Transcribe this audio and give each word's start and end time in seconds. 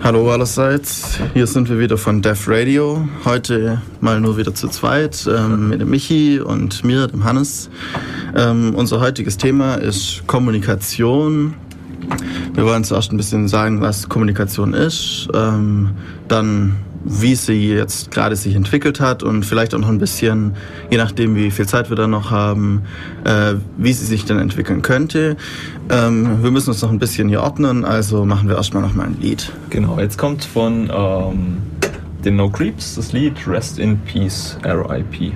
Hallo 0.00 0.30
allerseits, 0.30 1.18
hier 1.34 1.46
sind 1.48 1.68
wir 1.68 1.80
wieder 1.80 1.98
von 1.98 2.22
Def 2.22 2.48
Radio. 2.48 3.06
Heute 3.24 3.82
mal 4.00 4.20
nur 4.20 4.38
wieder 4.38 4.54
zu 4.54 4.68
zweit 4.68 5.28
ähm, 5.28 5.68
mit 5.68 5.80
dem 5.80 5.90
Michi 5.90 6.38
und 6.38 6.84
mir, 6.84 7.08
dem 7.08 7.24
Hannes. 7.24 7.68
Ähm, 8.36 8.74
unser 8.76 9.00
heutiges 9.00 9.36
Thema 9.36 9.74
ist 9.74 10.22
Kommunikation. 10.28 11.54
Wir 12.54 12.64
wollen 12.64 12.84
zuerst 12.84 13.12
ein 13.12 13.16
bisschen 13.16 13.48
sagen, 13.48 13.80
was 13.80 14.08
Kommunikation 14.08 14.72
ist, 14.72 15.28
ähm, 15.34 15.90
dann 16.28 16.76
wie 17.08 17.34
sie 17.34 17.68
jetzt 17.68 18.10
gerade 18.10 18.36
sich 18.36 18.54
entwickelt 18.54 19.00
hat 19.00 19.22
und 19.22 19.44
vielleicht 19.44 19.74
auch 19.74 19.78
noch 19.78 19.88
ein 19.88 19.98
bisschen, 19.98 20.54
je 20.90 20.98
nachdem 20.98 21.34
wie 21.36 21.50
viel 21.50 21.66
Zeit 21.66 21.88
wir 21.88 21.96
da 21.96 22.06
noch 22.06 22.30
haben, 22.30 22.82
äh, 23.24 23.54
wie 23.78 23.92
sie 23.92 24.04
sich 24.04 24.26
dann 24.26 24.38
entwickeln 24.38 24.82
könnte. 24.82 25.36
Ähm, 25.90 26.42
wir 26.42 26.50
müssen 26.50 26.70
uns 26.70 26.82
noch 26.82 26.90
ein 26.90 26.98
bisschen 26.98 27.28
hier 27.28 27.42
ordnen, 27.42 27.84
also 27.84 28.24
machen 28.24 28.48
wir 28.48 28.56
erstmal 28.56 28.82
noch 28.82 28.94
mal 28.94 29.06
ein 29.06 29.16
Lied. 29.20 29.50
Genau, 29.70 29.98
jetzt 29.98 30.18
kommt 30.18 30.44
von 30.44 30.90
ähm, 30.94 31.56
den 32.24 32.36
No 32.36 32.50
Creeps 32.50 32.96
das 32.96 33.12
Lied 33.12 33.46
Rest 33.46 33.78
in 33.78 33.98
Peace, 34.00 34.58
RIP. 34.64 35.32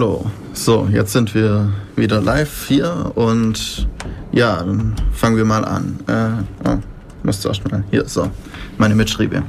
Hallo. 0.00 0.24
So, 0.54 0.88
jetzt 0.90 1.12
sind 1.12 1.34
wir 1.34 1.74
wieder 1.94 2.22
live 2.22 2.64
hier 2.66 3.12
und 3.16 3.86
ja, 4.32 4.56
dann 4.56 4.94
fangen 5.12 5.36
wir 5.36 5.44
mal 5.44 5.62
an. 5.62 5.98
Äh, 6.06 6.68
oh, 6.70 6.78
müsste 7.22 7.48
erst 7.48 7.70
mal 7.70 7.84
hier, 7.90 8.08
so, 8.08 8.30
meine 8.78 8.94
Mitschriebe. 8.94 9.42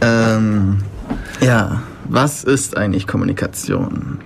Ähm, 0.00 0.78
ja, 1.40 1.82
was 2.08 2.42
ist 2.42 2.76
eigentlich 2.76 3.06
Kommunikation? 3.06 4.18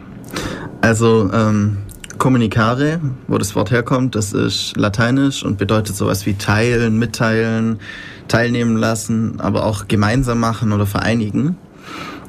Also, 0.80 1.30
ähm, 1.30 1.76
Kommunicare, 2.16 3.00
wo 3.26 3.36
das 3.36 3.54
Wort 3.54 3.70
herkommt, 3.70 4.14
das 4.14 4.32
ist 4.32 4.74
lateinisch 4.78 5.44
und 5.44 5.58
bedeutet 5.58 5.94
sowas 5.94 6.24
wie 6.24 6.32
teilen, 6.32 6.98
mitteilen, 6.98 7.80
teilnehmen 8.28 8.78
lassen, 8.78 9.40
aber 9.40 9.66
auch 9.66 9.88
gemeinsam 9.88 10.40
machen 10.40 10.72
oder 10.72 10.86
vereinigen. 10.86 11.58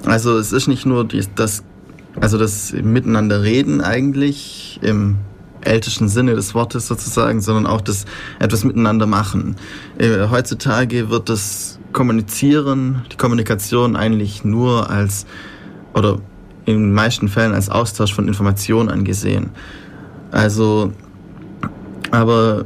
Also 0.06 0.38
es 0.38 0.52
ist 0.52 0.68
nicht 0.68 0.86
nur 0.86 1.08
das 1.36 1.64
also 2.26 2.40
das 2.40 2.74
Miteinander 2.74 3.44
reden 3.44 3.82
eigentlich 3.82 4.80
im 4.82 5.18
ältesten 5.62 6.10
Sinne 6.10 6.34
des 6.34 6.56
Wortes 6.56 6.88
sozusagen, 6.88 7.40
sondern 7.40 7.68
auch 7.68 7.82
das 7.82 8.06
etwas 8.40 8.64
miteinander 8.64 9.06
machen. 9.06 9.58
Äh, 10.00 10.28
heutzutage 10.32 11.12
wird 11.12 11.30
das 11.30 11.78
Kommunizieren, 11.94 13.06
die 13.12 13.18
Kommunikation 13.18 13.96
eigentlich 13.96 14.44
nur 14.44 14.90
als 14.90 15.28
oder 15.94 16.18
in 16.66 16.74
den 16.74 16.94
meisten 16.94 17.28
Fällen 17.28 17.54
als 17.54 17.70
Austausch 17.70 18.16
von 18.16 18.28
Informationen 18.28 18.90
angesehen. 18.90 19.52
Also, 20.32 20.94
aber 22.10 22.66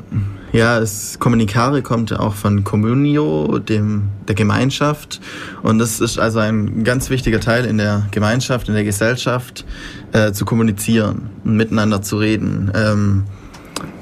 ja, 0.52 0.80
es, 0.80 1.20
Kommunikare 1.20 1.82
kommt 1.82 2.18
auch 2.18 2.34
von 2.34 2.64
Communio, 2.64 3.60
dem, 3.60 4.10
der 4.28 4.36
Gemeinschaft. 4.36 5.22
Und 5.62 5.80
das 5.80 6.00
ist 6.00 6.20
also 6.20 6.40
ein 6.40 6.84
ganz 6.84 7.10
wichtiger 7.10 7.40
Teil 7.40 7.66
in 7.66 7.78
der 7.78 8.08
Gemeinschaft, 8.12 8.68
in 8.68 8.74
der 8.74 8.84
Gesellschaft, 8.84 9.66
äh, 10.12 10.32
zu 10.32 10.46
kommunizieren 10.46 11.30
miteinander 11.44 12.02
zu 12.02 12.18
reden, 12.18 12.72
ähm, 12.76 13.24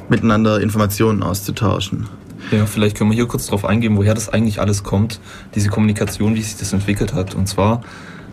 miteinander 0.10 0.62
Informationen 0.62 1.24
auszutauschen. 1.24 2.08
Ja, 2.52 2.66
vielleicht 2.66 2.98
können 2.98 3.10
wir 3.10 3.16
hier 3.16 3.28
kurz 3.28 3.48
darauf 3.48 3.66
eingehen, 3.66 3.98
woher 3.98 4.14
das 4.14 4.30
eigentlich 4.30 4.62
alles 4.62 4.84
kommt, 4.84 5.20
diese 5.56 5.70
Kommunikation, 5.70 6.36
wie 6.36 6.42
sich 6.42 6.56
das 6.56 6.72
entwickelt 6.72 7.14
hat. 7.14 7.36
Und 7.36 7.48
zwar 7.48 7.82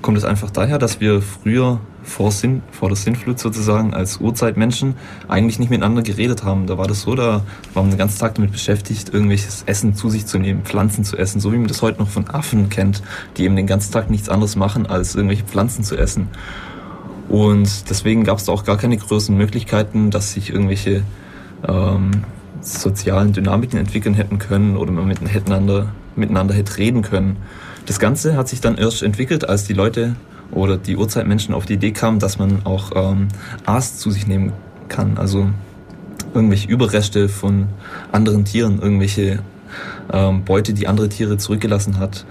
kommt 0.02 0.18
es 0.18 0.24
einfach 0.24 0.50
daher, 0.50 0.78
dass 0.78 1.00
wir 1.00 1.20
früher 1.20 1.80
vor, 2.04 2.30
Sinn, 2.30 2.62
vor 2.70 2.88
der 2.88 2.96
Sinnflut 2.96 3.38
sozusagen 3.38 3.94
als 3.94 4.18
Urzeitmenschen 4.18 4.94
eigentlich 5.28 5.58
nicht 5.58 5.70
miteinander 5.70 6.02
geredet 6.02 6.44
haben. 6.44 6.66
Da 6.66 6.78
war 6.78 6.86
das 6.86 7.02
so, 7.02 7.14
da 7.14 7.42
war 7.72 7.82
man 7.82 7.90
den 7.90 7.98
ganzen 7.98 8.18
Tag 8.18 8.34
damit 8.36 8.52
beschäftigt, 8.52 9.12
irgendwelches 9.12 9.64
Essen 9.66 9.94
zu 9.94 10.10
sich 10.10 10.26
zu 10.26 10.38
nehmen, 10.38 10.62
Pflanzen 10.62 11.04
zu 11.04 11.16
essen, 11.16 11.40
so 11.40 11.52
wie 11.52 11.56
man 11.56 11.68
das 11.68 11.82
heute 11.82 11.98
noch 11.98 12.08
von 12.08 12.28
Affen 12.28 12.68
kennt, 12.68 13.02
die 13.36 13.44
eben 13.44 13.56
den 13.56 13.66
ganzen 13.66 13.92
Tag 13.92 14.10
nichts 14.10 14.28
anderes 14.28 14.56
machen, 14.56 14.86
als 14.86 15.14
irgendwelche 15.14 15.44
Pflanzen 15.44 15.82
zu 15.84 15.96
essen. 15.96 16.28
Und 17.28 17.90
deswegen 17.90 18.24
gab 18.24 18.38
es 18.38 18.44
da 18.44 18.52
auch 18.52 18.64
gar 18.64 18.76
keine 18.76 18.96
größeren 18.96 19.36
Möglichkeiten, 19.36 20.10
dass 20.10 20.32
sich 20.32 20.50
irgendwelche 20.50 21.02
ähm, 21.66 22.10
sozialen 22.60 23.32
Dynamiken 23.32 23.78
entwickeln 23.78 24.14
hätten 24.14 24.38
können 24.38 24.76
oder 24.76 24.92
man 24.92 25.06
miteinander, 25.06 25.92
miteinander 26.16 26.54
hätte 26.54 26.76
reden 26.78 27.02
können. 27.02 27.36
Das 27.86 27.98
Ganze 27.98 28.36
hat 28.36 28.48
sich 28.48 28.60
dann 28.60 28.76
erst 28.76 29.02
entwickelt, 29.02 29.48
als 29.48 29.64
die 29.64 29.74
Leute 29.74 30.16
oder 30.54 30.76
die 30.76 30.96
Urzeitmenschen 30.96 31.54
auf 31.54 31.66
die 31.66 31.74
Idee 31.74 31.92
kamen, 31.92 32.18
dass 32.18 32.38
man 32.38 32.64
auch 32.64 32.92
ähm, 32.94 33.28
Aas 33.66 33.98
zu 33.98 34.10
sich 34.10 34.26
nehmen 34.26 34.52
kann. 34.88 35.18
Also 35.18 35.50
irgendwelche 36.32 36.68
Überreste 36.68 37.28
von 37.28 37.66
anderen 38.12 38.44
Tieren, 38.44 38.80
irgendwelche 38.80 39.40
ähm, 40.12 40.44
Beute, 40.44 40.72
die 40.72 40.86
andere 40.86 41.08
Tiere 41.08 41.38
zurückgelassen 41.38 41.98
hat. 41.98 42.24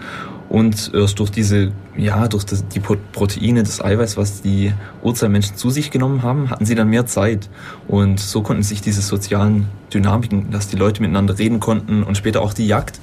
Und 0.49 0.91
erst 0.93 1.17
durch 1.17 1.31
diese, 1.31 1.71
ja, 1.97 2.27
durch 2.27 2.43
das, 2.43 2.67
die 2.67 2.79
Proteine, 2.79 3.63
das 3.63 3.83
Eiweiß, 3.83 4.17
was 4.17 4.43
die 4.43 4.71
Urzeitmenschen 5.01 5.55
zu 5.55 5.71
sich 5.71 5.89
genommen 5.89 6.21
haben, 6.21 6.51
hatten 6.51 6.65
sie 6.65 6.75
dann 6.75 6.89
mehr 6.89 7.07
Zeit. 7.07 7.49
Und 7.87 8.19
so 8.19 8.43
konnten 8.43 8.61
sich 8.61 8.81
diese 8.81 9.01
sozialen 9.01 9.67
Dynamiken, 9.91 10.51
dass 10.51 10.67
die 10.67 10.75
Leute 10.75 11.01
miteinander 11.01 11.39
reden 11.39 11.59
konnten 11.59 12.03
und 12.03 12.17
später 12.17 12.41
auch 12.41 12.53
die 12.53 12.67
Jagd 12.67 12.99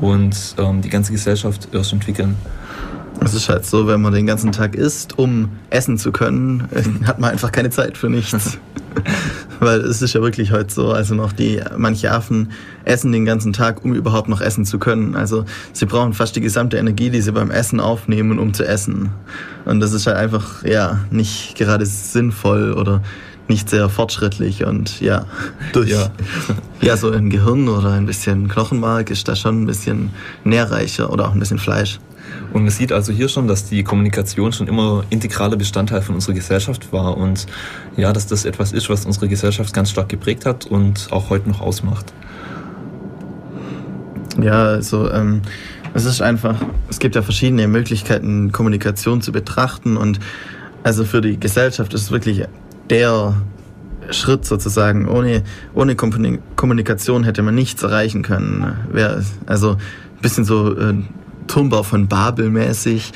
und 0.00 0.54
ähm, 0.58 0.80
die 0.80 0.90
ganze 0.90 1.10
Gesellschaft 1.12 1.68
erst 1.72 1.92
entwickeln. 1.92 2.36
Es 3.24 3.34
ist 3.34 3.48
halt 3.48 3.64
so, 3.64 3.86
wenn 3.86 4.00
man 4.00 4.12
den 4.12 4.26
ganzen 4.26 4.52
Tag 4.52 4.74
isst, 4.74 5.18
um 5.18 5.50
essen 5.70 5.96
zu 5.96 6.12
können, 6.12 6.68
hat 7.04 7.20
man 7.20 7.30
einfach 7.30 7.52
keine 7.52 7.70
Zeit 7.70 7.96
für 7.96 8.08
nichts. 8.10 8.58
Weil 9.60 9.80
es 9.80 10.02
ist 10.02 10.14
ja 10.14 10.20
wirklich 10.20 10.50
heute 10.50 10.74
so, 10.74 10.90
also 10.90 11.14
noch 11.14 11.32
die, 11.32 11.60
manche 11.76 12.10
Affen 12.10 12.50
essen 12.84 13.12
den 13.12 13.24
ganzen 13.24 13.52
Tag, 13.52 13.84
um 13.84 13.94
überhaupt 13.94 14.28
noch 14.28 14.40
essen 14.40 14.64
zu 14.64 14.78
können. 14.78 15.14
Also 15.14 15.44
sie 15.72 15.86
brauchen 15.86 16.12
fast 16.12 16.34
die 16.34 16.40
gesamte 16.40 16.78
Energie, 16.78 17.10
die 17.10 17.20
sie 17.20 17.32
beim 17.32 17.50
Essen 17.50 17.78
aufnehmen, 17.78 18.38
um 18.38 18.54
zu 18.54 18.66
essen. 18.66 19.10
Und 19.64 19.80
das 19.80 19.92
ist 19.92 20.06
halt 20.06 20.16
einfach, 20.16 20.64
ja, 20.64 21.04
nicht 21.10 21.54
gerade 21.56 21.86
sinnvoll 21.86 22.72
oder 22.72 23.02
nicht 23.48 23.68
sehr 23.68 23.88
fortschrittlich 23.88 24.64
und 24.64 25.00
ja, 25.00 25.26
durch 25.72 25.90
ja. 25.90 26.10
ja 26.80 26.96
so 26.96 27.10
ein 27.10 27.28
Gehirn 27.28 27.68
oder 27.68 27.90
ein 27.92 28.06
bisschen 28.06 28.48
Knochenmark 28.48 29.10
ist 29.10 29.28
da 29.28 29.36
schon 29.36 29.62
ein 29.62 29.66
bisschen 29.66 30.10
nährreicher 30.44 31.12
oder 31.12 31.28
auch 31.28 31.32
ein 31.32 31.38
bisschen 31.38 31.58
Fleisch. 31.58 31.98
Und 32.52 32.62
man 32.62 32.70
sieht 32.70 32.92
also 32.92 33.12
hier 33.12 33.28
schon, 33.28 33.48
dass 33.48 33.68
die 33.68 33.82
Kommunikation 33.82 34.52
schon 34.52 34.68
immer 34.68 35.04
integraler 35.10 35.56
Bestandteil 35.56 36.02
von 36.02 36.14
unserer 36.14 36.34
Gesellschaft 36.34 36.92
war 36.92 37.16
und 37.16 37.46
ja, 37.96 38.12
dass 38.12 38.26
das 38.26 38.44
etwas 38.44 38.72
ist, 38.72 38.90
was 38.90 39.06
unsere 39.06 39.28
Gesellschaft 39.28 39.72
ganz 39.72 39.90
stark 39.90 40.08
geprägt 40.08 40.46
hat 40.46 40.66
und 40.66 41.08
auch 41.10 41.30
heute 41.30 41.48
noch 41.48 41.60
ausmacht. 41.60 42.12
Ja, 44.40 44.64
also 44.64 45.10
ähm, 45.10 45.42
es 45.94 46.04
ist 46.04 46.22
einfach, 46.22 46.56
es 46.88 46.98
gibt 46.98 47.14
ja 47.14 47.22
verschiedene 47.22 47.68
Möglichkeiten, 47.68 48.52
Kommunikation 48.52 49.20
zu 49.20 49.32
betrachten 49.32 49.96
und 49.96 50.20
also 50.82 51.04
für 51.04 51.20
die 51.20 51.38
Gesellschaft 51.38 51.94
ist 51.94 52.02
es 52.02 52.10
wirklich 52.10 52.44
der 52.90 53.34
Schritt 54.10 54.44
sozusagen. 54.44 55.08
Ohne, 55.08 55.42
ohne 55.74 55.94
Kommunikation 55.94 57.24
hätte 57.24 57.42
man 57.42 57.54
nichts 57.54 57.82
erreichen 57.82 58.22
können. 58.22 58.74
Also 59.46 59.72
ein 59.72 59.78
bisschen 60.20 60.44
so 60.44 60.76
äh, 60.76 60.94
Turmbau 61.46 61.82
von 61.82 62.08
Babel 62.08 62.50
mäßig. 62.50 63.12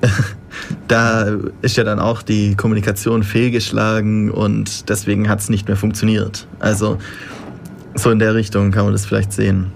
da 0.88 1.36
ist 1.62 1.76
ja 1.76 1.84
dann 1.84 1.98
auch 1.98 2.22
die 2.22 2.54
Kommunikation 2.56 3.22
fehlgeschlagen 3.22 4.30
und 4.30 4.88
deswegen 4.88 5.28
hat 5.28 5.40
es 5.40 5.48
nicht 5.48 5.68
mehr 5.68 5.76
funktioniert. 5.76 6.46
Also 6.58 6.98
so 7.94 8.10
in 8.10 8.18
der 8.18 8.34
Richtung 8.34 8.70
kann 8.70 8.84
man 8.84 8.92
das 8.92 9.06
vielleicht 9.06 9.32
sehen. 9.32 9.72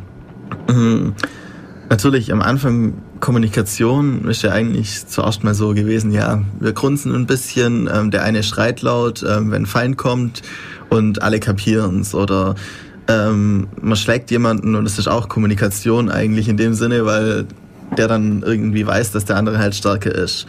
Mhm. 0.68 1.14
Natürlich 1.90 2.32
am 2.32 2.40
Anfang 2.40 2.94
Kommunikation 3.20 4.28
ist 4.28 4.42
ja 4.42 4.50
eigentlich 4.50 5.06
zuerst 5.06 5.44
mal 5.44 5.54
so 5.54 5.74
gewesen, 5.74 6.12
ja, 6.12 6.42
wir 6.60 6.72
grunzen 6.72 7.14
ein 7.14 7.26
bisschen, 7.26 7.88
ähm, 7.92 8.10
der 8.10 8.22
eine 8.22 8.42
schreit 8.42 8.82
laut, 8.82 9.22
ähm, 9.22 9.50
wenn 9.50 9.62
ein 9.62 9.66
Feind 9.66 9.96
kommt 9.96 10.42
und 10.90 11.22
alle 11.22 11.40
kapieren 11.40 12.00
es 12.00 12.14
oder 12.14 12.54
ähm, 13.06 13.68
man 13.80 13.96
schlägt 13.96 14.30
jemanden 14.30 14.74
und 14.74 14.86
es 14.86 14.98
ist 14.98 15.08
auch 15.08 15.28
Kommunikation 15.28 16.10
eigentlich 16.10 16.48
in 16.48 16.56
dem 16.56 16.74
Sinne, 16.74 17.04
weil 17.06 17.46
der 17.98 18.08
dann 18.08 18.42
irgendwie 18.42 18.86
weiß, 18.86 19.12
dass 19.12 19.24
der 19.24 19.36
andere 19.36 19.58
halt 19.58 19.74
stärker 19.74 20.14
ist. 20.14 20.46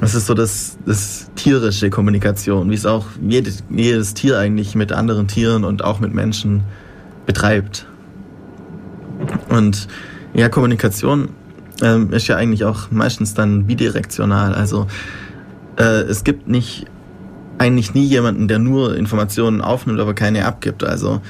Das 0.00 0.14
ist 0.14 0.26
so 0.26 0.34
das, 0.34 0.78
das 0.86 1.30
tierische 1.34 1.90
Kommunikation, 1.90 2.70
wie 2.70 2.74
es 2.74 2.86
auch 2.86 3.06
jedes, 3.20 3.64
jedes 3.68 4.14
Tier 4.14 4.38
eigentlich 4.38 4.74
mit 4.74 4.92
anderen 4.92 5.26
Tieren 5.26 5.64
und 5.64 5.82
auch 5.82 5.98
mit 5.98 6.14
Menschen 6.14 6.62
betreibt. 7.26 7.86
Und 9.48 9.88
ja, 10.34 10.48
Kommunikation 10.48 11.30
ähm, 11.82 12.12
ist 12.12 12.28
ja 12.28 12.36
eigentlich 12.36 12.64
auch 12.64 12.90
meistens 12.90 13.34
dann 13.34 13.66
bidirektional. 13.66 14.54
Also 14.54 14.86
äh, 15.76 16.02
es 16.02 16.22
gibt 16.22 16.48
nicht 16.48 16.86
eigentlich 17.58 17.94
nie 17.94 18.04
jemanden, 18.04 18.46
der 18.46 18.60
nur 18.60 18.96
Informationen 18.96 19.60
aufnimmt, 19.60 19.98
aber 19.98 20.14
keine 20.14 20.44
abgibt. 20.44 20.84
Also 20.84 21.20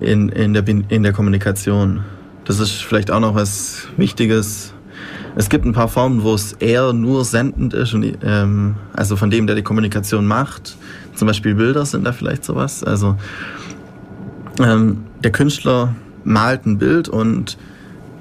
in, 0.00 0.28
in, 0.28 0.54
der, 0.54 0.66
in 0.68 1.02
der 1.02 1.12
Kommunikation. 1.12 2.04
Das 2.48 2.60
ist 2.60 2.82
vielleicht 2.82 3.10
auch 3.10 3.20
noch 3.20 3.34
was 3.34 3.88
Wichtiges. 3.98 4.72
Es 5.36 5.50
gibt 5.50 5.66
ein 5.66 5.74
paar 5.74 5.86
Formen, 5.86 6.22
wo 6.22 6.32
es 6.34 6.54
eher 6.54 6.94
nur 6.94 7.26
sendend 7.26 7.74
ist, 7.74 7.92
und, 7.92 8.16
ähm, 8.24 8.76
also 8.94 9.16
von 9.16 9.30
dem, 9.30 9.46
der 9.46 9.54
die 9.54 9.62
Kommunikation 9.62 10.26
macht. 10.26 10.76
Zum 11.14 11.28
Beispiel 11.28 11.54
Bilder 11.54 11.84
sind 11.84 12.04
da 12.04 12.12
vielleicht 12.12 12.46
sowas. 12.46 12.82
Also 12.82 13.16
ähm, 14.60 15.04
der 15.22 15.30
Künstler 15.30 15.94
malt 16.24 16.64
ein 16.64 16.78
Bild 16.78 17.10
und 17.10 17.58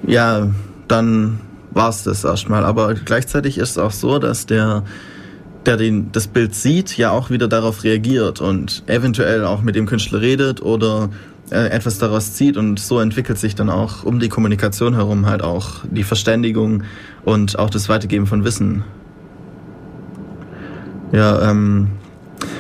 ja, 0.06 0.50
dann 0.90 1.40
war 1.72 1.88
es 1.88 2.04
das 2.04 2.26
erstmal. 2.26 2.66
Aber 2.66 2.96
gleichzeitig 2.96 3.58
ist 3.58 3.72
es 3.72 3.78
auch 3.78 3.92
so, 3.92 4.20
dass 4.20 4.46
der, 4.46 4.84
der 5.66 5.78
den, 5.78 6.12
das 6.12 6.28
Bild 6.28 6.54
sieht, 6.54 6.98
ja 6.98 7.12
auch 7.12 7.30
wieder 7.30 7.48
darauf 7.48 7.86
reagiert 7.86 8.42
und 8.42 8.84
eventuell 8.88 9.46
auch 9.46 9.62
mit 9.62 9.76
dem 9.76 9.86
Künstler 9.86 10.20
redet 10.20 10.62
oder 10.62 11.10
äh, 11.52 11.70
etwas 11.70 11.98
daraus 11.98 12.34
zieht 12.34 12.58
und 12.58 12.80
so 12.80 13.00
entwickelt 13.00 13.38
sich 13.38 13.56
dann 13.56 13.70
auch 13.70 14.04
um 14.04 14.20
die 14.20 14.30
Kommunikation 14.30 14.94
herum 14.96 15.26
halt 15.26 15.42
auch 15.42 15.86
die 15.90 16.04
Verständigung 16.04 16.84
und 17.24 17.58
auch 17.58 17.70
das 17.70 17.90
Weitergeben 17.90 18.28
von 18.28 18.44
Wissen. 18.44 18.84
Ja, 21.12 21.50
ähm, 21.50 21.88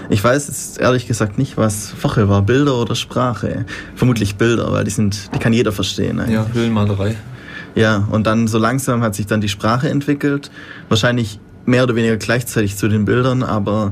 ich 0.09 0.23
weiß 0.23 0.47
jetzt 0.47 0.79
ehrlich 0.79 1.05
gesagt 1.05 1.37
nicht, 1.37 1.57
was 1.57 1.89
Fachel 1.89 2.29
war, 2.29 2.41
Bilder 2.41 2.75
oder 2.75 2.95
Sprache. 2.95 3.65
Vermutlich 3.95 4.35
Bilder, 4.35 4.71
weil 4.71 4.85
die 4.85 4.91
sind, 4.91 5.33
die 5.35 5.39
kann 5.39 5.51
jeder 5.51 5.73
verstehen. 5.73 6.19
Eigentlich. 6.19 6.35
Ja, 6.35 6.47
Höhlenmalerei. 6.53 7.15
Ja, 7.75 8.07
und 8.09 8.25
dann 8.25 8.47
so 8.47 8.57
langsam 8.57 9.03
hat 9.03 9.15
sich 9.15 9.27
dann 9.27 9.41
die 9.41 9.49
Sprache 9.49 9.89
entwickelt. 9.89 10.49
Wahrscheinlich 10.87 11.39
mehr 11.65 11.83
oder 11.83 11.95
weniger 11.95 12.17
gleichzeitig 12.17 12.77
zu 12.77 12.87
den 12.87 13.05
Bildern, 13.05 13.43
aber 13.43 13.91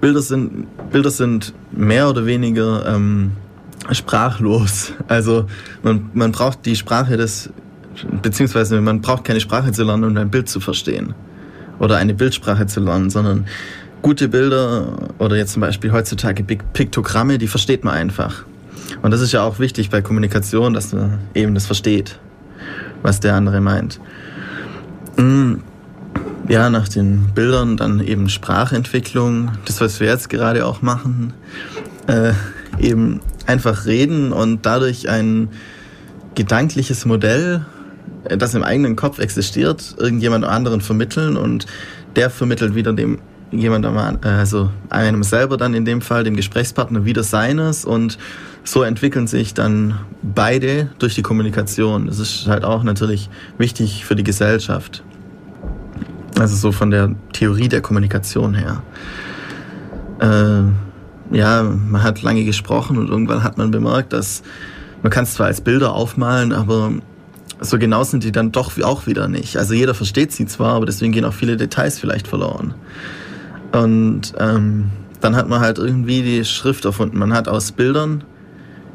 Bilder 0.00 0.22
sind, 0.22 0.66
Bilder 0.90 1.10
sind 1.10 1.52
mehr 1.70 2.08
oder 2.08 2.26
weniger 2.26 2.86
ähm, 2.86 3.32
sprachlos. 3.90 4.92
Also 5.08 5.46
man, 5.82 6.10
man 6.14 6.32
braucht 6.32 6.64
die 6.66 6.76
Sprache 6.76 7.16
des, 7.16 7.50
beziehungsweise 8.22 8.80
man 8.80 9.00
braucht 9.00 9.24
keine 9.24 9.40
Sprache 9.40 9.72
zu 9.72 9.84
lernen, 9.84 10.04
um 10.04 10.16
ein 10.16 10.30
Bild 10.30 10.48
zu 10.48 10.60
verstehen. 10.60 11.14
Oder 11.78 11.96
eine 11.96 12.14
Bildsprache 12.14 12.66
zu 12.66 12.80
lernen, 12.80 13.10
sondern 13.10 13.46
gute 14.02 14.28
Bilder 14.28 15.10
oder 15.18 15.36
jetzt 15.36 15.52
zum 15.52 15.60
Beispiel 15.60 15.92
heutzutage 15.92 16.44
Piktogramme, 16.44 17.38
die 17.38 17.48
versteht 17.48 17.84
man 17.84 17.94
einfach. 17.94 18.44
Und 19.00 19.10
das 19.10 19.20
ist 19.20 19.32
ja 19.32 19.42
auch 19.42 19.58
wichtig 19.58 19.90
bei 19.90 20.02
Kommunikation, 20.02 20.74
dass 20.74 20.92
man 20.92 21.18
eben 21.34 21.54
das 21.54 21.66
versteht, 21.66 22.18
was 23.02 23.20
der 23.20 23.34
andere 23.34 23.60
meint. 23.60 24.00
Mm, 25.16 25.54
ja, 26.48 26.68
nach 26.68 26.88
den 26.88 27.30
Bildern 27.34 27.76
dann 27.76 28.00
eben 28.00 28.28
Sprachentwicklung, 28.28 29.52
das, 29.64 29.80
was 29.80 30.00
wir 30.00 30.08
jetzt 30.08 30.28
gerade 30.28 30.66
auch 30.66 30.82
machen. 30.82 31.32
Äh, 32.06 32.32
eben 32.78 33.20
einfach 33.46 33.86
reden 33.86 34.32
und 34.32 34.64
dadurch 34.66 35.08
ein 35.08 35.48
gedankliches 36.34 37.04
Modell, 37.04 37.64
äh, 38.24 38.36
das 38.36 38.54
im 38.54 38.62
eigenen 38.62 38.96
Kopf 38.96 39.18
existiert, 39.18 39.94
irgendjemand 39.98 40.44
anderen 40.44 40.80
vermitteln 40.80 41.36
und 41.36 41.66
der 42.16 42.30
vermittelt 42.30 42.74
wieder 42.74 42.92
dem 42.92 43.18
jemand, 43.52 43.84
also 44.24 44.70
einem 44.88 45.22
selber 45.22 45.58
dann 45.58 45.74
in 45.74 45.84
dem 45.84 46.00
Fall, 46.00 46.24
dem 46.24 46.36
Gesprächspartner 46.36 47.04
wieder 47.04 47.22
seines 47.22 47.84
und 47.84 48.18
so 48.64 48.82
entwickeln 48.82 49.26
sich 49.26 49.54
dann 49.54 49.98
beide 50.22 50.88
durch 50.98 51.14
die 51.14 51.22
Kommunikation. 51.22 52.06
Das 52.06 52.18
ist 52.18 52.46
halt 52.46 52.64
auch 52.64 52.82
natürlich 52.82 53.28
wichtig 53.58 54.04
für 54.06 54.16
die 54.16 54.24
Gesellschaft. 54.24 55.02
Also 56.38 56.56
so 56.56 56.72
von 56.72 56.90
der 56.90 57.14
Theorie 57.32 57.68
der 57.68 57.82
Kommunikation 57.82 58.54
her. 58.54 58.82
Äh, 60.20 60.91
ja, 61.30 61.62
man 61.62 62.02
hat 62.02 62.22
lange 62.22 62.44
gesprochen 62.44 62.98
und 62.98 63.08
irgendwann 63.08 63.42
hat 63.42 63.58
man 63.58 63.70
bemerkt, 63.70 64.12
dass 64.12 64.42
man 65.02 65.10
kann 65.10 65.24
es 65.24 65.34
zwar 65.34 65.46
als 65.46 65.60
Bilder 65.60 65.94
aufmalen, 65.94 66.52
aber 66.52 66.92
so 67.60 67.78
genau 67.78 68.04
sind 68.04 68.24
die 68.24 68.32
dann 68.32 68.52
doch 68.52 68.80
auch 68.82 69.06
wieder 69.06 69.28
nicht. 69.28 69.56
Also 69.56 69.74
jeder 69.74 69.94
versteht 69.94 70.32
sie 70.32 70.46
zwar, 70.46 70.74
aber 70.74 70.86
deswegen 70.86 71.12
gehen 71.12 71.24
auch 71.24 71.34
viele 71.34 71.56
Details 71.56 71.98
vielleicht 71.98 72.28
verloren. 72.28 72.74
Und 73.72 74.34
ähm, 74.38 74.90
dann 75.20 75.36
hat 75.36 75.48
man 75.48 75.60
halt 75.60 75.78
irgendwie 75.78 76.22
die 76.22 76.44
Schrift 76.44 76.84
erfunden. 76.84 77.18
Man 77.18 77.32
hat 77.32 77.48
aus 77.48 77.72
Bildern 77.72 78.24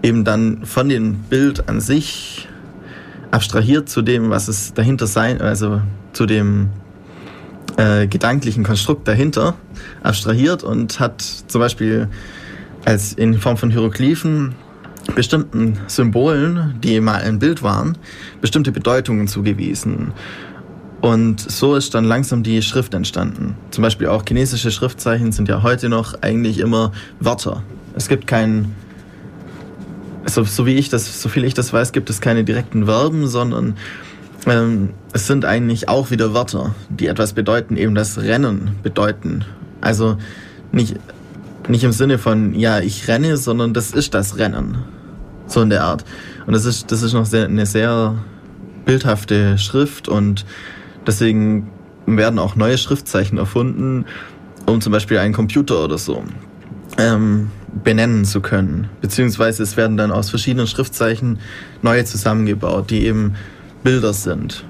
eben 0.04 0.24
dann 0.24 0.66
von 0.66 0.90
dem 0.90 1.16
Bild 1.16 1.68
an 1.70 1.82
sich 1.82 2.48
abstrahiert 3.32 3.90
zu 3.90 4.02
dem, 4.02 4.30
was 4.30 4.48
es 4.48 4.74
dahinter 4.74 5.08
sein, 5.08 5.42
also 5.42 5.82
zu 6.14 6.26
dem 6.26 6.70
äh, 7.78 8.08
gedanklichen 8.08 8.64
Konstrukt 8.64 9.08
dahinter 9.08 9.56
abstrahiert 10.04 10.64
und 10.64 11.00
hat 11.00 11.22
zum 11.22 11.62
Beispiel 11.62 12.10
als 12.86 13.14
in 13.14 13.36
Form 13.40 13.58
von 13.58 13.70
Hieroglyphen 13.70 14.56
bestimmten 15.16 15.80
Symbolen, 15.88 16.76
die 16.84 17.00
mal 17.00 17.22
ein 17.22 17.40
Bild 17.40 17.64
waren, 17.64 17.98
bestimmte 18.42 18.72
Bedeutungen 18.72 19.28
zugewiesen. 19.28 20.12
Und 21.02 21.40
so 21.40 21.76
ist 21.76 21.94
dann 21.94 22.06
langsam 22.06 22.44
die 22.44 22.62
Schrift 22.62 22.94
entstanden. 22.94 23.56
Zum 23.72 23.84
Beispiel 23.84 24.08
auch 24.08 24.24
chinesische 24.28 24.72
Schriftzeichen 24.72 25.32
sind 25.32 25.48
ja 25.48 25.62
heute 25.62 25.90
noch 25.90 26.22
eigentlich 26.22 26.60
immer 26.60 26.92
Wörter. 27.20 27.64
Es 27.96 28.08
gibt 28.08 28.26
keinen, 28.26 28.76
so, 30.26 30.44
so 30.44 30.66
wie 30.66 30.74
ich 30.74 30.90
das, 30.90 31.22
so 31.22 31.30
viel 31.30 31.44
ich 31.44 31.54
das 31.54 31.72
weiß, 31.72 31.92
gibt 31.92 32.10
es 32.10 32.20
keine 32.20 32.44
direkten 32.44 32.86
Verben, 32.86 33.28
sondern 33.28 33.76
ähm, 34.46 34.90
es 35.14 35.28
sind 35.28 35.46
eigentlich 35.46 35.90
auch 35.90 36.12
wieder 36.12 36.34
Wörter, 36.34 36.76
die 36.90 37.08
etwas 37.08 37.34
bedeuten, 37.34 37.78
eben 37.78 37.96
das 37.96 38.18
Rennen 38.20 38.72
bedeuten. 38.84 39.46
Also 39.82 40.18
nicht, 40.72 40.96
nicht 41.68 41.84
im 41.84 41.92
Sinne 41.92 42.18
von, 42.18 42.54
ja, 42.54 42.80
ich 42.80 43.08
renne, 43.08 43.38
sondern 43.38 43.74
das 43.74 43.92
ist 43.92 44.14
das 44.14 44.38
Rennen. 44.38 44.80
So 45.48 45.62
in 45.62 45.70
der 45.70 45.84
Art. 45.84 46.04
Und 46.46 46.54
das 46.54 46.66
ist, 46.66 46.92
das 46.92 47.02
ist 47.02 47.14
noch 47.14 47.26
sehr, 47.26 47.46
eine 47.46 47.66
sehr 47.66 48.16
bildhafte 48.86 49.58
Schrift 49.58 50.08
und 50.08 50.46
deswegen 51.06 51.70
werden 52.06 52.40
auch 52.40 52.56
neue 52.56 52.78
Schriftzeichen 52.78 53.38
erfunden, 53.38 54.06
um 54.66 54.82
zum 54.82 54.92
Beispiel 54.92 55.18
einen 55.18 55.34
Computer 55.34 55.84
oder 55.84 55.98
so 55.98 56.24
ähm, 56.98 57.52
benennen 57.84 58.26
zu 58.26 58.42
können. 58.42 58.90
Beziehungsweise 59.02 59.64
es 59.64 59.78
werden 59.78 59.98
dann 59.98 60.12
aus 60.12 60.30
verschiedenen 60.30 60.68
Schriftzeichen 60.68 61.40
neue 61.82 62.06
zusammengebaut, 62.06 62.90
die 62.90 63.06
eben 63.06 63.36
Bilder 63.88 64.12
sind. 64.12 64.66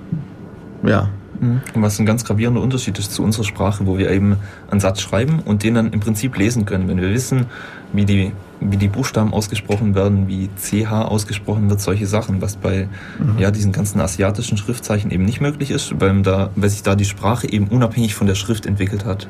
Ja. 0.84 1.10
Mhm. 1.40 1.62
Und 1.74 1.82
was 1.82 1.98
ein 1.98 2.06
ganz 2.06 2.24
gravierender 2.24 2.62
Unterschied 2.62 3.00
ist 3.00 3.12
zu 3.12 3.24
unserer 3.24 3.46
Sprache, 3.46 3.88
wo 3.88 3.98
wir 3.98 4.12
eben 4.12 4.38
einen 4.70 4.80
Satz 4.80 5.02
schreiben 5.02 5.40
und 5.44 5.64
den 5.64 5.74
dann 5.74 5.92
im 5.92 6.00
Prinzip 6.00 6.38
lesen 6.38 6.66
können. 6.66 6.88
Wenn 6.88 7.02
wir 7.02 7.10
wissen, 7.10 7.48
wie 7.94 8.06
die, 8.06 8.32
wie 8.60 8.78
die 8.78 8.88
Buchstaben 8.88 9.34
ausgesprochen 9.34 9.96
werden, 9.96 10.28
wie 10.28 10.50
CH 10.56 10.92
ausgesprochen 10.92 11.68
wird, 11.68 11.82
solche 11.82 12.06
Sachen, 12.06 12.44
was 12.44 12.58
bei 12.58 12.90
mhm. 13.18 13.40
ja, 13.40 13.50
diesen 13.50 13.72
ganzen 13.72 14.00
asiatischen 14.02 14.56
Schriftzeichen 14.56 15.10
eben 15.10 15.26
nicht 15.26 15.42
möglich 15.42 15.72
ist, 15.72 16.00
weil, 16.00 16.22
da, 16.22 16.52
weil 16.56 16.70
sich 16.70 16.84
da 16.84 16.96
die 16.96 17.06
Sprache 17.06 17.52
eben 17.52 17.70
unabhängig 17.70 18.14
von 18.14 18.28
der 18.28 18.36
Schrift 18.36 18.68
entwickelt 18.68 19.04
hat. 19.04 19.28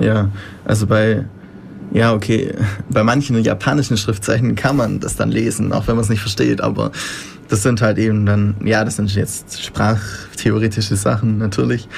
Ja, 0.00 0.30
also 0.64 0.86
bei, 0.86 1.26
ja, 1.92 2.14
okay, 2.14 2.54
bei 2.88 3.02
manchen 3.02 3.38
japanischen 3.42 3.98
Schriftzeichen 3.98 4.54
kann 4.54 4.76
man 4.76 5.00
das 5.00 5.16
dann 5.16 5.30
lesen, 5.30 5.74
auch 5.74 5.86
wenn 5.88 5.96
man 5.96 6.04
es 6.04 6.08
nicht 6.08 6.20
versteht, 6.20 6.62
aber 6.62 6.90
das 7.48 7.62
sind 7.62 7.80
halt 7.80 7.98
eben 7.98 8.26
dann, 8.26 8.56
ja, 8.64 8.84
das 8.84 8.96
sind 8.96 9.14
jetzt 9.14 9.62
sprachtheoretische 9.62 10.96
Sachen 10.96 11.38
natürlich. 11.38 11.88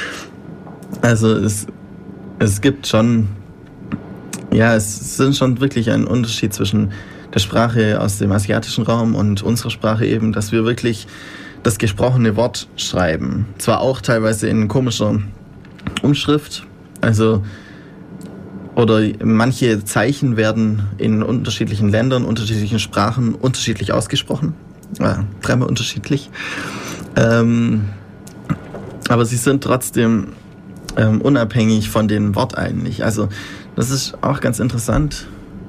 Also 1.03 1.33
es, 1.33 1.67
es 2.39 2.61
gibt 2.61 2.87
schon, 2.87 3.29
ja, 4.53 4.75
es 4.75 5.17
sind 5.17 5.37
schon 5.37 5.61
wirklich 5.61 5.91
ein 5.91 6.07
Unterschied 6.07 6.53
zwischen 6.53 6.93
der 7.35 7.41
Sprache 7.41 8.01
aus 8.01 8.19
dem 8.19 8.33
asiatischen 8.33 8.85
Raum 8.85 9.15
und 9.15 9.43
unserer 9.43 9.71
Sprache 9.71 10.07
eben, 10.07 10.33
dass 10.33 10.53
wir 10.53 10.65
wirklich 10.65 11.07
das 11.63 11.79
gesprochene 11.79 12.37
Wort 12.37 12.69
schreiben. 12.77 13.47
Zwar 13.59 13.81
auch 13.81 14.01
teilweise 14.01 14.49
in 14.49 14.69
komischer 14.69 15.21
Umschrift, 16.03 16.67
also 17.01 17.43
oder 18.75 19.03
manche 19.25 19.85
Zeichen 19.85 20.37
werden 20.37 20.85
in 20.99 21.23
unterschiedlichen 21.23 21.89
Ländern, 21.89 22.25
unterschiedlichen 22.25 22.79
Sprachen 22.79 23.35
unterschiedlich 23.35 23.93
ausgesprochen 23.93 24.55
äh, 25.01 25.15
dreimal 25.43 25.69
unterschiedlich. 25.69 26.31
Ähm, 27.17 27.87
aber 29.09 29.25
sie 29.25 29.37
sind 29.37 29.65
trotzdem 29.65 30.29
ähm, 30.97 31.21
unabhängig 31.21 31.91
von 31.91 32.09
den 32.09 32.35
Worteinlich. 32.35 33.05
Also 33.05 33.29
das 33.77 33.91
ist 33.91 34.19
auch 34.23 34.41
ganz 34.41 34.59
interessant. 34.59 35.27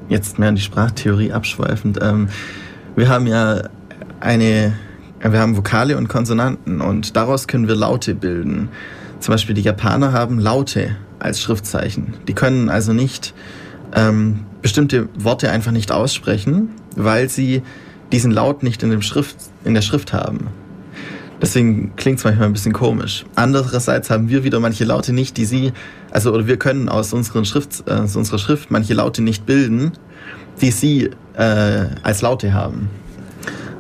Jetzt 0.10 0.40
mehr 0.40 0.50
in 0.50 0.56
die 0.56 0.62
Sprachtheorie 0.62 1.32
abschweifend. 1.32 2.00
Ähm, 2.02 2.30
wir 2.96 3.08
haben 3.08 3.28
ja 3.28 3.62
eine, 4.20 4.74
wir 5.22 5.40
haben 5.40 5.56
Vokale 5.56 5.98
und 5.98 6.08
Konsonanten 6.08 6.82
und 6.82 7.16
daraus 7.16 7.48
können 7.48 7.68
wir 7.68 7.76
Laute 7.76 8.16
bilden. 8.16 8.70
Zum 9.20 9.34
Beispiel 9.34 9.54
die 9.54 9.62
Japaner 9.62 10.12
haben 10.12 10.40
Laute 10.40 10.96
als 11.20 11.42
Schriftzeichen. 11.42 12.14
Die 12.28 12.34
können 12.34 12.70
also 12.70 12.94
nicht 12.94 13.34
ähm, 13.94 14.46
bestimmte 14.62 15.10
Worte 15.18 15.52
einfach 15.52 15.72
nicht 15.72 15.92
aussprechen, 15.92 16.70
weil 16.96 17.30
sie 17.30 17.62
diesen 18.12 18.32
Laut 18.32 18.64
nicht 18.64 18.84
in, 18.84 18.90
dem 18.90 19.02
Schrift, 19.02 19.38
in 19.64 19.74
der 19.74 19.82
Schrift 19.82 20.14
haben. 20.14 20.48
Deswegen 21.42 21.96
klingt 21.96 22.20
es 22.20 22.26
manchmal 22.26 22.48
ein 22.48 22.54
bisschen 22.54 22.74
komisch. 22.74 23.26
Andererseits 23.36 24.10
haben 24.10 24.28
wir 24.28 24.44
wieder 24.44 24.60
manche 24.60 24.84
Laute 24.84 25.14
nicht, 25.14 25.38
die 25.38 25.46
sie, 25.46 25.72
also 26.12 26.34
oder 26.34 26.48
wir 26.48 26.58
können 26.58 26.90
aus, 26.90 27.14
unseren 27.14 27.46
Schrift, 27.46 27.84
äh, 27.88 27.92
aus 27.92 28.16
unserer 28.16 28.40
Schrift 28.40 28.72
manche 28.72 28.94
Laute 28.94 29.22
nicht 29.22 29.46
bilden, 29.46 29.94
die 30.62 30.72
sie 30.72 31.12
äh, 31.36 31.86
als 32.04 32.22
Laute 32.22 32.54
haben. 32.54 32.90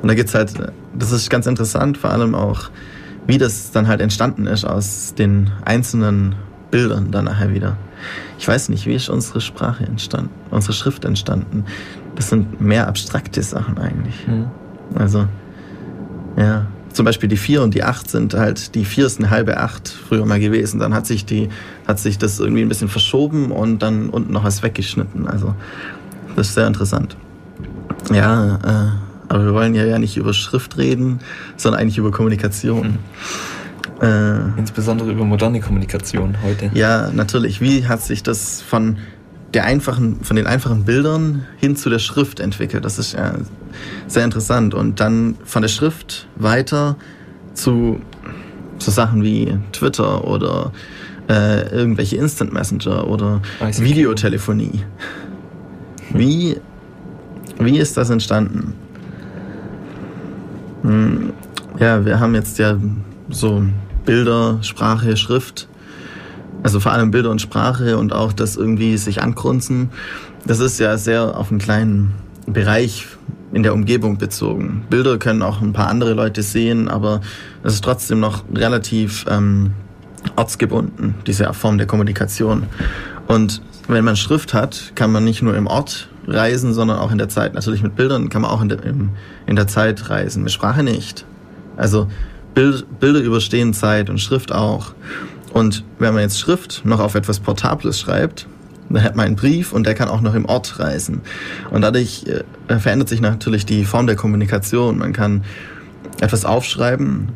Und 0.01 0.07
da 0.07 0.13
gibt's 0.13 0.33
halt, 0.33 0.53
das 0.98 1.12
ist 1.12 1.29
ganz 1.29 1.45
interessant, 1.48 1.98
vor 1.98 2.12
allem 2.12 2.33
auch, 2.33 2.69
wie 3.27 3.38
das 3.38 3.71
dann 3.71 3.88
halt 3.88 4.00
entstanden 4.00 4.48
ist 4.48 4.63
aus 4.63 5.13
den 5.17 5.51
einzelnen 5.65 6.36
Bildern 6.71 7.12
dann 7.12 7.25
nachher 7.25 7.53
wieder. 7.53 7.77
Ich 8.38 8.48
weiß 8.48 8.69
nicht, 8.69 8.86
wie 8.86 8.95
ist 8.95 9.09
unsere 9.09 9.41
Sprache 9.41 9.83
entstanden, 9.83 10.31
unsere 10.50 10.74
Schrift 10.74 11.03
entstanden. 11.03 11.65
Das 12.19 12.27
sind 12.27 12.59
mehr 12.59 12.89
abstrakte 12.89 13.41
Sachen 13.41 13.77
eigentlich. 13.77 14.27
Mhm. 14.27 14.47
Also, 14.93 15.25
ja. 16.35 16.67
Zum 16.91 17.05
Beispiel 17.05 17.29
die 17.29 17.38
4 17.38 17.61
und 17.61 17.73
die 17.73 17.83
8 17.83 18.09
sind 18.09 18.33
halt, 18.33 18.75
die 18.75 18.83
4 18.83 19.05
ist 19.05 19.19
eine 19.19 19.29
halbe 19.29 19.57
8 19.57 19.88
früher 19.88 20.25
mal 20.25 20.38
gewesen. 20.38 20.81
Dann 20.81 20.93
hat 20.93 21.07
sich, 21.07 21.23
die, 21.23 21.47
hat 21.88 21.97
sich 21.97 22.17
das 22.17 22.41
irgendwie 22.41 22.63
ein 22.63 22.67
bisschen 22.67 22.89
verschoben 22.89 23.51
und 23.51 23.81
dann 23.81 24.09
unten 24.09 24.33
noch 24.33 24.43
was 24.43 24.63
weggeschnitten. 24.63 25.27
Also, 25.27 25.55
das 26.35 26.49
ist 26.49 26.55
sehr 26.55 26.67
interessant. 26.67 27.15
Ja, 28.11 28.55
äh, 28.55 29.31
aber 29.31 29.45
wir 29.45 29.53
wollen 29.53 29.73
ja, 29.73 29.85
ja 29.85 29.97
nicht 29.97 30.17
über 30.17 30.33
Schrift 30.33 30.77
reden, 30.77 31.21
sondern 31.55 31.79
eigentlich 31.79 31.99
über 31.99 32.11
Kommunikation. 32.11 32.97
Mhm. 34.01 34.05
Äh, 34.05 34.59
Insbesondere 34.59 35.09
über 35.09 35.23
moderne 35.23 35.61
Kommunikation 35.61 36.35
heute. 36.43 36.69
Ja, 36.73 37.11
natürlich. 37.13 37.61
Wie 37.61 37.88
hat 37.88 38.01
sich 38.01 38.23
das 38.23 38.61
von 38.61 38.97
der 39.53 39.65
einfachen, 39.65 40.23
von 40.23 40.35
den 40.35 40.47
einfachen 40.47 40.85
Bildern 40.85 41.45
hin 41.57 41.75
zu 41.75 41.89
der 41.89 41.99
Schrift 41.99 42.39
entwickelt. 42.39 42.85
Das 42.85 42.99
ist 42.99 43.13
ja 43.13 43.33
sehr 44.07 44.23
interessant. 44.23 44.73
Und 44.73 44.99
dann 44.99 45.37
von 45.43 45.61
der 45.61 45.69
Schrift 45.69 46.27
weiter 46.35 46.97
zu, 47.53 47.99
zu 48.77 48.91
Sachen 48.91 49.23
wie 49.23 49.57
Twitter 49.71 50.25
oder 50.27 50.71
äh, 51.29 51.69
irgendwelche 51.71 52.17
Instant 52.17 52.53
Messenger 52.53 53.07
oder 53.07 53.41
ICQ. 53.61 53.81
Videotelefonie. 53.81 54.83
Wie, 56.13 56.57
wie 57.59 57.77
ist 57.77 57.97
das 57.97 58.09
entstanden? 58.09 58.73
Hm, 60.81 61.33
ja, 61.79 62.05
wir 62.05 62.19
haben 62.19 62.35
jetzt 62.35 62.57
ja 62.57 62.77
so 63.29 63.63
Bilder, 64.05 64.59
Sprache, 64.61 65.15
Schrift. 65.17 65.67
Also 66.63 66.79
vor 66.79 66.91
allem 66.91 67.11
Bilder 67.11 67.29
und 67.29 67.41
Sprache 67.41 67.97
und 67.97 68.13
auch 68.13 68.33
das 68.33 68.55
irgendwie 68.55 68.97
sich 68.97 69.21
angrunzen. 69.21 69.89
Das 70.45 70.59
ist 70.59 70.79
ja 70.79 70.97
sehr 70.97 71.37
auf 71.37 71.51
einen 71.51 71.59
kleinen 71.59 72.13
Bereich 72.45 73.05
in 73.51 73.63
der 73.63 73.73
Umgebung 73.73 74.17
bezogen. 74.17 74.85
Bilder 74.89 75.17
können 75.17 75.41
auch 75.41 75.61
ein 75.61 75.73
paar 75.73 75.87
andere 75.87 76.13
Leute 76.13 76.43
sehen, 76.43 76.87
aber 76.87 77.21
es 77.63 77.73
ist 77.73 77.83
trotzdem 77.83 78.19
noch 78.19 78.43
relativ 78.53 79.25
ähm, 79.29 79.71
ortsgebunden, 80.35 81.15
diese 81.25 81.51
Form 81.53 81.77
der 81.77 81.87
Kommunikation. 81.87 82.63
Und 83.27 83.61
wenn 83.87 84.05
man 84.05 84.15
Schrift 84.15 84.53
hat, 84.53 84.91
kann 84.95 85.11
man 85.11 85.23
nicht 85.23 85.41
nur 85.41 85.55
im 85.55 85.67
Ort 85.67 86.09
reisen, 86.27 86.73
sondern 86.73 86.97
auch 86.99 87.11
in 87.11 87.17
der 87.17 87.29
Zeit. 87.29 87.53
Natürlich 87.53 87.81
mit 87.81 87.95
Bildern 87.95 88.29
kann 88.29 88.43
man 88.43 88.51
auch 88.51 88.61
in 88.61 88.69
der, 88.69 88.79
in 88.83 89.55
der 89.55 89.67
Zeit 89.67 90.09
reisen, 90.09 90.43
mit 90.43 90.51
Sprache 90.51 90.83
nicht. 90.83 91.25
Also 91.75 92.07
Bild, 92.53 92.99
Bilder 92.99 93.19
überstehen 93.19 93.73
Zeit 93.73 94.10
und 94.10 94.19
Schrift 94.19 94.51
auch. 94.51 94.93
Und 95.53 95.83
wenn 95.97 96.13
man 96.13 96.23
jetzt 96.23 96.39
Schrift 96.39 96.81
noch 96.85 96.99
auf 96.99 97.15
etwas 97.15 97.39
Portables 97.39 97.99
schreibt, 97.99 98.47
dann 98.89 99.03
hat 99.03 99.15
man 99.15 99.27
einen 99.27 99.35
Brief 99.35 99.71
und 99.71 99.85
der 99.85 99.93
kann 99.93 100.09
auch 100.09 100.21
noch 100.21 100.33
im 100.33 100.45
Ort 100.45 100.79
reisen. 100.79 101.21
Und 101.69 101.81
dadurch 101.81 102.25
äh, 102.27 102.79
verändert 102.79 103.09
sich 103.09 103.21
natürlich 103.21 103.65
die 103.65 103.85
Form 103.85 104.07
der 104.07 104.15
Kommunikation. 104.15 104.97
Man 104.97 105.13
kann 105.13 105.43
etwas 106.19 106.45
aufschreiben 106.45 107.29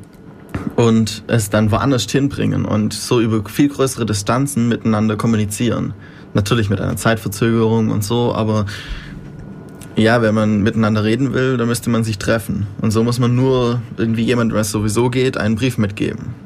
und 0.75 1.23
es 1.27 1.49
dann 1.49 1.71
woanders 1.71 2.09
hinbringen 2.09 2.65
und 2.65 2.93
so 2.93 3.19
über 3.21 3.47
viel 3.47 3.69
größere 3.69 4.05
Distanzen 4.05 4.67
miteinander 4.67 5.15
kommunizieren. 5.15 5.93
Natürlich 6.33 6.69
mit 6.69 6.81
einer 6.81 6.95
Zeitverzögerung 6.95 7.89
und 7.89 8.03
so, 8.03 8.33
aber 8.33 8.65
ja, 9.95 10.23
wenn 10.23 10.33
man 10.33 10.61
miteinander 10.63 11.03
reden 11.03 11.33
will, 11.33 11.57
dann 11.57 11.67
müsste 11.67 11.91
man 11.91 12.03
sich 12.03 12.17
treffen. 12.17 12.65
Und 12.81 12.89
so 12.89 13.03
muss 13.03 13.19
man 13.19 13.35
nur 13.35 13.81
irgendwie 13.97 14.23
jemandem, 14.23 14.57
was 14.57 14.71
sowieso 14.71 15.11
geht, 15.11 15.37
einen 15.37 15.55
Brief 15.55 15.77
mitgeben. 15.77 16.42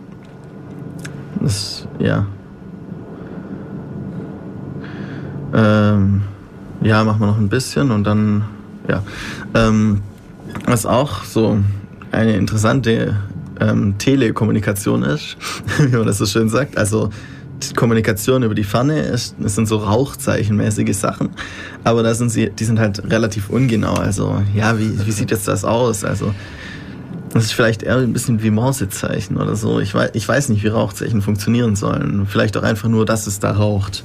Das, 1.41 1.87
ja. 1.99 2.25
Ähm, 5.53 6.21
ja, 6.81 7.03
machen 7.03 7.19
wir 7.19 7.27
noch 7.27 7.37
ein 7.37 7.49
bisschen 7.49 7.91
und 7.91 8.03
dann, 8.03 8.43
ja. 8.87 9.03
Ähm, 9.53 10.01
was 10.65 10.85
auch 10.85 11.23
so 11.23 11.59
eine 12.11 12.35
interessante 12.35 13.15
ähm, 13.59 13.97
Telekommunikation 13.97 15.03
ist, 15.03 15.37
wie 15.79 15.95
man 15.95 16.07
das 16.07 16.17
so 16.17 16.25
schön 16.25 16.49
sagt. 16.49 16.77
Also 16.77 17.09
Kommunikation 17.75 18.43
über 18.43 18.53
die 18.53 18.63
Ferne 18.63 18.99
ist, 18.99 19.35
das 19.39 19.55
sind 19.55 19.67
so 19.67 19.77
Rauchzeichenmäßige 19.77 20.95
Sachen, 20.95 21.29
aber 21.83 22.03
da 22.03 22.13
sind 22.13 22.29
sie, 22.29 22.51
die 22.51 22.65
sind 22.65 22.79
halt 22.79 23.09
relativ 23.09 23.49
ungenau. 23.49 23.95
Also 23.95 24.41
ja, 24.53 24.77
wie, 24.77 25.05
wie 25.05 25.11
sieht 25.11 25.31
jetzt 25.31 25.47
das 25.47 25.65
aus? 25.65 26.03
Also 26.03 26.33
das 27.33 27.45
ist 27.45 27.53
vielleicht 27.53 27.83
eher 27.83 27.97
ein 27.97 28.13
bisschen 28.13 28.41
wie 28.41 28.51
Morsezeichen 28.51 29.37
oder 29.37 29.55
so. 29.55 29.79
Ich 29.79 29.93
weiß, 29.93 30.11
ich 30.13 30.27
weiß 30.27 30.49
nicht, 30.49 30.63
wie 30.63 30.67
Rauchzeichen 30.67 31.21
funktionieren 31.21 31.75
sollen. 31.75 32.25
Vielleicht 32.27 32.57
auch 32.57 32.63
einfach 32.63 32.89
nur, 32.89 33.05
dass 33.05 33.27
es 33.27 33.39
da 33.39 33.51
raucht. 33.51 34.03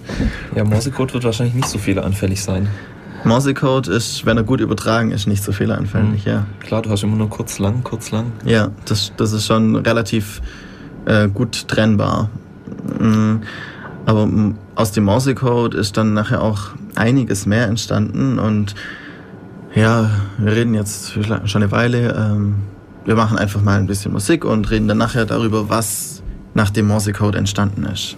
Ja, 0.54 0.64
Morsecode 0.64 1.14
wird 1.14 1.24
wahrscheinlich 1.24 1.54
nicht 1.54 1.68
so 1.68 1.78
fehleranfällig 1.78 2.42
sein. 2.42 2.68
Morsecode 3.24 3.88
ist, 3.88 4.26
wenn 4.26 4.36
er 4.36 4.42
gut 4.42 4.60
übertragen 4.60 5.12
ist, 5.12 5.26
nicht 5.26 5.44
so 5.44 5.52
fehleranfällig, 5.52 6.26
mhm. 6.26 6.32
ja. 6.32 6.46
Klar, 6.60 6.82
du 6.82 6.90
hast 6.90 7.04
immer 7.04 7.16
nur 7.16 7.30
kurz 7.30 7.58
lang, 7.58 7.84
kurz 7.84 8.10
lang. 8.10 8.32
Ja, 8.44 8.70
das, 8.84 9.12
das 9.16 9.32
ist 9.32 9.46
schon 9.46 9.76
relativ 9.76 10.42
äh, 11.06 11.28
gut 11.28 11.68
trennbar. 11.68 12.30
Mhm. 12.98 13.42
Aber 14.04 14.28
aus 14.74 14.90
dem 14.90 15.04
Morsecode 15.04 15.74
ist 15.74 15.96
dann 15.96 16.14
nachher 16.14 16.42
auch 16.42 16.70
einiges 16.96 17.46
mehr 17.46 17.66
entstanden 17.66 18.40
und 18.40 18.74
ja, 19.74 20.10
wir 20.38 20.52
reden 20.52 20.74
jetzt 20.74 21.12
schon 21.12 21.62
eine 21.62 21.70
Weile. 21.70 22.14
Ähm, 22.14 22.56
wir 23.04 23.16
machen 23.16 23.38
einfach 23.38 23.62
mal 23.62 23.78
ein 23.78 23.86
bisschen 23.86 24.12
Musik 24.12 24.44
und 24.44 24.70
reden 24.70 24.88
dann 24.88 24.98
nachher 24.98 25.26
darüber, 25.26 25.68
was 25.68 26.22
nach 26.54 26.70
dem 26.70 26.86
Morsecode 26.88 27.36
entstanden 27.36 27.84
ist. 27.84 28.16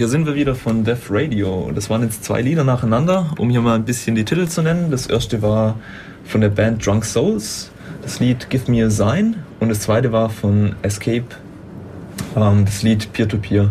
Hier 0.00 0.08
sind 0.08 0.24
wir 0.24 0.34
wieder 0.34 0.54
von 0.54 0.82
Death 0.82 1.10
Radio. 1.10 1.70
Das 1.74 1.90
waren 1.90 2.02
jetzt 2.02 2.24
zwei 2.24 2.40
Lieder 2.40 2.64
nacheinander, 2.64 3.34
um 3.36 3.50
hier 3.50 3.60
mal 3.60 3.74
ein 3.74 3.84
bisschen 3.84 4.14
die 4.14 4.24
Titel 4.24 4.48
zu 4.48 4.62
nennen. 4.62 4.90
Das 4.90 5.06
erste 5.06 5.42
war 5.42 5.78
von 6.24 6.40
der 6.40 6.48
Band 6.48 6.86
Drunk 6.86 7.04
Souls, 7.04 7.70
das 8.00 8.18
Lied 8.18 8.48
Give 8.48 8.70
Me 8.70 8.82
a 8.82 8.88
Sign. 8.88 9.36
Und 9.58 9.68
das 9.68 9.80
zweite 9.80 10.10
war 10.10 10.30
von 10.30 10.74
Escape, 10.80 11.26
ähm, 12.34 12.64
das 12.64 12.82
Lied 12.82 13.12
Peer 13.12 13.28
to 13.28 13.36
Peer. 13.36 13.68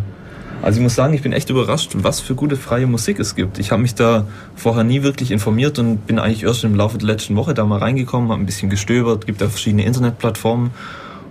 Also 0.61 0.77
ich 0.77 0.83
muss 0.83 0.93
sagen, 0.93 1.15
ich 1.15 1.23
bin 1.23 1.33
echt 1.33 1.49
überrascht, 1.49 1.93
was 1.95 2.19
für 2.19 2.35
gute 2.35 2.57
freie 2.57 2.85
Musik 2.85 3.17
es 3.17 3.33
gibt. 3.33 3.57
Ich 3.57 3.71
habe 3.71 3.81
mich 3.81 3.95
da 3.95 4.27
vorher 4.55 4.83
nie 4.83 5.01
wirklich 5.01 5.31
informiert 5.31 5.79
und 5.79 6.05
bin 6.05 6.19
eigentlich 6.19 6.43
erst 6.43 6.63
im 6.63 6.75
Laufe 6.75 6.99
der 6.99 7.07
letzten 7.07 7.37
Woche 7.37 7.55
da 7.55 7.65
mal 7.65 7.79
reingekommen, 7.79 8.29
habe 8.29 8.39
ein 8.39 8.45
bisschen 8.45 8.69
gestöbert, 8.69 9.25
gibt 9.25 9.41
da 9.41 9.49
verschiedene 9.49 9.83
Internetplattformen 9.83 10.69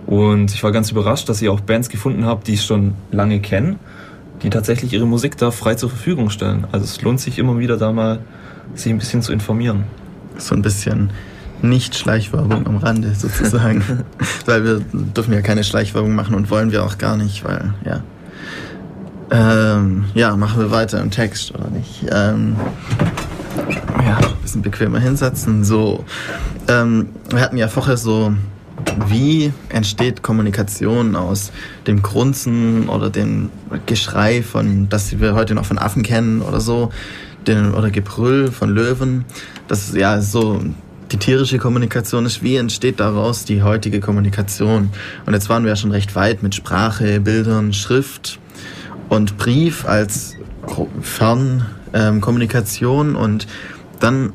und 0.07 0.53
ich 0.53 0.61
war 0.61 0.73
ganz 0.73 0.91
überrascht, 0.91 1.29
dass 1.29 1.41
ich 1.41 1.47
auch 1.47 1.61
Bands 1.61 1.87
gefunden 1.87 2.25
habe, 2.25 2.43
die 2.45 2.55
ich 2.55 2.65
schon 2.65 2.95
lange 3.13 3.39
kenne 3.39 3.77
die 4.41 4.49
tatsächlich 4.49 4.93
ihre 4.93 5.05
Musik 5.05 5.37
da 5.37 5.51
frei 5.51 5.75
zur 5.75 5.89
Verfügung 5.89 6.29
stellen. 6.29 6.67
Also 6.71 6.85
es 6.85 7.01
lohnt 7.01 7.19
sich 7.19 7.39
immer 7.39 7.57
wieder 7.59 7.77
da 7.77 7.91
mal, 7.91 8.19
sich 8.75 8.91
ein 8.91 8.97
bisschen 8.97 9.21
zu 9.21 9.31
informieren. 9.31 9.83
So 10.37 10.55
ein 10.55 10.61
bisschen 10.61 11.11
nicht 11.61 11.95
Schleichwerbung 11.95 12.65
am 12.65 12.77
Rande 12.77 13.13
sozusagen. 13.17 13.83
weil 14.45 14.63
wir 14.63 14.81
dürfen 14.93 15.33
ja 15.33 15.41
keine 15.41 15.63
Schleichwerbung 15.63 16.15
machen 16.15 16.35
und 16.35 16.49
wollen 16.49 16.71
wir 16.71 16.83
auch 16.83 16.97
gar 16.97 17.17
nicht, 17.17 17.43
weil, 17.43 17.73
ja. 17.85 18.03
Ähm, 19.31 20.05
ja, 20.15 20.35
machen 20.35 20.59
wir 20.59 20.71
weiter 20.71 20.99
im 21.01 21.11
Text, 21.11 21.53
oder 21.53 21.69
nicht? 21.69 22.05
Ähm, 22.11 22.55
ja, 24.03 24.17
ein 24.17 24.41
bisschen 24.41 24.63
bequemer 24.63 24.99
hinsetzen. 24.99 25.63
So, 25.63 26.03
ähm, 26.67 27.09
wir 27.29 27.39
hatten 27.41 27.57
ja 27.57 27.67
vorher 27.67 27.97
so 27.97 28.33
wie 29.07 29.53
entsteht 29.69 30.21
Kommunikation 30.21 31.15
aus 31.15 31.51
dem 31.87 32.01
Grunzen 32.01 32.89
oder 32.89 33.09
dem 33.09 33.49
Geschrei 33.85 34.41
von, 34.41 34.89
das 34.89 35.19
wir 35.19 35.35
heute 35.35 35.55
noch 35.55 35.65
von 35.65 35.77
Affen 35.77 36.03
kennen 36.03 36.41
oder 36.41 36.59
so, 36.59 36.91
den, 37.47 37.73
oder 37.73 37.91
Gebrüll 37.91 38.51
von 38.51 38.69
Löwen? 38.69 39.25
Das 39.67 39.87
ist 39.87 39.95
ja 39.95 40.21
so 40.21 40.61
die 41.11 41.17
tierische 41.17 41.57
Kommunikation 41.57 42.25
ist, 42.25 42.43
wie 42.43 42.57
entsteht 42.57 42.99
daraus 42.99 43.45
die 43.45 43.63
heutige 43.63 43.99
Kommunikation? 43.99 44.91
Und 45.25 45.33
jetzt 45.33 45.49
waren 45.49 45.63
wir 45.63 45.69
ja 45.69 45.75
schon 45.75 45.91
recht 45.91 46.15
weit 46.15 46.43
mit 46.43 46.53
Sprache, 46.53 47.19
Bildern, 47.19 47.73
Schrift 47.73 48.39
und 49.09 49.37
Brief 49.37 49.85
als 49.85 50.35
Fernkommunikation 51.01 53.09
ähm, 53.09 53.15
und 53.15 53.47
dann 53.99 54.33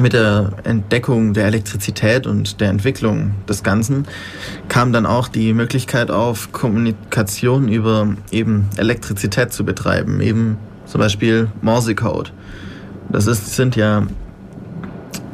mit 0.00 0.12
der 0.12 0.52
Entdeckung 0.64 1.34
der 1.34 1.46
Elektrizität 1.46 2.26
und 2.26 2.60
der 2.60 2.70
Entwicklung 2.70 3.32
des 3.48 3.62
Ganzen 3.62 4.06
kam 4.68 4.92
dann 4.92 5.06
auch 5.06 5.28
die 5.28 5.52
Möglichkeit 5.52 6.10
auf, 6.10 6.52
Kommunikation 6.52 7.68
über 7.68 8.14
eben 8.30 8.68
Elektrizität 8.76 9.52
zu 9.52 9.64
betreiben, 9.64 10.20
eben 10.20 10.58
Zum 10.86 11.00
Beispiel 11.00 11.48
Morsecode. 11.62 12.32
Das 13.08 13.26
ist, 13.26 13.54
sind 13.54 13.74
ja, 13.76 14.06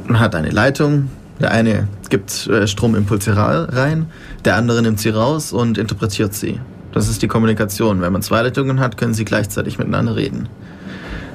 man 0.06 0.20
hat 0.20 0.34
eine 0.34 0.50
Leitung, 0.50 1.10
der 1.40 1.50
eine 1.50 1.88
gibt 2.08 2.46
äh, 2.46 2.66
Stromimpulse 2.66 3.36
rein, 3.36 4.06
der 4.44 4.56
andere 4.56 4.82
nimmt 4.82 5.00
sie 5.00 5.10
raus 5.10 5.52
und 5.52 5.78
interpretiert 5.78 6.34
sie. 6.34 6.60
Das 6.92 7.08
ist 7.08 7.22
die 7.22 7.28
Kommunikation. 7.28 8.00
Wenn 8.00 8.12
man 8.12 8.22
zwei 8.22 8.42
Leitungen 8.42 8.80
hat, 8.80 8.96
können 8.96 9.14
sie 9.14 9.24
gleichzeitig 9.24 9.78
miteinander 9.78 10.16
reden. 10.16 10.48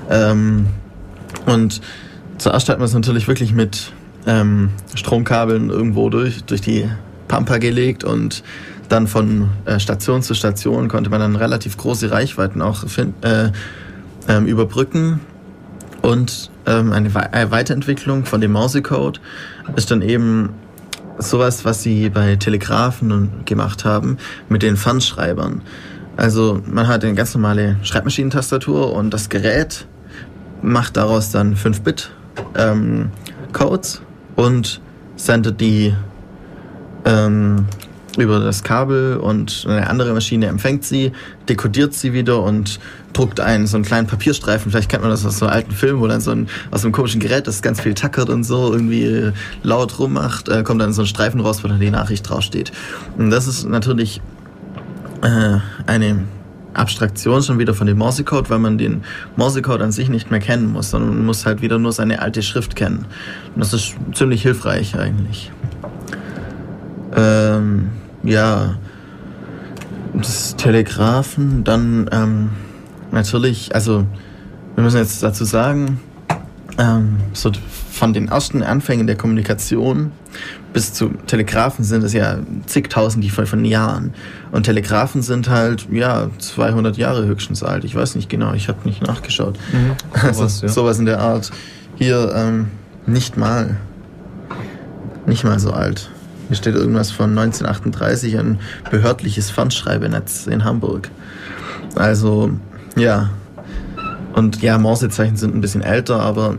Ähm, 0.09 0.67
und 1.45 1.81
zuerst 2.37 2.69
hat 2.69 2.79
man 2.79 2.85
es 2.85 2.93
natürlich 2.93 3.27
wirklich 3.27 3.53
mit 3.53 3.91
ähm, 4.25 4.69
Stromkabeln 4.95 5.69
irgendwo 5.69 6.09
durch, 6.09 6.43
durch 6.43 6.61
die 6.61 6.89
Pampa 7.27 7.57
gelegt 7.57 8.03
und 8.03 8.43
dann 8.89 9.07
von 9.07 9.49
äh, 9.65 9.79
Station 9.79 10.21
zu 10.21 10.33
Station 10.33 10.87
konnte 10.87 11.09
man 11.09 11.19
dann 11.19 11.35
relativ 11.35 11.77
große 11.77 12.11
Reichweiten 12.11 12.61
auch 12.61 12.83
äh, 13.23 13.51
äh, 14.27 14.43
überbrücken. 14.43 15.19
Und 16.01 16.51
ähm, 16.67 16.91
eine 16.91 17.13
We 17.15 17.49
Weiterentwicklung 17.49 18.25
von 18.25 18.41
dem 18.41 18.51
Morsecode 18.51 19.19
ist 19.75 19.89
dann 19.89 20.03
eben 20.03 20.49
sowas, 21.17 21.65
was 21.65 21.81
sie 21.81 22.09
bei 22.09 22.35
Telegrafen 22.35 23.45
gemacht 23.45 23.85
haben 23.85 24.17
mit 24.49 24.61
den 24.61 24.77
Fernschreibern. 24.77 25.61
Also 26.17 26.61
man 26.65 26.87
hat 26.87 27.03
eine 27.03 27.15
ganz 27.15 27.33
normale 27.33 27.77
Schreibmaschinentastatur 27.81 28.93
und 28.93 29.13
das 29.13 29.29
Gerät 29.29 29.87
macht 30.61 30.97
daraus 30.97 31.31
dann 31.31 31.55
5-Bit 31.55 32.11
ähm, 32.57 33.09
Codes 33.53 34.01
und 34.35 34.81
sendet 35.15 35.61
die 35.61 35.93
ähm, 37.05 37.65
über 38.17 38.39
das 38.39 38.63
Kabel 38.63 39.17
und 39.17 39.65
eine 39.67 39.89
andere 39.89 40.13
Maschine 40.13 40.47
empfängt 40.47 40.85
sie, 40.85 41.11
dekodiert 41.49 41.93
sie 41.93 42.13
wieder 42.13 42.41
und 42.41 42.79
druckt 43.13 43.39
einen 43.39 43.67
so 43.67 43.77
einen 43.77 43.85
kleinen 43.85 44.07
Papierstreifen. 44.07 44.71
Vielleicht 44.71 44.89
kennt 44.89 45.03
man 45.03 45.11
das 45.11 45.25
aus 45.25 45.37
so 45.37 45.47
alten 45.47 45.71
Film, 45.71 45.99
wo 45.99 46.07
dann 46.07 46.21
so 46.21 46.31
ein 46.31 46.47
aus 46.71 46.83
einem 46.83 46.93
komischen 46.93 47.19
Gerät, 47.19 47.47
das 47.47 47.61
ganz 47.61 47.81
viel 47.81 47.93
tackert 47.93 48.29
und 48.29 48.43
so 48.43 48.71
irgendwie 48.73 49.31
laut 49.63 49.99
rummacht, 49.99 50.49
äh, 50.49 50.63
kommt 50.63 50.81
dann 50.81 50.93
so 50.93 51.03
ein 51.03 51.07
Streifen 51.07 51.39
raus, 51.39 51.63
wo 51.63 51.67
dann 51.67 51.79
die 51.79 51.91
Nachricht 51.91 52.29
draufsteht. 52.29 52.71
Und 53.17 53.29
das 53.29 53.47
ist 53.47 53.67
natürlich 53.67 54.21
äh, 55.21 55.57
eine 55.85 56.23
Abstraktion 56.75 57.41
schon 57.41 57.59
wieder 57.59 57.73
von 57.73 57.87
dem 57.87 57.97
Morsecode, 57.97 58.49
weil 58.49 58.59
man 58.59 58.77
den 58.77 59.03
Morsecode 59.35 59.81
an 59.81 59.91
sich 59.91 60.09
nicht 60.09 60.31
mehr 60.31 60.39
kennen 60.39 60.71
muss, 60.71 60.91
sondern 60.91 61.15
man 61.15 61.25
muss 61.25 61.45
halt 61.45 61.61
wieder 61.61 61.79
nur 61.79 61.91
seine 61.91 62.21
alte 62.21 62.41
Schrift 62.41 62.75
kennen. 62.75 63.05
Und 63.53 63.63
das 63.63 63.73
ist 63.73 63.95
ziemlich 64.13 64.41
hilfreich 64.41 64.97
eigentlich. 64.97 65.51
Ähm, 67.15 67.89
ja, 68.23 68.75
das 70.13 70.55
Telegrafen, 70.55 71.63
dann 71.63 72.09
ähm, 72.11 72.49
natürlich, 73.11 73.73
also 73.73 74.05
wir 74.75 74.83
müssen 74.83 74.97
jetzt 74.97 75.21
dazu 75.23 75.45
sagen, 75.45 75.99
ähm, 76.77 77.17
so 77.33 77.51
von 77.91 78.13
den 78.13 78.27
ersten 78.27 78.61
Anfängen 78.63 79.07
der 79.07 79.15
Kommunikation 79.15 80.11
bis 80.75 80.91
zu 80.91 81.07
Telegrafen 81.25 81.85
sind 81.85 82.03
es 82.03 82.11
ja 82.11 82.37
zigtausend 82.65 83.25
von 83.31 83.63
Jahren. 83.63 84.13
Und 84.51 84.63
Telegrafen 84.63 85.21
sind 85.21 85.49
halt, 85.49 85.87
ja, 85.89 86.29
200 86.37 86.97
Jahre 86.97 87.25
höchstens 87.25 87.63
alt. 87.63 87.85
Ich 87.85 87.95
weiß 87.95 88.15
nicht 88.15 88.27
genau, 88.27 88.53
ich 88.53 88.67
habe 88.67 88.79
nicht 88.83 89.01
nachgeschaut. 89.01 89.57
Mhm, 89.71 89.95
sowas, 90.33 90.41
also, 90.41 90.65
ja. 90.65 90.71
sowas 90.73 90.99
in 90.99 91.05
der 91.05 91.21
Art. 91.21 91.49
Hier 91.95 92.29
ähm, 92.35 92.67
nicht 93.05 93.37
mal. 93.37 93.77
Nicht 95.25 95.45
mal 95.45 95.59
so 95.59 95.71
alt. 95.71 96.11
Hier 96.49 96.57
steht 96.57 96.75
irgendwas 96.75 97.09
von 97.09 97.29
1938, 97.29 98.37
ein 98.37 98.59
behördliches 98.91 99.51
Fernschreibenetz 99.51 100.45
in 100.45 100.65
Hamburg. 100.65 101.09
Also, 101.95 102.51
ja. 102.97 103.29
Und 104.33 104.61
ja, 104.61 104.77
Morsezeichen 104.77 105.37
sind 105.37 105.55
ein 105.55 105.61
bisschen 105.61 105.83
älter, 105.83 106.19
aber 106.19 106.57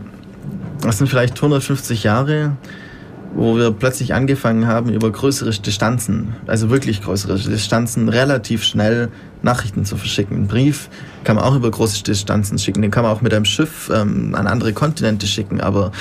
das 0.81 0.97
sind 0.97 1.05
vielleicht 1.05 1.35
150 1.35 2.03
Jahre, 2.03 2.57
wo 3.37 3.55
wir 3.55 3.71
plötzlich 3.71 4.15
angefangen 4.15 4.65
haben, 4.65 4.91
über 4.91 5.11
größere 5.11 5.51
Distanzen, 5.51 6.35
also 6.47 6.71
wirklich 6.71 7.03
größere 7.03 7.37
Distanzen, 7.37 8.09
relativ 8.09 8.63
schnell 8.63 9.09
Nachrichten 9.43 9.85
zu 9.85 9.95
verschicken. 9.95 10.37
Einen 10.37 10.47
Brief 10.47 10.89
kann 11.23 11.35
man 11.35 11.45
auch 11.45 11.55
über 11.55 11.69
große 11.69 12.03
Distanzen 12.03 12.57
schicken, 12.57 12.81
den 12.81 12.89
kann 12.89 13.03
man 13.03 13.11
auch 13.13 13.21
mit 13.21 13.33
einem 13.35 13.45
Schiff 13.45 13.91
ähm, 13.93 14.33
an 14.33 14.47
andere 14.47 14.73
Kontinente 14.73 15.27
schicken, 15.27 15.61
aber 15.61 15.91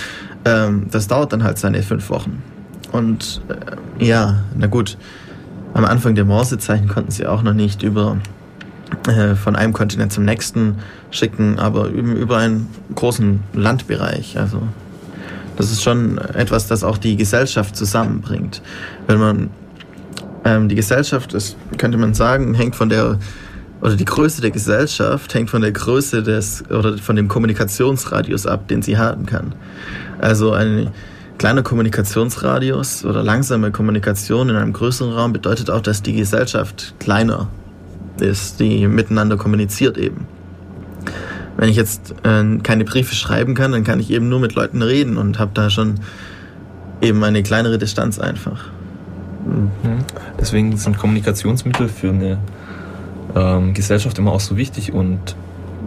ähm, 0.47 0.87
das 0.91 1.09
dauert 1.09 1.35
dann 1.35 1.45
halt 1.45 1.59
seine 1.59 1.83
fünf 1.83 2.09
Wochen. 2.09 2.43
Und 2.91 3.43
äh, 3.49 4.07
ja, 4.07 4.43
na 4.57 4.67
gut, 4.67 4.97
am 5.75 5.85
Anfang 5.85 6.15
der 6.15 6.25
Morsezeichen 6.25 6.89
konnten 6.89 7.11
sie 7.11 7.27
auch 7.27 7.43
noch 7.43 7.53
nicht 7.53 7.83
über 7.83 8.17
äh, 9.09 9.35
von 9.35 9.57
einem 9.57 9.75
Kontinent 9.75 10.11
zum 10.11 10.25
nächsten 10.25 10.77
schicken, 11.11 11.59
aber 11.59 11.89
über 11.89 12.39
einen 12.39 12.69
großen 12.95 13.41
Landbereich. 13.53 14.39
Also 14.39 14.63
das 15.57 15.71
ist 15.71 15.83
schon 15.83 16.19
etwas, 16.19 16.67
das 16.67 16.85
auch 16.85 16.99
die 16.99 17.17
Gesellschaft 17.17 17.77
zusammenbringt. 17.77 18.63
Wenn 19.07 19.19
man 19.19 19.51
ähm, 20.45 20.69
die 20.69 20.75
Gesellschaft, 20.75 21.35
das 21.35 21.57
könnte 21.79 21.99
man 21.99 22.15
sagen, 22.15 22.55
hängt 22.55 22.77
von 22.77 22.89
der 22.89 23.19
oder 23.83 23.95
die 23.95 24.05
Größe 24.07 24.41
der 24.41 24.51
Gesellschaft 24.51 25.35
hängt 25.35 25.51
von 25.51 25.61
der 25.61 25.73
Größe 25.73 26.23
des 26.23 26.65
oder 26.71 26.97
von 26.99 27.15
dem 27.15 27.29
Kommunikationsradius 27.29 28.47
ab, 28.47 28.69
den 28.69 28.83
sie 28.83 28.97
haben 28.97 29.27
kann. 29.27 29.55
Also 30.19 30.53
ein 30.53 30.91
kleiner 31.39 31.63
Kommunikationsradius 31.63 33.05
oder 33.05 33.23
langsame 33.23 33.71
Kommunikation 33.71 34.49
in 34.49 34.57
einem 34.57 34.73
größeren 34.73 35.13
Raum 35.13 35.33
bedeutet 35.33 35.71
auch, 35.71 35.83
dass 35.83 36.03
die 36.03 36.15
Gesellschaft 36.15 36.95
kleiner 36.99 37.49
ist, 38.19 38.61
die 38.61 38.89
miteinander 38.89 39.37
kommuniziert 39.37 39.99
eben. 39.99 40.27
Wenn 41.57 41.69
ich 41.69 41.77
jetzt 41.77 42.15
äh, 42.23 42.59
keine 42.63 42.85
Briefe 42.85 43.15
schreiben 43.15 43.55
kann, 43.55 43.73
dann 43.73 43.85
kann 43.85 44.01
ich 44.01 44.11
eben 44.11 44.29
nur 44.29 44.41
mit 44.41 44.55
Leuten 44.55 44.83
reden 44.83 45.17
und 45.17 45.39
habe 45.39 45.53
da 45.55 45.71
schon 45.71 46.01
eben 47.01 47.23
eine 47.25 47.43
kleinere 47.43 47.79
Distanz 47.79 48.19
einfach. 48.19 48.65
Mhm. 49.47 49.99
Deswegen 50.41 50.77
sind 50.77 50.99
Kommunikationsmittel 50.99 51.89
für 51.89 52.11
eine 52.11 52.39
ähm, 53.35 53.75
Gesellschaft 53.75 54.19
immer 54.19 54.33
auch 54.33 54.41
so 54.41 54.57
wichtig 54.57 54.93
und 54.93 55.37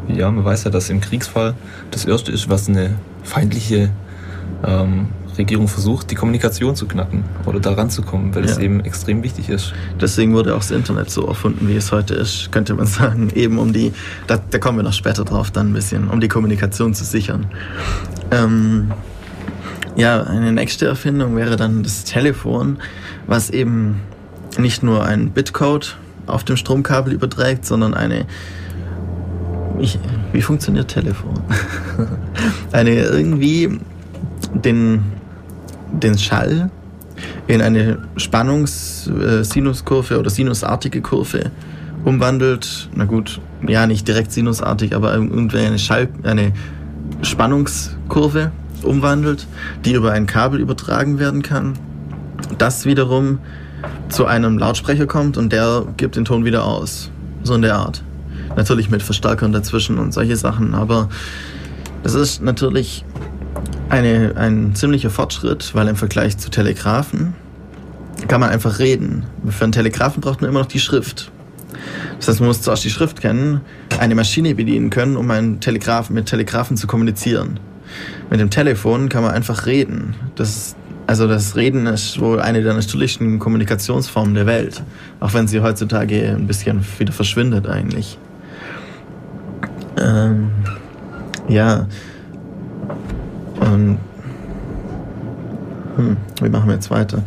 ja, 0.08 0.32
man 0.32 0.44
weiß 0.44 0.64
ja, 0.64 0.72
dass 0.72 0.90
im 0.90 1.02
Kriegsfall 1.02 1.54
das 1.92 2.06
Erste 2.06 2.32
ist, 2.32 2.50
was 2.50 2.68
eine 2.68 2.96
feindliche 3.24 3.92
ähm, 4.66 5.08
Regierung 5.38 5.68
versucht, 5.68 6.12
die 6.12 6.16
Kommunikation 6.16 6.76
zu 6.76 6.88
knacken 6.88 7.24
oder 7.46 7.60
da 7.60 7.74
ranzukommen, 7.74 8.36
weil 8.36 8.46
ja. 8.46 8.52
es 8.52 8.58
eben 8.58 8.82
extrem 8.82 9.24
wichtig 9.24 9.50
ist. 9.50 9.74
Deswegen 10.00 10.34
wurde 10.34 10.56
auch 10.56 10.60
das 10.60 10.72
Internet 10.72 11.10
so 11.10 11.26
erfunden, 11.28 11.68
wie 11.68 11.76
es 11.76 11.92
heute 11.92 12.14
ist, 12.14 12.52
könnte 12.52 12.74
man 12.74 12.86
sagen. 12.88 13.30
Eben 13.36 13.58
um 13.60 13.74
die, 13.74 13.94
da, 14.28 14.38
da 14.38 14.58
kommen 14.58 14.78
wir 14.78 14.84
noch 14.84 14.94
später 14.94 15.24
drauf 15.24 15.52
dann 15.52 15.72
ein 15.72 15.74
bisschen, 15.74 16.10
um 16.10 16.20
die 16.20 16.28
Kommunikation 16.28 16.94
zu 16.94 17.04
sichern. 17.04 17.48
Ähm, 18.32 18.92
ja, 19.96 20.24
eine 20.24 20.52
nächste 20.52 20.86
Erfindung 20.86 21.36
wäre 21.36 21.56
dann 21.56 21.84
das 21.84 22.04
Telefon, 22.04 22.78
was 23.28 23.50
eben 23.50 24.02
nicht 24.58 24.84
nur 24.84 25.06
einen 25.06 25.32
Bitcode 25.32 25.98
auf 26.26 26.44
dem 26.44 26.58
Stromkabel 26.58 27.14
überträgt, 27.14 27.66
sondern 27.66 27.94
eine 27.94 28.26
ich, 29.80 29.98
wie 30.34 30.42
funktioniert 30.42 30.90
Telefon? 30.90 31.40
eine 32.72 32.96
irgendwie 32.96 33.80
den 34.54 35.04
den 35.92 36.18
Schall 36.18 36.70
in 37.48 37.62
eine 37.62 38.00
Spannungs-Sinuskurve 38.16 40.14
äh, 40.16 40.18
oder 40.18 40.30
sinusartige 40.30 41.02
Kurve 41.02 41.52
umwandelt. 42.06 42.90
Na 42.96 43.06
gut, 43.06 43.42
ja, 43.68 43.88
nicht 43.88 44.08
direkt 44.08 44.32
sinusartig, 44.32 44.96
aber 44.96 45.14
irgendwie 45.14 45.58
eine, 45.60 45.80
Schall 45.80 46.08
eine 46.24 46.54
Spannungskurve 47.22 48.52
umwandelt, 48.84 49.48
die 49.84 49.94
über 49.94 50.12
ein 50.12 50.26
Kabel 50.26 50.60
übertragen 50.60 51.20
werden 51.20 51.42
kann. 51.42 51.74
Das 52.58 52.86
wiederum 52.86 53.40
zu 54.10 54.26
einem 54.26 54.58
Lautsprecher 54.58 55.06
kommt 55.06 55.38
und 55.38 55.52
der 55.52 55.86
gibt 55.98 56.16
den 56.16 56.26
Ton 56.26 56.46
wieder 56.46 56.64
aus. 56.66 57.12
So 57.44 57.54
in 57.56 57.62
der 57.62 57.76
Art. 57.76 58.04
Natürlich 58.56 58.90
mit 58.90 59.04
Verstärkern 59.04 59.52
dazwischen 59.52 60.00
und 60.00 60.14
solche 60.14 60.36
Sachen, 60.36 60.74
aber 60.74 61.10
das 62.04 62.14
ist 62.14 62.42
natürlich 62.42 63.04
eine, 63.90 64.34
ein 64.36 64.76
ziemlicher 64.76 65.10
Fortschritt, 65.10 65.74
weil 65.74 65.88
im 65.88 65.96
Vergleich 65.96 66.38
zu 66.38 66.50
Telegrafen 66.50 67.34
kann 68.28 68.42
man 68.42 68.50
einfach 68.50 68.80
reden. 68.80 69.26
Für 69.50 69.64
einen 69.64 69.72
Telegrafen 69.72 70.22
braucht 70.22 70.42
man 70.42 70.50
immer 70.50 70.60
noch 70.60 70.68
die 70.68 70.80
Schrift. 70.80 71.32
Das 72.18 72.28
heißt, 72.28 72.40
man 72.40 72.48
muss 72.48 72.62
zuerst 72.62 72.84
die 72.84 72.90
Schrift 72.90 73.22
kennen, 73.22 73.62
eine 74.00 74.16
Maschine 74.16 74.56
bedienen 74.56 74.90
können, 74.90 75.16
um 75.16 75.30
einen 75.32 75.60
Telegraph, 75.60 76.10
mit 76.10 76.26
Telegrafen 76.26 76.78
zu 76.78 76.86
kommunizieren. 76.88 77.60
Mit 78.30 78.40
dem 78.40 78.50
Telefon 78.50 79.10
kann 79.10 79.24
man 79.24 79.32
einfach 79.32 79.66
reden. 79.66 80.16
Das, 80.36 80.76
also 81.08 81.28
das 81.28 81.56
Reden 81.56 81.88
ist 81.88 82.20
wohl 82.20 82.40
eine 82.40 82.62
der 82.62 82.74
natürlichsten 82.74 83.40
Kommunikationsformen 83.40 84.36
der 84.36 84.46
Welt. 84.46 84.84
Auch 85.20 85.34
wenn 85.34 85.48
sie 85.48 85.62
heutzutage 85.62 86.36
ein 86.36 86.46
bisschen 86.46 86.86
wieder 86.98 87.14
verschwindet 87.14 87.68
eigentlich. 87.68 88.18
Ähm, 89.98 90.52
ja, 91.48 91.88
und 93.74 93.98
hm, 95.96 96.18
wie 96.42 96.50
machen 96.50 96.68
wir 96.68 96.76
jetzt 96.76 96.92
weiter? 96.92 97.24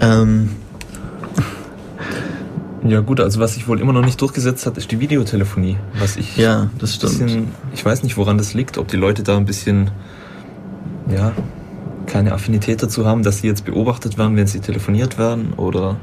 Ähm, 0.00 0.50
Ja 2.84 3.00
gut, 3.00 3.20
also 3.20 3.40
was 3.40 3.54
sich 3.54 3.66
wohl 3.68 3.80
immer 3.80 3.92
noch 3.92 4.04
nicht 4.04 4.20
durchgesetzt 4.20 4.64
hat, 4.64 4.78
ist 4.78 4.90
die 4.90 5.00
Videotelefonie. 5.00 5.76
Was 5.98 6.16
ich 6.16 6.36
ja, 6.36 6.70
das 6.78 6.94
stimmt. 6.94 7.18
Bisschen, 7.18 7.48
ich 7.74 7.84
weiß 7.84 8.02
nicht, 8.02 8.16
woran 8.16 8.38
das 8.38 8.54
liegt, 8.54 8.78
ob 8.78 8.88
die 8.88 8.96
Leute 8.96 9.22
da 9.22 9.36
ein 9.36 9.44
bisschen, 9.44 9.90
ja, 11.10 11.32
keine 12.06 12.32
Affinität 12.32 12.82
dazu 12.82 13.04
haben, 13.04 13.22
dass 13.22 13.38
sie 13.38 13.48
jetzt 13.48 13.64
beobachtet 13.64 14.16
werden, 14.16 14.36
wenn 14.36 14.46
sie 14.46 14.60
telefoniert 14.60 15.18
werden 15.18 15.52
oder 15.56 15.96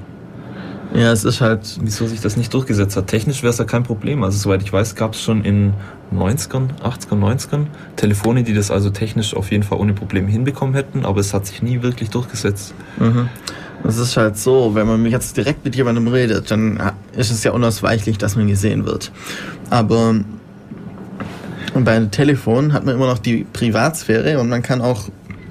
ja, 0.93 1.11
es 1.11 1.25
ist 1.25 1.41
halt. 1.41 1.77
Wieso 1.81 2.07
sich 2.07 2.21
das 2.21 2.37
nicht 2.37 2.53
durchgesetzt 2.53 2.95
hat. 2.95 3.07
Technisch 3.07 3.41
wäre 3.41 3.51
es 3.51 3.57
ja 3.57 3.65
kein 3.65 3.83
Problem. 3.83 4.23
Also, 4.23 4.37
soweit 4.37 4.61
ich 4.61 4.71
weiß, 4.71 4.95
gab 4.95 5.13
es 5.13 5.21
schon 5.21 5.43
in 5.43 5.73
90ern, 6.13 6.69
80ern, 6.83 7.19
90ern 7.19 7.65
Telefone, 7.95 8.43
die 8.43 8.53
das 8.53 8.71
also 8.71 8.89
technisch 8.89 9.35
auf 9.35 9.51
jeden 9.51 9.63
Fall 9.63 9.79
ohne 9.79 9.93
Probleme 9.93 10.29
hinbekommen 10.29 10.75
hätten, 10.75 11.05
aber 11.05 11.19
es 11.19 11.33
hat 11.33 11.45
sich 11.45 11.61
nie 11.61 11.81
wirklich 11.81 12.09
durchgesetzt. 12.09 12.73
Mhm. 12.99 13.29
Es 13.87 13.97
ist 13.97 14.17
halt 14.17 14.37
so, 14.37 14.73
wenn 14.73 14.87
man 14.87 15.05
jetzt 15.05 15.37
direkt 15.37 15.63
mit 15.63 15.75
jemandem 15.75 16.07
redet, 16.07 16.49
dann 16.49 16.81
ist 17.15 17.31
es 17.31 17.43
ja 17.43 17.51
unausweichlich, 17.51 18.17
dass 18.17 18.35
man 18.35 18.47
gesehen 18.47 18.85
wird. 18.85 19.11
Aber 19.69 20.15
bei 21.73 21.95
einem 21.95 22.09
Telefon 22.09 22.73
hat 22.73 22.85
man 22.85 22.95
immer 22.95 23.07
noch 23.07 23.19
die 23.19 23.45
Privatsphäre 23.51 24.39
und 24.39 24.49
man 24.49 24.63
kann 24.63 24.81
auch 24.81 25.09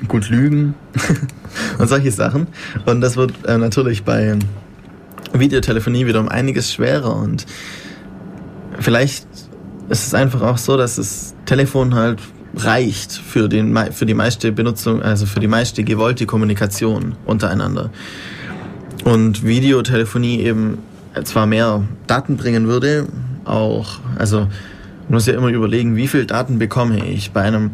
gut 0.09 0.31
lügen 0.31 0.75
und 1.79 1.89
solche 1.89 2.11
Sachen. 2.11 2.49
Und 2.87 3.01
das 3.03 3.17
wird 3.17 3.33
äh, 3.47 3.59
natürlich 3.59 4.05
bei 4.05 4.37
Videotelefonie 5.33 6.07
wieder 6.07 6.21
um 6.21 6.29
einiges 6.29 6.73
schwerer 6.73 7.17
und 7.17 7.47
vielleicht 8.81 9.27
ist 9.89 10.07
es 10.07 10.15
einfach 10.15 10.43
auch 10.43 10.59
so, 10.59 10.77
dass 10.77 10.97
das 10.97 11.35
Telefon 11.47 11.95
halt 11.95 12.21
reicht 12.57 13.13
für, 13.13 13.49
den, 13.49 13.77
für 13.93 14.07
die 14.07 14.15
meiste 14.15 14.53
Benutzung, 14.53 15.03
also 15.03 15.27
für 15.27 15.41
die 15.41 15.49
meiste 15.49 15.85
gewollte 15.85 16.27
Kommunikation 16.27 17.15
untereinander. 17.27 17.91
Und 19.05 19.45
Videotelefonie 19.45 20.41
eben 20.41 20.79
zwar 21.25 21.47
mehr 21.47 21.83
Daten 22.07 22.37
bringen 22.37 22.67
würde, 22.67 23.07
auch, 23.45 23.99
also 24.19 24.41
man 24.41 24.49
muss 25.11 25.27
ja 25.27 25.35
immer 25.35 25.49
überlegen, 25.49 25.97
wie 25.97 26.09
viel 26.09 26.27
Daten 26.27 26.59
bekomme 26.59 27.07
ich 27.07 27.33
bei 27.33 27.43
einem 27.43 27.73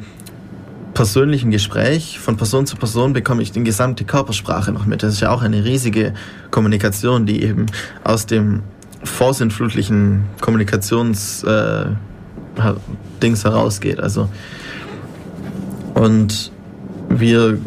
persönlichen 0.94 1.51
Gespräch 1.51 2.18
von 2.18 2.37
Person 2.37 2.66
zu 2.66 2.77
Person 2.77 3.12
bekomme 3.12 3.42
ich 3.42 3.53
die 3.53 3.62
gesamte 3.62 4.05
Körpersprache 4.05 4.73
noch 4.73 4.87
mit. 4.87 5.03
Das 5.03 5.14
ist 5.14 5.20
ja 5.20 5.31
auch 5.31 5.42
eine 5.42 5.64
riesige 5.64 6.14
Kommunikation, 6.51 7.27
die 7.27 7.42
eben 7.42 7.66
aus 8.03 8.27
dem 8.27 8.62
vorsintflutlichen 9.02 10.24
Kommunikations 10.40 11.42
äh, 11.44 11.86
herausgeht. 13.20 14.00
Also 14.00 14.28
und 15.94 16.52
wir 17.08 17.58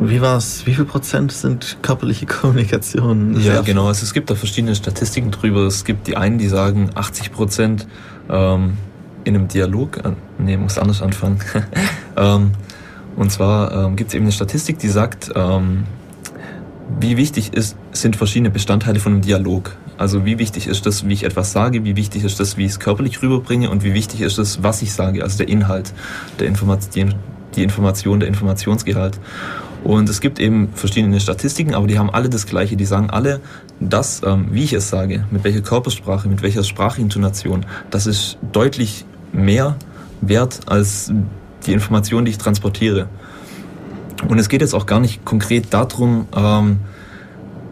wie 0.00 0.20
war's? 0.20 0.66
Wie 0.66 0.74
viel 0.74 0.84
Prozent 0.84 1.32
sind 1.32 1.78
körperliche 1.82 2.26
Kommunikation? 2.26 3.40
Ja, 3.40 3.60
genau. 3.62 3.86
Also 3.86 4.04
es 4.04 4.12
gibt 4.12 4.30
da 4.30 4.34
verschiedene 4.34 4.74
Statistiken 4.74 5.30
drüber. 5.30 5.66
Es 5.66 5.84
gibt 5.84 6.06
die 6.06 6.16
einen, 6.16 6.38
die 6.38 6.48
sagen 6.48 6.90
80 6.94 7.32
Prozent 7.32 7.86
ähm, 8.28 8.76
in 9.24 9.34
einem 9.34 9.48
Dialog. 9.48 9.98
Äh, 9.98 10.12
nee, 10.38 10.56
muss 10.56 10.78
anders 10.78 11.00
anfangen. 11.00 11.38
ähm, 12.16 12.52
und 13.16 13.30
zwar 13.30 13.86
ähm, 13.86 13.96
gibt 13.96 14.08
es 14.08 14.14
eben 14.14 14.24
eine 14.24 14.32
Statistik, 14.32 14.78
die 14.78 14.88
sagt, 14.88 15.30
ähm, 15.34 15.84
wie 17.00 17.16
wichtig 17.16 17.54
ist, 17.54 17.76
sind 17.92 18.16
verschiedene 18.16 18.50
Bestandteile 18.50 19.00
von 19.00 19.12
einem 19.12 19.22
Dialog. 19.22 19.76
Also 19.96 20.24
wie 20.24 20.38
wichtig 20.38 20.66
ist 20.66 20.86
das, 20.86 21.06
wie 21.06 21.12
ich 21.12 21.24
etwas 21.24 21.52
sage, 21.52 21.84
wie 21.84 21.96
wichtig 21.96 22.24
ist 22.24 22.40
das, 22.40 22.56
wie 22.56 22.64
ich 22.64 22.72
es 22.72 22.80
körperlich 22.80 23.22
rüberbringe 23.22 23.70
und 23.70 23.84
wie 23.84 23.94
wichtig 23.94 24.20
ist 24.22 24.38
das, 24.38 24.62
was 24.62 24.82
ich 24.82 24.92
sage, 24.92 25.22
also 25.22 25.38
der 25.38 25.48
Inhalt, 25.48 25.92
der 26.40 26.48
Information, 26.48 27.14
die 27.54 27.62
Information, 27.62 28.20
der 28.20 28.28
Informationsgehalt. 28.28 29.20
Und 29.84 30.08
es 30.08 30.20
gibt 30.20 30.40
eben 30.40 30.70
verschiedene 30.74 31.20
Statistiken, 31.20 31.74
aber 31.74 31.86
die 31.86 31.98
haben 31.98 32.10
alle 32.10 32.30
das 32.30 32.46
Gleiche. 32.46 32.74
Die 32.74 32.86
sagen 32.86 33.10
alle, 33.10 33.40
dass, 33.80 34.22
ähm, 34.24 34.46
wie 34.50 34.64
ich 34.64 34.72
es 34.72 34.88
sage, 34.88 35.26
mit 35.30 35.44
welcher 35.44 35.60
Körpersprache, 35.60 36.26
mit 36.28 36.42
welcher 36.42 36.64
Sprachintonation, 36.64 37.66
das 37.90 38.06
ist 38.06 38.38
deutlich 38.52 39.04
mehr 39.32 39.76
wert 40.22 40.60
als 40.66 41.12
die 41.66 41.72
Information, 41.72 42.24
die 42.24 42.30
ich 42.30 42.38
transportiere. 42.38 43.08
Und 44.26 44.38
es 44.38 44.48
geht 44.48 44.62
jetzt 44.62 44.74
auch 44.74 44.86
gar 44.86 45.00
nicht 45.00 45.24
konkret 45.26 45.74
darum, 45.74 46.28
ähm, 46.34 46.78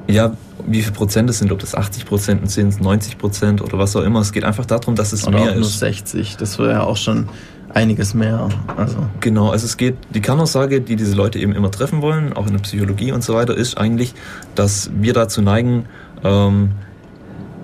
ja, 0.07 0.33
wie 0.67 0.83
viel 0.83 0.93
Prozent 0.93 1.29
es 1.31 1.39
sind, 1.39 1.53
ob 1.53 1.59
das 1.59 1.75
80 1.75 2.07
Prozent 2.07 2.51
sind, 2.51 2.81
90 2.81 3.19
Prozent 3.19 3.63
oder 3.63 3.79
was 3.79 3.97
auch 3.97 4.03
immer. 4.03 4.21
Es 4.21 4.33
geht 4.33 4.45
einfach 4.45 4.67
darum, 4.67 4.95
dass 4.95 5.13
es 5.13 5.27
oder 5.27 5.39
mehr 5.39 5.51
auch 5.51 5.55
nur 5.55 5.63
ist. 5.63 5.79
60, 5.79 6.37
das 6.37 6.59
wäre 6.59 6.73
ja 6.73 6.83
auch 6.83 6.97
schon 6.97 7.29
einiges 7.75 8.15
mehr. 8.15 8.49
Also. 8.77 9.07
Genau, 9.21 9.51
also 9.51 9.67
es 9.67 9.77
geht, 9.77 9.97
die 10.15 10.21
Kernaussage, 10.21 10.81
die 10.81 10.97
diese 10.97 11.15
Leute 11.15 11.39
eben 11.39 11.55
immer 11.55 11.71
treffen 11.71 12.03
wollen, 12.03 12.33
auch 12.33 12.47
in 12.47 12.53
der 12.53 12.61
Psychologie 12.61 13.13
und 13.13 13.25
so 13.25 13.35
weiter, 13.35 13.57
ist 13.57 13.79
eigentlich, 13.79 14.15
dass 14.55 14.91
wir 14.95 15.13
dazu 15.13 15.43
neigen, 15.43 15.87
ähm, 16.23 16.73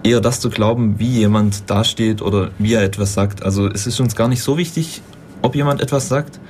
eher 0.02 0.20
das 0.20 0.40
zu 0.40 0.50
glauben, 0.50 0.98
wie 0.98 1.18
jemand 1.18 1.68
dasteht 1.70 2.22
oder 2.22 2.50
wie 2.58 2.74
er 2.74 2.82
etwas 2.82 3.14
sagt. 3.14 3.42
Also 3.42 3.68
es 3.68 3.86
ist 3.86 4.00
uns 4.00 4.16
gar 4.16 4.28
nicht 4.28 4.42
so 4.42 4.56
wichtig, 4.56 5.02
ob 5.42 5.54
jemand 5.54 5.80
etwas 5.80 6.08
sagt, 6.08 6.40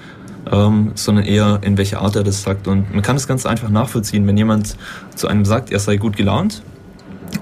ähm, 0.50 0.92
sondern 0.94 1.24
eher 1.24 1.60
in 1.62 1.76
welcher 1.76 2.00
Art 2.00 2.16
er 2.16 2.24
das 2.24 2.42
sagt. 2.42 2.68
Und 2.68 2.92
man 2.92 3.02
kann 3.02 3.16
das 3.16 3.26
ganz 3.26 3.46
einfach 3.46 3.68
nachvollziehen, 3.68 4.26
wenn 4.26 4.36
jemand 4.36 4.76
zu 5.14 5.28
einem 5.28 5.44
sagt, 5.44 5.70
er 5.70 5.78
sei 5.78 5.96
gut 5.96 6.16
gelaunt 6.16 6.62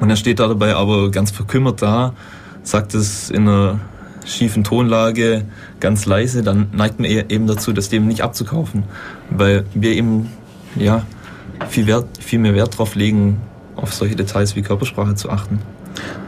und 0.01 0.11
er 0.11 0.17
steht 0.17 0.41
da 0.41 0.49
dabei 0.49 0.75
aber 0.75 1.11
ganz 1.11 1.31
verkümmert 1.31 1.83
da, 1.83 2.15
sagt 2.63 2.95
es 2.95 3.31
in 3.31 3.49
einer 3.49 3.81
schiefen 4.25 4.65
Tonlage 4.65 5.45
ganz 5.79 6.07
leise, 6.07 6.43
dann 6.43 6.69
neigt 6.73 6.99
man 6.99 7.09
eben 7.09 7.47
dazu, 7.47 7.73
das 7.73 7.89
dem 7.89 8.09
nicht 8.09 8.23
abzukaufen, 8.23 8.83
weil 9.31 9.65
wir 9.75 9.93
eben 9.93 10.31
ja 10.75 11.03
viel, 11.69 11.87
Wert, 11.87 12.07
viel 12.19 12.41
mehr 12.41 12.55
Wert 12.55 12.77
drauf 12.77 12.97
legen, 12.97 13.41
auf 13.77 13.95
solche 13.95 14.17
Details 14.17 14.57
wie 14.57 14.63
Körpersprache 14.63 15.15
zu 15.15 15.31
achten. 15.31 15.61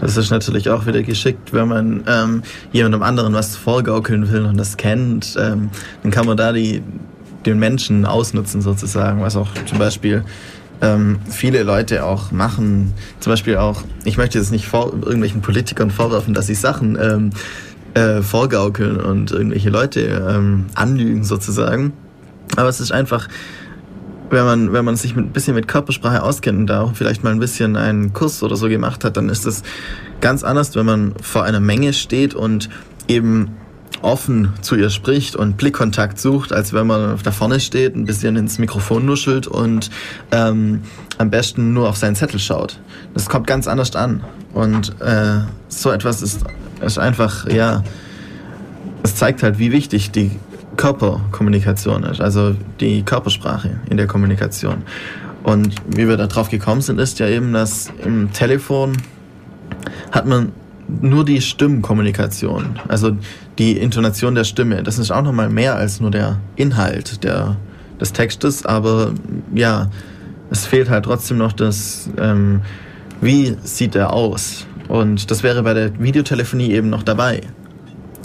Das 0.01 0.16
ist 0.16 0.31
natürlich 0.31 0.71
auch 0.71 0.87
wieder 0.87 1.03
geschickt, 1.03 1.53
wenn 1.53 1.69
man 1.69 2.05
ähm, 2.07 2.43
jemandem 2.73 3.03
anderen 3.03 3.35
was 3.35 3.57
vorgaukeln 3.57 4.31
will 4.31 4.45
und 4.45 4.57
das 4.57 4.77
kennt, 4.77 5.37
ähm, 5.39 5.71
dann 6.03 6.12
kann 6.12 6.27
man 6.27 6.37
da 6.37 6.53
die, 6.53 6.83
den 7.47 7.59
Menschen 7.59 8.07
ausnutzen 8.07 8.62
sozusagen, 8.62 9.21
was 9.23 9.37
auch 9.37 9.49
zum 9.66 9.79
Beispiel 9.79 10.25
ähm, 10.81 11.19
viele 11.29 11.62
Leute 11.62 12.05
auch 12.05 12.31
machen. 12.31 12.93
Zum 13.21 13.33
Beispiel 13.33 13.57
auch, 13.57 13.83
ich 14.05 14.16
möchte 14.16 14.39
jetzt 14.39 14.53
nicht 14.53 14.66
vor, 14.66 14.93
irgendwelchen 14.93 15.41
Politikern 15.41 15.91
vorwerfen, 15.91 16.35
dass 16.35 16.47
sie 16.47 16.55
Sachen 16.55 16.99
ähm, 17.01 17.31
äh, 17.95 18.23
vorgaukeln 18.23 19.01
und 19.01 19.33
irgendwelche 19.33 19.71
Leute 19.71 20.01
ähm, 20.01 20.66
anlügen 20.75 21.25
sozusagen. 21.25 21.93
Aber 22.57 22.69
es 22.69 22.81
ist 22.81 22.93
einfach 22.93 23.29
wenn 24.31 24.45
man, 24.45 24.72
wenn 24.72 24.85
man 24.85 24.97
sich 24.97 25.16
mit, 25.16 25.26
ein 25.26 25.33
bisschen 25.33 25.55
mit 25.55 25.68
Körpersprache 25.68 26.22
auskennt 26.22 26.59
und 26.59 26.66
da 26.66 26.83
auch 26.83 26.95
vielleicht 26.95 27.24
mal 27.24 27.31
ein 27.31 27.39
bisschen 27.39 27.76
einen 27.76 28.12
Kurs 28.12 28.43
oder 28.43 28.57
so 28.57 28.68
gemacht 28.68 29.05
hat, 29.05 29.16
dann 29.16 29.29
ist 29.29 29.47
das 29.47 29.62
ganz 30.20 30.45
anders, 30.45 30.74
wenn 30.74 30.87
man 30.87 31.14
vor 31.22 31.45
einer 31.45 31.61
Menge 31.61 31.93
steht 31.93 32.35
und 32.35 32.68
eben 33.07 33.57
offen 34.03 34.53
zu 34.61 34.76
ihr 34.76 34.91
spricht 34.91 35.35
und 35.35 35.57
Blickkontakt 35.57 36.20
sucht, 36.20 36.53
als 36.53 36.72
wenn 36.72 36.87
man 36.87 37.18
da 37.22 37.33
vorne 37.33 37.59
steht, 37.61 37.97
ein 37.97 38.05
bisschen 38.05 38.37
ins 38.37 38.59
Mikrofon 38.59 39.05
nuschelt 39.05 39.47
und 39.47 39.91
ähm, 40.31 40.83
am 41.18 41.31
besten 41.31 41.72
nur 41.72 41.89
auf 41.89 41.97
seinen 41.97 42.14
Zettel 42.14 42.39
schaut. 42.39 42.81
Das 43.14 43.29
kommt 43.29 43.47
ganz 43.47 43.66
anders 43.66 43.97
an. 43.97 44.22
Und 44.55 45.01
äh, 45.01 45.41
so 45.68 45.91
etwas 45.91 46.22
ist, 46.22 46.45
ist 46.81 46.99
einfach, 46.99 47.49
ja, 47.49 47.83
es 49.03 49.16
zeigt 49.16 49.43
halt, 49.43 49.59
wie 49.59 49.72
wichtig 49.72 50.11
die 50.11 50.33
Körperkommunikation 50.79 52.05
ist, 52.05 52.22
also 52.22 52.55
die 52.81 53.03
Körpersprache 53.03 53.81
in 53.91 53.99
der 53.99 54.07
Kommunikation. 54.07 54.85
Und 55.43 55.74
wie 55.89 56.09
wir 56.09 56.16
darauf 56.16 56.49
gekommen 56.49 56.81
sind, 56.81 56.99
ist 56.99 57.18
ja 57.18 57.29
eben, 57.29 57.53
dass 57.53 57.93
im 58.05 58.33
Telefon 58.33 58.97
hat 60.12 60.26
man 60.26 60.53
nur 60.89 61.24
die 61.24 61.43
Stimmkommunikation, 61.43 62.79
also 62.89 63.16
die 63.59 63.72
Intonation 63.76 64.35
der 64.35 64.45
Stimme. 64.45 64.83
Das 64.83 64.99
ist 64.99 65.11
auch 65.11 65.22
nochmal 65.22 65.51
mehr 65.51 65.74
als 65.76 66.01
nur 66.01 66.11
der 66.11 66.39
Inhalt 66.57 67.24
der, 67.24 67.57
des 68.01 68.12
Textes, 68.12 68.64
aber 68.64 69.12
ja, 69.55 69.91
es 70.51 70.64
fehlt 70.64 70.89
halt 70.89 71.05
trotzdem 71.05 71.39
noch 71.39 71.53
das, 71.53 72.09
ähm, 72.18 72.62
wie 73.20 73.57
sieht 73.64 73.97
er 73.97 74.12
aus? 74.12 74.64
Und 74.87 75.31
das 75.31 75.43
wäre 75.43 75.62
bei 75.64 75.74
der 75.74 75.99
Videotelefonie 76.01 76.70
eben 76.70 76.89
noch 76.89 77.03
dabei 77.03 77.43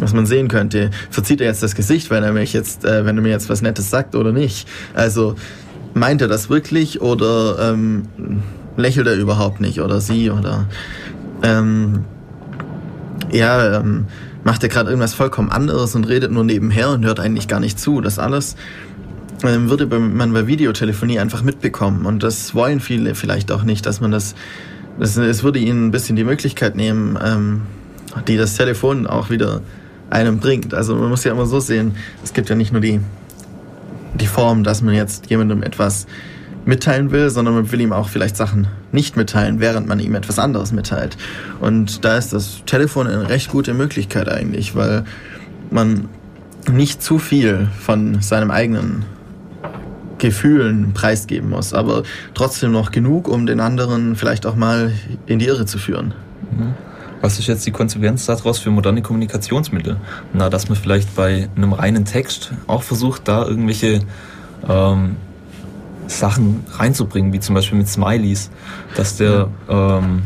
was 0.04 0.14
man 0.14 0.26
sehen 0.26 0.48
könnte. 0.48 0.92
Verzieht 1.10 1.42
er 1.42 1.48
jetzt 1.48 1.64
das 1.64 1.76
Gesicht, 1.76 2.10
wenn 2.10 2.24
er 2.24 2.34
mich 2.34 2.54
jetzt, 2.54 2.86
äh, 2.86 3.06
wenn 3.06 3.18
er 3.18 3.24
mir 3.24 3.30
jetzt 3.30 3.50
was 3.50 3.62
Nettes 3.62 3.90
sagt 3.90 4.16
oder 4.16 4.32
nicht? 4.32 4.68
Also 4.94 5.36
meint 5.94 6.22
er 6.22 6.28
das 6.28 6.50
wirklich 6.50 7.02
oder 7.02 7.72
ähm, 7.72 8.04
lächelt 8.78 9.08
er 9.08 9.16
überhaupt 9.16 9.62
nicht 9.62 9.82
oder 9.82 10.02
sie 10.02 10.32
oder 10.32 10.66
ähm, 11.44 12.06
ja 13.32 13.80
ähm, 13.80 14.06
macht 14.44 14.64
er 14.64 14.70
gerade 14.70 14.90
irgendwas 14.90 15.14
vollkommen 15.14 15.50
anderes 15.50 15.96
und 15.96 16.08
redet 16.08 16.32
nur 16.32 16.44
nebenher 16.44 16.90
und 16.90 17.06
hört 17.06 17.20
eigentlich 17.20 17.48
gar 17.48 17.60
nicht 17.60 17.80
zu. 17.80 18.02
Das 18.02 18.20
alles 18.20 18.56
ähm, 19.44 19.70
würde 19.70 19.86
man 20.00 20.34
bei 20.34 20.48
Videotelefonie 20.48 21.20
einfach 21.20 21.44
mitbekommen 21.44 22.06
und 22.06 22.24
das 22.24 22.56
wollen 22.56 22.80
viele 22.80 23.16
vielleicht 23.16 23.52
auch 23.52 23.64
nicht, 23.64 23.86
dass 23.86 24.02
man 24.02 24.12
das, 24.12 24.36
das 25.00 25.18
es 25.18 25.44
würde 25.44 25.60
ihnen 25.60 25.88
ein 25.88 25.92
bisschen 25.92 26.16
die 26.16 26.24
Möglichkeit 26.24 26.76
nehmen, 26.76 27.18
ähm, 27.24 27.62
die 28.28 28.38
das 28.38 28.56
Telefon 28.56 29.08
auch 29.08 29.30
wieder 29.30 29.62
einem 30.14 30.40
bringt. 30.40 30.74
Also 30.74 30.96
man 30.96 31.10
muss 31.10 31.24
ja 31.24 31.32
immer 31.32 31.46
so 31.46 31.60
sehen, 31.60 31.96
es 32.24 32.34
gibt 32.34 32.50
ja 32.50 32.56
nicht 32.56 32.72
nur 32.72 32.82
die, 32.82 33.02
die 34.14 34.28
Form, 34.28 34.64
dass 34.64 34.82
man 34.82 34.94
jetzt 34.94 35.30
jemandem 35.30 35.64
etwas 35.64 36.06
mitteilen 36.66 37.12
will, 37.12 37.30
sondern 37.30 37.56
man 37.56 37.72
will 37.72 37.82
ihm 37.82 37.92
auch 37.92 38.08
vielleicht 38.08 38.38
Sachen 38.38 38.68
nicht 38.92 39.18
mitteilen, 39.18 39.60
während 39.60 39.88
man 39.88 40.00
ihm 40.00 40.16
etwas 40.16 40.40
anderes 40.40 40.72
mitteilt. 40.72 41.18
Und 41.60 42.06
da 42.06 42.18
ist 42.18 42.32
das 42.32 42.62
Telefon 42.66 43.08
eine 43.08 43.28
recht 43.28 43.50
gute 43.50 43.74
Möglichkeit 43.74 44.30
eigentlich, 44.30 44.76
weil 44.76 45.04
man 45.72 46.08
nicht 46.72 47.02
zu 47.02 47.20
viel 47.20 47.68
von 47.80 48.22
seinem 48.22 48.52
eigenen 48.52 49.04
Gefühlen 50.20 50.94
preisgeben 50.94 51.50
muss, 51.50 51.74
aber 51.74 52.04
trotzdem 52.34 52.72
noch 52.72 52.92
genug, 52.92 53.28
um 53.28 53.46
den 53.46 53.60
anderen 53.60 54.16
vielleicht 54.16 54.46
auch 54.46 54.56
mal 54.56 54.94
in 55.26 55.40
die 55.40 55.48
Irre 55.48 55.66
zu 55.66 55.78
führen. 55.78 56.14
Mhm. 56.52 56.74
Was 57.24 57.40
ist 57.40 57.48
jetzt 57.48 57.66
die 57.66 57.72
Konsequenz 57.72 58.26
daraus 58.26 58.60
für 58.60 58.70
moderne 58.70 59.02
Kommunikationsmittel? 59.02 59.96
Na, 60.34 60.50
dass 60.50 60.68
man 60.68 60.78
vielleicht 60.78 61.16
bei 61.16 61.48
einem 61.56 61.72
reinen 61.72 62.04
Text 62.04 62.52
auch 62.68 62.84
versucht, 62.84 63.30
da 63.30 63.48
irgendwelche 63.48 64.02
ähm, 64.68 65.16
Sachen 66.08 66.66
reinzubringen, 66.74 67.32
wie 67.32 67.40
zum 67.40 67.56
Beispiel 67.56 67.78
mit 67.78 67.88
Smileys, 67.88 68.52
dass 68.98 69.16
der, 69.16 69.48
ähm, 69.70 70.24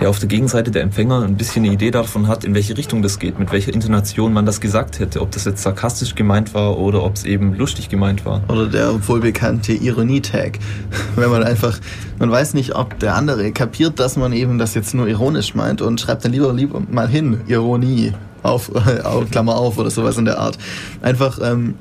der 0.00 0.08
auf 0.08 0.18
der 0.18 0.28
Gegenseite 0.28 0.70
der 0.70 0.82
Empfänger 0.82 1.22
ein 1.22 1.36
bisschen 1.36 1.64
eine 1.64 1.74
Idee 1.74 1.90
davon 1.90 2.28
hat, 2.28 2.44
in 2.44 2.54
welche 2.54 2.76
Richtung 2.76 3.02
das 3.02 3.18
geht, 3.18 3.38
mit 3.38 3.50
welcher 3.50 3.72
Intonation 3.72 4.32
man 4.32 4.46
das 4.46 4.60
gesagt 4.60 5.00
hätte, 5.00 5.20
ob 5.20 5.32
das 5.32 5.44
jetzt 5.44 5.62
sarkastisch 5.62 6.14
gemeint 6.14 6.54
war 6.54 6.78
oder 6.78 7.02
ob 7.02 7.16
es 7.16 7.24
eben 7.24 7.54
lustig 7.54 7.88
gemeint 7.88 8.24
war. 8.24 8.42
Oder 8.48 8.66
der 8.66 9.08
wohlbekannte 9.08 9.72
Ironie-Tag. 9.72 10.58
Wenn 11.16 11.30
man 11.30 11.42
einfach, 11.42 11.78
man 12.18 12.30
weiß 12.30 12.54
nicht, 12.54 12.74
ob 12.74 12.98
der 13.00 13.16
andere 13.16 13.50
kapiert, 13.52 13.98
dass 13.98 14.16
man 14.16 14.32
eben 14.32 14.58
das 14.58 14.74
jetzt 14.74 14.94
nur 14.94 15.08
ironisch 15.08 15.54
meint 15.54 15.82
und 15.82 16.00
schreibt 16.00 16.24
dann 16.24 16.32
lieber, 16.32 16.52
lieber 16.52 16.80
mal 16.90 17.08
hin, 17.08 17.40
Ironie, 17.48 18.12
auf, 18.42 18.70
auf 19.04 19.30
Klammer 19.30 19.56
auf 19.56 19.78
oder 19.78 19.90
sowas 19.90 20.16
in 20.16 20.24
der 20.24 20.38
Art. 20.38 20.58
Einfach, 21.02 21.40
ähm, 21.42 21.74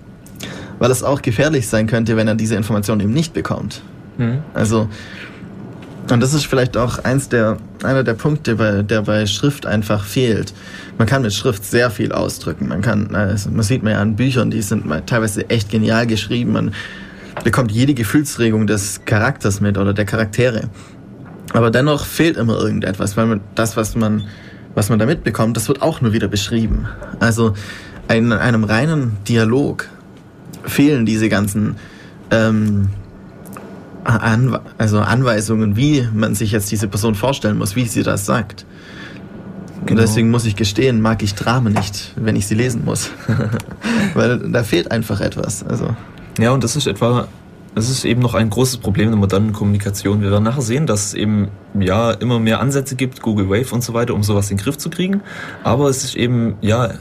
weil 0.80 0.92
es 0.92 1.04
auch 1.04 1.22
gefährlich 1.22 1.68
sein 1.68 1.88
könnte, 1.88 2.16
wenn 2.18 2.28
er 2.28 2.36
diese 2.36 2.56
Information 2.56 3.00
eben 3.00 3.14
nicht 3.14 3.34
bekommt. 3.34 3.82
Mhm. 4.18 4.40
Also, 4.54 4.90
und 6.12 6.22
das 6.22 6.34
ist 6.34 6.46
vielleicht 6.46 6.78
auch 6.78 7.00
eins 7.04 7.28
der, 7.30 7.58
einer 7.84 8.04
der 8.04 8.14
Punkte, 8.14 8.56
bei, 8.56 8.82
der 8.82 9.02
bei 9.02 9.26
Schrift 9.26 9.66
einfach 9.66 10.06
fehlt. 10.06 10.54
Man 10.98 11.08
kann 11.08 11.22
mit 11.22 11.34
Schrift 11.34 11.66
sehr 11.66 11.92
viel 11.92 12.12
ausdrücken. 12.12 12.70
Man 12.70 12.82
kann, 12.82 13.14
also 13.14 13.50
man 13.50 13.64
sieht 13.64 13.84
man 13.84 13.94
ja 13.94 14.00
an 14.00 14.16
Büchern, 14.16 14.50
die 14.50 14.62
sind 14.62 14.86
teilweise 15.06 15.50
echt 15.50 15.70
genial 15.70 16.08
geschrieben. 16.08 16.54
Man 16.54 16.74
bekommt 17.44 17.72
jede 17.72 17.94
Gefühlsregung 17.94 18.68
des 18.68 19.02
Charakters 19.06 19.60
mit 19.60 19.78
oder 19.78 19.94
der 19.94 20.06
Charaktere. 20.06 20.70
Aber 21.54 21.72
dennoch 21.72 22.06
fehlt 22.06 22.38
immer 22.38 22.58
irgendetwas, 22.58 23.18
weil 23.18 23.26
man, 23.26 23.42
das, 23.56 23.78
was 23.78 23.96
man, 23.96 24.24
was 24.76 24.90
man 24.90 25.00
da 25.00 25.06
mitbekommt, 25.06 25.58
das 25.58 25.68
wird 25.68 25.82
auch 25.82 26.02
nur 26.02 26.14
wieder 26.14 26.28
beschrieben. 26.28 26.88
Also 27.20 27.54
in 28.10 28.32
einem 28.32 28.64
reinen 28.64 29.18
Dialog 29.28 29.88
fehlen 30.64 31.06
diese 31.06 31.30
ganzen 31.30 31.76
ähm, 32.32 32.90
An 34.08 34.58
also 34.78 35.00
Anweisungen, 35.00 35.76
wie 35.76 36.08
man 36.14 36.34
sich 36.34 36.54
jetzt 36.54 36.72
diese 36.72 36.88
Person 36.88 37.14
vorstellen 37.14 37.58
muss, 37.58 37.76
wie 37.76 37.86
sie 37.86 38.04
das 38.04 38.26
sagt. 38.26 38.66
Genau. 39.86 39.92
Und 39.92 39.98
deswegen 39.98 40.32
muss 40.32 40.46
ich 40.46 40.56
gestehen, 40.56 41.02
mag 41.02 41.22
ich 41.24 41.36
Dramen 41.36 41.74
nicht, 41.74 42.14
wenn 42.16 42.36
ich 42.36 42.48
sie 42.48 42.56
lesen 42.56 42.86
muss. 42.86 43.12
Weil 44.14 44.40
da 44.40 44.64
fehlt 44.64 44.92
einfach 44.92 45.20
etwas. 45.20 45.64
Also. 45.64 45.96
Ja, 46.40 46.52
und 46.52 46.64
das 46.64 46.76
ist 46.78 46.88
etwa, 46.88 47.28
das 47.76 47.90
ist 47.90 48.06
eben 48.06 48.22
noch 48.22 48.34
ein 48.34 48.50
großes 48.50 48.78
Problem 48.78 49.10
der 49.10 49.18
modernen 49.18 49.52
Kommunikation. 49.52 50.22
Wir 50.22 50.32
werden 50.32 50.44
nachher 50.44 50.62
sehen, 50.62 50.88
dass 50.88 51.08
es 51.08 51.14
eben 51.14 51.50
ja 51.78 52.12
immer 52.12 52.40
mehr 52.40 52.60
Ansätze 52.60 52.96
gibt, 52.96 53.22
Google 53.22 53.50
Wave 53.50 53.74
und 53.74 53.84
so 53.84 53.94
weiter, 53.94 54.14
um 54.14 54.24
sowas 54.24 54.50
in 54.50 54.58
den 54.58 54.64
Griff 54.64 54.78
zu 54.78 54.90
kriegen. 54.90 55.22
Aber 55.64 55.90
es 55.90 56.04
ist 56.04 56.16
eben 56.16 56.56
ja 56.62 56.92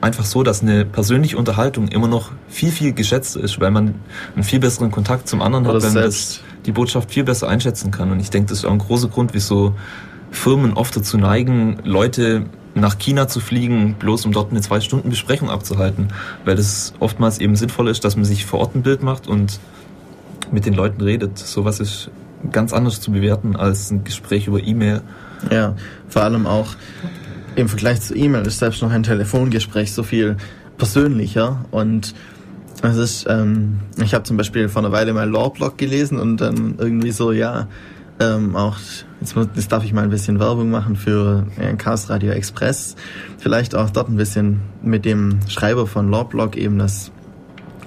einfach 0.00 0.24
so, 0.24 0.42
dass 0.42 0.62
eine 0.62 0.84
persönliche 0.84 1.36
Unterhaltung 1.36 1.88
immer 1.88 2.08
noch 2.08 2.32
viel, 2.48 2.70
viel 2.70 2.92
geschätzt 2.92 3.36
ist, 3.36 3.60
weil 3.60 3.70
man 3.70 3.94
einen 4.34 4.44
viel 4.44 4.60
besseren 4.60 4.90
Kontakt 4.90 5.28
zum 5.28 5.40
anderen 5.40 5.66
hat, 5.66 5.82
wenn 5.82 5.94
man 5.94 6.02
das, 6.04 6.40
die 6.66 6.72
Botschaft 6.72 7.10
viel 7.10 7.24
besser 7.24 7.48
einschätzen 7.48 7.90
kann. 7.90 8.10
Und 8.10 8.20
ich 8.20 8.30
denke, 8.30 8.48
das 8.48 8.58
ist 8.58 8.64
auch 8.64 8.72
ein 8.72 8.78
großer 8.78 9.08
Grund, 9.08 9.34
wieso 9.34 9.74
Firmen 10.30 10.74
oft 10.74 10.96
dazu 10.96 11.16
neigen, 11.16 11.78
Leute 11.84 12.46
nach 12.74 12.98
China 12.98 13.28
zu 13.28 13.40
fliegen, 13.40 13.94
bloß 13.98 14.26
um 14.26 14.32
dort 14.32 14.50
eine 14.50 14.60
zwei 14.60 14.80
Stunden 14.80 15.08
Besprechung 15.08 15.48
abzuhalten, 15.48 16.08
weil 16.44 16.58
es 16.58 16.92
oftmals 16.98 17.38
eben 17.38 17.54
sinnvoll 17.56 17.88
ist, 17.88 18.04
dass 18.04 18.16
man 18.16 18.24
sich 18.24 18.46
vor 18.46 18.60
Ort 18.60 18.74
ein 18.74 18.82
Bild 18.82 19.02
macht 19.02 19.28
und 19.28 19.60
mit 20.50 20.66
den 20.66 20.74
Leuten 20.74 21.00
redet. 21.00 21.38
Sowas 21.38 21.80
ist 21.80 22.10
ganz 22.50 22.72
anders 22.72 23.00
zu 23.00 23.12
bewerten 23.12 23.56
als 23.56 23.90
ein 23.90 24.04
Gespräch 24.04 24.48
über 24.48 24.62
E-Mail. 24.62 25.02
Ja, 25.50 25.76
vor 26.08 26.22
allem 26.22 26.46
auch 26.46 26.74
im 27.54 27.68
Vergleich 27.68 28.00
zu 28.00 28.14
E-Mail 28.16 28.46
ist 28.46 28.58
selbst 28.58 28.82
noch 28.82 28.90
ein 28.90 29.04
Telefongespräch 29.04 29.92
so 29.92 30.02
viel 30.02 30.36
persönlicher 30.76 31.64
und 31.70 32.14
es 32.90 32.96
ist, 32.96 33.26
ähm, 33.28 33.80
ich 34.02 34.14
habe 34.14 34.24
zum 34.24 34.36
Beispiel 34.36 34.68
vor 34.68 34.82
einer 34.82 34.92
Weile 34.92 35.12
mal 35.12 35.28
Lawblog 35.28 35.78
gelesen 35.78 36.18
und 36.18 36.38
dann 36.38 36.76
irgendwie 36.78 37.10
so, 37.10 37.32
ja, 37.32 37.68
ähm, 38.20 38.54
auch, 38.56 38.76
jetzt, 39.20 39.34
jetzt 39.54 39.72
darf 39.72 39.84
ich 39.84 39.92
mal 39.92 40.04
ein 40.04 40.10
bisschen 40.10 40.38
Werbung 40.38 40.70
machen 40.70 40.96
für 40.96 41.46
äh, 41.58 41.74
Chaos 41.74 42.08
Radio 42.10 42.32
Express, 42.32 42.96
vielleicht 43.38 43.74
auch 43.74 43.90
dort 43.90 44.08
ein 44.08 44.16
bisschen 44.16 44.60
mit 44.82 45.04
dem 45.04 45.40
Schreiber 45.48 45.86
von 45.86 46.10
Lawblog 46.10 46.56
eben 46.56 46.78
das 46.78 47.10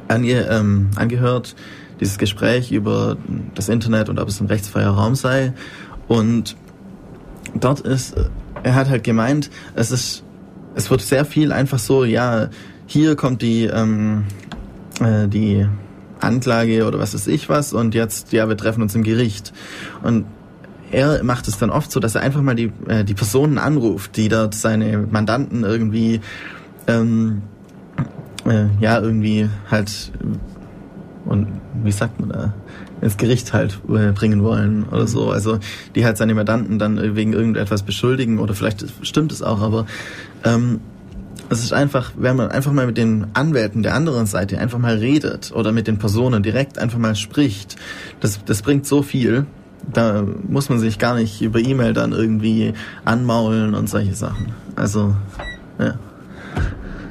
ange, 0.07 0.47
ähm, 0.49 0.89
angehört, 0.95 1.55
dieses 1.99 2.17
Gespräch 2.17 2.71
über 2.71 3.17
das 3.55 3.69
Internet 3.69 4.09
und 4.09 4.19
ob 4.19 4.27
es 4.27 4.39
ein 4.39 4.47
rechtsfreier 4.47 4.91
Raum 4.91 5.15
sei. 5.15 5.53
Und 6.07 6.55
dort 7.55 7.79
ist 7.81 8.15
er 8.63 8.75
hat 8.75 8.89
halt 8.89 9.03
gemeint, 9.03 9.49
es 9.75 9.91
ist, 9.91 10.23
es 10.75 10.89
wird 10.89 11.01
sehr 11.01 11.25
viel 11.25 11.51
einfach 11.51 11.79
so, 11.79 12.03
ja, 12.03 12.49
hier 12.85 13.15
kommt 13.15 13.41
die, 13.41 13.65
ähm, 13.65 14.25
äh, 14.99 15.27
die 15.27 15.67
Anklage 16.19 16.85
oder 16.85 16.99
was 16.99 17.13
weiß 17.13 17.27
ich 17.27 17.49
was 17.49 17.73
und 17.73 17.93
jetzt, 17.93 18.33
ja, 18.33 18.47
wir 18.49 18.57
treffen 18.57 18.81
uns 18.81 18.95
im 18.95 19.03
Gericht. 19.03 19.53
Und 20.03 20.25
er 20.91 21.23
macht 21.23 21.47
es 21.47 21.57
dann 21.57 21.69
oft 21.69 21.91
so, 21.91 21.99
dass 21.99 22.15
er 22.15 22.21
einfach 22.21 22.41
mal 22.41 22.55
die, 22.55 22.71
äh, 22.87 23.03
die 23.03 23.13
Personen 23.13 23.57
anruft, 23.57 24.15
die 24.17 24.29
dort 24.29 24.55
seine 24.55 24.97
Mandanten 24.97 25.63
irgendwie, 25.63 26.21
ähm, 26.87 27.41
äh, 28.45 28.65
ja, 28.79 28.99
irgendwie 28.99 29.49
halt, 29.69 30.11
und 31.25 31.47
wie 31.83 31.91
sagt 31.91 32.19
man 32.19 32.29
da, 32.29 32.53
ins 33.01 33.17
Gericht 33.17 33.53
halt 33.53 33.79
äh, 33.89 34.11
bringen 34.11 34.43
wollen 34.43 34.85
oder 34.89 35.07
so. 35.07 35.29
Also 35.29 35.59
die 35.95 36.05
halt 36.05 36.17
seine 36.17 36.33
Mandanten 36.33 36.79
dann 36.79 37.15
wegen 37.15 37.33
irgendetwas 37.33 37.83
beschuldigen 37.83 38.39
oder 38.39 38.53
vielleicht 38.55 38.85
stimmt 39.05 39.31
es 39.31 39.43
auch, 39.43 39.61
aber 39.61 39.85
ähm, 40.43 40.79
es 41.49 41.63
ist 41.63 41.73
einfach, 41.73 42.11
wenn 42.17 42.35
man 42.35 42.49
einfach 42.49 42.71
mal 42.71 42.87
mit 42.87 42.97
den 42.97 43.27
Anwälten 43.33 43.83
der 43.83 43.93
anderen 43.93 44.25
Seite 44.25 44.59
einfach 44.59 44.79
mal 44.79 44.95
redet 44.95 45.51
oder 45.53 45.71
mit 45.71 45.87
den 45.87 45.97
Personen 45.97 46.43
direkt 46.43 46.77
einfach 46.79 46.97
mal 46.97 47.15
spricht, 47.15 47.75
das, 48.19 48.43
das 48.45 48.61
bringt 48.61 48.85
so 48.85 49.01
viel. 49.01 49.45
Da 49.93 50.23
muss 50.47 50.69
man 50.69 50.79
sich 50.79 50.99
gar 50.99 51.15
nicht 51.15 51.41
über 51.41 51.59
E-Mail 51.59 51.93
dann 51.93 52.11
irgendwie 52.11 52.73
anmaulen 53.05 53.73
und 53.73 53.87
solche 53.89 54.15
Sachen. 54.15 54.47
Also, 54.75 55.15
ja. 55.79 55.95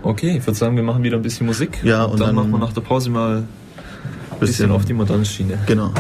Okay, 0.03 0.37
ich 0.37 0.47
würde 0.47 0.59
sagen, 0.59 0.77
wir 0.77 0.83
machen 0.83 1.03
wieder 1.03 1.17
ein 1.17 1.23
bisschen 1.23 1.47
Musik. 1.47 1.81
Ja, 1.83 2.05
und, 2.05 2.13
und 2.13 2.21
dann, 2.21 2.29
dann 2.29 2.37
machen 2.37 2.51
wir 2.51 2.59
nach 2.59 2.73
der 2.73 2.83
Pause 2.83 3.11
mal 3.11 3.45
bisschen 4.39 4.71
auf 4.71 4.85
die 4.85 4.93
moderne 4.93 5.25
Schiene. 5.25 5.59
Genau. 5.67 5.93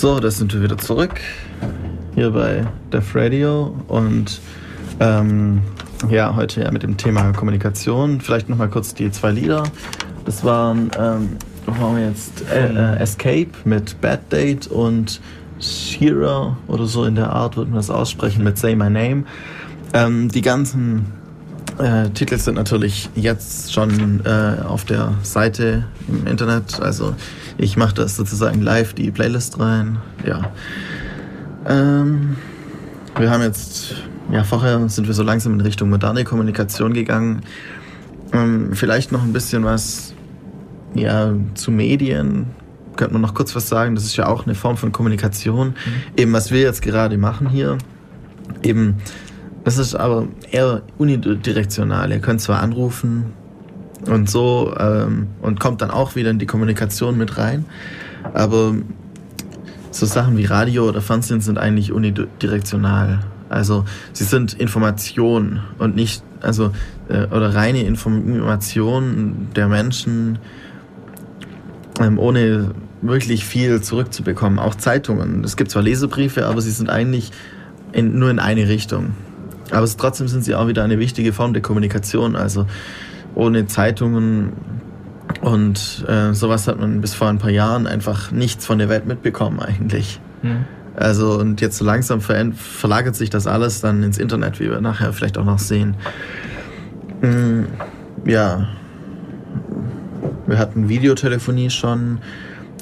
So, 0.00 0.20
da 0.20 0.30
sind 0.30 0.54
wir 0.54 0.62
wieder 0.62 0.78
zurück. 0.78 1.20
Hier 2.14 2.30
bei 2.30 2.64
Def 2.92 3.16
Radio 3.16 3.74
und 3.88 4.40
ähm, 5.00 5.60
ja, 6.08 6.36
heute 6.36 6.62
ja 6.62 6.70
mit 6.70 6.84
dem 6.84 6.96
Thema 6.96 7.32
Kommunikation. 7.32 8.20
Vielleicht 8.20 8.48
nochmal 8.48 8.68
kurz 8.68 8.94
die 8.94 9.10
zwei 9.10 9.32
Lieder. 9.32 9.64
Das 10.24 10.44
waren, 10.44 10.92
ähm, 10.96 11.30
wir 11.66 12.06
jetzt 12.06 12.44
äh, 12.48 12.68
äh, 12.68 12.98
Escape 13.00 13.48
mit 13.64 14.00
Bad 14.00 14.32
Date 14.32 14.68
und 14.68 15.20
Shearer 15.58 16.56
oder 16.68 16.86
so 16.86 17.04
in 17.04 17.16
der 17.16 17.32
Art, 17.32 17.56
würde 17.56 17.72
man 17.72 17.80
das 17.80 17.90
aussprechen, 17.90 18.44
mit 18.44 18.56
Say 18.56 18.76
My 18.76 18.88
Name. 18.88 19.24
Ähm, 19.94 20.28
die 20.28 20.42
ganzen 20.42 21.06
äh, 21.78 22.08
Titel 22.10 22.38
sind 22.38 22.54
natürlich 22.54 23.10
jetzt 23.16 23.72
schon 23.72 24.24
äh, 24.24 24.62
auf 24.64 24.84
der 24.84 25.14
Seite 25.22 25.86
im 26.06 26.24
Internet. 26.28 26.80
Also 26.80 27.16
ich 27.58 27.76
mache 27.76 27.94
das 27.94 28.16
sozusagen 28.16 28.62
live, 28.62 28.94
die 28.94 29.10
Playlist 29.10 29.58
rein. 29.58 29.98
Ja. 30.24 30.52
Ähm, 31.66 32.36
wir 33.18 33.30
haben 33.30 33.42
jetzt, 33.42 33.96
ja, 34.32 34.44
vorher 34.44 34.88
sind 34.88 35.08
wir 35.08 35.14
so 35.14 35.24
langsam 35.24 35.54
in 35.54 35.60
Richtung 35.60 35.90
moderne 35.90 36.24
Kommunikation 36.24 36.94
gegangen. 36.94 37.42
Ähm, 38.32 38.70
vielleicht 38.72 39.10
noch 39.10 39.22
ein 39.22 39.32
bisschen 39.32 39.64
was 39.64 40.14
ja, 40.94 41.34
zu 41.54 41.72
Medien. 41.72 42.46
Könnte 42.96 43.14
man 43.14 43.22
noch 43.22 43.34
kurz 43.34 43.54
was 43.56 43.68
sagen? 43.68 43.96
Das 43.96 44.04
ist 44.04 44.16
ja 44.16 44.26
auch 44.26 44.46
eine 44.46 44.54
Form 44.54 44.76
von 44.76 44.92
Kommunikation. 44.92 45.68
Mhm. 45.68 45.74
Eben, 46.16 46.32
was 46.32 46.50
wir 46.50 46.60
jetzt 46.60 46.82
gerade 46.82 47.18
machen 47.18 47.48
hier. 47.48 47.78
Eben, 48.62 48.96
das 49.64 49.78
ist 49.78 49.94
aber 49.94 50.28
eher 50.50 50.82
unidirektional. 50.96 52.10
Ihr 52.10 52.20
könnt 52.20 52.40
zwar 52.40 52.62
anrufen, 52.62 53.34
und 54.08 54.28
so 54.28 54.74
ähm, 54.78 55.28
und 55.42 55.60
kommt 55.60 55.82
dann 55.82 55.90
auch 55.90 56.16
wieder 56.16 56.30
in 56.30 56.38
die 56.38 56.46
Kommunikation 56.46 57.16
mit 57.16 57.38
rein. 57.38 57.64
Aber 58.34 58.74
so 59.90 60.06
Sachen 60.06 60.36
wie 60.36 60.44
Radio 60.44 60.88
oder 60.88 61.00
Fernsehen 61.00 61.40
sind 61.40 61.58
eigentlich 61.58 61.92
unidirektional. 61.92 63.20
Also 63.48 63.84
sie 64.12 64.24
sind 64.24 64.54
Information 64.54 65.60
und 65.78 65.96
nicht, 65.96 66.22
also 66.40 66.72
äh, 67.08 67.26
oder 67.26 67.54
reine 67.54 67.82
Information 67.82 69.48
der 69.56 69.68
Menschen, 69.68 70.38
ähm, 72.00 72.18
ohne 72.18 72.72
wirklich 73.00 73.44
viel 73.44 73.80
zurückzubekommen. 73.80 74.58
Auch 74.58 74.74
Zeitungen. 74.74 75.44
Es 75.44 75.56
gibt 75.56 75.70
zwar 75.70 75.82
Lesebriefe, 75.82 76.46
aber 76.46 76.60
sie 76.60 76.70
sind 76.70 76.90
eigentlich 76.90 77.30
in, 77.92 78.18
nur 78.18 78.30
in 78.30 78.38
eine 78.38 78.68
Richtung. 78.68 79.12
Aber 79.70 79.86
trotzdem 79.86 80.28
sind 80.28 80.44
sie 80.44 80.54
auch 80.54 80.66
wieder 80.66 80.82
eine 80.82 80.98
wichtige 80.98 81.32
Form 81.32 81.52
der 81.52 81.62
Kommunikation. 81.62 82.36
Also 82.36 82.66
ohne 83.34 83.66
Zeitungen 83.66 84.52
und 85.40 86.04
äh, 86.08 86.32
sowas 86.32 86.66
hat 86.66 86.80
man 86.80 87.00
bis 87.00 87.14
vor 87.14 87.28
ein 87.28 87.38
paar 87.38 87.50
Jahren 87.50 87.86
einfach 87.86 88.32
nichts 88.32 88.66
von 88.66 88.78
der 88.78 88.88
Welt 88.88 89.06
mitbekommen 89.06 89.60
eigentlich. 89.60 90.20
Mhm. 90.42 90.64
Also 90.96 91.38
und 91.38 91.60
jetzt 91.60 91.78
so 91.78 91.84
langsam 91.84 92.20
ver 92.20 92.52
verlagert 92.52 93.14
sich 93.14 93.30
das 93.30 93.46
alles 93.46 93.80
dann 93.80 94.02
ins 94.02 94.18
Internet, 94.18 94.58
wie 94.58 94.68
wir 94.68 94.80
nachher 94.80 95.12
vielleicht 95.12 95.38
auch 95.38 95.44
noch 95.44 95.60
sehen. 95.60 95.94
Mhm, 97.20 97.66
ja, 98.24 98.68
wir 100.46 100.58
hatten 100.58 100.88
Videotelefonie 100.88 101.70
schon. 101.70 102.18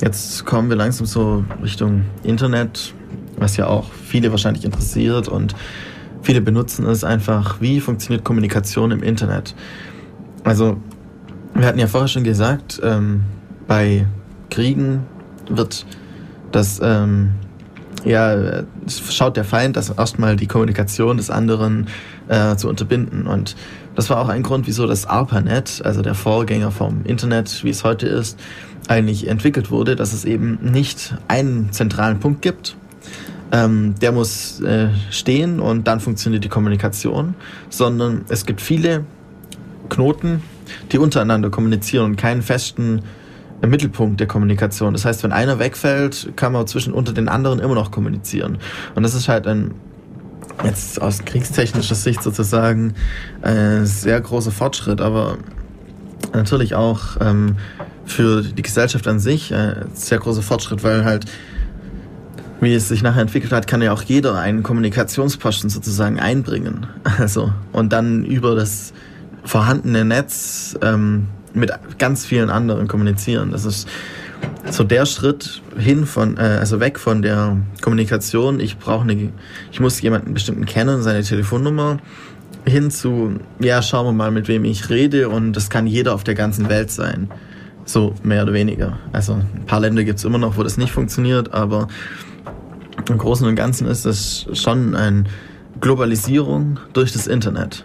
Jetzt 0.01 0.47
kommen 0.47 0.69
wir 0.69 0.77
langsam 0.77 1.07
so 1.07 1.45
Richtung 1.63 2.05
Internet, 2.23 2.95
was 3.39 3.57
ja 3.57 3.67
auch 3.67 3.91
viele 3.93 4.31
wahrscheinlich 4.31 4.65
interessiert 4.65 5.29
und 5.29 5.55
viele 6.23 6.41
benutzen 6.41 6.87
es 6.87 7.05
einfach. 7.05 7.61
Wie 7.61 7.81
funktioniert 7.81 8.25
Kommunikation 8.25 8.93
im 8.93 9.03
Internet? 9.03 9.55
Also, 10.47 10.77
wir 11.55 11.67
hatten 11.67 11.81
ja 11.81 11.89
vorher 11.89 12.07
schon 12.07 12.23
gesagt, 12.23 12.81
ähm, 12.85 13.23
bei 13.67 14.07
Kriegen 14.49 15.05
wird 15.51 15.85
das, 16.53 16.81
ähm, 16.81 17.33
ja, 18.05 18.63
schaut 19.11 19.37
der 19.37 19.43
Feind, 19.43 19.77
das 19.77 19.91
erstmal 19.91 20.37
die 20.37 20.47
Kommunikation 20.47 21.17
des 21.17 21.31
anderen 21.31 21.89
äh, 22.29 22.55
zu 22.55 22.69
unterbinden. 22.69 23.27
Und 23.27 23.57
das 23.97 24.09
war 24.09 24.19
auch 24.19 24.29
ein 24.29 24.45
Grund, 24.45 24.69
wieso 24.69 24.87
das 24.87 25.05
ARPANET, 25.05 25.83
also 25.85 26.01
der 26.01 26.15
Vorgänger 26.15 26.71
vom 26.71 27.03
Internet, 27.03 27.65
wie 27.65 27.71
es 27.71 27.83
heute 27.83 28.07
ist, 28.07 28.39
eigentlich 28.87 29.27
entwickelt 29.27 29.73
wurde, 29.73 29.97
dass 29.97 30.13
es 30.13 30.25
eben 30.25 30.61
nicht 30.63 31.17
einen 31.27 31.73
zentralen 31.73 32.21
Punkt 32.21 32.41
gibt, 32.41 32.77
ähm, 33.51 33.97
der 34.01 34.13
muss 34.13 34.61
äh, 34.61 34.91
stehen 35.11 35.59
und 35.59 35.89
dann 35.89 35.99
funktioniert 35.99 36.45
die 36.45 36.49
Kommunikation, 36.49 37.35
sondern 37.69 38.25
es 38.29 38.47
gibt 38.47 38.61
viele 38.61 39.05
Knoten, 39.89 40.43
die 40.93 40.99
untereinander 40.99 41.51
kommunizieren 41.51 42.05
und 42.05 42.17
keinen 42.17 42.43
festen 42.43 43.03
Mittelpunkt 43.67 44.21
der 44.21 44.27
Kommunikation. 44.27 44.93
Das 44.93 45.05
heißt, 45.05 45.23
wenn 45.23 45.33
einer 45.33 45.59
wegfällt, 45.59 46.33
kann 46.37 46.53
man 46.53 46.67
zwischen 46.67 46.93
unter 46.93 47.13
den 47.13 47.29
anderen 47.29 47.59
immer 47.59 47.75
noch 47.75 47.91
kommunizieren. 47.91 48.59
Und 48.95 49.03
das 49.03 49.15
ist 49.15 49.29
halt 49.29 49.47
ein 49.47 49.75
jetzt 50.65 51.01
aus 51.01 51.25
kriegstechnischer 51.25 51.95
Sicht 51.95 52.23
sozusagen 52.23 52.95
ein 53.43 53.87
sehr 53.87 54.21
großer 54.21 54.51
Fortschritt, 54.51 55.01
aber 55.01 55.39
natürlich 56.33 56.75
auch 56.75 57.17
ähm, 57.21 57.57
für 58.05 58.43
die 58.43 58.63
Gesellschaft 58.63 59.07
an 59.07 59.19
sich 59.19 59.55
ein 59.55 59.87
sehr 59.95 60.19
großer 60.19 60.43
Fortschritt, 60.43 60.83
weil 60.83 61.05
halt 61.05 61.27
wie 62.61 62.75
es 62.75 62.89
sich 62.89 63.03
nachher 63.03 63.21
entwickelt 63.21 63.53
hat, 63.53 63.67
kann 63.67 63.83
ja 63.83 63.93
auch 63.93 64.03
jeder 64.03 64.39
einen 64.39 64.63
Kommunikationsposten 64.63 65.69
sozusagen 65.69 66.19
einbringen. 66.19 66.87
Also 67.19 67.53
und 67.73 67.93
dann 67.93 68.25
über 68.25 68.55
das 68.55 68.93
vorhandene 69.47 70.05
Netz 70.05 70.77
ähm, 70.83 71.29
mit 71.55 71.73
ganz 71.99 72.27
vielen 72.27 72.51
anderen 72.51 72.89
kommunizieren. 72.89 73.51
Das 73.51 73.65
ist 73.65 73.89
so 74.71 74.85
der 74.85 75.07
Schritt 75.07 75.63
hin 75.79 76.07
von, 76.07 76.37
äh, 76.37 76.41
also 76.41 76.81
weg 76.81 76.99
von 76.99 77.23
der 77.23 77.57
Kommunikation. 77.81 78.61
Ich 78.61 78.79
brauche 78.79 79.03
eine, 79.03 79.33
ich 79.73 79.81
muss 79.81 80.01
jemanden 80.01 80.35
bestimmten 80.35 80.67
kennen, 80.67 81.03
seine 81.03 81.23
Telefonnummer, 81.23 81.99
hin 82.67 82.91
zu, 82.91 83.39
ja, 83.61 83.81
schauen 83.81 84.07
wir 84.07 84.13
mal, 84.13 84.31
mit 84.31 84.49
wem 84.49 84.65
ich 84.65 84.91
rede 84.91 85.29
und 85.29 85.53
das 85.53 85.71
kann 85.71 85.87
jeder 85.87 86.15
auf 86.15 86.25
der 86.25 86.35
ganzen 86.35 86.69
Welt 86.69 86.91
sein. 86.91 87.31
So 87.85 88.15
mehr 88.25 88.43
oder 88.43 88.53
weniger. 88.53 88.99
Also 89.13 89.35
ein 89.35 89.65
paar 89.67 89.79
Länder 89.81 90.03
gibt 90.03 90.19
es 90.19 90.25
immer 90.25 90.39
noch, 90.39 90.57
wo 90.57 90.65
das 90.65 90.77
nicht 90.77 90.91
funktioniert, 90.91 91.55
aber 91.55 91.87
im 93.09 93.19
Großen 93.19 93.47
und 93.47 93.55
Ganzen 93.55 93.87
ist 93.87 94.05
das 94.05 94.47
schon 94.55 94.97
eine 94.97 95.25
Globalisierung 95.81 96.81
durch 96.93 97.13
das 97.13 97.29
Internet. 97.29 97.85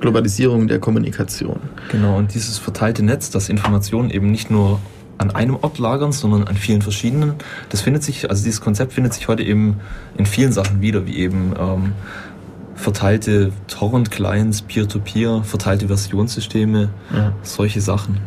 Globalisierung 0.00 0.68
der 0.68 0.78
Kommunikation. 0.78 1.60
Genau, 1.90 2.16
und 2.16 2.34
dieses 2.34 2.58
verteilte 2.58 3.02
Netz, 3.02 3.30
das 3.30 3.48
Informationen 3.48 4.10
eben 4.10 4.30
nicht 4.30 4.50
nur 4.50 4.80
an 5.18 5.30
einem 5.30 5.56
Ort 5.56 5.78
lagern, 5.78 6.12
sondern 6.12 6.44
an 6.44 6.56
vielen 6.56 6.82
verschiedenen. 6.82 7.34
Das 7.70 7.80
findet 7.80 8.02
sich, 8.02 8.28
also 8.28 8.44
dieses 8.44 8.60
Konzept 8.60 8.92
findet 8.92 9.14
sich 9.14 9.28
heute 9.28 9.42
eben 9.42 9.80
in 10.16 10.26
vielen 10.26 10.52
Sachen 10.52 10.80
wieder, 10.82 11.06
wie 11.06 11.16
eben 11.16 11.54
ähm, 11.58 11.92
verteilte 12.74 13.52
Torrent-Clients, 13.68 14.62
Peer-to-Peer, 14.62 15.42
verteilte 15.42 15.86
Versionssysteme, 15.86 16.90
ja. 17.14 17.32
solche 17.42 17.80
Sachen. 17.80 18.18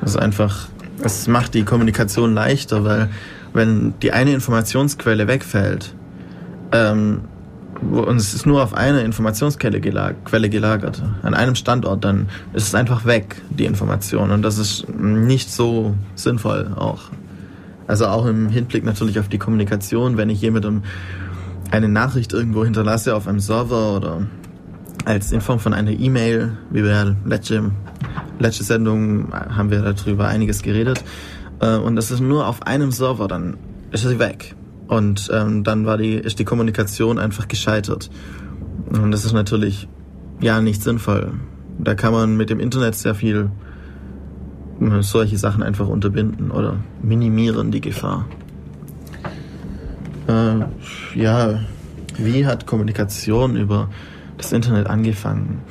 Das 0.00 0.10
ist 0.10 0.16
einfach, 0.18 0.68
es 1.02 1.26
macht 1.26 1.54
die 1.54 1.64
Kommunikation 1.64 2.34
leichter, 2.34 2.84
weil 2.84 3.08
wenn 3.54 3.94
die 4.02 4.12
eine 4.12 4.32
Informationsquelle 4.32 5.26
wegfällt, 5.26 5.94
ähm, 6.72 7.22
und 7.90 8.16
es 8.16 8.34
ist 8.34 8.46
nur 8.46 8.62
auf 8.62 8.74
eine 8.74 9.02
Informationsquelle 9.02 9.80
gelag 9.80 10.24
Quelle 10.24 10.48
gelagert, 10.48 11.02
an 11.22 11.34
einem 11.34 11.54
Standort, 11.54 12.04
dann 12.04 12.28
ist 12.52 12.66
es 12.68 12.74
einfach 12.74 13.04
weg, 13.04 13.40
die 13.50 13.64
Information. 13.64 14.30
Und 14.30 14.42
das 14.42 14.58
ist 14.58 14.88
nicht 14.88 15.50
so 15.50 15.94
sinnvoll 16.14 16.72
auch. 16.76 17.10
Also 17.86 18.06
auch 18.06 18.26
im 18.26 18.48
Hinblick 18.48 18.84
natürlich 18.84 19.18
auf 19.18 19.28
die 19.28 19.38
Kommunikation, 19.38 20.16
wenn 20.16 20.30
ich 20.30 20.40
jemandem 20.40 20.82
eine 21.70 21.88
Nachricht 21.88 22.32
irgendwo 22.32 22.64
hinterlasse 22.64 23.14
auf 23.14 23.28
einem 23.28 23.40
Server 23.40 23.96
oder 23.96 24.26
als 25.04 25.32
in 25.32 25.40
Form 25.40 25.58
von 25.58 25.74
einer 25.74 25.90
E-Mail, 25.90 26.56
wie 26.70 26.82
wir 26.82 27.16
letzte, 27.26 27.70
letzte 28.38 28.64
Sendung 28.64 29.32
haben 29.32 29.70
wir 29.70 29.82
darüber 29.82 30.28
einiges 30.28 30.62
geredet, 30.62 31.04
äh, 31.60 31.76
und 31.76 31.96
das 31.96 32.10
ist 32.10 32.20
nur 32.20 32.46
auf 32.46 32.62
einem 32.66 32.90
Server, 32.90 33.28
dann 33.28 33.58
ist 33.90 34.02
sie 34.02 34.18
weg. 34.18 34.54
Und 34.86 35.30
ähm, 35.32 35.64
dann 35.64 35.86
war 35.86 35.96
die, 35.96 36.14
ist 36.14 36.38
die 36.38 36.44
Kommunikation 36.44 37.18
einfach 37.18 37.48
gescheitert. 37.48 38.10
Und 38.90 39.10
das 39.10 39.24
ist 39.24 39.32
natürlich 39.32 39.88
ja 40.40 40.60
nicht 40.60 40.82
sinnvoll. 40.82 41.32
Da 41.78 41.94
kann 41.94 42.12
man 42.12 42.36
mit 42.36 42.50
dem 42.50 42.60
Internet 42.60 42.94
sehr 42.94 43.14
viel 43.14 43.50
äh, 44.80 45.02
solche 45.02 45.38
Sachen 45.38 45.62
einfach 45.62 45.88
unterbinden 45.88 46.50
oder 46.50 46.76
minimieren 47.02 47.70
die 47.70 47.80
Gefahr. 47.80 48.26
Äh, 50.28 50.64
ja, 51.18 51.60
wie 52.16 52.46
hat 52.46 52.66
Kommunikation 52.66 53.56
über 53.56 53.90
das 54.36 54.52
Internet 54.52 54.86
angefangen? 54.86 55.62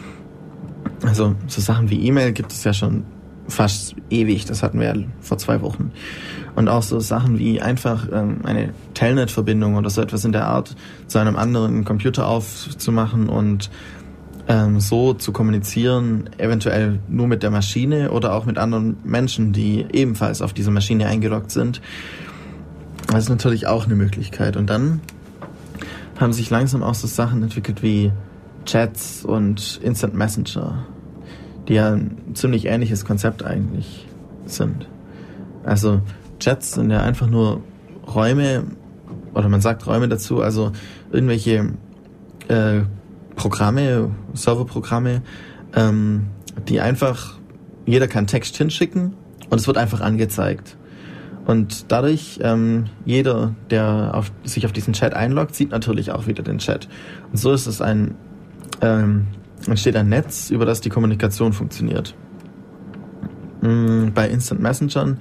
Also 1.05 1.35
so 1.47 1.61
Sachen 1.61 1.89
wie 1.89 2.05
E-Mail 2.05 2.31
gibt 2.31 2.51
es 2.51 2.63
ja 2.63 2.73
schon 2.73 3.05
fast 3.47 3.95
ewig. 4.09 4.45
Das 4.45 4.63
hatten 4.63 4.79
wir 4.79 5.05
vor 5.19 5.37
zwei 5.37 5.61
Wochen. 5.61 5.91
Und 6.55 6.69
auch 6.69 6.83
so 6.83 6.99
Sachen 6.99 7.39
wie 7.39 7.61
einfach 7.61 8.07
ähm, 8.11 8.41
eine 8.43 8.73
Telnet-Verbindung 8.93 9.75
oder 9.75 9.89
so 9.89 10.01
etwas 10.01 10.23
in 10.23 10.31
der 10.31 10.45
Art 10.45 10.75
zu 11.07 11.17
einem 11.17 11.35
anderen 11.35 11.83
Computer 11.83 12.27
aufzumachen 12.27 13.27
und 13.27 13.71
ähm, 14.47 14.79
so 14.79 15.13
zu 15.13 15.31
kommunizieren, 15.31 16.29
eventuell 16.37 16.99
nur 17.07 17.27
mit 17.27 17.43
der 17.43 17.49
Maschine 17.49 18.11
oder 18.11 18.33
auch 18.33 18.45
mit 18.45 18.57
anderen 18.57 18.97
Menschen, 19.03 19.53
die 19.53 19.85
ebenfalls 19.91 20.41
auf 20.41 20.53
dieser 20.53 20.71
Maschine 20.71 21.07
eingeloggt 21.07 21.51
sind. 21.51 21.81
Das 23.07 23.23
ist 23.23 23.29
natürlich 23.29 23.67
auch 23.67 23.85
eine 23.85 23.95
Möglichkeit. 23.95 24.57
Und 24.57 24.69
dann 24.69 25.01
haben 26.19 26.33
sich 26.33 26.49
langsam 26.49 26.83
auch 26.83 26.95
so 26.95 27.07
Sachen 27.07 27.41
entwickelt 27.43 27.83
wie 27.83 28.11
Chats 28.65 29.25
und 29.25 29.79
Instant 29.83 30.13
Messenger, 30.13 30.85
die 31.67 31.73
ja 31.75 31.93
ein 31.93 32.17
ziemlich 32.33 32.65
ähnliches 32.65 33.05
Konzept 33.05 33.43
eigentlich 33.43 34.07
sind. 34.45 34.87
Also 35.63 36.01
Chats 36.39 36.73
sind 36.73 36.91
ja 36.91 37.01
einfach 37.01 37.27
nur 37.27 37.61
Räume, 38.13 38.65
oder 39.33 39.49
man 39.49 39.61
sagt 39.61 39.87
Räume 39.87 40.07
dazu, 40.09 40.41
also 40.41 40.71
irgendwelche 41.11 41.73
äh, 42.47 42.81
Programme, 43.35 44.11
Serverprogramme, 44.33 45.21
ähm, 45.75 46.27
die 46.67 46.79
einfach, 46.81 47.39
jeder 47.85 48.07
kann 48.07 48.27
Text 48.27 48.57
hinschicken 48.57 49.13
und 49.49 49.59
es 49.59 49.67
wird 49.67 49.77
einfach 49.77 50.01
angezeigt. 50.01 50.77
Und 51.45 51.91
dadurch, 51.91 52.39
ähm, 52.41 52.85
jeder, 53.05 53.53
der 53.69 54.11
auf, 54.13 54.31
sich 54.43 54.65
auf 54.65 54.71
diesen 54.71 54.93
Chat 54.93 55.13
einloggt, 55.13 55.55
sieht 55.55 55.71
natürlich 55.71 56.11
auch 56.11 56.27
wieder 56.27 56.41
den 56.41 56.59
Chat. 56.59 56.87
Und 57.31 57.37
so 57.37 57.51
ist 57.51 57.67
es 57.67 57.81
ein, 57.81 58.15
ähm, 58.81 59.27
entsteht 59.67 59.95
ein 59.97 60.07
Netz, 60.07 60.49
über 60.51 60.65
das 60.65 60.79
die 60.79 60.89
Kommunikation 60.89 61.51
funktioniert. 61.51 62.15
Mm, 63.61 64.09
bei 64.13 64.29
Instant 64.29 64.61
Messengern 64.61 65.17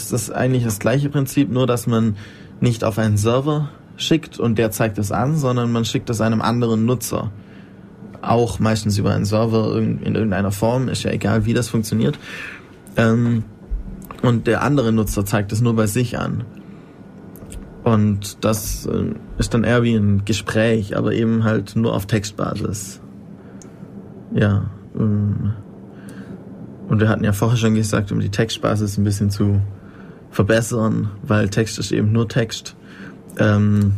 ist 0.00 0.12
das 0.12 0.30
eigentlich 0.30 0.64
das 0.64 0.78
gleiche 0.78 1.08
Prinzip, 1.08 1.50
nur 1.50 1.66
dass 1.66 1.86
man 1.86 2.16
nicht 2.60 2.84
auf 2.84 2.98
einen 2.98 3.16
Server 3.16 3.70
schickt 3.96 4.38
und 4.38 4.58
der 4.58 4.70
zeigt 4.70 4.98
es 4.98 5.12
an, 5.12 5.36
sondern 5.36 5.72
man 5.72 5.84
schickt 5.84 6.10
es 6.10 6.20
einem 6.20 6.40
anderen 6.40 6.86
Nutzer. 6.86 7.30
Auch 8.20 8.58
meistens 8.58 8.98
über 8.98 9.12
einen 9.12 9.24
Server 9.24 9.76
in 9.78 10.14
irgendeiner 10.14 10.52
Form, 10.52 10.88
ist 10.88 11.02
ja 11.02 11.10
egal, 11.10 11.44
wie 11.44 11.54
das 11.54 11.68
funktioniert. 11.68 12.18
Ähm, 12.96 13.44
und 14.22 14.46
der 14.46 14.62
andere 14.62 14.92
Nutzer 14.92 15.24
zeigt 15.24 15.52
es 15.52 15.60
nur 15.60 15.74
bei 15.74 15.86
sich 15.86 16.18
an. 16.18 16.44
Und 17.82 18.44
das 18.44 18.86
äh, 18.86 19.14
ist 19.38 19.54
dann 19.54 19.64
eher 19.64 19.82
wie 19.82 19.94
ein 19.94 20.24
Gespräch, 20.24 20.96
aber 20.96 21.12
eben 21.12 21.42
halt 21.42 21.74
nur 21.74 21.94
auf 21.94 22.06
Textbasis. 22.06 23.00
Ja. 24.32 24.70
Ähm, 24.94 25.54
und 26.88 27.00
wir 27.00 27.08
hatten 27.08 27.24
ja 27.24 27.32
vorher 27.32 27.56
schon 27.56 27.74
gesagt, 27.74 28.12
um 28.12 28.20
die 28.20 28.28
Textbasis 28.28 28.98
ein 28.98 29.04
bisschen 29.04 29.30
zu 29.30 29.60
verbessern, 30.32 31.10
weil 31.22 31.48
Text 31.48 31.78
ist 31.78 31.92
eben 31.92 32.10
nur 32.10 32.28
Text. 32.28 32.74
Ähm, 33.38 33.92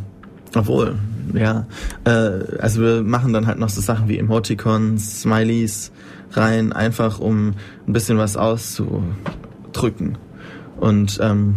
obwohl, 0.55 0.97
ja. 1.33 1.67
Äh, 2.05 2.59
also 2.59 2.83
wir 2.83 3.03
machen 3.03 3.33
dann 3.33 3.47
halt 3.47 3.59
noch 3.59 3.71
so 3.71 3.81
Sachen 3.81 4.09
wie 4.09 4.19
Emoticons, 4.19 5.23
Smileys 5.23 5.91
rein, 6.33 6.73
einfach 6.73 7.19
um 7.21 7.55
ein 7.87 7.93
bisschen 7.93 8.19
was 8.19 8.37
auszudrücken. 8.37 10.19
Und 10.79 11.19
ähm, 11.23 11.57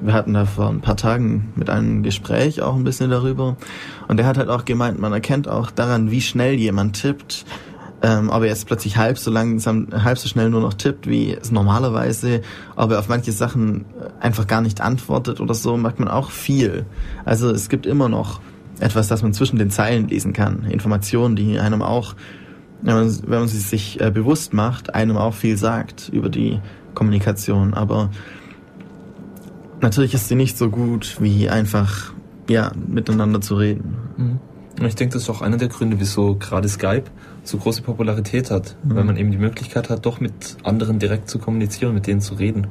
wir 0.00 0.12
hatten 0.12 0.34
da 0.34 0.46
vor 0.46 0.68
ein 0.68 0.80
paar 0.80 0.96
Tagen 0.96 1.52
mit 1.56 1.70
einem 1.70 2.02
Gespräch 2.02 2.62
auch 2.62 2.76
ein 2.76 2.84
bisschen 2.84 3.10
darüber. 3.10 3.56
Und 4.08 4.16
der 4.16 4.26
hat 4.26 4.38
halt 4.38 4.48
auch 4.48 4.64
gemeint, 4.64 4.98
man 4.98 5.12
erkennt 5.12 5.48
auch 5.48 5.70
daran, 5.70 6.10
wie 6.10 6.20
schnell 6.20 6.54
jemand 6.54 7.00
tippt, 7.00 7.44
ähm, 8.02 8.30
ob 8.30 8.42
er 8.42 8.48
jetzt 8.48 8.66
plötzlich 8.66 8.96
halb 8.96 9.18
so 9.18 9.30
langsam, 9.30 9.88
halb 9.92 10.18
so 10.18 10.28
schnell 10.28 10.50
nur 10.50 10.60
noch 10.60 10.74
tippt, 10.74 11.08
wie 11.08 11.34
es 11.34 11.50
normalerweise, 11.50 12.42
ob 12.76 12.92
er 12.92 13.00
auf 13.00 13.08
manche 13.08 13.32
Sachen 13.32 13.84
einfach 14.20 14.46
gar 14.46 14.60
nicht 14.60 14.80
antwortet 14.80 15.40
oder 15.40 15.54
so, 15.54 15.76
merkt 15.76 15.98
man 15.98 16.08
auch 16.08 16.30
viel. 16.30 16.86
Also 17.24 17.50
es 17.50 17.68
gibt 17.68 17.86
immer 17.86 18.08
noch 18.08 18.40
etwas, 18.78 19.08
das 19.08 19.22
man 19.22 19.32
zwischen 19.32 19.58
den 19.58 19.70
Zeilen 19.70 20.06
lesen 20.08 20.32
kann. 20.32 20.64
Informationen, 20.64 21.34
die 21.34 21.58
einem 21.58 21.82
auch, 21.82 22.14
wenn 22.82 22.94
man, 22.94 23.18
wenn 23.26 23.38
man 23.40 23.48
sie 23.48 23.58
sich 23.58 24.00
äh, 24.00 24.10
bewusst 24.12 24.52
macht, 24.54 24.94
einem 24.94 25.16
auch 25.16 25.34
viel 25.34 25.56
sagt 25.56 26.08
über 26.12 26.28
die 26.28 26.60
Kommunikation. 26.94 27.74
Aber 27.74 28.10
natürlich 29.80 30.14
ist 30.14 30.28
sie 30.28 30.36
nicht 30.36 30.56
so 30.56 30.70
gut, 30.70 31.16
wie 31.20 31.48
einfach, 31.48 32.12
ja, 32.48 32.70
miteinander 32.86 33.40
zu 33.40 33.56
reden. 33.56 33.96
Mhm. 34.16 34.40
Ich 34.86 34.94
denke, 34.94 35.14
das 35.14 35.24
ist 35.24 35.30
auch 35.30 35.42
einer 35.42 35.56
der 35.56 35.66
Gründe, 35.66 35.98
wieso 35.98 36.36
gerade 36.36 36.68
Skype 36.68 37.10
so 37.48 37.58
große 37.58 37.82
Popularität 37.82 38.50
hat, 38.50 38.76
mhm. 38.84 38.94
weil 38.94 39.04
man 39.04 39.16
eben 39.16 39.30
die 39.30 39.38
Möglichkeit 39.38 39.90
hat, 39.90 40.04
doch 40.04 40.20
mit 40.20 40.56
anderen 40.64 40.98
direkt 40.98 41.30
zu 41.30 41.38
kommunizieren, 41.38 41.94
mit 41.94 42.06
denen 42.06 42.20
zu 42.20 42.34
reden. 42.34 42.66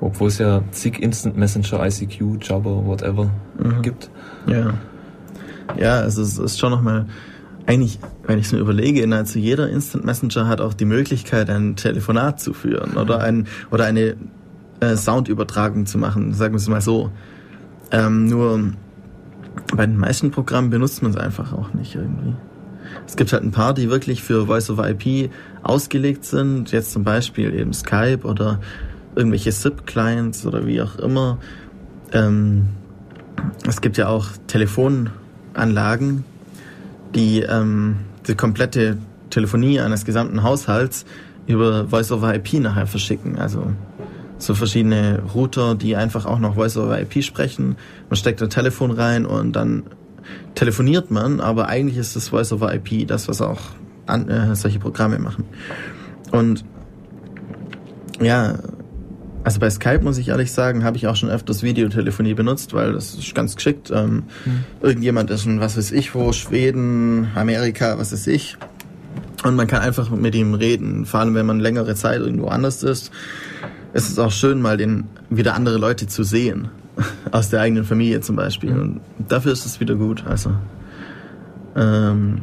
Obwohl 0.00 0.28
es 0.28 0.38
ja 0.38 0.62
zig 0.70 1.00
Instant 1.00 1.36
Messenger, 1.36 1.86
ICQ, 1.86 2.38
Jabber, 2.40 2.84
whatever 2.86 3.30
mhm. 3.58 3.82
gibt. 3.82 4.10
Ja. 4.46 4.74
Ja, 5.78 6.00
also 6.00 6.22
es 6.22 6.38
ist 6.38 6.58
schon 6.58 6.70
nochmal, 6.70 7.06
eigentlich, 7.66 8.00
wenn 8.26 8.38
ich 8.38 8.46
es 8.46 8.52
mir 8.52 8.58
überlege, 8.58 9.06
nahezu 9.06 9.38
jeder 9.38 9.68
Instant 9.68 10.04
Messenger 10.04 10.48
hat 10.48 10.60
auch 10.60 10.74
die 10.74 10.84
Möglichkeit, 10.84 11.48
ein 11.48 11.76
Telefonat 11.76 12.40
zu 12.40 12.52
führen 12.52 12.96
oder, 12.96 13.20
ein, 13.20 13.46
oder 13.70 13.84
eine 13.84 14.16
äh, 14.80 14.96
Soundübertragung 14.96 15.86
zu 15.86 15.98
machen, 15.98 16.32
sagen 16.34 16.54
wir 16.54 16.58
es 16.58 16.68
mal 16.68 16.80
so. 16.80 17.12
Ähm, 17.92 18.26
nur 18.26 18.72
bei 19.76 19.86
den 19.86 19.96
meisten 19.96 20.30
Programmen 20.32 20.70
benutzt 20.70 21.02
man 21.02 21.12
es 21.12 21.16
einfach 21.16 21.52
auch 21.52 21.72
nicht 21.74 21.94
irgendwie. 21.94 22.34
Es 23.10 23.16
gibt 23.16 23.32
halt 23.32 23.42
ein 23.42 23.50
paar, 23.50 23.74
die 23.74 23.90
wirklich 23.90 24.22
für 24.22 24.46
Voice 24.46 24.70
over 24.70 24.88
IP 24.88 25.32
ausgelegt 25.64 26.24
sind. 26.24 26.70
Jetzt 26.70 26.92
zum 26.92 27.02
Beispiel 27.02 27.52
eben 27.58 27.72
Skype 27.72 28.20
oder 28.22 28.60
irgendwelche 29.16 29.50
SIP-Clients 29.50 30.46
oder 30.46 30.64
wie 30.64 30.80
auch 30.80 30.94
immer. 30.94 31.38
Ähm, 32.12 32.68
es 33.66 33.80
gibt 33.80 33.96
ja 33.96 34.06
auch 34.06 34.28
Telefonanlagen, 34.46 36.22
die 37.12 37.40
ähm, 37.40 37.96
die 38.28 38.36
komplette 38.36 38.98
Telefonie 39.28 39.80
eines 39.80 40.04
gesamten 40.04 40.44
Haushalts 40.44 41.04
über 41.48 41.88
Voice 41.88 42.12
over 42.12 42.32
IP 42.32 42.60
nachher 42.60 42.86
verschicken. 42.86 43.40
Also 43.40 43.72
so 44.38 44.54
verschiedene 44.54 45.20
Router, 45.34 45.74
die 45.74 45.96
einfach 45.96 46.26
auch 46.26 46.38
noch 46.38 46.54
Voice 46.54 46.76
over 46.76 47.00
IP 47.00 47.24
sprechen. 47.24 47.74
Man 48.08 48.16
steckt 48.16 48.40
ein 48.40 48.50
Telefon 48.50 48.92
rein 48.92 49.26
und 49.26 49.56
dann 49.56 49.82
telefoniert 50.54 51.10
man, 51.10 51.40
aber 51.40 51.68
eigentlich 51.68 51.98
ist 51.98 52.16
das 52.16 52.28
Voice 52.28 52.52
over 52.52 52.74
IP 52.74 53.06
das, 53.06 53.28
was 53.28 53.40
auch 53.40 53.60
an, 54.06 54.28
äh, 54.28 54.54
solche 54.56 54.78
Programme 54.78 55.18
machen. 55.18 55.44
Und 56.32 56.64
ja, 58.20 58.58
also 59.42 59.58
bei 59.58 59.70
Skype 59.70 60.02
muss 60.02 60.18
ich 60.18 60.28
ehrlich 60.28 60.52
sagen, 60.52 60.84
habe 60.84 60.96
ich 60.96 61.06
auch 61.06 61.16
schon 61.16 61.30
öfters 61.30 61.62
Videotelefonie 61.62 62.34
benutzt, 62.34 62.74
weil 62.74 62.92
das 62.92 63.14
ist 63.14 63.34
ganz 63.34 63.56
geschickt. 63.56 63.90
Ähm, 63.90 64.24
mhm. 64.44 64.64
Irgendjemand 64.82 65.30
ist 65.30 65.46
in 65.46 65.60
was 65.60 65.76
weiß 65.76 65.92
ich 65.92 66.14
wo, 66.14 66.32
Schweden, 66.32 67.28
Amerika, 67.34 67.98
was 67.98 68.12
weiß 68.12 68.26
ich. 68.26 68.58
Und 69.42 69.56
man 69.56 69.66
kann 69.66 69.80
einfach 69.80 70.10
mit 70.10 70.34
ihm 70.34 70.52
reden, 70.52 71.06
vor 71.06 71.20
allem 71.20 71.34
wenn 71.34 71.46
man 71.46 71.60
längere 71.60 71.94
Zeit 71.94 72.20
irgendwo 72.20 72.48
anders 72.48 72.82
ist. 72.82 73.10
Es 73.92 74.08
ist 74.08 74.18
auch 74.18 74.30
schön, 74.30 74.60
mal 74.60 74.76
den, 74.76 75.04
wieder 75.30 75.54
andere 75.54 75.78
Leute 75.78 76.06
zu 76.06 76.22
sehen. 76.22 76.68
Aus 77.30 77.50
der 77.50 77.60
eigenen 77.60 77.84
Familie 77.84 78.20
zum 78.20 78.36
Beispiel. 78.36 78.72
Und 78.72 79.00
dafür 79.28 79.52
ist 79.52 79.66
es 79.66 79.80
wieder 79.80 79.94
gut. 79.94 80.24
Also, 80.26 80.52
ähm, 81.76 82.40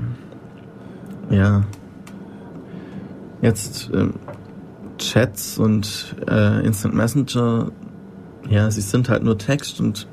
ja. 1.30 1.64
Jetzt 3.41 3.91
ähm, 3.93 4.16
Chats 4.97 5.60
und 5.60 6.16
äh, 6.28 6.66
Instant 6.66 6.95
Messenger, 6.95 7.72
ja, 8.49 8.72
sie 8.72 8.82
sind 8.82 9.10
halt 9.10 9.24
nur 9.24 9.38
Text 9.38 9.80
und 9.80 10.08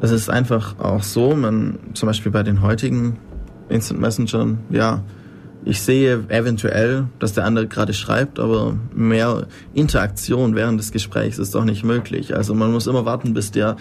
es 0.00 0.10
ist 0.10 0.30
einfach 0.30 0.78
auch 0.78 1.02
so, 1.02 1.36
man 1.36 1.78
zum 1.94 2.08
Beispiel 2.08 2.32
bei 2.32 2.42
den 2.42 2.62
heutigen 2.62 3.18
Instant 3.68 4.00
Messengern, 4.00 4.58
ja, 4.70 5.02
ich 5.64 5.82
sehe 5.82 6.24
eventuell, 6.28 7.06
dass 7.18 7.34
der 7.34 7.44
andere 7.44 7.66
gerade 7.66 7.92
schreibt, 7.92 8.38
aber 8.38 8.78
mehr 8.94 9.46
Interaktion 9.74 10.54
während 10.54 10.80
des 10.80 10.90
Gesprächs 10.90 11.38
ist 11.38 11.54
doch 11.54 11.64
nicht 11.64 11.84
möglich. 11.84 12.34
Also 12.34 12.54
man 12.54 12.72
muss 12.72 12.86
immer 12.86 13.04
warten, 13.04 13.34
bis 13.34 13.50
der 13.50 13.76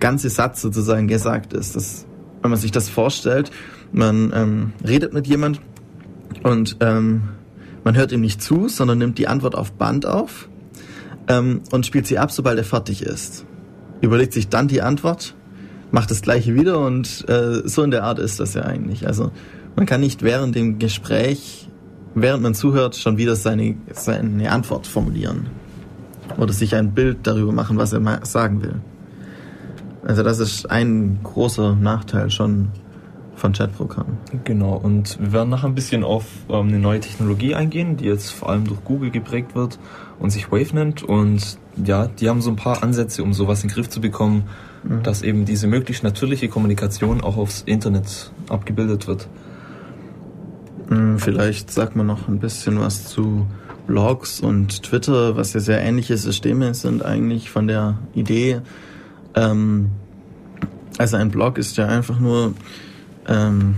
ganze 0.00 0.30
Satz 0.30 0.62
sozusagen 0.62 1.06
gesagt 1.06 1.52
ist. 1.52 1.76
Das, 1.76 2.06
wenn 2.40 2.50
man 2.50 2.58
sich 2.58 2.72
das 2.72 2.88
vorstellt, 2.88 3.50
man 3.92 4.32
ähm, 4.34 4.72
redet 4.86 5.12
mit 5.12 5.26
jemand 5.26 5.60
und 6.42 6.76
ähm, 6.80 7.22
man 7.84 7.96
hört 7.96 8.12
ihm 8.12 8.20
nicht 8.20 8.42
zu, 8.42 8.68
sondern 8.68 8.98
nimmt 8.98 9.18
die 9.18 9.28
Antwort 9.28 9.54
auf 9.54 9.72
Band 9.72 10.06
auf 10.06 10.48
ähm, 11.28 11.62
und 11.70 11.84
spielt 11.84 12.06
sie 12.06 12.18
ab, 12.18 12.30
sobald 12.30 12.58
er 12.58 12.64
fertig 12.64 13.02
ist. 13.02 13.44
Überlegt 14.00 14.32
sich 14.32 14.48
dann 14.48 14.68
die 14.68 14.82
Antwort, 14.82 15.34
macht 15.90 16.10
das 16.10 16.22
gleiche 16.22 16.54
wieder 16.54 16.78
und 16.78 17.28
äh, 17.28 17.66
so 17.66 17.82
in 17.82 17.90
der 17.90 18.04
Art 18.04 18.18
ist 18.18 18.40
das 18.40 18.54
ja 18.54 18.62
eigentlich. 18.62 19.06
Also 19.06 19.30
man 19.78 19.86
kann 19.86 20.00
nicht 20.00 20.24
während 20.24 20.56
dem 20.56 20.80
Gespräch, 20.80 21.68
während 22.16 22.42
man 22.42 22.52
zuhört, 22.52 22.96
schon 22.96 23.16
wieder 23.16 23.36
seine, 23.36 23.76
seine 23.92 24.50
Antwort 24.50 24.88
formulieren. 24.88 25.46
Oder 26.36 26.52
sich 26.52 26.74
ein 26.74 26.94
Bild 26.94 27.18
darüber 27.22 27.52
machen, 27.52 27.78
was 27.78 27.92
er 27.92 28.26
sagen 28.26 28.60
will. 28.60 28.80
Also 30.04 30.24
das 30.24 30.40
ist 30.40 30.68
ein 30.68 31.20
großer 31.22 31.76
Nachteil 31.76 32.28
schon 32.28 32.70
von 33.36 33.52
Chatprogrammen. 33.52 34.16
Genau, 34.42 34.74
und 34.74 35.16
wir 35.20 35.32
werden 35.32 35.50
nachher 35.50 35.68
ein 35.68 35.76
bisschen 35.76 36.02
auf 36.02 36.24
ähm, 36.48 36.66
eine 36.66 36.80
neue 36.80 36.98
Technologie 36.98 37.54
eingehen, 37.54 37.96
die 37.96 38.06
jetzt 38.06 38.30
vor 38.30 38.48
allem 38.48 38.64
durch 38.64 38.82
Google 38.82 39.12
geprägt 39.12 39.54
wird 39.54 39.78
und 40.18 40.30
sich 40.30 40.50
Wave 40.50 40.74
nennt. 40.74 41.04
Und 41.04 41.56
ja, 41.84 42.08
die 42.08 42.28
haben 42.28 42.40
so 42.40 42.50
ein 42.50 42.56
paar 42.56 42.82
Ansätze, 42.82 43.22
um 43.22 43.32
sowas 43.32 43.62
in 43.62 43.68
den 43.68 43.74
Griff 43.74 43.88
zu 43.88 44.00
bekommen, 44.00 44.48
mhm. 44.82 45.04
dass 45.04 45.22
eben 45.22 45.44
diese 45.44 45.68
möglichst 45.68 46.02
natürliche 46.02 46.48
Kommunikation 46.48 47.20
auch 47.20 47.36
aufs 47.36 47.62
Internet 47.62 48.32
abgebildet 48.48 49.06
wird. 49.06 49.28
Vielleicht 51.18 51.70
sagt 51.70 51.96
man 51.96 52.06
noch 52.06 52.28
ein 52.28 52.38
bisschen 52.38 52.80
was 52.80 53.04
zu 53.04 53.46
Blogs 53.86 54.40
und 54.40 54.82
Twitter, 54.82 55.36
was 55.36 55.52
ja 55.52 55.60
sehr 55.60 55.82
ähnliche 55.82 56.16
Systeme 56.16 56.72
sind 56.74 57.04
eigentlich 57.04 57.50
von 57.50 57.66
der 57.66 57.98
Idee. 58.14 58.60
Ähm, 59.34 59.90
also 60.96 61.16
ein 61.16 61.30
Blog 61.30 61.58
ist 61.58 61.76
ja 61.76 61.86
einfach 61.86 62.18
nur, 62.20 62.54
ähm, 63.26 63.74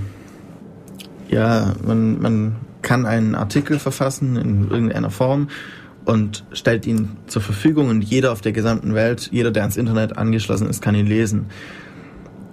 ja, 1.28 1.74
man, 1.84 2.20
man 2.20 2.56
kann 2.82 3.06
einen 3.06 3.34
Artikel 3.34 3.78
verfassen 3.78 4.36
in 4.36 4.70
irgendeiner 4.70 5.10
Form 5.10 5.48
und 6.04 6.44
stellt 6.52 6.86
ihn 6.86 7.16
zur 7.26 7.42
Verfügung 7.42 7.88
und 7.88 8.02
jeder 8.02 8.32
auf 8.32 8.40
der 8.40 8.52
gesamten 8.52 8.94
Welt, 8.94 9.30
jeder, 9.32 9.50
der 9.50 9.62
ans 9.62 9.76
Internet 9.76 10.16
angeschlossen 10.16 10.68
ist, 10.68 10.80
kann 10.80 10.94
ihn 10.94 11.06
lesen. 11.06 11.46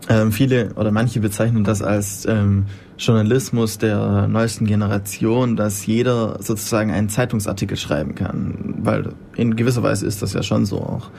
Ähm, 0.10 0.32
viele 0.32 0.74
oder 0.76 0.92
manche 0.92 1.20
bezeichnen 1.20 1.64
das 1.64 1.82
als 1.82 2.26
ähm, 2.26 2.66
Journalismus 2.98 3.78
der 3.78 4.28
neuesten 4.28 4.66
Generation, 4.66 5.56
dass 5.56 5.86
jeder 5.86 6.38
sozusagen 6.42 6.92
einen 6.92 7.10
Zeitungsartikel 7.10 7.78
schreiben 7.78 8.16
kann, 8.16 8.76
weil 8.80 9.14
in 9.36 9.56
gewisser 9.56 9.84
Weise 9.84 10.06
ist 10.06 10.22
das 10.22 10.34
ja 10.34 10.42
schon 10.42 10.66
so 10.66 10.80
auch. 10.80 11.12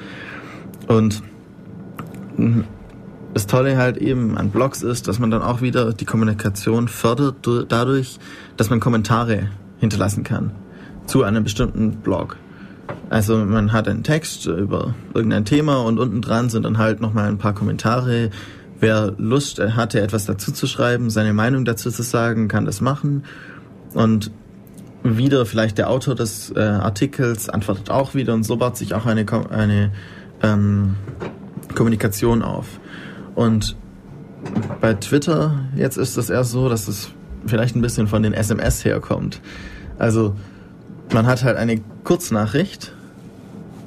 Und 0.88 1.22
das 3.34 3.46
Tolle 3.46 3.76
halt 3.76 3.96
eben 3.98 4.36
an 4.36 4.50
Blogs 4.50 4.82
ist, 4.82 5.06
dass 5.06 5.18
man 5.18 5.30
dann 5.30 5.42
auch 5.42 5.60
wieder 5.60 5.92
die 5.92 6.04
Kommunikation 6.04 6.88
fördert 6.88 7.48
dadurch, 7.68 8.18
dass 8.56 8.70
man 8.70 8.80
Kommentare 8.80 9.50
hinterlassen 9.78 10.24
kann 10.24 10.52
zu 11.06 11.22
einem 11.22 11.44
bestimmten 11.44 11.92
Blog. 11.98 12.36
Also 13.10 13.36
man 13.38 13.72
hat 13.72 13.88
einen 13.88 14.02
Text 14.02 14.46
über 14.46 14.94
irgendein 15.14 15.44
Thema 15.44 15.82
und 15.82 15.98
unten 15.98 16.20
dran 16.20 16.50
sind 16.50 16.64
dann 16.64 16.78
halt 16.78 17.00
nochmal 17.00 17.28
ein 17.28 17.38
paar 17.38 17.54
Kommentare. 17.54 18.30
Wer 18.80 19.14
Lust 19.18 19.60
hatte, 19.60 20.00
etwas 20.00 20.26
dazu 20.26 20.52
zu 20.52 20.66
schreiben, 20.66 21.10
seine 21.10 21.32
Meinung 21.32 21.64
dazu 21.64 21.90
zu 21.90 22.02
sagen, 22.02 22.48
kann 22.48 22.64
das 22.64 22.80
machen. 22.80 23.24
Und 23.94 24.30
wieder 25.02 25.46
vielleicht 25.46 25.78
der 25.78 25.90
Autor 25.90 26.14
des 26.14 26.50
äh, 26.54 26.60
Artikels 26.60 27.48
antwortet 27.48 27.90
auch 27.90 28.14
wieder 28.14 28.34
und 28.34 28.44
so 28.44 28.56
baut 28.56 28.76
sich 28.76 28.94
auch 28.94 29.06
eine, 29.06 29.24
eine 29.50 29.92
ähm, 30.42 30.96
Kommunikation 31.74 32.42
auf. 32.42 32.80
Und 33.34 33.76
bei 34.80 34.94
Twitter 34.94 35.60
jetzt 35.76 35.96
ist 35.96 36.16
das 36.16 36.30
eher 36.30 36.44
so, 36.44 36.68
dass 36.68 36.88
es 36.88 37.10
vielleicht 37.46 37.76
ein 37.76 37.82
bisschen 37.82 38.06
von 38.06 38.22
den 38.22 38.32
SMS 38.32 38.84
herkommt. 38.84 39.40
Also 39.98 40.36
man 41.12 41.26
hat 41.26 41.44
halt 41.44 41.56
eine 41.56 41.80
Kurznachricht 42.04 42.92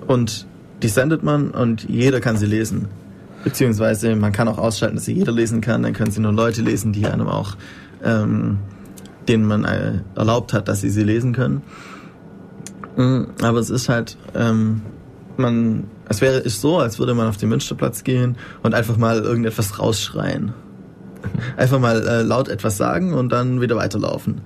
und 0.07 0.45
die 0.81 0.87
sendet 0.87 1.23
man 1.23 1.51
und 1.51 1.87
jeder 1.87 2.19
kann 2.19 2.37
sie 2.37 2.47
lesen. 2.47 2.87
Beziehungsweise 3.43 4.15
man 4.15 4.31
kann 4.31 4.47
auch 4.47 4.57
ausschalten, 4.57 4.95
dass 4.95 5.05
sie 5.05 5.13
jeder 5.13 5.31
lesen 5.31 5.61
kann. 5.61 5.83
Dann 5.83 5.93
können 5.93 6.11
sie 6.11 6.21
nur 6.21 6.33
Leute 6.33 6.61
lesen, 6.61 6.93
die 6.93 7.05
einem 7.05 7.27
auch, 7.27 7.55
ähm, 8.03 8.59
denen 9.27 9.45
man 9.45 9.65
äh, 9.65 9.99
erlaubt 10.15 10.53
hat, 10.53 10.67
dass 10.67 10.81
sie 10.81 10.89
sie 10.89 11.03
lesen 11.03 11.33
können. 11.33 11.61
Mm, 12.97 13.23
aber 13.41 13.59
es 13.59 13.69
ist 13.69 13.89
halt, 13.89 14.17
ähm, 14.35 14.81
man, 15.37 15.85
es 16.07 16.21
wäre 16.21 16.37
ist 16.37 16.61
so, 16.61 16.77
als 16.79 16.99
würde 16.99 17.13
man 17.13 17.27
auf 17.27 17.37
den 17.37 17.49
Münsterplatz 17.49 18.03
gehen 18.03 18.37
und 18.63 18.73
einfach 18.73 18.97
mal 18.97 19.19
irgendetwas 19.19 19.79
rausschreien. 19.79 20.53
Einfach 21.57 21.79
mal 21.79 22.05
äh, 22.07 22.21
laut 22.23 22.49
etwas 22.49 22.77
sagen 22.77 23.13
und 23.13 23.31
dann 23.31 23.61
wieder 23.61 23.75
weiterlaufen. 23.75 24.41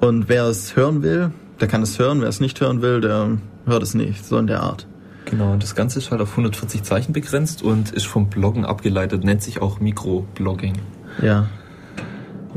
Und 0.00 0.28
wer 0.28 0.44
es 0.44 0.76
hören 0.76 1.02
will, 1.02 1.30
der 1.60 1.68
kann 1.68 1.82
es 1.82 1.98
hören. 1.98 2.20
Wer 2.20 2.28
es 2.28 2.40
nicht 2.40 2.60
hören 2.60 2.82
will, 2.82 3.00
der 3.00 3.38
hört 3.66 3.82
es 3.82 3.94
nicht. 3.94 4.24
So 4.24 4.38
in 4.38 4.46
der 4.46 4.62
Art. 4.62 4.86
Genau, 5.30 5.56
das 5.56 5.74
Ganze 5.74 5.98
ist 5.98 6.10
halt 6.10 6.22
auf 6.22 6.30
140 6.30 6.82
Zeichen 6.84 7.12
begrenzt 7.12 7.62
und 7.62 7.92
ist 7.92 8.06
vom 8.06 8.30
Bloggen 8.30 8.64
abgeleitet, 8.64 9.24
nennt 9.24 9.42
sich 9.42 9.60
auch 9.60 9.78
Mikroblogging. 9.78 10.72
Ja. 11.20 11.48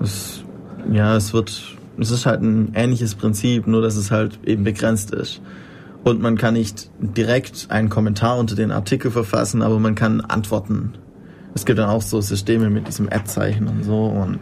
Es, 0.01 0.45
ja, 0.89 1.17
es 1.17 1.33
wird, 1.33 1.77
es 1.99 2.11
ist 2.11 2.25
halt 2.25 2.41
ein 2.41 2.71
ähnliches 2.73 3.15
Prinzip, 3.15 3.67
nur 3.67 3.81
dass 3.81 3.97
es 3.97 4.09
halt 4.09 4.39
eben 4.45 4.63
begrenzt 4.63 5.11
ist. 5.11 5.41
Und 6.05 6.21
man 6.21 6.37
kann 6.37 6.53
nicht 6.53 6.89
direkt 6.97 7.67
einen 7.69 7.89
Kommentar 7.89 8.37
unter 8.37 8.55
den 8.55 8.71
Artikel 8.71 9.11
verfassen, 9.11 9.61
aber 9.61 9.77
man 9.77 9.95
kann 9.95 10.21
antworten. 10.21 10.93
Es 11.53 11.65
gibt 11.65 11.77
dann 11.77 11.89
auch 11.89 12.01
so 12.01 12.21
Systeme 12.21 12.69
mit 12.69 12.87
diesem 12.87 13.07
Ad-Zeichen 13.07 13.67
und 13.67 13.83
so 13.83 14.05
und 14.05 14.39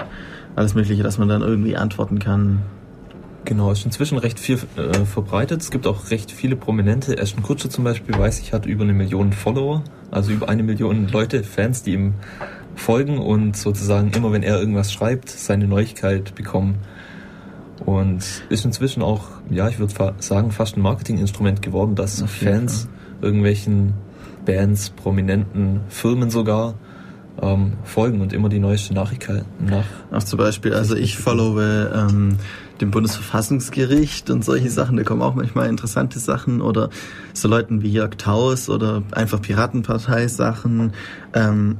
alles 0.56 0.76
Mögliche, 0.76 1.02
dass 1.02 1.18
man 1.18 1.30
dann 1.30 1.42
irgendwie 1.42 1.76
antworten 1.76 2.20
kann. 2.20 2.62
Genau, 3.46 3.72
ist 3.72 3.86
inzwischen 3.86 4.18
recht 4.18 4.40
viel 4.40 4.60
äh, 4.76 5.06
verbreitet. 5.06 5.62
Es 5.62 5.72
gibt 5.72 5.88
auch 5.88 6.12
recht 6.12 6.32
viele 6.32 6.56
Prominente. 6.56 7.18
Ashton 7.18 7.42
Kutscher 7.42 7.70
zum 7.70 7.84
Beispiel, 7.84 8.18
weiß 8.18 8.40
ich, 8.40 8.54
hat 8.54 8.66
über 8.66 8.84
eine 8.84 8.94
Million 8.94 9.34
Follower, 9.34 9.84
also 10.12 10.32
über 10.32 10.50
eine 10.50 10.64
Million 10.64 11.08
Leute, 11.08 11.44
Fans, 11.44 11.84
die 11.84 11.94
ihm 11.94 12.14
folgen 12.76 13.18
und 13.18 13.58
sozusagen 13.58 14.12
immer, 14.12 14.32
wenn 14.32 14.44
er 14.44 14.60
irgendwas 14.60 14.92
schreibt, 14.92 15.30
seine 15.30 15.68
Neuigkeit 15.68 16.36
bekommen. 16.36 16.80
Und 17.86 18.44
ist 18.50 18.66
inzwischen 18.66 19.02
auch, 19.02 19.28
ja, 19.50 19.70
ich 19.70 19.80
würde 19.80 20.14
sagen, 20.20 20.52
fast 20.52 20.78
ein 20.78 20.82
Marketinginstrument 20.82 21.62
geworden, 21.62 21.96
dass 21.96 22.22
Fans 22.24 22.84
Fall. 22.84 22.90
irgendwelchen 23.22 23.94
Bands, 24.46 24.90
prominenten 24.90 25.82
Firmen 25.90 26.30
sogar 26.30 26.76
ähm, 27.42 27.74
folgen 27.84 28.22
und 28.22 28.34
immer 28.34 28.50
die 28.50 28.60
neueste 28.60 28.94
Nachricht 28.94 29.30
nach. 29.60 29.86
Auch 30.12 30.24
zum 30.24 30.38
Beispiel, 30.38 30.74
also 30.74 30.96
ich 30.96 31.18
followe 31.18 31.92
ähm, 31.96 32.38
dem 32.82 32.92
Bundesverfassungsgericht 32.92 34.30
und 34.30 34.44
solche 34.44 34.70
Sachen, 34.70 34.98
da 34.98 35.04
kommen 35.04 35.22
auch 35.22 35.36
manchmal 35.36 35.70
interessante 35.70 36.20
Sachen 36.20 36.62
oder 36.62 36.90
so 37.34 37.48
Leuten 37.48 37.82
wie 37.82 37.90
Jörg 37.92 38.16
Taus 38.18 38.70
oder 38.70 39.04
einfach 39.12 39.42
Piratenpartei-Sachen, 39.42 40.94
ähm, 41.34 41.78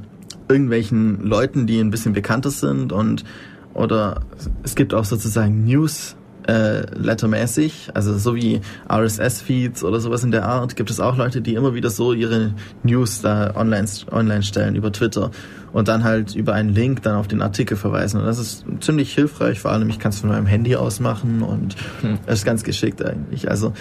irgendwelchen 0.48 1.24
Leuten, 1.24 1.66
die 1.66 1.78
ein 1.80 1.90
bisschen 1.90 2.12
bekannter 2.12 2.50
sind 2.50 2.92
und 2.92 3.24
oder 3.72 4.20
es 4.62 4.74
gibt 4.74 4.94
auch 4.94 5.04
sozusagen 5.04 5.64
News 5.64 6.16
äh, 6.46 6.82
lettermäßig, 6.94 7.90
also 7.94 8.16
so 8.16 8.34
wie 8.34 8.60
RSS-Feeds 8.90 9.84
oder 9.84 10.00
sowas 10.00 10.24
in 10.24 10.30
der 10.30 10.44
Art, 10.46 10.76
gibt 10.76 10.90
es 10.90 11.00
auch 11.00 11.16
Leute, 11.16 11.40
die 11.40 11.54
immer 11.54 11.74
wieder 11.74 11.90
so 11.90 12.12
ihre 12.12 12.54
News 12.82 13.20
da 13.20 13.54
online, 13.56 13.88
online 14.10 14.42
stellen 14.42 14.76
über 14.76 14.92
Twitter 14.92 15.30
und 15.72 15.88
dann 15.88 16.04
halt 16.04 16.34
über 16.34 16.54
einen 16.54 16.70
Link 16.70 17.02
dann 17.02 17.16
auf 17.16 17.28
den 17.28 17.42
Artikel 17.42 17.76
verweisen. 17.76 18.20
Und 18.20 18.26
das 18.26 18.38
ist 18.38 18.64
ziemlich 18.80 19.14
hilfreich, 19.14 19.60
vor 19.60 19.70
allem 19.70 19.88
ich 19.90 19.98
kann 19.98 20.10
es 20.10 20.20
von 20.20 20.30
meinem 20.30 20.46
Handy 20.46 20.76
aus 20.76 21.00
machen 21.00 21.42
und 21.42 21.76
hm. 22.00 22.18
ist 22.26 22.44
ganz 22.44 22.64
geschickt 22.64 23.04
eigentlich. 23.04 23.50
Also 23.50 23.72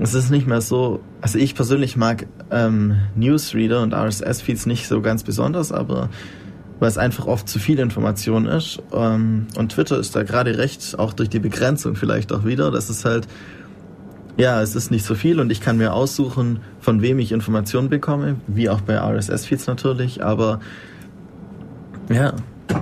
es 0.00 0.14
ist 0.14 0.30
nicht 0.30 0.46
mehr 0.46 0.60
so, 0.60 1.00
also 1.20 1.38
ich 1.38 1.54
persönlich 1.54 1.96
mag 1.96 2.26
ähm, 2.50 2.96
Newsreader 3.16 3.82
und 3.82 3.94
RSS-Feeds 3.94 4.66
nicht 4.66 4.86
so 4.86 5.00
ganz 5.00 5.22
besonders, 5.22 5.72
aber 5.72 6.10
weil 6.80 6.88
es 6.88 6.98
einfach 6.98 7.26
oft 7.26 7.48
zu 7.48 7.58
viel 7.58 7.78
Information 7.78 8.46
ist. 8.46 8.80
Ähm, 8.92 9.46
und 9.56 9.72
Twitter 9.72 9.98
ist 9.98 10.14
da 10.14 10.22
gerade 10.22 10.58
recht, 10.58 10.98
auch 10.98 11.12
durch 11.12 11.28
die 11.28 11.38
Begrenzung 11.38 11.96
vielleicht 11.96 12.32
auch 12.32 12.44
wieder. 12.44 12.70
Das 12.70 12.90
ist 12.90 13.04
halt, 13.04 13.26
ja, 14.36 14.62
es 14.62 14.76
ist 14.76 14.90
nicht 14.90 15.04
so 15.04 15.14
viel 15.14 15.40
und 15.40 15.50
ich 15.50 15.60
kann 15.60 15.76
mir 15.76 15.92
aussuchen, 15.92 16.60
von 16.80 17.02
wem 17.02 17.18
ich 17.18 17.32
Informationen 17.32 17.88
bekomme, 17.88 18.36
wie 18.46 18.70
auch 18.70 18.80
bei 18.80 18.96
RSS-Feeds 18.96 19.66
natürlich, 19.66 20.22
aber 20.22 20.60
ja, 22.08 22.34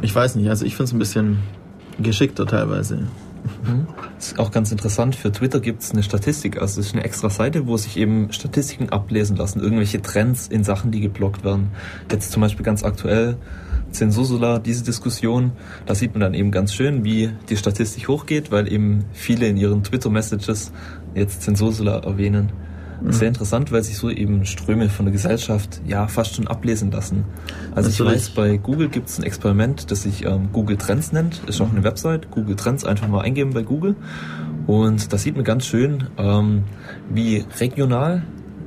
ich 0.03 0.15
weiß 0.15 0.37
nicht, 0.37 0.49
also 0.49 0.65
ich 0.65 0.77
finde 0.77 0.85
es 0.85 0.93
ein 0.93 0.99
bisschen 0.99 1.39
geschickter 1.99 2.47
teilweise. 2.47 3.07
Mhm. 3.65 3.87
Ist 4.19 4.39
auch 4.39 4.51
ganz 4.51 4.73
interessant. 4.73 5.15
Für 5.15 5.33
Twitter 5.33 5.61
gibt 5.61 5.83
es 5.83 5.93
eine 5.93 6.03
Statistik. 6.03 6.61
Also 6.61 6.81
es 6.81 6.89
ist 6.89 6.95
eine 6.95 7.05
extra 7.05 7.31
Seite, 7.31 7.67
wo 7.67 7.77
sich 7.77 7.97
eben 7.97 8.33
Statistiken 8.33 8.91
ablesen 8.91 9.37
lassen, 9.37 9.61
irgendwelche 9.61 10.03
Trends 10.03 10.49
in 10.49 10.65
Sachen, 10.65 10.91
die 10.91 11.01
geblockt 11.01 11.45
werden. 11.45 11.71
Jetzt 12.11 12.33
zum 12.33 12.43
Beispiel 12.43 12.65
ganz 12.65 12.83
aktuell 12.83 13.37
Zensursula, 13.91 14.59
diese 14.59 14.85
Diskussion, 14.85 15.53
da 15.87 15.95
sieht 15.95 16.13
man 16.13 16.21
dann 16.21 16.35
eben 16.35 16.51
ganz 16.51 16.75
schön, 16.75 17.05
wie 17.05 17.31
die 17.49 17.57
Statistik 17.57 18.09
hochgeht, 18.09 18.51
weil 18.51 18.71
eben 18.71 19.05
viele 19.13 19.47
in 19.47 19.57
ihren 19.57 19.83
Twitter-Messages 19.83 20.73
jetzt 21.15 21.43
Zensursula 21.43 21.99
erwähnen. 21.99 22.53
Mhm. 23.01 23.13
Sehr 23.13 23.29
interessant, 23.29 23.73
weil 23.73 23.83
sich 23.83 23.97
so 23.97 24.11
eben 24.11 24.45
Ströme 24.45 24.89
von 24.89 25.07
der 25.07 25.13
Gesellschaft 25.13 25.83
ja 25.87 26.09
fast 26.09 26.37
schon 26.37 26.47
ablesen 26.49 26.91
lassen. 26.91 27.25
Also 27.75 27.91
Natürlich. 27.91 28.23
ich 28.23 28.29
weiß, 28.29 28.31
bei 28.31 28.57
Google 28.57 28.89
gibt 28.89 29.09
es 29.09 29.19
ein 29.19 29.25
Experiment, 29.25 29.91
das 29.91 30.03
sich 30.03 30.25
ähm, 30.25 30.49
Google 30.53 30.77
Trends 30.77 31.13
nennt. 31.13 31.43
Ist 31.47 31.61
auch 31.61 31.71
eine 31.71 31.85
Website. 31.85 32.31
Google 32.31 32.57
Trends 32.57 32.85
einfach 32.85 33.09
mal 33.09 33.21
eingeben 33.21 33.53
bei 33.53 33.63
Google. 33.63 33.97
Und 34.67 35.13
da 35.13 35.19
sieht 35.19 35.37
man 35.37 35.45
ganz 35.45 35.67
schön, 35.67 36.09
ähm, 36.19 36.65
wie 37.11 37.45
regional 37.61 38.23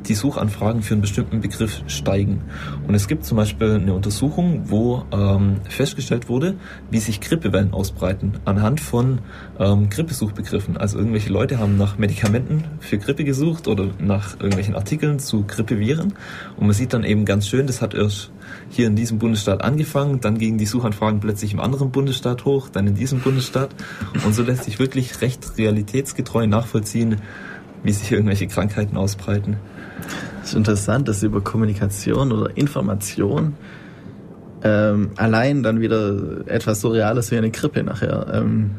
die 0.07 0.15
Suchanfragen 0.15 0.81
für 0.81 0.93
einen 0.93 1.01
bestimmten 1.01 1.41
Begriff 1.41 1.83
steigen. 1.87 2.41
Und 2.87 2.95
es 2.95 3.07
gibt 3.07 3.25
zum 3.25 3.37
Beispiel 3.37 3.75
eine 3.75 3.93
Untersuchung, 3.93 4.69
wo 4.69 5.03
ähm, 5.11 5.57
festgestellt 5.67 6.29
wurde, 6.29 6.55
wie 6.89 6.99
sich 6.99 7.21
Grippewellen 7.21 7.73
ausbreiten 7.73 8.33
anhand 8.45 8.79
von 8.79 9.19
ähm, 9.59 9.89
Grippesuchbegriffen. 9.89 10.77
Also 10.77 10.97
irgendwelche 10.97 11.31
Leute 11.31 11.59
haben 11.59 11.77
nach 11.77 11.97
Medikamenten 11.97 12.63
für 12.79 12.97
Grippe 12.97 13.23
gesucht 13.23 13.67
oder 13.67 13.87
nach 13.99 14.35
irgendwelchen 14.35 14.75
Artikeln 14.75 15.19
zu 15.19 15.43
Grippeviren. 15.43 16.13
Und 16.57 16.65
man 16.65 16.73
sieht 16.73 16.93
dann 16.93 17.03
eben 17.03 17.25
ganz 17.25 17.47
schön, 17.47 17.67
das 17.67 17.81
hat 17.81 17.93
erst 17.93 18.31
hier 18.69 18.87
in 18.87 18.95
diesem 18.95 19.19
Bundesstaat 19.19 19.63
angefangen, 19.63 20.21
dann 20.21 20.37
gingen 20.37 20.57
die 20.57 20.65
Suchanfragen 20.65 21.19
plötzlich 21.19 21.53
im 21.53 21.59
anderen 21.59 21.91
Bundesstaat 21.91 22.45
hoch, 22.45 22.69
dann 22.69 22.87
in 22.87 22.95
diesem 22.95 23.19
Bundesstaat. 23.19 23.69
Und 24.25 24.33
so 24.33 24.43
lässt 24.43 24.63
sich 24.63 24.79
wirklich 24.79 25.21
recht 25.21 25.57
realitätsgetreu 25.57 26.47
nachvollziehen, 26.47 27.17
wie 27.83 27.91
sich 27.91 28.11
irgendwelche 28.11 28.47
Krankheiten 28.47 28.97
ausbreiten. 28.97 29.57
Es 30.43 30.49
ist 30.49 30.55
interessant, 30.55 31.07
dass 31.07 31.23
über 31.23 31.41
Kommunikation 31.41 32.31
oder 32.31 32.55
Information 32.57 33.55
ähm, 34.63 35.11
allein 35.15 35.63
dann 35.63 35.79
wieder 35.79 36.47
etwas 36.47 36.81
so 36.81 36.89
Reales 36.89 37.31
wie 37.31 37.37
eine 37.37 37.51
Grippe 37.51 37.83
nachher 37.83 38.27
ähm, 38.33 38.71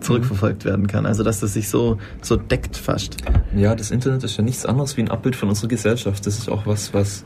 zurückverfolgt 0.00 0.64
werden 0.64 0.86
kann. 0.86 1.06
Also 1.06 1.22
dass 1.22 1.40
das 1.40 1.54
sich 1.54 1.68
so, 1.68 1.98
so 2.22 2.36
deckt 2.36 2.76
fast. 2.76 3.16
Ja, 3.56 3.74
das 3.74 3.90
Internet 3.90 4.22
ist 4.24 4.36
ja 4.36 4.44
nichts 4.44 4.66
anderes 4.66 4.96
wie 4.96 5.02
ein 5.02 5.10
Abbild 5.10 5.34
von 5.34 5.48
unserer 5.48 5.68
Gesellschaft. 5.68 6.26
Das 6.26 6.38
ist 6.38 6.48
auch 6.48 6.66
was, 6.66 6.94
was 6.94 7.24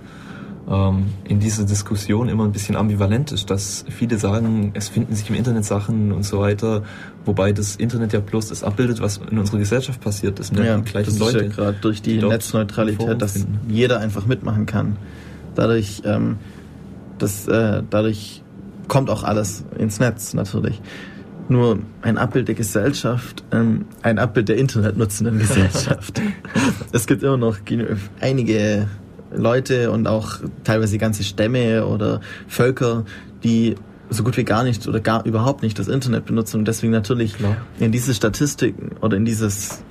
in 1.24 1.40
dieser 1.40 1.64
Diskussion 1.64 2.28
immer 2.28 2.44
ein 2.44 2.52
bisschen 2.52 2.76
ambivalent 2.76 3.32
ist, 3.32 3.48
dass 3.48 3.86
viele 3.88 4.18
sagen, 4.18 4.72
es 4.74 4.90
finden 4.90 5.14
sich 5.14 5.30
im 5.30 5.34
Internet 5.34 5.64
Sachen 5.64 6.12
und 6.12 6.24
so 6.24 6.40
weiter, 6.40 6.82
wobei 7.24 7.52
das 7.52 7.76
Internet 7.76 8.12
ja 8.12 8.20
bloß 8.20 8.48
das 8.48 8.62
abbildet, 8.62 9.00
was 9.00 9.18
in 9.30 9.38
unserer 9.38 9.60
Gesellschaft 9.60 9.98
passiert. 10.02 10.38
Das 10.38 10.48
sind 10.48 10.62
ja, 10.62 10.76
die 10.76 10.82
gleichen 10.82 11.08
das 11.08 11.18
Leute. 11.18 11.38
Ist 11.38 11.56
ja 11.56 11.64
gerade 11.64 11.78
durch 11.80 12.02
die, 12.02 12.18
die 12.18 12.26
Netzneutralität, 12.26 13.22
dass 13.22 13.32
finden. 13.32 13.60
jeder 13.70 14.00
einfach 14.00 14.26
mitmachen 14.26 14.66
kann. 14.66 14.98
Dadurch, 15.54 16.02
ähm, 16.04 16.36
das, 17.16 17.48
äh, 17.48 17.82
dadurch 17.88 18.42
kommt 18.88 19.08
auch 19.08 19.22
alles 19.22 19.64
ins 19.78 20.00
Netz 20.00 20.34
natürlich. 20.34 20.82
Nur 21.48 21.78
ein 22.02 22.18
Abbild 22.18 22.46
der 22.46 22.54
Gesellschaft, 22.54 23.42
ähm, 23.52 23.86
ein 24.02 24.18
Abbild 24.18 24.50
der 24.50 24.58
internetnutzenden 24.58 25.38
Gesellschaft. 25.38 26.20
es 26.92 27.06
gibt 27.06 27.22
immer 27.22 27.38
noch 27.38 27.56
einige 28.20 28.86
Leute 29.34 29.90
und 29.90 30.06
auch 30.06 30.38
teilweise 30.64 30.98
ganze 30.98 31.24
Stämme 31.24 31.86
oder 31.86 32.20
Völker, 32.46 33.04
die 33.44 33.76
so 34.10 34.22
gut 34.24 34.36
wie 34.36 34.44
gar 34.44 34.64
nicht 34.64 34.88
oder 34.88 35.00
gar 35.00 35.24
überhaupt 35.26 35.62
nicht 35.62 35.78
das 35.78 35.88
Internet 35.88 36.24
benutzen 36.24 36.60
und 36.60 36.68
deswegen 36.68 36.92
natürlich 36.92 37.34
Klar. 37.34 37.56
in 37.78 37.92
diese 37.92 38.14
Statistiken 38.14 38.92
oder 39.00 39.16
in 39.16 39.24
dieses 39.24 39.82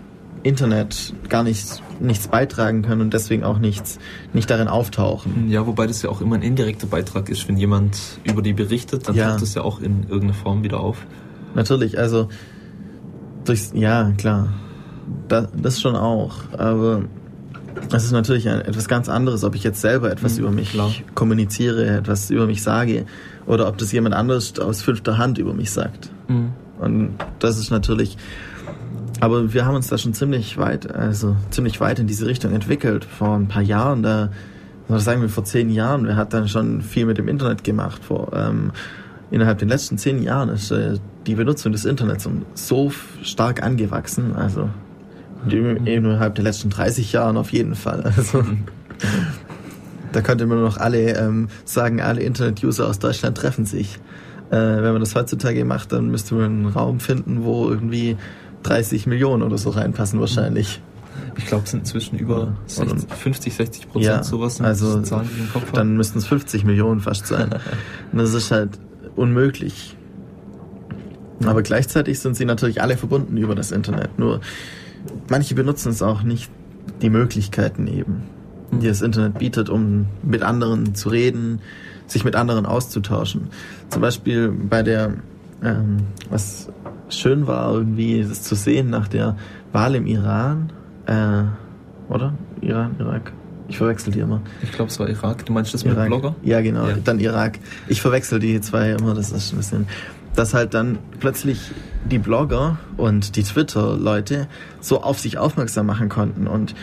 Internet 0.44 1.14
gar 1.30 1.44
nicht, 1.44 1.82
nichts 2.00 2.28
beitragen 2.28 2.82
können 2.82 3.02
und 3.02 3.14
deswegen 3.14 3.44
auch 3.44 3.60
nichts, 3.60 4.00
nicht 4.34 4.50
darin 4.50 4.68
auftauchen. 4.68 5.50
Ja, 5.50 5.68
wobei 5.68 5.88
das 5.88 6.02
ja 6.02 6.10
auch 6.10 6.22
immer 6.22 6.36
ein 6.36 6.42
indirekter 6.42 6.88
Beitrag 6.88 7.30
ist. 7.30 7.48
Wenn 7.48 7.58
jemand 7.58 7.98
über 8.24 8.42
die 8.42 8.54
berichtet, 8.54 9.08
dann 9.08 9.16
ja. 9.16 9.32
taucht 9.32 9.42
das 9.42 9.56
ja 9.56 9.64
auch 9.64 9.82
in 9.82 10.04
irgendeiner 10.04 10.34
Form 10.34 10.64
wieder 10.64 10.80
auf. 10.80 11.06
Natürlich, 11.54 11.98
also 11.98 12.30
durchs, 13.46 13.72
ja, 13.74 14.12
klar. 14.18 14.54
Da, 15.28 15.48
das 15.56 15.82
schon 15.82 15.96
auch. 15.96 16.36
Aber 16.58 17.04
es 17.92 18.04
ist 18.04 18.12
natürlich 18.12 18.46
etwas 18.46 18.88
ganz 18.88 19.10
anderes, 19.10 19.44
ob 19.44 19.56
ich 19.56 19.64
jetzt 19.64 19.82
selber 19.82 20.12
etwas 20.12 20.34
mhm, 20.34 20.40
über 20.40 20.52
mich 20.52 20.72
klar. 20.72 20.92
kommuniziere, 21.16 21.86
etwas 21.88 22.30
über 22.30 22.46
mich 22.46 22.64
sage, 22.64 23.06
oder 23.46 23.68
ob 23.68 23.78
das 23.78 23.92
jemand 23.92 24.16
anderes 24.16 24.60
aus 24.60 24.82
fünfter 24.82 25.18
Hand 25.18 25.38
über 25.38 25.54
mich 25.54 25.72
sagt. 25.72 26.10
Mhm. 26.28 26.52
Und 26.80 27.16
das 27.40 27.58
ist 27.58 27.72
natürlich, 27.72 28.18
aber 29.20 29.54
wir 29.54 29.66
haben 29.66 29.76
uns 29.76 29.88
da 29.88 29.98
schon 29.98 30.14
ziemlich 30.14 30.58
weit, 30.58 30.94
also 30.94 31.36
ziemlich 31.50 31.80
weit 31.80 32.00
in 32.00 32.08
diese 32.08 32.28
Richtung 32.28 32.54
entwickelt. 32.54 33.06
Vor 33.06 33.36
ein 33.36 33.48
paar 33.48 33.64
Jahren, 33.64 34.04
da, 34.04 34.30
was 34.88 35.04
sagen 35.04 35.22
wir 35.22 35.30
vor 35.30 35.44
zehn 35.44 35.70
Jahren, 35.70 36.06
wir 36.06 36.16
hatten 36.16 36.32
dann 36.32 36.48
schon 36.48 36.82
viel 36.82 37.06
mit 37.06 37.18
dem 37.18 37.28
Internet 37.28 37.64
gemacht. 37.64 38.04
Vor, 38.04 38.32
ähm, 38.34 38.72
innerhalb 39.32 39.58
den 39.60 39.70
letzten 39.70 39.98
zehn 39.98 40.22
Jahren 40.22 40.50
ist 40.50 40.72
äh, 40.72 40.98
die 41.26 41.36
Benutzung 41.36 41.72
des 41.72 41.86
Internets 41.86 42.30
so 42.54 42.92
stark 43.24 43.64
angewachsen. 43.64 44.36
Also 44.36 44.70
innerhalb 45.54 46.36
der 46.36 46.44
letzten 46.44 46.70
30 46.70 47.14
Jahren 47.14 47.38
auf 47.38 47.52
jeden 47.52 47.76
Fall. 47.76 48.04
Also, 48.16 48.44
da 50.12 50.22
könnte 50.22 50.46
man 50.46 50.62
noch 50.62 50.78
alle 50.78 51.18
ähm, 51.18 51.50
sagen, 51.66 52.02
alle 52.02 52.22
Internet-User 52.22 52.88
aus 52.88 53.00
Deutschland 53.00 53.38
treffen 53.38 53.66
sich. 53.66 54.00
Äh, 54.50 54.56
wenn 54.56 54.94
man 54.94 55.00
das 55.00 55.16
heutzutage 55.16 55.66
macht, 55.66 55.92
dann 55.92 56.10
müsste 56.10 56.36
man 56.36 56.46
einen 56.46 56.66
Raum 56.68 57.00
finden, 57.00 57.44
wo 57.44 57.70
irgendwie 57.70 58.18
30 58.64 59.08
Millionen 59.08 59.44
oder 59.44 59.58
so 59.58 59.70
reinpassen 59.70 60.20
wahrscheinlich. 60.20 60.82
Ich 61.38 61.46
glaube, 61.46 61.64
es 61.66 61.72
sind 61.72 61.82
inzwischen 61.82 62.18
über 62.18 62.56
60, 62.68 63.12
50, 63.12 63.54
60 63.54 63.90
Prozent 63.90 64.06
ja, 64.06 64.24
sowas. 64.24 64.62
Also 64.62 65.02
Zahlen, 65.02 65.30
dann 65.74 65.98
müssten 65.98 66.20
es 66.20 66.28
50 66.28 66.64
Millionen 66.64 67.00
fast 67.00 67.28
sein. 67.28 67.50
Und 68.12 68.20
das 68.20 68.34
ist 68.34 68.52
halt 68.52 68.80
unmöglich. 69.16 69.96
Aber 71.46 71.62
gleichzeitig 71.62 72.20
sind 72.20 72.36
sie 72.36 72.46
natürlich 72.46 72.82
alle 72.82 72.98
verbunden 72.98 73.38
über 73.38 73.54
das 73.54 73.72
Internet. 73.72 74.18
Nur 74.18 74.42
manche 75.30 75.56
benutzen 75.56 75.90
es 75.90 76.02
auch 76.02 76.24
nicht 76.24 76.50
die 77.02 77.10
Möglichkeiten 77.10 77.88
eben, 77.88 78.24
die 78.72 78.88
das 78.88 79.02
Internet 79.02 79.40
bietet, 79.40 79.70
um 79.70 80.08
mit 80.24 80.44
anderen 80.44 80.96
zu 80.96 81.10
reden, 81.10 81.60
sich 82.08 82.24
mit 82.24 82.36
anderen 82.36 82.66
auszutauschen. 82.66 83.50
Zum 83.90 84.02
Beispiel 84.02 84.50
bei 84.50 84.84
der, 84.84 85.14
ähm, 85.64 85.98
was 86.30 86.70
schön 87.10 87.48
war, 87.48 87.74
irgendwie 87.74 88.24
das 88.28 88.44
zu 88.44 88.56
sehen 88.56 88.90
nach 88.90 89.08
der 89.08 89.38
Wahl 89.72 89.96
im 89.96 90.08
Iran, 90.08 90.72
äh, 91.06 91.44
oder? 92.12 92.34
Iran, 92.62 92.96
Irak. 93.00 93.34
Ich 93.70 93.78
verwechsel 93.78 94.14
die 94.14 94.20
immer. 94.20 94.42
Ich 94.64 94.72
glaube, 94.72 94.90
es 94.90 95.00
war 95.00 95.10
Irak. 95.10 95.46
Du 95.46 95.52
meinst 95.52 95.74
das 95.74 95.84
Irak. 95.84 96.10
mit 96.10 96.20
Blogger? 96.20 96.36
Ja, 96.42 96.62
genau. 96.62 96.88
Ja. 96.88 96.96
Dann 97.04 97.20
Irak. 97.20 97.60
Ich 97.90 98.02
verwechsel 98.02 98.40
die 98.40 98.62
zwei 98.62 98.92
immer. 98.92 99.14
Das 99.14 99.32
ist 99.32 99.52
ein 99.52 99.58
bisschen 99.58 99.88
dass 100.38 100.54
halt 100.54 100.74
dann 100.74 101.00
plötzlich 101.20 101.72
die 102.10 102.20
Blogger 102.20 102.78
und 102.96 103.36
die 103.36 103.44
Twitter-Leute 103.44 104.48
so 104.80 105.02
auf 105.02 105.20
sich 105.20 105.38
aufmerksam 105.38 105.88
machen 105.88 106.10
konnten 106.10 106.48
und 106.48 106.76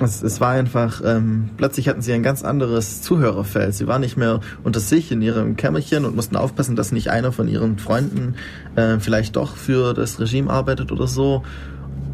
es, 0.00 0.22
es 0.22 0.40
war 0.40 0.50
einfach, 0.50 1.02
ähm, 1.04 1.50
plötzlich 1.56 1.88
hatten 1.88 2.02
sie 2.02 2.12
ein 2.12 2.22
ganz 2.22 2.42
anderes 2.42 3.00
Zuhörerfeld. 3.02 3.74
Sie 3.74 3.86
waren 3.86 4.00
nicht 4.00 4.16
mehr 4.16 4.40
unter 4.64 4.80
sich 4.80 5.12
in 5.12 5.22
ihrem 5.22 5.54
Kämmerchen 5.56 6.04
und 6.04 6.16
mussten 6.16 6.36
aufpassen, 6.36 6.74
dass 6.74 6.90
nicht 6.90 7.10
einer 7.10 7.30
von 7.30 7.46
ihren 7.46 7.78
Freunden 7.78 8.34
äh, 8.74 8.98
vielleicht 8.98 9.36
doch 9.36 9.56
für 9.56 9.94
das 9.94 10.18
Regime 10.18 10.50
arbeitet 10.50 10.90
oder 10.90 11.06
so. 11.06 11.44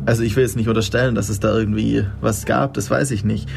Also 0.04 0.22
ich 0.22 0.36
will 0.36 0.42
jetzt 0.42 0.56
nicht 0.56 0.68
unterstellen, 0.68 1.14
dass 1.14 1.30
es 1.30 1.40
da 1.40 1.56
irgendwie 1.56 2.04
was 2.20 2.44
gab, 2.44 2.74
das 2.74 2.90
weiß 2.90 3.12
ich 3.12 3.24
nicht. 3.24 3.48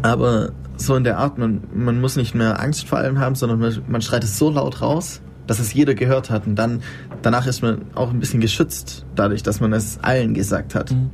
Aber 0.00 0.52
so 0.76 0.94
in 0.94 1.04
der 1.04 1.18
Art, 1.18 1.38
man, 1.38 1.62
man 1.74 2.00
muss 2.00 2.16
nicht 2.16 2.34
mehr 2.34 2.60
Angst 2.60 2.88
vor 2.88 2.98
allem 2.98 3.18
haben, 3.18 3.34
sondern 3.34 3.58
man, 3.58 3.82
man 3.88 4.00
schreit 4.00 4.24
es 4.24 4.38
so 4.38 4.48
laut 4.48 4.80
raus, 4.80 5.20
dass 5.48 5.58
es 5.58 5.74
jeder 5.74 5.94
gehört 5.94 6.30
hat. 6.30 6.46
Und 6.46 6.54
dann, 6.54 6.82
danach 7.22 7.48
ist 7.48 7.62
man 7.62 7.86
auch 7.94 8.10
ein 8.10 8.20
bisschen 8.20 8.40
geschützt, 8.40 9.04
dadurch, 9.16 9.42
dass 9.42 9.60
man 9.60 9.72
es 9.72 9.98
allen 10.02 10.34
gesagt 10.34 10.76
hat. 10.76 10.92
Mhm. 10.92 11.10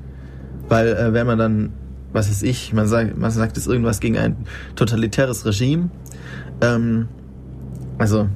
Weil 0.68 0.88
äh, 0.88 1.12
wenn 1.14 1.26
man 1.26 1.38
dann, 1.38 1.72
was 2.12 2.28
weiß 2.28 2.42
ich, 2.42 2.74
man 2.74 2.86
sagt, 2.86 3.16
man 3.16 3.30
sagt 3.30 3.56
es 3.56 3.66
irgendwas 3.66 4.00
gegen 4.00 4.18
ein 4.18 4.36
totalitäres 4.76 5.46
Regime, 5.46 5.88
ähm, 6.60 7.08
also, 7.96 8.28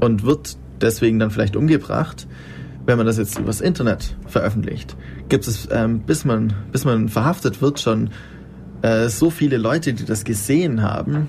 und 0.00 0.24
wird 0.24 0.56
deswegen 0.80 1.18
dann 1.18 1.30
vielleicht 1.30 1.56
umgebracht, 1.56 2.26
wenn 2.86 2.96
man 2.96 3.06
das 3.06 3.18
jetzt 3.18 3.38
übers 3.38 3.60
Internet 3.60 4.16
veröffentlicht, 4.26 4.96
gibt 5.28 5.46
es, 5.46 5.68
ähm, 5.70 6.00
bis 6.00 6.24
man, 6.24 6.54
bis 6.72 6.84
man 6.84 7.08
verhaftet 7.08 7.60
wird, 7.60 7.80
schon 7.80 8.10
äh, 8.82 9.08
so 9.08 9.30
viele 9.30 9.58
Leute, 9.58 9.92
die 9.92 10.04
das 10.04 10.24
gesehen 10.24 10.82
haben, 10.82 11.28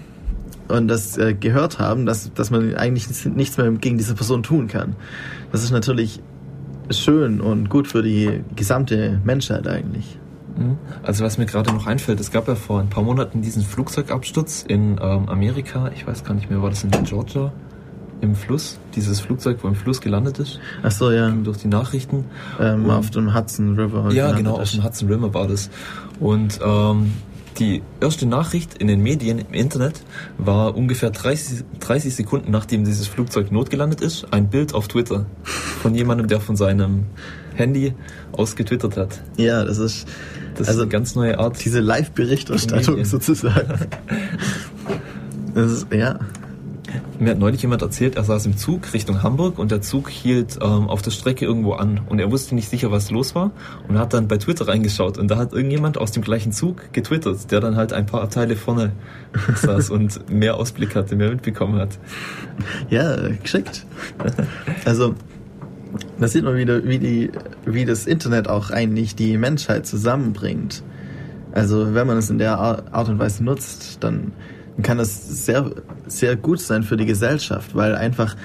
und 0.70 0.88
das 0.88 1.18
äh, 1.18 1.34
gehört 1.34 1.80
haben, 1.80 2.06
dass, 2.06 2.32
dass 2.34 2.52
man 2.52 2.76
eigentlich 2.76 3.08
nichts 3.26 3.58
mehr 3.58 3.72
gegen 3.72 3.98
diese 3.98 4.16
Person 4.16 4.44
tun 4.44 4.68
kann. 4.68 4.96
Das 5.52 5.64
ist 5.64 5.72
natürlich 5.72 6.22
schön 6.92 7.42
und 7.42 7.70
gut 7.70 7.88
für 7.88 8.02
die 8.02 8.42
gesamte 8.56 9.20
Menschheit 9.24 9.68
eigentlich. 9.68 10.18
Mhm. 10.58 10.78
Also 11.04 11.24
was 11.24 11.38
mir 11.38 11.46
gerade 11.46 11.72
noch 11.72 11.88
einfällt, 11.88 12.20
es 12.20 12.32
gab 12.32 12.48
ja 12.48 12.56
vor 12.56 12.80
ein 12.80 12.90
paar 12.90 13.04
Monaten 13.04 13.42
diesen 13.42 13.64
Flugzeugabsturz 13.64 14.64
in 14.68 15.00
ähm, 15.02 15.30
Amerika, 15.30 15.90
ich 15.94 16.06
weiß 16.06 16.24
gar 16.24 16.34
nicht 16.34 16.50
mehr, 16.50 16.62
war 16.62 16.70
das 16.70 16.84
in 16.84 16.92
Georgia? 17.04 17.52
Im 18.22 18.36
Fluss, 18.36 18.80
dieses 18.96 19.22
Flugzeug, 19.22 19.60
wo 19.62 19.70
im 19.70 19.76
Fluss 19.76 20.02
gelandet 20.02 20.40
ist. 20.40 20.60
Ach 20.84 20.92
so, 20.92 21.10
ja. 21.10 21.30
Durch 21.30 21.60
die 21.60 21.70
Nachrichten. 21.70 22.26
Ähm, 22.60 22.90
auf 22.90 23.12
dem 23.12 23.34
Hudson 23.34 23.80
River. 23.80 24.12
Ja, 24.12 24.34
genau, 24.34 24.60
auf 24.60 24.70
dem 24.72 24.84
Hudson 24.84 25.10
River 25.10 25.34
war 25.34 25.48
das. 25.48 25.70
Und 26.20 26.60
ähm, 26.62 27.14
die 27.58 27.82
erste 28.00 28.26
Nachricht 28.26 28.76
in 28.76 28.88
den 28.88 29.02
Medien 29.02 29.40
im 29.40 29.54
Internet 29.54 30.02
war 30.38 30.76
ungefähr 30.76 31.10
30, 31.10 31.64
30 31.80 32.16
Sekunden 32.16 32.52
nachdem 32.52 32.86
dieses 32.86 33.08
Flugzeug 33.08 33.52
notgelandet 33.52 34.02
ist, 34.02 34.28
ein 34.32 34.50
Bild 34.50 34.74
auf 34.74 34.88
Twitter 34.88 35.26
von 35.44 35.96
jemandem, 35.96 36.28
der 36.28 36.40
von 36.40 36.56
seinem 36.56 37.06
Handy 37.56 37.94
aus 38.32 38.56
getwittert 38.56 38.98
hat. 38.98 39.22
Ja, 39.38 39.66
das 39.66 39.78
ist, 39.78 40.08
das 40.56 40.68
also 40.68 40.80
ist 40.80 40.84
eine 40.84 40.90
ganz 40.90 41.16
neue 41.16 41.40
Art. 41.40 41.64
Diese 41.64 41.80
Live-Berichterstattung 41.80 43.04
sozusagen. 43.06 43.88
das 45.54 45.72
ist, 45.72 45.94
ja. 45.94 46.20
Mir 47.20 47.32
hat 47.32 47.40
neulich 47.40 47.62
jemand 47.62 47.82
erzählt, 47.82 48.16
er 48.16 48.24
saß 48.24 48.46
im 48.46 48.58
Zug 48.58 48.94
Richtung 48.94 49.24
Hamburg 49.24 49.60
und 49.60 49.72
der 49.72 49.82
Zug 49.82 50.10
hielt 50.10 50.58
ähm, 50.62 50.90
auf 50.90 51.02
der 51.02 51.12
Strecke 51.12 51.46
irgendwo 51.46 51.74
an 51.74 52.02
und 52.08 52.20
er 52.20 52.32
wusste 52.32 52.56
nicht 52.56 52.70
sicher, 52.70 52.92
was 52.92 53.12
los 53.12 53.36
war 53.36 53.52
und 53.88 53.98
hat 53.98 54.14
dann 54.14 54.28
bei 54.28 54.38
Twitter 54.38 54.68
reingeschaut 54.68 55.18
und 55.18 55.30
da 55.30 55.38
hat 55.38 55.54
irgendjemand 55.54 55.98
aus 55.98 56.12
dem 56.12 56.24
gleichen 56.24 56.52
Zug 56.52 56.94
getwittert, 56.94 57.52
der 57.52 57.60
dann 57.60 57.76
halt 57.76 57.94
ein 57.94 58.06
paar 58.06 58.22
Abteile 58.22 58.56
vorne 58.56 58.94
saß 59.56 59.90
und 59.90 60.30
mehr 60.30 60.56
Ausblick 60.56 60.96
hatte, 60.96 61.16
mehr 61.16 61.30
mitbekommen 61.30 61.80
hat. 61.80 62.00
Ja, 62.90 63.16
geschickt. 63.42 63.86
Also 64.86 65.16
da 66.20 66.28
sieht 66.28 66.44
man 66.44 66.56
wieder, 66.58 66.86
wie, 66.86 67.00
die, 67.00 67.32
wie 67.66 67.86
das 67.86 68.06
Internet 68.06 68.48
auch 68.48 68.70
eigentlich 68.70 69.16
die 69.16 69.38
Menschheit 69.38 69.86
zusammenbringt. 69.86 70.84
Also 71.52 71.94
wenn 71.96 72.06
man 72.06 72.18
es 72.18 72.30
in 72.30 72.38
der 72.38 72.60
Art 72.60 73.10
und 73.10 73.20
Weise 73.20 73.44
nutzt, 73.44 74.04
dann 74.04 74.34
kann 74.84 74.98
das 74.98 75.46
sehr, 75.46 75.72
sehr 76.08 76.36
gut 76.36 76.60
sein 76.60 76.84
für 76.84 76.98
die 76.98 77.06
Gesellschaft, 77.06 77.76
weil 77.76 77.96
einfach, 77.96 78.36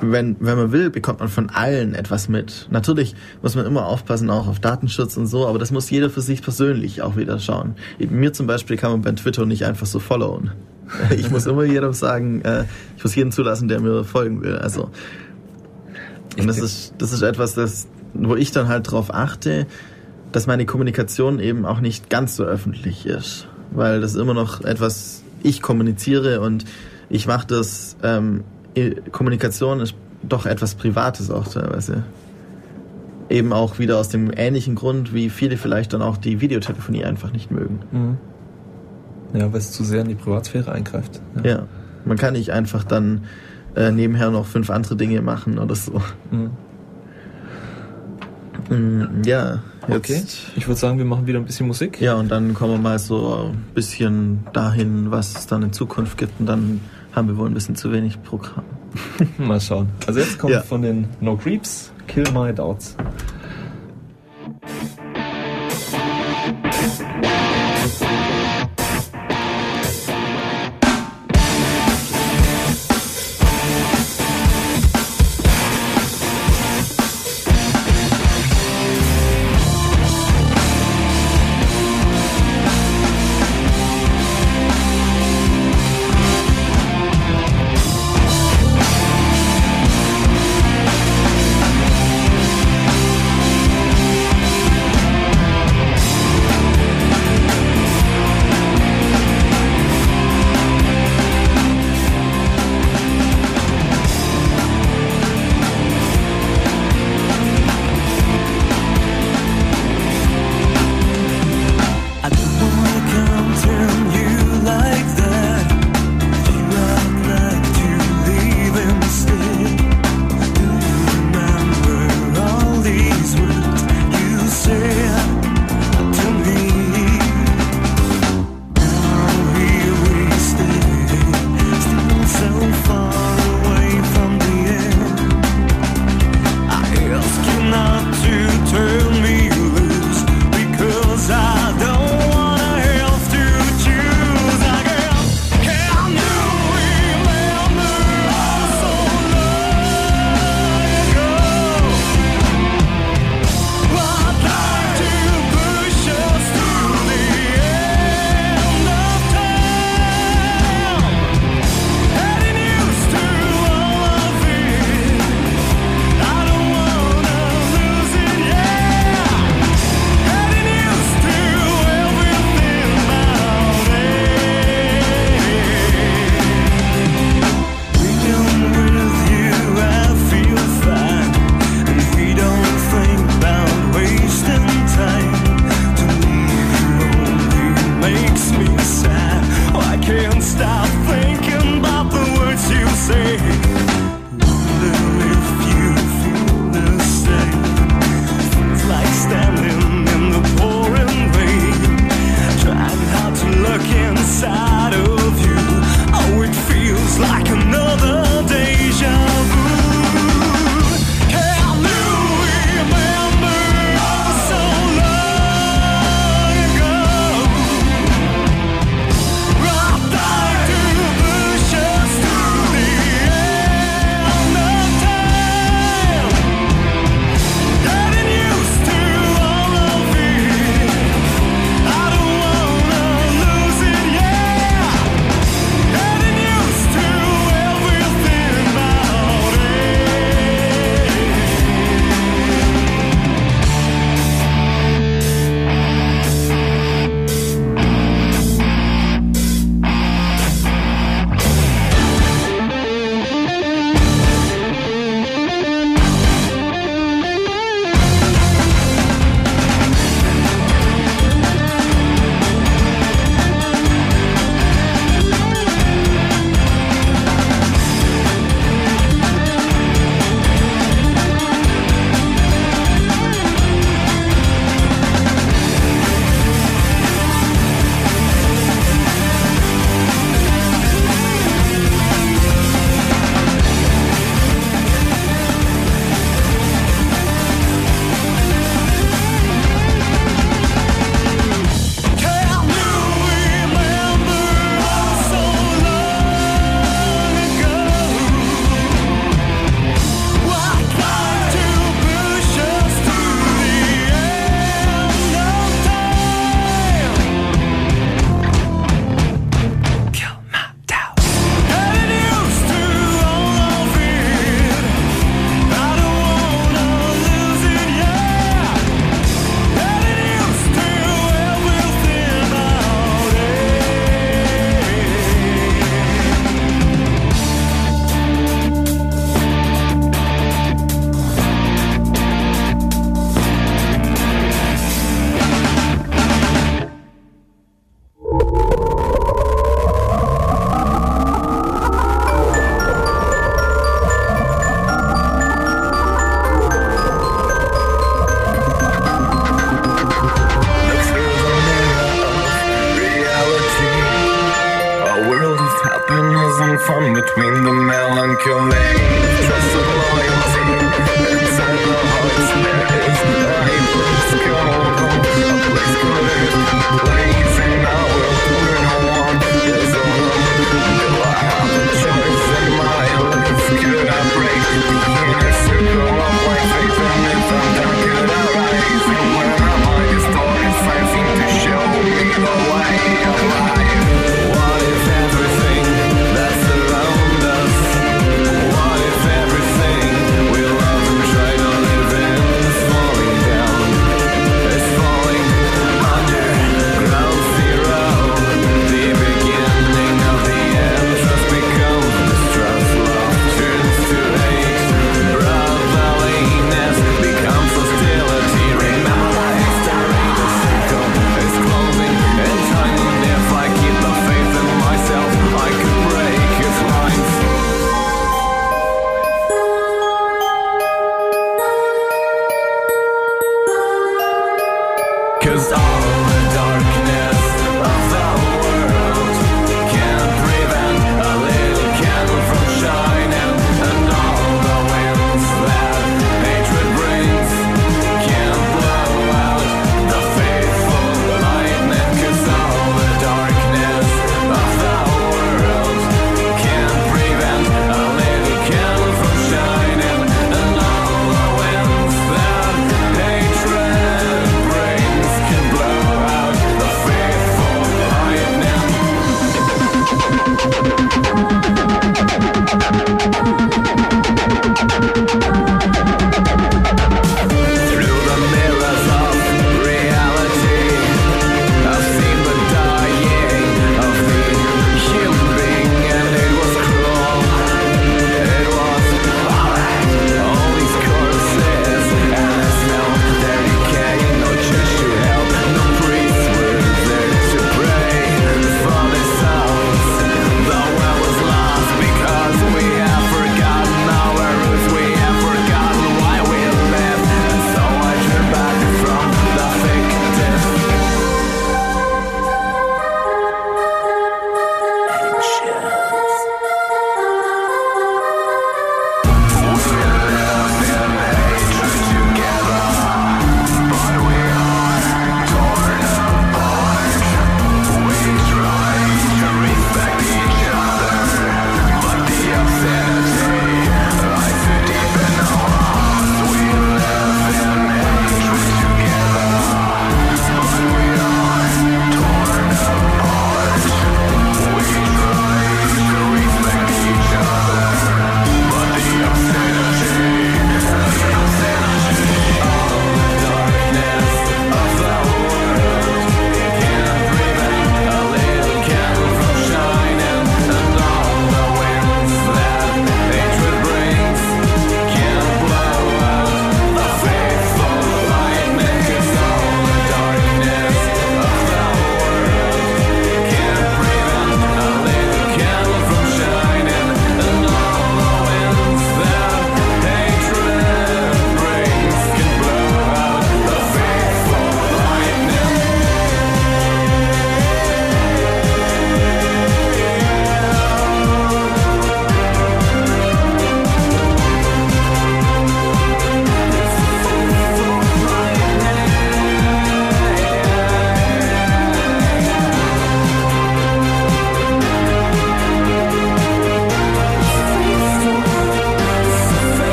wenn, 0.00 0.36
wenn 0.40 0.56
man 0.56 0.72
will, 0.72 0.90
bekommt 0.90 1.20
man 1.20 1.28
von 1.28 1.50
allen 1.50 1.94
etwas 1.94 2.28
mit. 2.28 2.68
Natürlich 2.70 3.14
muss 3.42 3.56
man 3.56 3.66
immer 3.66 3.86
aufpassen, 3.86 4.30
auch 4.30 4.46
auf 4.46 4.60
Datenschutz 4.60 5.16
und 5.16 5.26
so, 5.26 5.46
aber 5.46 5.58
das 5.58 5.70
muss 5.70 5.90
jeder 5.90 6.08
für 6.10 6.20
sich 6.20 6.42
persönlich 6.42 7.02
auch 7.02 7.16
wieder 7.16 7.38
schauen. 7.38 7.74
Mir 7.98 8.32
zum 8.32 8.46
Beispiel 8.46 8.76
kann 8.76 8.92
man 8.92 9.02
bei 9.02 9.12
Twitter 9.12 9.46
nicht 9.46 9.64
einfach 9.64 9.86
so 9.86 9.98
followen. 9.98 10.52
Ich 11.16 11.30
muss 11.30 11.46
immer 11.46 11.62
jedem 11.62 11.92
sagen, 11.92 12.42
äh, 12.42 12.64
ich 12.96 13.04
muss 13.04 13.14
jeden 13.14 13.30
zulassen, 13.30 13.68
der 13.68 13.78
mir 13.78 14.02
folgen 14.02 14.42
will. 14.42 14.56
Also, 14.56 14.90
und 16.36 16.48
das 16.48 16.58
ist, 16.58 16.94
das 16.98 17.12
ist 17.12 17.22
etwas, 17.22 17.54
das, 17.54 17.86
wo 18.12 18.34
ich 18.34 18.50
dann 18.50 18.66
halt 18.66 18.88
darauf 18.88 19.14
achte, 19.14 19.68
dass 20.32 20.48
meine 20.48 20.66
Kommunikation 20.66 21.38
eben 21.38 21.64
auch 21.64 21.78
nicht 21.78 22.10
ganz 22.10 22.34
so 22.34 22.42
öffentlich 22.42 23.06
ist. 23.06 23.46
weil 23.70 24.00
das 24.00 24.14
immer 24.14 24.34
noch 24.34 24.62
etwas, 24.62 25.22
ich 25.42 25.62
kommuniziere 25.62 26.40
und 26.40 26.64
ich 27.08 27.26
mache 27.26 27.46
das, 27.46 27.96
ähm, 28.02 28.44
Kommunikation 29.10 29.80
ist 29.80 29.94
doch 30.22 30.46
etwas 30.46 30.74
Privates 30.74 31.30
auch 31.30 31.48
teilweise. 31.48 32.04
Eben 33.28 33.52
auch 33.52 33.78
wieder 33.78 33.98
aus 33.98 34.08
dem 34.08 34.30
ähnlichen 34.34 34.74
Grund, 34.74 35.14
wie 35.14 35.30
viele 35.30 35.56
vielleicht 35.56 35.92
dann 35.92 36.02
auch 36.02 36.16
die 36.16 36.40
Videotelefonie 36.40 37.04
einfach 37.04 37.32
nicht 37.32 37.50
mögen. 37.50 37.80
Mhm. 37.90 38.18
Ja, 39.32 39.52
weil 39.52 39.58
es 39.58 39.72
zu 39.72 39.84
sehr 39.84 40.00
in 40.02 40.08
die 40.08 40.14
Privatsphäre 40.14 40.72
eingreift. 40.72 41.20
Ja, 41.36 41.50
ja. 41.50 41.66
man 42.04 42.16
kann 42.16 42.32
nicht 42.32 42.50
einfach 42.50 42.82
dann 42.82 43.22
äh, 43.76 43.92
nebenher 43.92 44.30
noch 44.30 44.46
fünf 44.46 44.70
andere 44.70 44.96
Dinge 44.96 45.22
machen 45.22 45.58
oder 45.58 45.74
so. 45.74 46.00
Mhm. 46.30 46.50
Mm, 48.68 49.22
ja. 49.24 49.62
Jetzt. 49.90 50.10
Okay, 50.10 50.22
ich 50.56 50.66
würde 50.66 50.78
sagen, 50.78 50.98
wir 50.98 51.04
machen 51.04 51.26
wieder 51.26 51.38
ein 51.38 51.44
bisschen 51.44 51.66
Musik. 51.66 52.00
Ja, 52.00 52.14
und 52.14 52.28
dann 52.30 52.54
kommen 52.54 52.72
wir 52.72 52.78
mal 52.78 52.98
so 52.98 53.50
ein 53.52 53.64
bisschen 53.74 54.46
dahin, 54.52 55.10
was 55.10 55.36
es 55.36 55.46
dann 55.46 55.62
in 55.62 55.72
Zukunft 55.72 56.18
gibt. 56.18 56.40
Und 56.40 56.46
dann 56.46 56.80
haben 57.12 57.28
wir 57.28 57.36
wohl 57.36 57.48
ein 57.48 57.54
bisschen 57.54 57.76
zu 57.76 57.92
wenig 57.92 58.22
Programm. 58.22 58.64
mal 59.38 59.60
schauen. 59.60 59.88
Also 60.06 60.20
jetzt 60.20 60.38
kommt 60.38 60.52
ja. 60.52 60.62
von 60.62 60.82
den 60.82 61.08
No 61.20 61.36
Creeps 61.36 61.92
Kill 62.06 62.24
My 62.32 62.52
Doubts. 62.52 62.96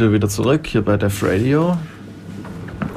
wir 0.00 0.12
wieder 0.12 0.28
zurück 0.28 0.66
hier 0.66 0.82
bei 0.82 0.96
Def 0.96 1.22
Radio. 1.22 1.76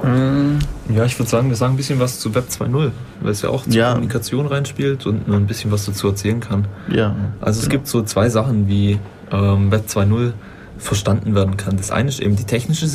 Hm, 0.01 0.59
ja, 0.93 1.05
ich 1.05 1.17
würde 1.17 1.29
sagen, 1.29 1.49
wir 1.49 1.55
sagen 1.55 1.73
ein 1.73 1.77
bisschen 1.77 1.99
was 1.99 2.19
zu 2.19 2.33
Web 2.35 2.45
2.0, 2.49 2.91
weil 3.21 3.31
es 3.31 3.41
ja 3.41 3.49
auch 3.49 3.63
zur 3.63 3.73
ja. 3.73 3.91
Kommunikation 3.91 4.47
reinspielt 4.47 5.05
und 5.05 5.27
nur 5.27 5.37
ein 5.37 5.47
bisschen 5.47 5.71
was 5.71 5.85
dazu 5.85 6.07
erzählen 6.07 6.39
kann. 6.39 6.65
Ja. 6.89 7.15
Also 7.41 7.59
es 7.59 7.69
genau. 7.69 7.79
gibt 7.79 7.87
so 7.87 8.01
zwei 8.03 8.29
Sachen, 8.29 8.67
wie 8.67 8.99
ähm, 9.31 9.71
Web 9.71 9.85
2.0 9.87 10.33
verstanden 10.77 11.35
werden 11.35 11.57
kann. 11.57 11.77
Das 11.77 11.91
eine 11.91 12.09
ist 12.09 12.19
eben 12.19 12.35
die 12.35 12.43
technische 12.45 12.87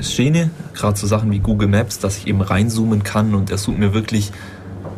Schiene, 0.00 0.50
gerade 0.74 0.98
so 0.98 1.06
Sachen 1.06 1.30
wie 1.30 1.38
Google 1.38 1.68
Maps, 1.68 1.98
dass 1.98 2.18
ich 2.18 2.26
eben 2.26 2.40
reinzoomen 2.40 3.02
kann 3.02 3.34
und 3.34 3.50
er 3.50 3.58
sucht 3.58 3.78
mir 3.78 3.94
wirklich 3.94 4.32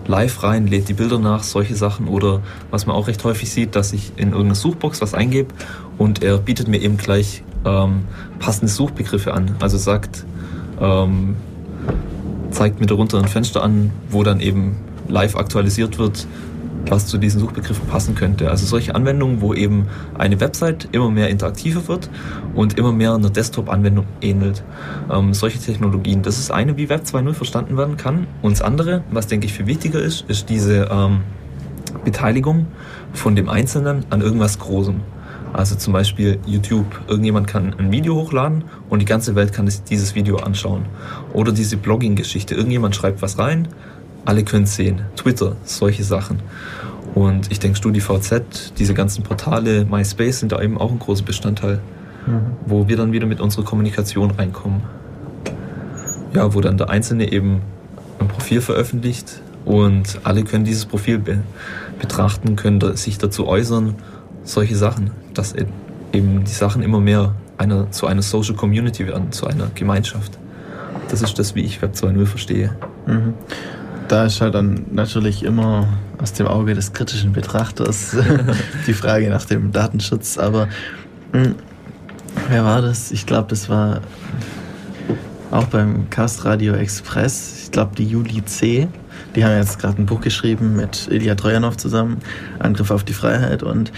live 0.07 0.43
rein, 0.43 0.67
lädt 0.67 0.89
die 0.89 0.95
Bilder 0.95 1.19
nach, 1.19 1.43
solche 1.43 1.75
Sachen. 1.77 2.09
Oder 2.09 2.41
was 2.71 2.87
man 2.87 2.97
auch 2.97 3.09
recht 3.09 3.23
häufig 3.25 3.51
sieht, 3.51 3.77
dass 3.77 3.93
ich 3.93 4.13
in 4.17 4.29
irgendeine 4.29 4.55
Suchbox 4.55 5.01
was 5.01 5.15
eingebe 5.15 5.53
und 5.99 6.23
er 6.23 6.39
bietet 6.39 6.69
mir 6.69 6.81
eben 6.81 6.97
gleich 6.97 7.43
ähm, 7.65 8.05
passende 8.43 8.71
Suchbegriffe 8.71 9.33
an. 9.33 9.55
Also 9.61 9.79
sagt, 9.79 10.27
ähm, 10.81 11.37
zeigt 12.51 12.81
mir 12.81 12.87
darunter 12.87 13.19
ein 13.19 13.29
Fenster 13.29 13.63
an, 13.63 13.93
wo 14.11 14.23
dann 14.25 14.41
eben 14.41 14.77
live 15.09 15.37
aktualisiert 15.37 15.99
wird, 15.99 16.27
was 16.89 17.07
zu 17.07 17.19
diesen 17.19 17.41
Suchbegriffen 17.41 17.87
passen 17.87 18.17
könnte. 18.17 18.51
Also 18.51 18.67
solche 18.67 18.97
Anwendungen, 18.97 19.41
wo 19.41 19.55
eben 19.55 19.87
eine 20.19 20.41
Website 20.41 20.89
immer 20.91 21.09
mehr 21.09 21.29
interaktiver 21.29 21.87
wird 21.87 22.11
und 22.55 22.77
immer 22.79 22.93
mehr 22.93 23.15
einer 23.15 23.31
Desktop-Anwendung 23.31 24.07
ähnelt. 24.21 24.65
Ähm, 25.11 25.33
solche 25.35 25.61
Technologien, 25.61 26.23
das 26.23 26.39
ist 26.39 26.51
eine, 26.51 26.77
wie 26.77 26.89
Web 26.89 27.03
2.0 27.05 27.33
verstanden 27.35 27.77
werden 27.77 27.97
kann. 27.97 28.27
Und 28.43 28.53
das 28.53 28.63
andere, 28.63 29.05
was 29.13 29.29
denke 29.29 29.47
ich 29.47 29.53
viel 29.53 29.67
wichtiger 29.67 30.01
ist, 30.01 30.25
ist 30.29 30.49
diese 30.49 30.89
ähm, 30.91 31.21
Beteiligung 32.05 32.67
von 33.13 33.37
dem 33.37 33.49
Einzelnen 33.49 34.05
an 34.11 34.21
irgendwas 34.21 34.59
Großem. 34.59 34.97
Also 35.53 35.75
zum 35.77 35.93
Beispiel 35.93 36.39
YouTube. 36.47 36.87
Irgendjemand 37.09 37.47
kann 37.47 37.75
ein 37.79 37.93
Video 37.93 38.15
hochladen 38.17 38.65
und 38.89 39.01
die 39.01 39.05
ganze 39.05 39.35
Welt 39.35 39.53
kann 39.53 39.71
dieses 39.91 40.15
Video 40.15 40.37
anschauen. 40.37 40.87
Oder 41.33 41.53
diese 41.53 41.77
Blogging-Geschichte. 41.77 42.55
Irgendjemand 42.55 42.97
schreibt 42.97 43.21
was 43.23 43.39
rein, 43.39 43.69
alle 44.25 44.45
können 44.45 44.65
es 44.65 44.77
sehen. 44.77 45.03
Twitter, 45.17 45.57
solche 45.65 46.05
Sachen. 46.05 46.41
Und 47.15 47.53
ich 47.53 47.59
denke, 47.59 47.77
StudiVZ, 47.77 48.73
diese 48.79 48.95
ganzen 48.95 49.23
Portale, 49.23 49.85
MySpace 49.85 50.41
sind 50.41 50.53
da 50.53 50.63
eben 50.63 50.79
auch 50.79 50.91
ein 50.91 50.99
großer 50.99 51.25
Bestandteil, 51.25 51.81
mhm. 52.27 52.41
wo 52.65 52.89
wir 52.89 52.97
dann 52.97 53.13
wieder 53.13 53.27
mit 53.27 53.41
unserer 53.41 53.65
Kommunikation 53.65 54.31
reinkommen. 54.31 54.83
Ja, 56.35 56.55
wo 56.55 56.61
dann 56.63 56.79
der 56.79 56.89
Einzelne 56.89 57.31
eben 57.31 57.61
ein 58.19 58.29
Profil 58.29 58.63
veröffentlicht 58.63 59.43
und 59.67 60.21
alle 60.25 60.45
können 60.45 60.65
dieses 60.65 60.87
Profil 60.87 61.19
be 61.19 61.43
betrachten, 61.99 62.57
können 62.57 62.97
sich 62.97 63.19
dazu 63.19 63.47
äußern, 63.47 63.95
solche 64.45 64.77
Sachen, 64.77 65.11
dass 65.35 65.55
e-, 65.55 65.67
eben 66.13 66.45
die 66.45 66.53
Sachen 66.53 66.83
immer 66.83 67.01
mehr 67.01 67.35
einer, 67.59 67.91
zu 67.91 68.07
einer 68.07 68.23
Social 68.23 68.55
Community 68.55 69.07
werden, 69.07 69.33
zu 69.33 69.47
einer 69.47 69.71
Gemeinschaft. 69.75 70.39
Das 71.09 71.23
ist 71.23 71.39
das, 71.39 71.55
wie 71.55 71.63
ich 71.63 71.81
Web 71.83 71.95
2.0 71.95 72.27
verstehe. 72.27 72.77
Mhm 73.07 73.35
da 74.13 74.27
ist 74.27 74.43
halt 74.43 74.55
dann 74.55 74.85
natürlich 74.93 75.43
immer 75.43 75.89
aus 76.21 76.35
dem 76.35 76.47
Auge 76.47 76.75
des 76.75 76.93
kritischen 76.93 77.33
Betrachters 77.33 78.15
die 78.87 78.93
Frage 78.93 79.31
nach 79.31 79.47
dem 79.47 79.73
Datenschutz. 79.73 80.37
Aber 80.37 80.69
mh, 81.33 81.45
hm, 81.45 81.55
wer 82.51 82.65
war 82.65 82.83
das? 82.83 83.11
Ich 83.11 83.25
glaube, 83.25 83.49
das 83.49 83.71
war 83.71 84.03
auch 85.51 85.65
beim 85.65 86.11
Cast 86.11 86.45
Radio 86.45 86.75
Express. 86.75 87.63
Ich 87.65 87.71
glaube, 87.71 87.97
die 87.97 88.05
Juli 88.05 88.45
C. 88.45 88.87
Die 89.35 89.45
haben 89.47 89.57
jetzt 89.57 89.79
gerade 89.79 90.03
ein 90.03 90.05
Buch 90.05 90.21
geschrieben 90.21 90.77
mit 90.77 91.09
Ilya 91.11 91.35
Trojanow 91.35 91.75
zusammen, 91.79 92.19
Angriff 92.59 92.91
auf 92.91 93.05
die 93.05 93.15
Freiheit. 93.15 93.63
Und 93.63 93.93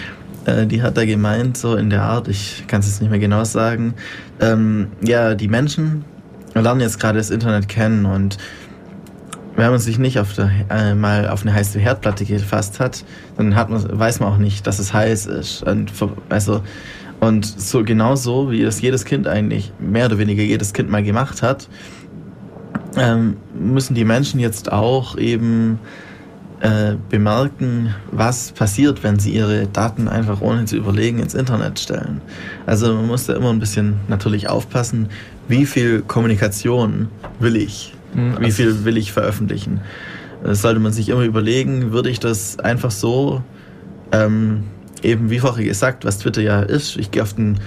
äh, 0.46 0.66
die 0.66 0.82
hat 0.82 0.96
da 0.96 1.04
gemeint, 1.04 1.56
so 1.56 1.76
in 1.76 1.90
der 1.90 2.02
Art, 2.02 2.28
ich 2.28 2.64
kann 2.66 2.80
es 2.80 2.86
jetzt 2.86 3.00
nicht 3.00 3.10
mehr 3.10 3.20
genau 3.20 3.44
sagen, 3.44 3.94
ähm, 4.40 4.88
ja, 5.02 5.34
die 5.34 5.48
Menschen 5.48 6.04
lernen 6.54 6.80
jetzt 6.80 7.00
gerade 7.00 7.18
das 7.18 7.30
Internet 7.30 7.68
kennen 7.68 8.06
und 8.06 8.38
wenn 9.56 9.70
man 9.70 9.78
sich 9.78 9.98
nicht 9.98 10.18
auf 10.18 10.34
der, 10.34 10.50
äh, 10.68 10.94
mal 10.94 11.28
auf 11.28 11.42
eine 11.42 11.54
heiße 11.54 11.78
Herdplatte 11.78 12.24
gefasst 12.24 12.80
hat, 12.80 13.04
dann 13.36 13.54
hat 13.54 13.70
man, 13.70 13.98
weiß 13.98 14.20
man 14.20 14.32
auch 14.32 14.38
nicht, 14.38 14.66
dass 14.66 14.78
es 14.78 14.92
heiß 14.92 15.26
ist. 15.26 15.62
Und, 15.62 15.92
also, 16.28 16.62
und 17.20 17.46
so 17.46 17.84
genau 17.84 18.16
so, 18.16 18.50
wie 18.50 18.62
das 18.62 18.80
jedes 18.80 19.04
Kind 19.04 19.28
eigentlich, 19.28 19.72
mehr 19.78 20.06
oder 20.06 20.18
weniger 20.18 20.42
jedes 20.42 20.72
Kind 20.72 20.90
mal 20.90 21.02
gemacht 21.02 21.42
hat, 21.42 21.68
ähm, 22.96 23.36
müssen 23.54 23.94
die 23.94 24.04
Menschen 24.04 24.40
jetzt 24.40 24.72
auch 24.72 25.16
eben 25.16 25.78
äh, 26.60 26.94
bemerken, 27.10 27.94
was 28.10 28.52
passiert, 28.52 29.02
wenn 29.02 29.18
sie 29.18 29.32
ihre 29.32 29.66
Daten 29.66 30.08
einfach 30.08 30.40
ohne 30.40 30.64
zu 30.64 30.76
überlegen 30.76 31.18
ins 31.18 31.34
Internet 31.34 31.78
stellen. 31.78 32.20
Also 32.66 32.94
man 32.94 33.06
muss 33.06 33.26
da 33.26 33.34
immer 33.34 33.50
ein 33.50 33.58
bisschen 33.58 34.00
natürlich 34.08 34.48
aufpassen, 34.48 35.08
wie 35.48 35.66
viel 35.66 36.02
Kommunikation 36.02 37.08
will 37.38 37.56
ich 37.56 37.94
Mhm. 38.14 38.36
Wie 38.40 38.50
viel 38.50 38.84
will 38.84 38.96
ich 38.96 39.12
veröffentlichen? 39.12 39.80
Das 40.42 40.62
sollte 40.62 40.80
man 40.80 40.92
sich 40.92 41.08
immer 41.08 41.22
überlegen, 41.22 41.92
würde 41.92 42.10
ich 42.10 42.20
das 42.20 42.58
einfach 42.58 42.90
so, 42.90 43.42
ähm, 44.12 44.64
eben 45.02 45.30
wie 45.30 45.38
vorher 45.38 45.64
gesagt, 45.64 46.04
was 46.04 46.18
Twitter 46.18 46.42
ja 46.42 46.60
ist, 46.60 46.96
ich 46.96 47.10
gehe 47.10 47.22
auf 47.22 47.34
den 47.34 47.58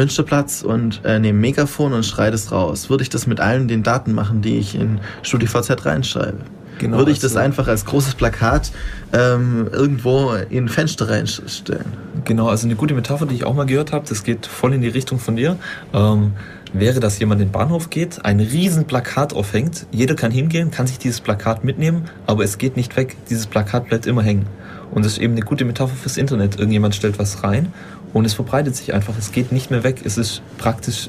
Münsterplatz 0.00 0.62
und 0.62 1.02
äh, 1.04 1.18
nehme 1.18 1.38
Megafon 1.38 1.92
und 1.92 2.06
schreie 2.06 2.30
das 2.30 2.50
raus. 2.52 2.88
Würde 2.88 3.02
ich 3.02 3.10
das 3.10 3.26
mit 3.26 3.38
allen 3.38 3.68
den 3.68 3.82
Daten 3.82 4.14
machen, 4.14 4.40
die 4.40 4.56
ich 4.56 4.74
in 4.74 4.98
StudiVZ 5.22 5.84
reinschreibe? 5.84 6.38
Genau, 6.78 6.96
würde 6.96 7.10
ich 7.10 7.18
das 7.18 7.32
also 7.32 7.44
einfach 7.44 7.68
als 7.68 7.84
großes 7.84 8.14
Plakat 8.14 8.72
ähm, 9.12 9.68
irgendwo 9.70 10.32
in 10.48 10.64
ein 10.64 10.68
Fenster 10.70 11.10
reinstellen? 11.10 11.84
Genau, 12.24 12.48
also 12.48 12.66
eine 12.66 12.76
gute 12.76 12.94
Metapher, 12.94 13.26
die 13.26 13.34
ich 13.34 13.44
auch 13.44 13.54
mal 13.54 13.66
gehört 13.66 13.92
habe, 13.92 14.06
das 14.08 14.24
geht 14.24 14.46
voll 14.46 14.72
in 14.72 14.80
die 14.80 14.88
Richtung 14.88 15.18
von 15.18 15.36
dir. 15.36 15.58
Ähm, 15.92 16.32
wäre, 16.72 17.00
dass 17.00 17.18
jemand 17.18 17.42
in 17.42 17.48
den 17.48 17.52
Bahnhof 17.52 17.90
geht, 17.90 18.24
ein 18.24 18.40
riesen 18.40 18.86
Plakat 18.86 19.34
aufhängt, 19.34 19.84
jeder 19.92 20.14
kann 20.14 20.30
hingehen, 20.30 20.70
kann 20.70 20.86
sich 20.86 20.98
dieses 20.98 21.20
Plakat 21.20 21.62
mitnehmen, 21.62 22.06
aber 22.26 22.44
es 22.44 22.56
geht 22.56 22.78
nicht 22.78 22.96
weg, 22.96 23.18
dieses 23.28 23.46
Plakat 23.46 23.88
bleibt 23.88 24.06
immer 24.06 24.22
hängen. 24.22 24.46
Und 24.90 25.04
das 25.04 25.12
ist 25.12 25.18
eben 25.18 25.34
eine 25.34 25.42
gute 25.42 25.64
Metapher 25.64 25.94
fürs 25.94 26.16
Internet. 26.16 26.58
Irgendjemand 26.58 26.94
stellt 26.94 27.18
was 27.18 27.44
rein 27.44 27.72
und 28.12 28.24
es 28.24 28.34
verbreitet 28.34 28.76
sich 28.76 28.94
einfach, 28.94 29.14
es 29.18 29.32
geht 29.32 29.52
nicht 29.52 29.70
mehr 29.70 29.84
weg. 29.84 30.02
Es 30.04 30.18
ist 30.18 30.42
praktisch, 30.58 31.08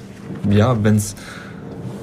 ja, 0.49 0.83
wenn 0.83 0.95
es 0.95 1.15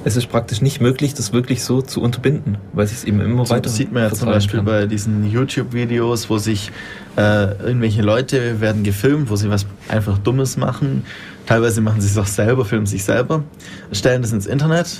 es 0.05 0.15
ist 0.15 0.29
praktisch 0.29 0.61
nicht 0.61 0.79
möglich, 0.79 1.13
das 1.13 1.33
wirklich 1.33 1.61
so 1.61 1.81
zu 1.81 2.01
unterbinden, 2.01 2.57
weil 2.71 2.85
es 2.85 3.03
eben 3.03 3.19
immer 3.19 3.45
so, 3.45 3.53
weiter. 3.53 3.63
Das 3.63 3.75
sieht 3.75 3.91
man 3.91 4.03
ja 4.03 4.11
zum 4.13 4.29
Beispiel 4.29 4.59
kann. 4.59 4.65
bei 4.65 4.85
diesen 4.85 5.29
YouTube-Videos, 5.29 6.29
wo 6.29 6.37
sich 6.37 6.71
äh, 7.17 7.51
irgendwelche 7.61 8.01
Leute 8.01 8.61
werden 8.61 8.83
gefilmt, 8.83 9.29
wo 9.29 9.35
sie 9.35 9.49
was 9.49 9.65
einfach 9.89 10.17
Dummes 10.17 10.55
machen 10.55 11.03
Teilweise 11.49 11.81
machen 11.81 11.99
sie 11.99 12.07
es 12.07 12.15
auch 12.19 12.27
selber, 12.27 12.63
filmen 12.63 12.85
sich 12.85 13.03
selber, 13.03 13.43
stellen 13.91 14.21
das 14.21 14.31
ins 14.33 14.45
Internet, 14.45 14.99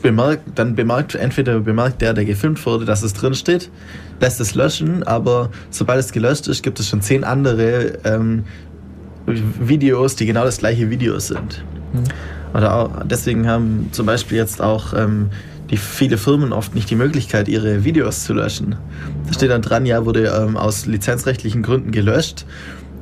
bemerkt, 0.00 0.44
dann 0.54 0.74
bemerkt 0.74 1.14
entweder 1.14 1.60
bemerkt 1.60 2.00
der, 2.00 2.14
der 2.14 2.24
gefilmt 2.24 2.64
wurde, 2.64 2.86
dass 2.86 3.02
es 3.02 3.12
drin 3.12 3.34
steht, 3.34 3.70
lässt 4.18 4.40
es 4.40 4.54
löschen, 4.54 5.02
aber 5.02 5.50
sobald 5.68 6.00
es 6.00 6.10
gelöscht 6.10 6.48
ist, 6.48 6.62
gibt 6.62 6.80
es 6.80 6.88
schon 6.88 7.02
zehn 7.02 7.22
andere 7.22 7.98
ähm, 8.04 8.44
Videos, 9.26 10.16
die 10.16 10.26
genau 10.26 10.44
das 10.44 10.58
gleiche 10.58 10.90
Video 10.90 11.18
sind. 11.18 11.64
Mhm. 11.92 12.04
Oder 12.56 12.74
auch, 12.74 12.90
deswegen 13.04 13.46
haben 13.46 13.88
zum 13.92 14.06
Beispiel 14.06 14.38
jetzt 14.38 14.60
auch 14.60 14.92
ähm, 14.92 15.30
die 15.70 15.76
viele 15.76 16.18
Firmen 16.18 16.52
oft 16.52 16.74
nicht 16.74 16.90
die 16.90 16.96
Möglichkeit, 16.96 17.46
ihre 17.48 17.84
Videos 17.84 18.24
zu 18.24 18.34
löschen. 18.34 18.76
Da 19.26 19.32
steht 19.32 19.50
dann 19.50 19.62
dran, 19.62 19.86
ja, 19.86 20.04
wurde 20.04 20.24
ähm, 20.24 20.56
aus 20.56 20.86
lizenzrechtlichen 20.86 21.62
Gründen 21.62 21.92
gelöscht 21.92 22.44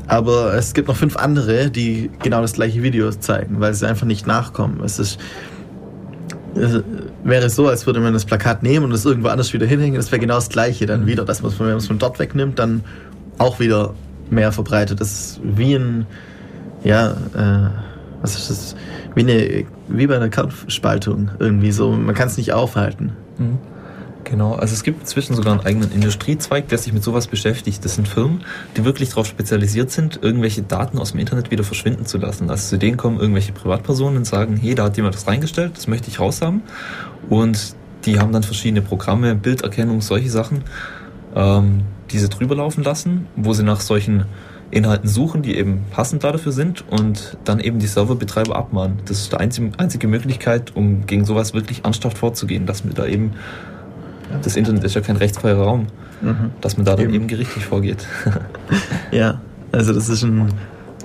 aber 0.09 0.55
es 0.55 0.73
gibt 0.73 0.89
noch 0.89 0.97
fünf 0.97 1.17
andere, 1.17 1.71
die 1.71 2.11
genau 2.23 2.41
das 2.41 2.55
gleiche 2.55 2.83
Video 2.83 3.11
zeigen, 3.11 3.61
weil 3.61 3.75
sie 3.75 3.87
einfach 3.87 4.07
nicht 4.07 4.27
nachkommen. 4.27 4.81
Es 4.83 4.99
ist 4.99 5.21
es 6.55 6.83
wäre 7.23 7.51
so, 7.51 7.69
als 7.69 7.87
würde 7.87 8.01
man 8.01 8.15
das 8.15 8.25
Plakat 8.25 8.63
nehmen 8.63 8.87
und 8.87 8.93
es 8.93 9.05
irgendwo 9.05 9.29
anders 9.29 9.53
wieder 9.53 9.67
hinhängen. 9.67 9.97
Das 9.97 10.11
wäre 10.11 10.19
genau 10.19 10.37
das 10.37 10.49
gleiche 10.49 10.87
dann 10.87 11.07
wieder. 11.07 11.25
Dass 11.27 11.43
man, 11.43 11.53
wenn 11.59 11.67
man 11.67 11.77
es 11.77 11.87
von 11.87 11.99
dort 11.99 12.19
wegnimmt, 12.19 12.59
dann 12.59 12.83
auch 13.37 13.61
wieder 13.61 13.95
mehr 14.31 14.53
verbreitet. 14.53 15.01
Das 15.01 15.13
ist 15.13 15.41
wie 15.43 15.75
ein, 15.75 16.07
ja, 16.85 17.11
äh, 17.13 17.71
was 18.23 18.37
ist 18.37 18.51
das? 18.51 18.77
Wie, 19.15 19.21
eine, 19.21 19.65
wie 19.89 20.07
bei 20.07 20.17
einer 20.17 20.29
Kernspaltung 20.29 21.31
irgendwie 21.39 21.73
so. 21.73 21.93
Man 21.93 22.15
kann 22.15 22.29
es 22.29 22.37
nicht 22.37 22.53
aufhalten. 22.53 23.13
Mhm. 23.39 23.59
Genau, 24.25 24.55
also 24.55 24.75
es 24.75 24.83
gibt 24.83 25.01
inzwischen 25.01 25.35
sogar 25.35 25.55
einen 25.55 25.65
eigenen 25.65 25.91
Industriezweig, 25.91 26.69
der 26.69 26.77
sich 26.77 26.93
mit 26.93 27.03
sowas 27.03 27.29
beschäftigt. 27.29 27.83
Das 27.83 27.95
sind 27.95 28.07
Firmen, 28.07 28.43
die 28.77 28.85
wirklich 28.85 29.09
darauf 29.09 29.27
spezialisiert 29.27 29.91
sind, 29.91 30.21
irgendwelche 30.23 30.61
Daten 30.61 30.99
aus 30.99 31.13
dem 31.13 31.21
Internet 31.21 31.51
wieder 31.51 31.65
verschwinden 31.65 32.05
zu 32.05 32.19
lassen. 32.19 32.51
Also 32.51 32.69
zu 32.69 32.79
denen 32.79 32.99
kommen 32.99 33.19
irgendwelche 33.19 33.53
Privatpersonen 33.53 34.19
und 34.19 34.25
sagen, 34.27 34.57
hey, 34.57 34.75
da 34.75 34.85
hat 34.85 34.99
jemand 34.99 35.15
das 35.15 35.27
reingestellt, 35.27 35.77
das 35.77 35.87
möchte 35.87 36.11
ich 36.11 36.21
raushaben. 36.21 36.63
Und 37.31 37.75
die 38.05 38.19
haben 38.19 38.33
dann 38.33 38.43
verschiedene 38.43 38.83
Programme, 38.83 39.35
Bilderkennung, 39.35 40.03
solche 40.03 40.29
Sachen, 40.29 40.63
ähm, 41.35 41.83
die 42.11 42.19
sie 42.19 42.29
drüber 42.29 42.57
laufen 42.57 42.85
lassen, 42.85 43.27
wo 43.37 43.53
sie 43.53 43.63
nach 43.63 43.81
solchen 43.81 44.25
Inhalten 44.71 45.09
suchen, 45.09 45.43
die 45.43 45.57
eben 45.57 45.85
passend 45.91 46.25
dafür 46.25 46.53
sind 46.53 46.85
und 46.89 47.39
dann 47.45 47.59
eben 47.59 47.79
die 47.79 47.87
Serverbetreiber 47.87 48.55
abmahnen. 48.55 48.99
Das 49.07 49.21
ist 49.21 49.33
die 49.33 49.37
einzige, 49.37 49.71
einzige 49.79 50.09
Möglichkeit, 50.09 50.77
um 50.77 51.07
gegen 51.07 51.25
sowas 51.25 51.55
wirklich 51.55 51.85
ernsthaft 51.85 52.19
vorzugehen, 52.19 52.67
dass 52.67 52.85
wir 52.85 52.93
da 52.93 53.07
eben 53.07 53.33
das 54.43 54.57
Internet 54.57 54.85
ist 54.85 54.95
ja 54.95 55.01
kein 55.01 55.17
rechtsfreier 55.17 55.57
Raum, 55.57 55.87
mhm. 56.21 56.51
dass 56.61 56.77
man 56.77 56.85
da 56.85 56.97
dann 56.97 57.07
eben, 57.07 57.15
eben 57.15 57.27
gerichtlich 57.29 57.65
vorgeht. 57.65 58.07
ja, 59.11 59.41
also 59.73 59.95
das 59.95 60.11
ist 60.11 60.23
ein 60.23 60.53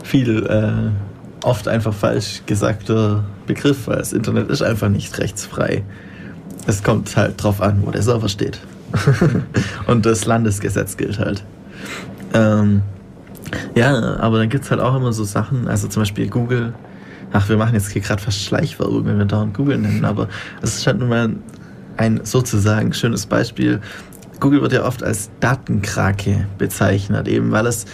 viel 0.04 0.46
äh, 0.46 1.46
oft 1.46 1.68
einfach 1.68 1.94
falsch 1.94 2.42
gesagter 2.46 3.24
Begriff, 3.48 3.88
weil 3.88 3.98
das 3.98 4.14
Internet 4.14 4.50
ist 4.50 4.62
einfach 4.62 4.90
nicht 4.90 5.18
rechtsfrei. 5.20 5.84
Es 6.68 6.84
kommt 6.84 7.16
halt 7.16 7.42
drauf 7.42 7.62
an, 7.62 7.82
wo 7.86 7.92
der 7.92 8.02
Server 8.02 8.30
steht. 8.30 8.60
Und 9.88 10.06
das 10.06 10.26
Landesgesetz 10.26 10.98
gilt 10.98 11.20
halt. 11.20 11.44
Ähm, 12.34 12.82
ja, 13.76 14.18
aber 14.18 14.40
dann 14.40 14.50
gibt 14.50 14.66
es 14.66 14.72
halt 14.72 14.82
auch 14.82 14.96
immer 14.96 15.14
so 15.14 15.24
Sachen, 15.24 15.68
also 15.68 15.88
zum 15.88 16.02
Beispiel 16.02 16.28
Google. 16.30 16.74
Ach, 17.32 17.50
wir 17.50 17.58
machen 17.58 17.74
jetzt 17.74 17.92
hier 17.92 18.02
gerade 18.02 18.22
fast 18.22 18.42
Schleichwerbung, 18.42 19.06
wenn 19.06 19.18
wir 19.18 19.26
dauernd 19.26 19.54
Google 19.54 19.78
nennen, 19.78 20.06
aber 20.06 20.28
es 20.62 20.78
ist 20.78 20.88
halt 20.88 21.00
nun 21.00 21.10
mal 21.10 21.36
ein 21.98 22.22
sozusagen 22.24 22.94
schönes 22.94 23.26
Beispiel. 23.26 23.82
Google 24.40 24.62
wird 24.62 24.74
ja 24.74 24.84
oft 24.84 25.04
als 25.04 25.32
Datenkrake 25.40 26.48
bezeichnet, 26.58 27.28
eben 27.28 27.52
weil 27.52 27.66
es 27.66 27.86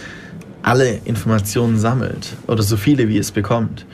alle 0.62 1.00
Informationen 1.04 1.78
sammelt 1.78 2.36
oder 2.46 2.62
so 2.62 2.76
viele 2.76 3.08
wie 3.08 3.18
es 3.18 3.30
bekommt. 3.30 3.86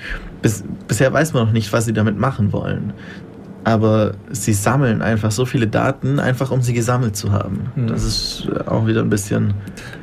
Bis, 0.43 0.65
bisher 0.89 1.13
weiß 1.13 1.33
man 1.33 1.47
noch 1.47 1.53
nicht, 1.53 1.73
was 1.73 1.85
sie 1.85 1.93
damit 1.93 2.19
machen 2.19 2.53
wollen. 2.53 2.93
Aber 3.67 4.13
sie 4.31 4.53
sammeln 4.53 5.03
einfach 5.03 5.33
so 5.33 5.45
viele 5.45 5.67
Daten, 5.67 6.21
einfach 6.21 6.53
um 6.53 6.63
sie 6.63 6.73
gesammelt 6.73 7.17
zu 7.17 7.33
haben. 7.33 7.73
Mhm. 7.75 7.89
Das 7.89 8.05
ist 8.05 8.49
auch 8.65 8.87
wieder 8.87 9.01
ein 9.01 9.11
bisschen. 9.11 9.55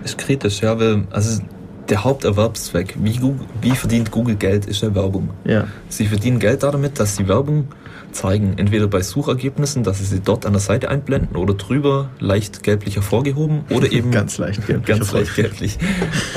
Ist 0.04 0.18
kritisch, 0.18 0.60
ja, 0.60 0.78
weil 0.78 1.06
also 1.12 1.42
der 1.88 2.04
Haupterwerbszweck, 2.04 2.96
wie, 3.02 3.16
Google, 3.16 3.46
wie 3.62 3.72
verdient 3.72 4.12
Google 4.12 4.36
Geld, 4.36 4.66
ist 4.66 4.82
ja 4.82 4.94
Werbung. 4.94 5.30
Ja, 5.46 5.68
Sie 5.88 6.08
verdienen 6.08 6.40
Geld 6.40 6.64
damit, 6.64 7.00
dass 7.00 7.16
sie 7.16 7.30
Werbung 7.30 7.70
zeigen, 8.12 8.56
entweder 8.58 8.88
bei 8.88 9.02
Suchergebnissen, 9.02 9.84
dass 9.84 10.00
sie 10.00 10.06
sie 10.06 10.20
dort 10.20 10.46
an 10.46 10.52
der 10.52 10.62
Seite 10.62 10.90
einblenden 10.90 11.38
oder 11.38 11.54
drüber 11.54 12.10
leicht 12.20 12.64
gelblich 12.64 12.96
hervorgehoben 12.96 13.62
oder 13.70 13.90
eben 13.94 14.12
ganz 14.12 14.38
leicht 14.40 14.68
gelblich 14.68 14.98
ganz 14.98 15.14
leicht 15.14 15.36
gelblich 15.36 15.78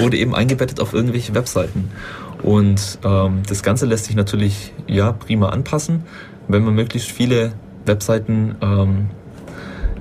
oder 0.01 0.15
eben 0.15 0.33
eingebettet 0.33 0.79
auf 0.79 0.93
irgendwelche 0.93 1.35
Webseiten. 1.35 1.91
Und 2.43 2.99
ähm, 3.05 3.43
das 3.49 3.65
Ganze 3.65 3.87
lässt 3.87 4.05
sich 4.05 4.15
natürlich 4.15 4.73
ja 4.87 5.11
prima 5.11 5.49
anpassen, 5.49 6.05
wenn 6.49 6.65
man 6.65 6.75
möglichst 6.75 7.11
viele 7.11 7.53
Webseiten 7.85 8.57
ähm, 8.61 9.07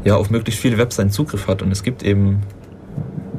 ja 0.03 0.15
auf 0.15 0.30
möglichst 0.30 0.61
viele 0.61 0.77
Webseiten 0.77 1.09
Zugriff 1.09 1.47
hat. 1.47 1.61
Und 1.61 1.72
es 1.72 1.84
gibt 1.84 2.03
eben 2.03 2.43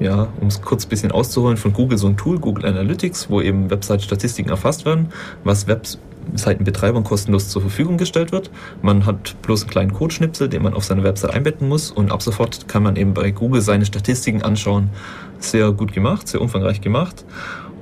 ja, 0.00 0.28
um 0.40 0.48
es 0.48 0.60
kurz 0.60 0.84
ein 0.86 0.88
bisschen 0.88 1.12
auszuholen, 1.12 1.56
von 1.56 1.72
Google 1.72 1.98
so 1.98 2.06
ein 2.06 2.16
Tool, 2.16 2.38
Google 2.38 2.66
Analytics, 2.66 3.30
wo 3.30 3.40
eben 3.40 3.70
Website-Statistiken 3.70 4.50
erfasst 4.50 4.84
werden, 4.84 5.08
was 5.44 5.66
Webseitenbetreibern 5.66 7.04
kostenlos 7.04 7.48
zur 7.48 7.62
Verfügung 7.62 7.96
gestellt 7.96 8.32
wird. 8.32 8.50
Man 8.82 9.06
hat 9.06 9.40
bloß 9.42 9.62
einen 9.62 9.70
kleinen 9.70 9.92
Codeschnipsel, 9.92 10.48
den 10.48 10.62
man 10.62 10.74
auf 10.74 10.84
seine 10.84 11.02
Website 11.02 11.32
einbetten 11.32 11.68
muss 11.68 11.90
und 11.90 12.12
ab 12.12 12.22
sofort 12.22 12.68
kann 12.68 12.82
man 12.82 12.96
eben 12.96 13.14
bei 13.14 13.30
Google 13.30 13.62
seine 13.62 13.86
Statistiken 13.86 14.42
anschauen. 14.42 14.90
Sehr 15.38 15.72
gut 15.72 15.92
gemacht, 15.92 16.28
sehr 16.28 16.40
umfangreich 16.40 16.80
gemacht. 16.80 17.24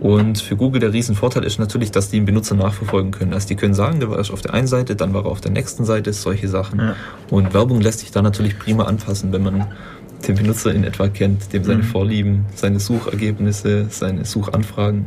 Und 0.04 0.38
für 0.38 0.54
Google 0.54 0.80
der 0.80 0.92
Riesenvorteil 0.92 1.44
ist 1.44 1.58
natürlich, 1.58 1.90
dass 1.90 2.10
die 2.10 2.18
den 2.18 2.26
Benutzer 2.26 2.54
nachverfolgen 2.54 3.10
können. 3.10 3.32
Also 3.32 3.48
die 3.48 3.56
können 3.56 3.72
sagen, 3.72 4.00
der 4.00 4.10
war 4.10 4.18
erst 4.18 4.32
auf 4.32 4.42
der 4.42 4.52
einen 4.52 4.66
Seite, 4.66 4.96
dann 4.96 5.14
war 5.14 5.24
er 5.24 5.30
auf 5.30 5.40
der 5.40 5.50
nächsten 5.50 5.86
Seite, 5.86 6.12
solche 6.12 6.46
Sachen. 6.46 6.78
Ja. 6.78 6.96
Und 7.30 7.54
Werbung 7.54 7.80
lässt 7.80 8.00
sich 8.00 8.10
da 8.10 8.20
natürlich 8.20 8.58
prima 8.58 8.84
anpassen, 8.84 9.32
wenn 9.32 9.42
man 9.42 9.64
den 10.28 10.34
Benutzer 10.34 10.74
in 10.74 10.84
etwa 10.84 11.08
kennt, 11.08 11.54
dem 11.54 11.64
seine 11.64 11.78
Mhm. 11.78 11.84
Vorlieben, 11.84 12.44
seine 12.54 12.80
Suchergebnisse, 12.80 13.86
seine 13.88 14.26
Suchanfragen. 14.26 15.06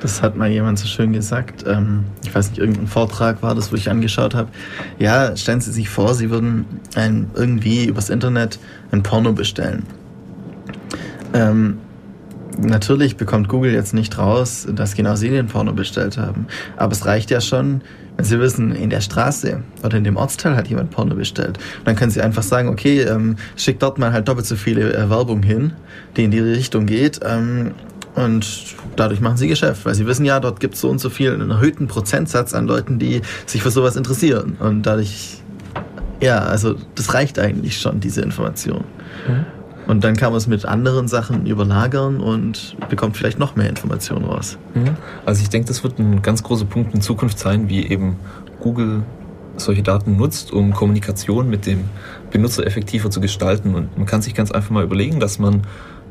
Das 0.00 0.22
hat 0.22 0.36
mal 0.36 0.48
jemand 0.48 0.78
so 0.78 0.86
schön 0.86 1.12
gesagt. 1.12 1.64
Ähm, 1.66 2.04
ich 2.22 2.32
weiß 2.32 2.50
nicht, 2.50 2.60
irgendein 2.60 2.86
Vortrag 2.86 3.42
war 3.42 3.56
das, 3.56 3.72
wo 3.72 3.74
ich 3.74 3.90
angeschaut 3.90 4.36
habe. 4.36 4.50
Ja, 5.00 5.36
stellen 5.36 5.60
Sie 5.60 5.72
sich 5.72 5.88
vor, 5.88 6.14
Sie 6.14 6.30
würden 6.30 6.66
ein, 6.94 7.32
irgendwie 7.34 7.86
übers 7.86 8.10
Internet 8.10 8.60
ein 8.92 9.02
Porno 9.02 9.32
bestellen. 9.32 9.82
Ähm, 11.34 11.78
natürlich 12.58 13.16
bekommt 13.16 13.48
Google 13.48 13.72
jetzt 13.72 13.94
nicht 13.94 14.18
raus, 14.18 14.66
dass 14.70 14.94
genau 14.94 15.16
Sie 15.16 15.30
den 15.30 15.46
Porno 15.46 15.72
bestellt 15.72 16.18
haben. 16.18 16.46
Aber 16.76 16.92
es 16.92 17.06
reicht 17.06 17.30
ja 17.30 17.40
schon, 17.40 17.82
wenn 18.16 18.24
Sie 18.24 18.40
wissen, 18.40 18.72
in 18.72 18.90
der 18.90 19.00
Straße 19.00 19.62
oder 19.82 19.98
in 19.98 20.04
dem 20.04 20.16
Ortsteil 20.16 20.56
hat 20.56 20.68
jemand 20.68 20.90
Porno 20.90 21.14
bestellt. 21.14 21.58
Dann 21.84 21.96
können 21.96 22.10
Sie 22.10 22.20
einfach 22.20 22.42
sagen, 22.42 22.68
okay, 22.68 23.02
ähm, 23.02 23.36
schickt 23.56 23.82
dort 23.82 23.98
mal 23.98 24.12
halt 24.12 24.28
doppelt 24.28 24.46
so 24.46 24.56
viele 24.56 24.94
äh, 24.94 25.10
Werbung 25.10 25.42
hin, 25.42 25.72
die 26.16 26.24
in 26.24 26.30
die 26.30 26.40
Richtung 26.40 26.86
geht. 26.86 27.20
Ähm, 27.24 27.72
und 28.16 28.46
dadurch 28.96 29.20
machen 29.20 29.36
sie 29.36 29.46
Geschäft, 29.46 29.84
weil 29.84 29.94
sie 29.94 30.06
wissen 30.06 30.24
ja, 30.24 30.40
dort 30.40 30.58
gibt 30.58 30.74
es 30.74 30.80
so 30.80 30.88
und 30.88 30.98
so 30.98 31.10
viel, 31.10 31.34
einen 31.34 31.50
erhöhten 31.50 31.86
Prozentsatz 31.86 32.54
an 32.54 32.66
Leuten, 32.66 32.98
die 32.98 33.20
sich 33.44 33.62
für 33.62 33.70
sowas 33.70 33.94
interessieren. 33.94 34.56
Und 34.58 34.84
dadurch, 34.84 35.42
ja, 36.22 36.38
also 36.38 36.76
das 36.94 37.12
reicht 37.12 37.38
eigentlich 37.38 37.78
schon, 37.78 38.00
diese 38.00 38.22
Information. 38.22 38.84
Und 39.86 40.02
dann 40.02 40.16
kann 40.16 40.30
man 40.30 40.38
es 40.38 40.46
mit 40.46 40.64
anderen 40.64 41.08
Sachen 41.08 41.46
überlagern 41.46 42.20
und 42.20 42.76
bekommt 42.88 43.16
vielleicht 43.16 43.38
noch 43.38 43.56
mehr 43.56 43.68
Informationen 43.68 44.24
raus. 44.24 44.58
Mhm. 44.74 44.96
Also 45.24 45.42
ich 45.42 45.48
denke, 45.48 45.68
das 45.68 45.84
wird 45.84 45.98
ein 45.98 46.22
ganz 46.22 46.42
großer 46.42 46.64
Punkt 46.64 46.94
in 46.94 47.00
Zukunft 47.00 47.38
sein, 47.38 47.68
wie 47.68 47.86
eben 47.86 48.16
Google 48.60 49.02
solche 49.56 49.82
Daten 49.82 50.16
nutzt, 50.16 50.52
um 50.52 50.72
Kommunikation 50.72 51.48
mit 51.48 51.66
dem 51.66 51.84
Benutzer 52.30 52.66
effektiver 52.66 53.10
zu 53.10 53.20
gestalten. 53.20 53.74
Und 53.74 53.96
man 53.96 54.06
kann 54.06 54.22
sich 54.22 54.34
ganz 54.34 54.50
einfach 54.50 54.70
mal 54.70 54.84
überlegen, 54.84 55.20
dass 55.20 55.38
man 55.38 55.62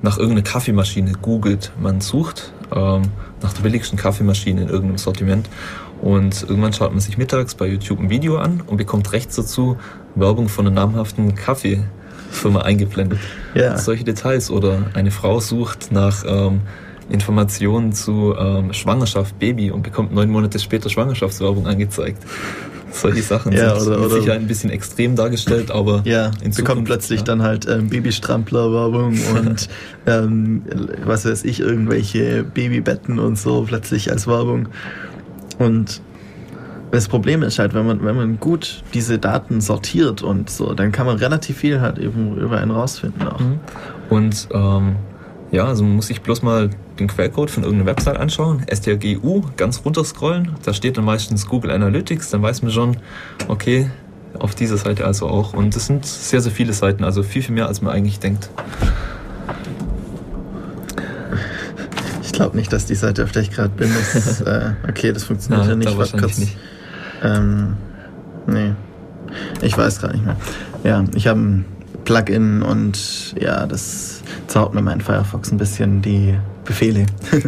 nach 0.02 0.18
irgendeiner 0.18 0.44
Kaffeemaschine 0.44 1.14
googelt. 1.22 1.72
Man 1.80 2.02
sucht 2.02 2.54
ähm, 2.74 3.04
nach 3.42 3.54
der 3.54 3.64
billigsten 3.64 3.98
Kaffeemaschine 3.98 4.62
in 4.62 4.70
irgendeinem 4.70 4.98
Sortiment 4.98 5.50
und 6.02 6.44
irgendwann 6.44 6.74
schaut 6.74 6.92
man 6.92 7.00
sich 7.00 7.18
mittags 7.18 7.56
bei 7.56 7.68
YouTube 7.68 8.00
ein 8.00 8.10
Video 8.10 8.38
an 8.38 8.62
und 8.66 8.78
bekommt 8.78 9.12
rechts 9.14 9.36
dazu 9.36 9.78
Werbung 10.16 10.50
von 10.50 10.68
einer 10.68 10.76
namhaften 10.76 11.36
Kaffeefirma 12.36 12.62
eingeblendet. 12.62 13.20
Ja. 13.54 13.78
Solche 13.78 14.04
Details 14.04 14.52
oder 14.52 14.80
eine 14.94 15.12
Frau 15.12 15.40
sucht 15.40 15.92
nach 15.92 16.24
ähm, 16.28 16.62
Informationen 17.10 17.94
zu 17.94 18.36
ähm, 18.38 18.74
Schwangerschaft, 18.74 19.38
Baby 19.40 19.72
und 19.72 19.84
bekommt 19.84 20.14
neun 20.14 20.30
Monate 20.30 20.60
später 20.60 20.90
Schwangerschaftswerbung 20.90 21.66
angezeigt. 21.68 22.22
Solche 22.92 23.22
Sachen 23.24 23.52
Ja, 23.52 23.78
sind 23.80 23.94
oder- 23.94 24.06
oder- 24.06 24.16
Sicherheit 24.16 24.40
ein 24.40 24.48
bisschen 24.48 24.70
extrem 24.70 25.16
dargestellt, 25.16 25.70
aber 25.70 26.02
Ja, 26.06 26.28
in 26.28 26.32
bekommt 26.52 26.56
Zukunft, 26.56 26.86
plötzlich 26.86 27.20
ja. 27.22 27.26
dann 27.26 27.42
halt 27.42 27.68
ähm, 27.68 27.90
Babystrampler-Werbung 27.90 29.18
und 29.36 29.68
ähm, 30.08 30.62
was 31.06 31.26
weiß 31.26 31.44
ich, 31.44 31.60
irgendwelche 31.60 32.44
Babybetten 32.44 33.20
und 33.20 33.38
so 33.38 33.64
plötzlich 33.68 34.12
als 34.12 34.28
Werbung. 34.28 34.70
Und 35.60 36.02
das 36.96 37.10
Problem 37.10 37.44
ist 37.44 37.60
halt, 37.60 37.74
wenn 37.74 37.86
man, 37.86 38.04
wenn 38.06 38.16
man 38.16 38.40
gut 38.40 38.82
diese 38.94 39.20
Daten 39.20 39.60
sortiert 39.60 40.22
und 40.22 40.50
so, 40.50 40.74
dann 40.74 40.92
kann 40.94 41.06
man 41.06 41.18
relativ 41.18 41.58
viel 41.58 41.82
halt 41.82 42.00
eben 42.00 42.38
über 42.38 42.58
einen 42.58 42.72
rausfinden 42.72 43.28
auch. 43.28 43.40
Mhm. 43.40 43.60
Und 44.10 44.48
ähm, 44.54 44.96
ja, 45.52 45.66
also 45.66 45.84
man 45.84 45.98
muss 45.98 46.08
sich 46.08 46.22
bloß 46.22 46.42
mal 46.42 46.70
den 46.98 47.08
Quellcode 47.08 47.52
von 47.52 47.64
irgendeiner 47.64 47.92
Website 47.92 48.18
anschauen, 48.18 48.66
strgu, 48.72 49.42
ganz 49.58 49.82
runterscrollen, 49.84 50.52
da 50.64 50.74
steht 50.74 50.98
dann 50.98 51.04
meistens 51.06 51.48
Google 51.48 51.72
Analytics, 51.72 52.30
dann 52.30 52.42
weiß 52.42 52.62
man 52.62 52.72
schon, 52.72 52.98
okay, 53.50 53.90
auf 54.40 54.56
dieser 54.56 54.78
Seite 54.78 55.06
also 55.06 55.28
auch. 55.28 55.54
Und 55.54 55.76
es 55.76 55.88
sind 55.88 56.06
sehr, 56.06 56.40
sehr 56.40 56.52
viele 56.52 56.72
Seiten, 56.72 57.04
also 57.04 57.24
viel, 57.24 57.42
viel 57.42 57.56
mehr, 57.56 57.68
als 57.68 57.82
man 57.82 57.94
eigentlich 57.94 58.20
denkt. 58.20 58.50
Ich 62.24 62.32
glaube 62.32 62.56
nicht, 62.58 62.72
dass 62.72 62.86
die 62.86 62.96
Seite, 62.96 63.24
auf 63.24 63.32
der 63.32 63.42
ich 63.42 63.52
gerade 63.52 63.70
bin, 63.70 63.90
ist. 63.90 64.42
äh, 64.46 64.72
okay, 64.88 65.14
das 65.14 65.24
funktioniert 65.24 65.66
Ja, 65.66 65.70
ja, 65.72 65.76
nicht. 65.76 65.90
da 65.90 65.98
wahrscheinlich 65.98 66.22
kurz. 66.22 66.38
nicht. 66.38 66.58
Ähm, 67.26 67.76
nee. 68.48 68.74
Ich 69.62 69.78
weiß 69.78 70.00
gerade 70.00 70.14
nicht 70.14 70.26
mehr. 70.26 70.38
Ja, 70.84 71.04
ich 71.16 71.28
habe 71.28 71.40
ein 71.40 71.66
Plugin 72.06 72.62
und 72.62 73.34
ja, 73.40 73.66
das 73.66 74.22
zaut 74.48 74.74
mir 74.74 74.82
mein 74.82 75.02
Firefox 75.02 75.52
ein 75.52 75.58
bisschen 75.58 76.02
die 76.02 76.36
Befehle. 76.64 77.06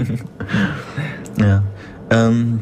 ja. 1.39 1.63
Ähm, 2.09 2.61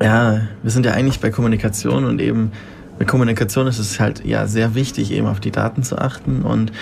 ja, 0.00 0.40
wir 0.62 0.70
sind 0.70 0.86
ja 0.86 0.92
eigentlich 0.92 1.20
bei 1.20 1.30
Kommunikation 1.30 2.04
und 2.04 2.20
eben 2.20 2.52
bei 2.98 3.04
Kommunikation 3.04 3.66
ist 3.66 3.78
es 3.78 3.98
halt 3.98 4.24
ja 4.24 4.46
sehr 4.46 4.74
wichtig, 4.74 5.12
eben 5.12 5.26
auf 5.26 5.40
die 5.40 5.50
Daten 5.50 5.82
zu 5.82 5.98
achten 5.98 6.42
und 6.42 6.72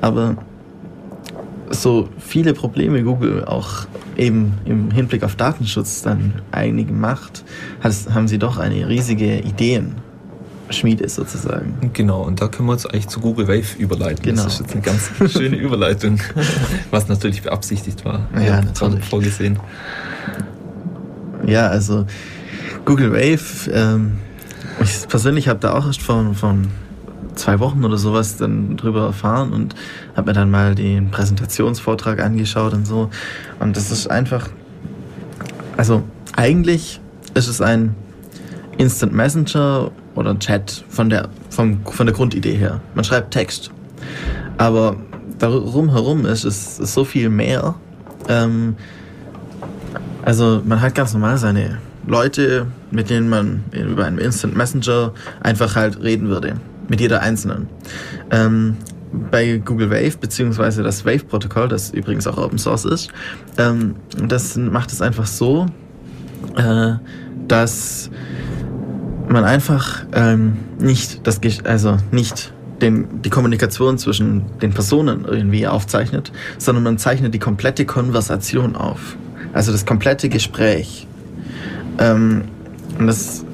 aber 0.00 0.36
so 1.72 2.08
viele 2.18 2.54
Probleme 2.54 3.02
Google 3.02 3.44
auch 3.44 3.86
eben 4.16 4.54
im 4.64 4.90
Hinblick 4.90 5.22
auf 5.22 5.36
Datenschutz 5.36 6.02
dann 6.02 6.34
einigen 6.50 7.00
macht, 7.00 7.44
haben 7.82 8.28
sie 8.28 8.38
doch 8.38 8.58
eine 8.58 8.88
riesige 8.88 9.38
Ideenschmiede 9.38 11.08
sozusagen. 11.08 11.90
Genau, 11.92 12.22
und 12.22 12.40
da 12.40 12.48
können 12.48 12.68
wir 12.68 12.72
uns 12.72 12.86
eigentlich 12.86 13.08
zu 13.08 13.20
Google 13.20 13.48
Wave 13.48 13.78
überleiten. 13.78 14.22
Genau. 14.22 14.44
Das 14.44 14.54
ist 14.54 14.60
jetzt 14.60 14.72
eine 14.72 14.82
ganz 14.82 15.10
schöne 15.32 15.56
Überleitung, 15.56 16.20
was 16.90 17.08
natürlich 17.08 17.42
beabsichtigt 17.42 18.04
war. 18.04 18.28
Ja, 18.34 18.62
natürlich. 18.62 19.04
Vorgesehen. 19.04 19.58
Ja, 21.46 21.68
also 21.68 22.06
Google 22.84 23.12
Wave, 23.12 23.70
ähm, 23.72 24.18
ich 24.80 25.08
persönlich 25.08 25.48
habe 25.48 25.58
da 25.60 25.74
auch 25.74 25.86
erst 25.86 26.02
vor, 26.02 26.34
vor 26.34 26.56
zwei 27.34 27.60
Wochen 27.60 27.84
oder 27.84 27.96
sowas 27.96 28.36
dann 28.36 28.76
drüber 28.76 29.06
erfahren 29.06 29.52
und 29.52 29.74
habe 30.16 30.30
mir 30.30 30.32
dann 30.34 30.50
mal 30.50 30.74
den 30.74 31.10
Präsentationsvortrag 31.10 32.20
angeschaut 32.20 32.72
und 32.72 32.86
so. 32.86 33.10
Und 33.60 33.76
das 33.76 33.90
ist 33.90 34.10
einfach, 34.10 34.48
also 35.76 36.02
eigentlich 36.36 37.00
ist 37.34 37.48
es 37.48 37.60
ein 37.60 37.94
Instant 38.78 39.12
Messenger 39.12 39.90
oder 40.14 40.38
Chat 40.38 40.84
von 40.88 41.10
der, 41.10 41.28
vom, 41.50 41.84
von 41.84 42.06
der 42.06 42.14
Grundidee 42.14 42.54
her. 42.54 42.80
Man 42.94 43.04
schreibt 43.04 43.32
Text. 43.32 43.70
Aber 44.58 44.96
darum 45.38 45.90
herum 45.90 46.26
ist 46.26 46.44
es 46.44 46.76
so 46.76 47.04
viel 47.04 47.28
mehr. 47.28 47.74
Ähm, 48.28 48.76
also 50.24 50.62
man 50.64 50.80
hat 50.80 50.94
ganz 50.94 51.12
normal 51.12 51.38
seine 51.38 51.78
Leute, 52.06 52.66
mit 52.90 53.10
denen 53.10 53.28
man 53.28 53.64
über 53.72 54.04
einen 54.04 54.18
Instant 54.18 54.56
Messenger 54.56 55.12
einfach 55.40 55.76
halt 55.76 56.02
reden 56.02 56.28
würde. 56.28 56.56
Mit 56.92 57.00
jeder 57.00 57.22
einzelnen. 57.22 57.70
Ähm, 58.30 58.76
bei 59.30 59.56
Google 59.64 59.88
Wave, 59.90 60.18
beziehungsweise 60.20 60.82
das 60.82 61.06
Wave-Protokoll, 61.06 61.66
das 61.68 61.88
übrigens 61.88 62.26
auch 62.26 62.36
Open 62.36 62.58
Source 62.58 62.84
ist, 62.84 63.08
ähm, 63.56 63.94
das 64.28 64.58
macht 64.58 64.92
es 64.92 65.00
einfach 65.00 65.26
so, 65.26 65.64
äh, 66.54 66.92
dass 67.48 68.10
man 69.26 69.42
einfach 69.44 70.04
ähm, 70.12 70.58
nicht 70.78 71.26
das, 71.26 71.40
also 71.64 71.96
nicht 72.10 72.52
den, 72.82 73.22
die 73.22 73.30
Kommunikation 73.30 73.96
zwischen 73.96 74.44
den 74.60 74.74
Personen 74.74 75.24
irgendwie 75.24 75.66
aufzeichnet, 75.66 76.30
sondern 76.58 76.84
man 76.84 76.98
zeichnet 76.98 77.32
die 77.32 77.38
komplette 77.38 77.86
Konversation 77.86 78.76
auf. 78.76 79.16
Also 79.54 79.72
das 79.72 79.86
komplette 79.86 80.28
Gespräch. 80.28 81.06
Ähm, 81.98 82.42
und 82.98 83.06
das 83.06 83.46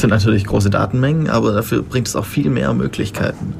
sind 0.00 0.10
natürlich 0.10 0.44
große 0.44 0.70
Datenmengen, 0.70 1.28
aber 1.28 1.52
dafür 1.52 1.82
bringt 1.82 2.08
es 2.08 2.16
auch 2.16 2.24
viel 2.24 2.50
mehr 2.50 2.72
Möglichkeiten. 2.74 3.54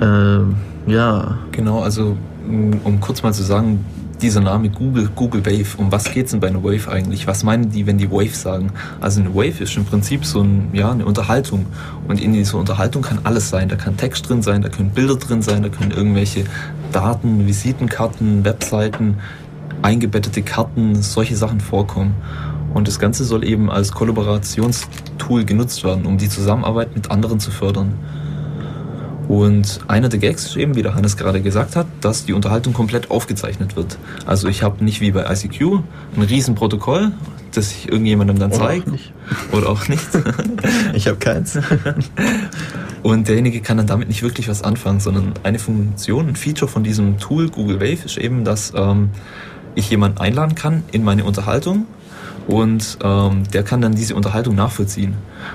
Ähm, 0.00 0.56
ja. 0.86 1.38
Genau, 1.52 1.82
also 1.82 2.16
m, 2.48 2.80
um 2.84 3.00
kurz 3.00 3.22
mal 3.22 3.32
zu 3.32 3.42
sagen, 3.42 3.84
dieser 4.22 4.40
Name 4.40 4.70
Google, 4.70 5.10
Google 5.14 5.44
Wave, 5.44 5.76
um 5.76 5.92
was 5.92 6.10
geht's 6.10 6.30
denn 6.30 6.40
bei 6.40 6.48
einer 6.48 6.64
Wave 6.64 6.90
eigentlich? 6.90 7.26
Was 7.26 7.44
meinen 7.44 7.70
die, 7.70 7.86
wenn 7.86 7.98
die 7.98 8.10
Wave 8.10 8.34
sagen? 8.34 8.72
Also 9.00 9.20
eine 9.20 9.34
Wave 9.34 9.62
ist 9.62 9.76
im 9.76 9.84
Prinzip 9.84 10.24
so 10.24 10.40
ein, 10.40 10.70
ja, 10.72 10.90
eine 10.90 11.04
Unterhaltung. 11.04 11.66
Und 12.08 12.20
in 12.20 12.32
dieser 12.32 12.58
Unterhaltung 12.58 13.02
kann 13.02 13.18
alles 13.24 13.50
sein. 13.50 13.68
Da 13.68 13.76
kann 13.76 13.96
Text 13.96 14.28
drin 14.28 14.42
sein, 14.42 14.62
da 14.62 14.68
können 14.68 14.90
Bilder 14.90 15.16
drin 15.16 15.42
sein, 15.42 15.62
da 15.62 15.68
können 15.68 15.90
irgendwelche 15.90 16.44
Daten, 16.92 17.46
Visitenkarten, 17.46 18.44
Webseiten, 18.44 19.18
eingebettete 19.82 20.42
Karten, 20.42 21.02
solche 21.02 21.36
Sachen 21.36 21.60
vorkommen. 21.60 22.14
Und 22.74 22.88
das 22.88 22.98
Ganze 22.98 23.24
soll 23.24 23.44
eben 23.44 23.70
als 23.70 23.92
Kollaborationstool 23.92 25.44
genutzt 25.44 25.84
werden, 25.84 26.06
um 26.06 26.18
die 26.18 26.28
Zusammenarbeit 26.28 26.94
mit 26.94 27.10
anderen 27.10 27.40
zu 27.40 27.50
fördern. 27.50 27.94
Und 29.28 29.80
einer 29.88 30.08
der 30.08 30.20
Gags 30.20 30.46
ist 30.46 30.56
eben, 30.56 30.76
wie 30.76 30.82
der 30.82 30.94
Hannes 30.94 31.16
gerade 31.16 31.40
gesagt 31.40 31.74
hat, 31.74 31.86
dass 32.00 32.26
die 32.26 32.32
Unterhaltung 32.32 32.72
komplett 32.72 33.10
aufgezeichnet 33.10 33.74
wird. 33.74 33.98
Also 34.24 34.46
ich 34.48 34.62
habe 34.62 34.84
nicht 34.84 35.00
wie 35.00 35.10
bei 35.10 35.28
ICQ 35.28 35.80
ein 36.16 36.22
Riesenprotokoll, 36.22 37.10
das 37.52 37.72
ich 37.72 37.88
irgendjemandem 37.88 38.38
dann 38.38 38.52
zeige. 38.52 38.84
Oder 39.52 39.68
auch 39.68 39.88
nicht. 39.88 40.06
Ich 40.94 41.08
habe 41.08 41.18
keins. 41.18 41.58
Und 43.02 43.28
derjenige 43.28 43.60
kann 43.60 43.76
dann 43.76 43.86
damit 43.86 44.08
nicht 44.08 44.22
wirklich 44.22 44.48
was 44.48 44.62
anfangen, 44.62 45.00
sondern 45.00 45.34
eine 45.42 45.58
Funktion, 45.58 46.28
ein 46.28 46.36
Feature 46.36 46.70
von 46.70 46.84
diesem 46.84 47.18
Tool 47.18 47.48
Google 47.48 47.80
Wave 47.80 48.04
ist 48.04 48.16
eben, 48.16 48.44
dass 48.44 48.72
ähm, 48.74 49.10
ich 49.74 49.90
jemanden 49.90 50.18
einladen 50.18 50.54
kann 50.54 50.82
in 50.92 51.04
meine 51.04 51.24
Unterhaltung 51.24 51.86
und 52.46 52.98
ähm, 53.02 53.42
der 53.52 53.62
kann 53.62 53.80
dann 53.80 53.94
diese 53.94 54.14
Unterhaltung 54.14 54.54
nachvollziehen. 54.54 55.14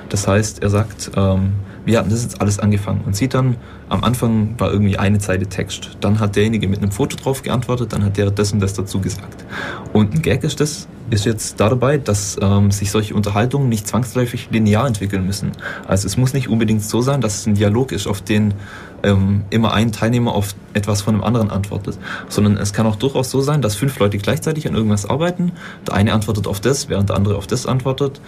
Das 0.09 0.27
heißt, 0.27 0.61
er 0.61 0.69
sagt, 0.69 1.11
ähm, 1.15 1.53
wir 1.85 1.97
hatten 1.97 2.09
das 2.09 2.23
jetzt 2.23 2.41
alles 2.41 2.59
angefangen 2.59 3.01
und 3.05 3.15
sieht 3.15 3.33
dann, 3.33 3.55
am 3.89 4.03
Anfang 4.03 4.55
war 4.59 4.71
irgendwie 4.71 4.97
eine 4.97 5.19
Zeile 5.19 5.47
Text. 5.47 5.97
Dann 6.01 6.19
hat 6.19 6.35
derjenige 6.35 6.67
mit 6.67 6.79
einem 6.79 6.91
Foto 6.91 7.17
drauf 7.17 7.41
geantwortet, 7.41 7.93
dann 7.93 8.03
hat 8.03 8.17
der 8.17 8.29
das 8.29 8.51
und 8.53 8.59
das 8.59 8.73
dazu 8.73 8.99
gesagt. 8.99 9.45
Und 9.93 10.13
ein 10.13 10.21
Gag 10.21 10.43
ist 10.43 10.59
das, 10.59 10.87
ist 11.11 11.25
jetzt 11.25 11.59
da 11.59 11.69
dabei, 11.69 11.97
dass 11.97 12.37
ähm, 12.41 12.71
sich 12.71 12.89
solche 12.89 13.13
Unterhaltungen 13.13 13.69
nicht 13.69 13.87
zwangsläufig 13.87 14.49
linear 14.49 14.87
entwickeln 14.87 15.25
müssen. 15.25 15.51
Also 15.87 16.07
es 16.07 16.17
muss 16.17 16.33
nicht 16.33 16.47
unbedingt 16.47 16.83
so 16.83 17.01
sein, 17.01 17.21
dass 17.21 17.39
es 17.39 17.45
ein 17.45 17.55
Dialog 17.55 17.91
ist, 17.91 18.07
auf 18.07 18.21
den 18.21 18.53
ähm, 19.03 19.43
immer 19.49 19.73
ein 19.73 19.91
Teilnehmer 19.91 20.33
auf 20.33 20.55
etwas 20.73 21.01
von 21.01 21.15
dem 21.15 21.23
anderen 21.23 21.51
antwortet, 21.51 21.97
sondern 22.29 22.57
es 22.57 22.71
kann 22.71 22.87
auch 22.87 22.95
durchaus 22.95 23.29
so 23.29 23.41
sein, 23.41 23.61
dass 23.61 23.75
fünf 23.75 23.99
Leute 23.99 24.17
gleichzeitig 24.17 24.67
an 24.67 24.75
irgendwas 24.75 25.05
arbeiten. 25.05 25.51
Der 25.85 25.95
eine 25.95 26.13
antwortet 26.13 26.47
auf 26.47 26.61
das, 26.61 26.87
während 26.87 27.09
der 27.09 27.17
andere 27.17 27.35
auf 27.35 27.47
das 27.47 27.65
antwortet. 27.65 28.21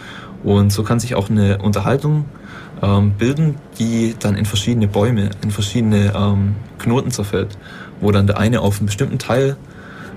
Und 0.44 0.74
so 0.74 0.84
kann 0.84 1.00
sich 1.00 1.16
auch 1.16 1.30
eine 1.30 1.60
Unterhaltung 1.60 2.26
ähm, 2.82 3.14
bilden, 3.18 3.56
die 3.80 4.16
dann 4.20 4.36
in 4.36 4.46
verschiedene 4.46 4.88
Bäume, 4.88 5.30
in 5.42 5.52
verschiedene 5.52 6.14
ähm, 6.16 6.56
Knoten 6.80 7.12
zerfällt, 7.12 7.58
wo 8.02 8.12
dann 8.12 8.28
der 8.28 8.38
eine 8.38 8.60
auf 8.60 8.80
einen 8.80 8.88
bestimmten 8.88 9.20
Teil 9.20 9.56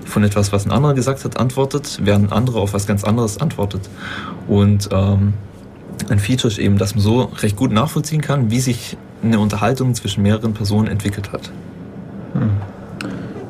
von 0.07 0.25
etwas, 0.25 0.53
was 0.53 0.67
ein 0.67 0.73
anderer 0.73 0.95
gesagt 0.95 1.25
hat, 1.25 1.39
antwortet, 1.39 2.01
während 2.03 2.31
ein 2.31 2.33
anderer 2.33 2.61
auf 2.61 2.73
was 2.73 2.87
ganz 2.87 3.05
anderes 3.05 3.41
antwortet. 3.41 3.89
Und 4.49 4.89
ähm, 4.93 5.35
ein 6.09 6.19
Feature 6.19 6.49
ist 6.49 6.59
eben, 6.59 6.79
dass 6.79 6.95
man 6.95 7.03
so 7.03 7.31
recht 7.43 7.57
gut 7.57 7.73
nachvollziehen 7.73 8.21
kann, 8.21 8.51
wie 8.51 8.61
sich 8.61 8.97
eine 9.23 9.39
Unterhaltung 9.39 9.95
zwischen 9.95 10.23
mehreren 10.23 10.55
Personen 10.55 10.89
entwickelt 10.89 11.33
hat. 11.33 11.51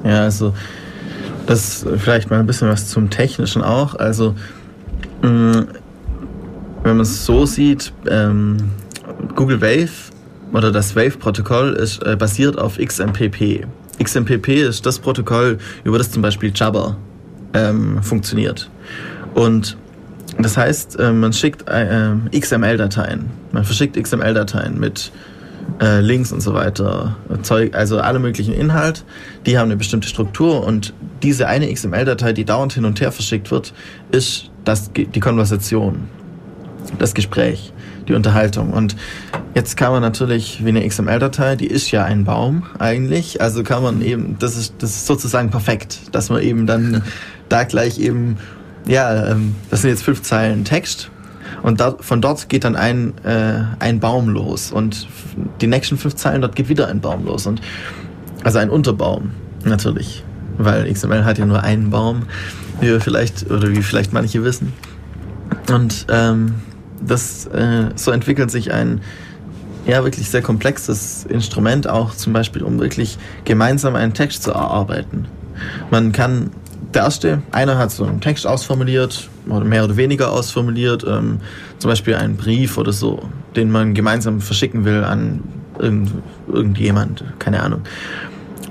Ja, 0.05 0.23
also 0.23 0.55
das 1.47 1.83
ist 1.83 1.89
vielleicht 1.99 2.31
mal 2.31 2.41
ein 2.41 2.47
bisschen 2.47 2.69
was 2.69 2.89
zum 2.89 3.11
Technischen 3.11 3.63
auch. 3.63 3.95
Also 3.97 4.35
mh, 5.23 5.67
wenn 6.83 6.97
man 6.97 7.01
es 7.01 7.27
so 7.27 7.47
sieht, 7.47 7.93
ähm, 8.09 8.71
Google 9.35 9.61
Wave 9.61 10.13
oder 10.53 10.71
das 10.71 10.95
Wave-Protokoll 10.95 11.73
ist 11.73 12.03
äh, 12.05 12.17
basiert 12.17 12.59
auf 12.59 12.79
XMPP. 12.79 13.67
XMPP 14.03 14.49
ist 14.49 14.87
das 14.87 14.99
Protokoll, 14.99 15.59
über 15.85 15.99
das 15.99 16.11
zum 16.11 16.23
Beispiel 16.23 16.53
Jabber 16.55 16.97
ähm, 17.55 18.03
funktioniert. 18.03 18.71
Und 19.35 19.77
das 20.39 20.57
heißt, 20.57 20.99
äh, 20.99 21.13
man 21.13 21.33
schickt 21.33 21.69
äh, 21.69 22.13
äh, 22.13 22.41
XML-Dateien. 22.41 23.27
Man 23.53 23.65
verschickt 23.65 23.97
XML-Dateien 23.97 24.79
mit 24.79 25.13
äh, 25.81 26.01
Links 26.01 26.33
und 26.33 26.41
so 26.41 26.55
weiter, 26.55 27.17
Zeug, 27.43 27.75
also 27.75 27.99
alle 27.99 28.19
möglichen 28.19 28.55
Inhalt, 28.55 29.05
die 29.47 29.59
haben 29.59 29.67
eine 29.67 29.77
bestimmte 29.77 30.09
Struktur 30.09 30.65
und 30.65 30.95
diese 31.23 31.49
eine 31.49 31.73
XML-Datei, 31.73 32.33
die 32.33 32.45
dauernd 32.45 32.75
hin 32.75 32.85
und 32.85 33.01
her 33.01 33.11
verschickt 33.11 33.51
wird, 33.51 33.73
ist 34.13 34.51
das, 34.65 34.91
die 34.93 35.21
Konversation, 35.21 36.09
das 36.99 37.15
Gespräch, 37.15 37.73
die 38.09 38.15
Unterhaltung. 38.15 38.73
Und 38.73 38.97
jetzt 39.55 39.77
kann 39.77 39.93
man 39.93 40.03
natürlich, 40.03 40.65
wie 40.65 40.69
eine 40.69 40.87
XML-Datei, 40.87 41.57
die 41.57 41.67
ist 41.67 41.91
ja 41.91 42.05
ein 42.05 42.25
Baum 42.25 42.65
eigentlich, 42.79 43.41
also 43.41 43.63
kann 43.63 43.83
man 43.83 44.03
eben, 44.03 44.37
das 44.39 44.57
ist, 44.57 44.75
das 44.79 44.91
ist 44.91 45.07
sozusagen 45.07 45.51
perfekt, 45.51 46.01
dass 46.13 46.31
man 46.31 46.43
eben 46.43 46.67
dann 46.67 47.03
da 47.49 47.65
gleich 47.65 47.99
eben, 47.99 48.39
ja, 48.87 49.27
ähm, 49.31 49.55
das 49.71 49.83
sind 49.83 49.91
jetzt 49.91 50.03
fünf 50.03 50.23
Zeilen 50.23 50.65
Text 50.65 51.11
und 51.63 51.81
da, 51.81 51.97
von 51.99 52.21
dort 52.21 52.49
geht 52.49 52.65
dann 52.65 52.77
ein, 52.77 53.15
äh, 53.25 53.65
ein 53.79 54.01
Baum 54.01 54.29
los. 54.29 54.71
Und 54.71 55.09
die 55.61 55.67
nächsten 55.67 55.99
fünf 55.99 56.15
Zeilen, 56.15 56.41
dort 56.41 56.55
geht 56.57 56.69
wieder 56.69 56.89
ein 56.89 57.01
Baum 57.01 57.25
los. 57.25 57.47
Und, 57.47 57.61
also 58.45 58.59
ein 58.59 58.71
Unterbaum, 58.71 59.33
natürlich. 59.65 60.23
Weil 60.59 60.93
XML 60.93 61.25
hat 61.25 61.39
ja 61.39 61.47
nur 61.47 61.63
einen 61.63 61.91
Baum, 61.91 62.23
wie 62.81 62.87
wir 62.87 63.01
vielleicht, 63.01 63.51
oder 63.51 63.71
wie 63.71 63.83
vielleicht 63.83 64.13
manche 64.13 64.45
wissen. 64.45 64.73
Und 65.69 66.07
ähm, 66.09 66.55
das, 67.01 67.47
äh, 67.47 67.91
so 67.95 68.11
entwickelt 68.11 68.51
sich 68.51 68.73
ein 68.73 69.01
ja 69.87 70.03
wirklich 70.03 70.29
sehr 70.29 70.43
komplexes 70.43 71.25
Instrument, 71.29 71.89
auch 71.89 72.15
zum 72.15 72.33
Beispiel, 72.33 72.63
um 72.63 72.79
wirklich 72.81 73.19
gemeinsam 73.45 73.95
einen 73.95 74.15
Text 74.15 74.43
zu 74.43 74.51
erarbeiten. 74.51 75.27
Man 75.91 76.13
kann, 76.13 76.51
der 76.93 77.03
erste, 77.03 77.43
einer 77.53 77.79
hat 77.79 77.93
so 77.93 78.05
einen 78.05 78.21
Text 78.21 78.47
ausformuliert, 78.47 79.29
oder 79.49 79.65
mehr 79.65 79.85
oder 79.85 79.97
weniger 79.97 80.33
ausformuliert, 80.33 81.05
ähm, 81.09 81.39
zum 81.79 81.91
Beispiel 81.91 82.17
einen 82.17 82.37
Brief 82.37 82.79
oder 82.79 82.93
so, 82.93 83.29
den 83.55 83.71
man 83.71 83.95
gemeinsam 83.95 84.41
verschicken 84.41 84.85
will 84.85 85.05
an 85.05 85.43
irgend, 85.79 86.11
irgendjemand, 86.49 87.25
keine 87.39 87.63
Ahnung. 87.63 87.83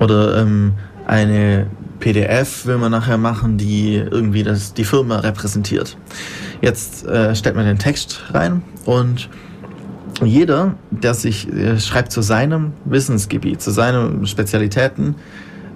Oder 0.00 0.38
ähm, 0.38 0.72
eine 1.06 1.66
PDF 1.98 2.66
will 2.66 2.78
man 2.78 2.92
nachher 2.92 3.18
machen, 3.18 3.58
die 3.58 3.94
irgendwie 3.96 4.42
das, 4.42 4.74
die 4.74 4.84
Firma 4.84 5.20
repräsentiert. 5.20 5.96
Jetzt 6.60 7.06
äh, 7.06 7.34
stellt 7.34 7.56
man 7.56 7.66
den 7.66 7.78
Text 7.78 8.22
rein 8.32 8.62
und 8.84 9.28
jeder, 10.24 10.74
der 10.90 11.14
sich 11.14 11.52
äh, 11.52 11.78
schreibt 11.78 12.12
zu 12.12 12.22
seinem 12.22 12.72
Wissensgebiet, 12.84 13.60
zu 13.60 13.70
seinen 13.70 14.26
Spezialitäten, 14.26 15.16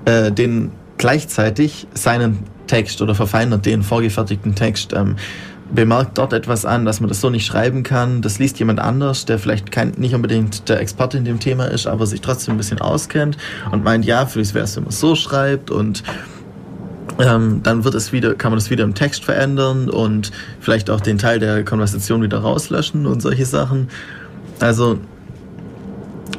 äh, 0.06 0.32
den 0.32 0.72
gleichzeitig 0.96 1.86
seinen 1.94 2.38
Text 2.66 3.02
oder 3.02 3.14
verfeinert 3.14 3.66
den 3.66 3.82
vorgefertigten 3.82 4.54
Text, 4.54 4.92
ähm, 4.92 5.16
bemerkt 5.72 6.18
dort 6.18 6.32
etwas 6.32 6.64
an, 6.64 6.84
dass 6.84 7.00
man 7.00 7.08
das 7.08 7.20
so 7.20 7.30
nicht 7.30 7.46
schreiben 7.46 7.82
kann. 7.82 8.22
Das 8.22 8.38
liest 8.38 8.58
jemand 8.58 8.80
anders, 8.80 9.24
der 9.24 9.38
vielleicht 9.38 9.70
kein, 9.70 9.92
nicht 9.96 10.14
unbedingt 10.14 10.68
der 10.68 10.80
Experte 10.80 11.18
in 11.18 11.24
dem 11.24 11.40
Thema 11.40 11.66
ist, 11.66 11.86
aber 11.86 12.06
sich 12.06 12.20
trotzdem 12.20 12.54
ein 12.54 12.58
bisschen 12.58 12.80
auskennt 12.80 13.36
und 13.70 13.84
meint, 13.84 14.04
ja, 14.04 14.26
für 14.26 14.38
mich 14.38 14.54
wäre 14.54 14.64
es, 14.64 14.76
wenn 14.76 14.84
man 14.84 14.90
es 14.90 15.00
so 15.00 15.14
schreibt 15.14 15.70
und 15.70 16.02
ähm, 17.18 17.60
dann 17.62 17.84
wird 17.84 17.94
es 17.94 18.12
wieder, 18.12 18.34
kann 18.34 18.50
man 18.50 18.58
es 18.58 18.70
wieder 18.70 18.84
im 18.84 18.94
Text 18.94 19.24
verändern 19.24 19.88
und 19.90 20.30
vielleicht 20.60 20.90
auch 20.90 21.00
den 21.00 21.18
Teil 21.18 21.38
der 21.38 21.64
Konversation 21.64 22.22
wieder 22.22 22.38
rauslöschen 22.38 23.06
und 23.06 23.20
solche 23.20 23.46
Sachen. 23.46 23.88
Also 24.60 24.98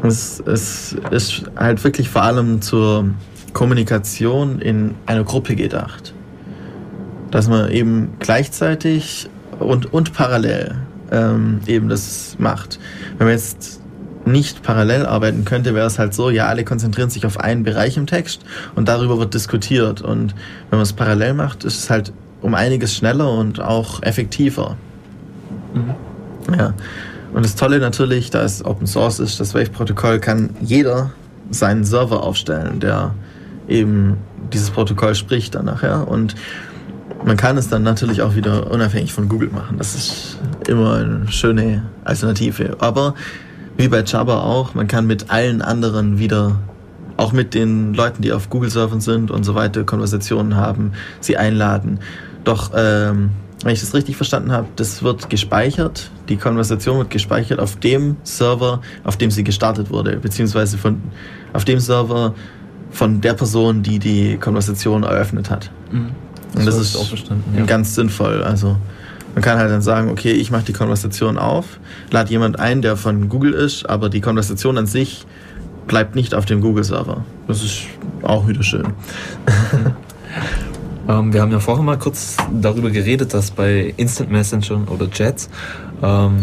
es, 0.03 0.41
es 0.45 0.95
ist 1.11 1.43
halt 1.55 1.83
wirklich 1.83 2.09
vor 2.09 2.23
allem 2.23 2.61
zur 2.61 3.09
Kommunikation 3.53 4.59
in 4.59 4.95
einer 5.05 5.23
Gruppe 5.23 5.55
gedacht. 5.55 6.13
Dass 7.31 7.47
man 7.47 7.71
eben 7.71 8.13
gleichzeitig 8.19 9.29
und, 9.59 9.93
und 9.93 10.13
parallel 10.13 10.75
ähm, 11.11 11.61
eben 11.67 11.89
das 11.89 12.35
macht. 12.39 12.79
Wenn 13.17 13.27
man 13.27 13.35
jetzt 13.35 13.81
nicht 14.25 14.61
parallel 14.63 15.05
arbeiten 15.05 15.45
könnte, 15.45 15.73
wäre 15.73 15.87
es 15.87 15.97
halt 15.97 16.13
so, 16.13 16.29
ja, 16.29 16.47
alle 16.47 16.63
konzentrieren 16.63 17.09
sich 17.09 17.25
auf 17.25 17.39
einen 17.39 17.63
Bereich 17.63 17.97
im 17.97 18.05
Text 18.05 18.41
und 18.75 18.87
darüber 18.87 19.17
wird 19.17 19.33
diskutiert. 19.33 20.01
Und 20.01 20.35
wenn 20.69 20.77
man 20.77 20.81
es 20.81 20.93
parallel 20.93 21.33
macht, 21.33 21.63
ist 21.63 21.79
es 21.79 21.89
halt 21.89 22.13
um 22.41 22.53
einiges 22.53 22.95
schneller 22.95 23.31
und 23.31 23.59
auch 23.59 24.01
effektiver. 24.03 24.75
Ja. 26.57 26.73
Und 27.33 27.45
das 27.45 27.55
Tolle 27.55 27.79
natürlich, 27.79 28.29
da 28.29 28.43
es 28.43 28.63
Open 28.65 28.87
Source 28.87 29.19
ist, 29.19 29.39
das 29.39 29.55
Wave-Protokoll, 29.55 30.19
kann 30.19 30.49
jeder 30.61 31.11
seinen 31.49 31.83
Server 31.83 32.23
aufstellen, 32.23 32.79
der 32.79 33.13
eben 33.67 34.17
dieses 34.51 34.69
Protokoll 34.69 35.15
spricht 35.15 35.55
dann 35.55 35.65
nachher. 35.65 36.07
Und 36.07 36.35
man 37.25 37.37
kann 37.37 37.57
es 37.57 37.67
dann 37.67 37.83
natürlich 37.83 38.21
auch 38.21 38.35
wieder 38.35 38.71
unabhängig 38.71 39.13
von 39.13 39.29
Google 39.29 39.49
machen. 39.49 39.77
Das 39.77 39.95
ist 39.95 40.37
immer 40.67 40.95
eine 40.95 41.31
schöne 41.31 41.83
Alternative. 42.03 42.77
Aber 42.79 43.15
wie 43.77 43.87
bei 43.87 44.03
Jabber 44.03 44.43
auch, 44.43 44.73
man 44.73 44.87
kann 44.87 45.07
mit 45.07 45.29
allen 45.29 45.61
anderen 45.61 46.19
wieder, 46.19 46.57
auch 47.17 47.31
mit 47.31 47.53
den 47.53 47.93
Leuten, 47.93 48.21
die 48.21 48.31
auf 48.31 48.49
Google-Servern 48.49 49.01
sind 49.01 49.31
und 49.31 49.43
so 49.43 49.55
weiter, 49.55 49.83
Konversationen 49.83 50.55
haben, 50.55 50.93
sie 51.19 51.37
einladen. 51.37 51.99
Doch, 52.43 52.71
ähm, 52.75 53.31
wenn 53.63 53.73
ich 53.73 53.79
das 53.79 53.93
richtig 53.93 54.15
verstanden 54.17 54.51
habe, 54.51 54.67
das 54.75 55.03
wird 55.03 55.29
gespeichert, 55.29 56.09
die 56.29 56.37
Konversation 56.37 56.97
wird 56.97 57.11
gespeichert 57.11 57.59
auf 57.59 57.75
dem 57.75 58.17
Server, 58.23 58.81
auf 59.03 59.17
dem 59.17 59.29
sie 59.29 59.43
gestartet 59.43 59.91
wurde, 59.91 60.17
beziehungsweise 60.17 60.79
von, 60.79 61.01
auf 61.53 61.63
dem 61.65 61.79
Server 61.79 62.33
von 62.89 63.21
der 63.21 63.33
Person, 63.33 63.83
die 63.83 63.99
die 63.99 64.37
Konversation 64.37 65.03
eröffnet 65.03 65.49
hat. 65.51 65.71
Und 66.55 66.65
das 66.65 66.75
hab 66.75 66.81
ist 66.81 66.95
auch 66.95 67.07
verstanden. 67.07 67.55
Ja. 67.57 67.65
ganz 67.65 67.95
sinnvoll. 67.95 68.43
Also 68.43 68.77
man 69.33 69.43
kann 69.43 69.57
halt 69.57 69.71
dann 69.71 69.81
sagen, 69.81 70.09
okay, 70.09 70.33
ich 70.33 70.51
mache 70.51 70.63
die 70.63 70.73
Konversation 70.73 71.37
auf, 71.37 71.79
lade 72.09 72.29
jemand 72.29 72.59
ein, 72.59 72.81
der 72.81 72.97
von 72.97 73.29
Google 73.29 73.53
ist, 73.53 73.89
aber 73.89 74.09
die 74.09 74.21
Konversation 74.21 74.77
an 74.77 74.87
sich 74.87 75.25
bleibt 75.87 76.15
nicht 76.15 76.35
auf 76.35 76.45
dem 76.45 76.61
Google-Server. 76.61 77.23
Das 77.47 77.63
ist 77.63 77.83
auch 78.23 78.47
wieder 78.47 78.63
schön. 78.63 78.87
Ähm, 81.07 81.33
wir 81.33 81.41
haben 81.41 81.51
ja 81.51 81.59
vorher 81.59 81.83
mal 81.83 81.97
kurz 81.97 82.37
darüber 82.53 82.91
geredet, 82.91 83.33
dass 83.33 83.51
bei 83.51 83.93
Instant 83.97 84.31
Messenger 84.31 84.89
oder 84.91 85.09
Chats 85.09 85.49
ähm, 86.01 86.41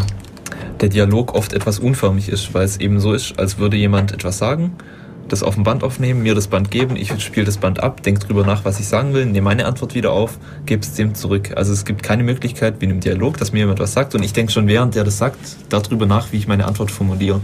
der 0.80 0.88
Dialog 0.88 1.34
oft 1.34 1.52
etwas 1.52 1.78
unförmig 1.78 2.28
ist, 2.28 2.54
weil 2.54 2.64
es 2.64 2.78
eben 2.78 3.00
so 3.00 3.12
ist, 3.12 3.38
als 3.38 3.58
würde 3.58 3.76
jemand 3.76 4.12
etwas 4.12 4.38
sagen, 4.38 4.72
das 5.28 5.42
auf 5.42 5.54
dem 5.54 5.64
Band 5.64 5.84
aufnehmen, 5.84 6.22
mir 6.22 6.34
das 6.34 6.48
Band 6.48 6.70
geben, 6.70 6.96
ich 6.96 7.12
spiele 7.22 7.46
das 7.46 7.58
Band 7.58 7.82
ab, 7.82 8.02
denke 8.02 8.26
drüber 8.26 8.44
nach, 8.44 8.64
was 8.64 8.80
ich 8.80 8.86
sagen 8.86 9.14
will, 9.14 9.26
nehme 9.26 9.44
meine 9.44 9.66
Antwort 9.66 9.94
wieder 9.94 10.12
auf, 10.12 10.38
gebe 10.66 10.82
es 10.82 10.94
dem 10.94 11.14
zurück. 11.14 11.52
Also 11.56 11.72
es 11.72 11.84
gibt 11.84 12.02
keine 12.02 12.22
Möglichkeit 12.22 12.80
wie 12.80 12.86
in 12.86 12.92
einem 12.92 13.00
Dialog, 13.00 13.36
dass 13.36 13.52
mir 13.52 13.60
jemand 13.60 13.80
was 13.80 13.92
sagt 13.92 14.14
und 14.14 14.22
ich 14.22 14.32
denke 14.32 14.52
schon 14.52 14.66
während 14.66 14.94
der 14.94 15.04
das 15.04 15.18
sagt, 15.18 15.38
darüber 15.68 16.06
nach, 16.06 16.32
wie 16.32 16.36
ich 16.36 16.48
meine 16.48 16.66
Antwort 16.66 16.90
formuliere. 16.90 17.40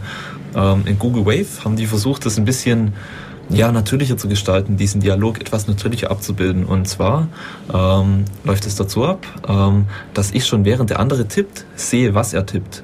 Ähm, 0.54 0.82
in 0.86 0.98
Google 0.98 1.26
Wave 1.26 1.64
haben 1.64 1.76
die 1.76 1.86
versucht, 1.86 2.26
das 2.26 2.38
ein 2.38 2.44
bisschen 2.44 2.94
ja, 3.50 3.70
natürlicher 3.70 4.16
zu 4.16 4.28
gestalten, 4.28 4.76
diesen 4.76 5.00
Dialog 5.00 5.40
etwas 5.40 5.66
natürlicher 5.68 6.10
abzubilden. 6.10 6.64
Und 6.64 6.88
zwar 6.88 7.28
ähm, 7.72 8.24
läuft 8.44 8.66
es 8.66 8.76
dazu 8.76 9.04
ab, 9.04 9.26
ähm, 9.46 9.86
dass 10.14 10.30
ich 10.30 10.46
schon 10.46 10.64
während 10.64 10.90
der 10.90 11.00
andere 11.00 11.26
tippt, 11.26 11.66
sehe, 11.76 12.14
was 12.14 12.32
er 12.32 12.46
tippt. 12.46 12.82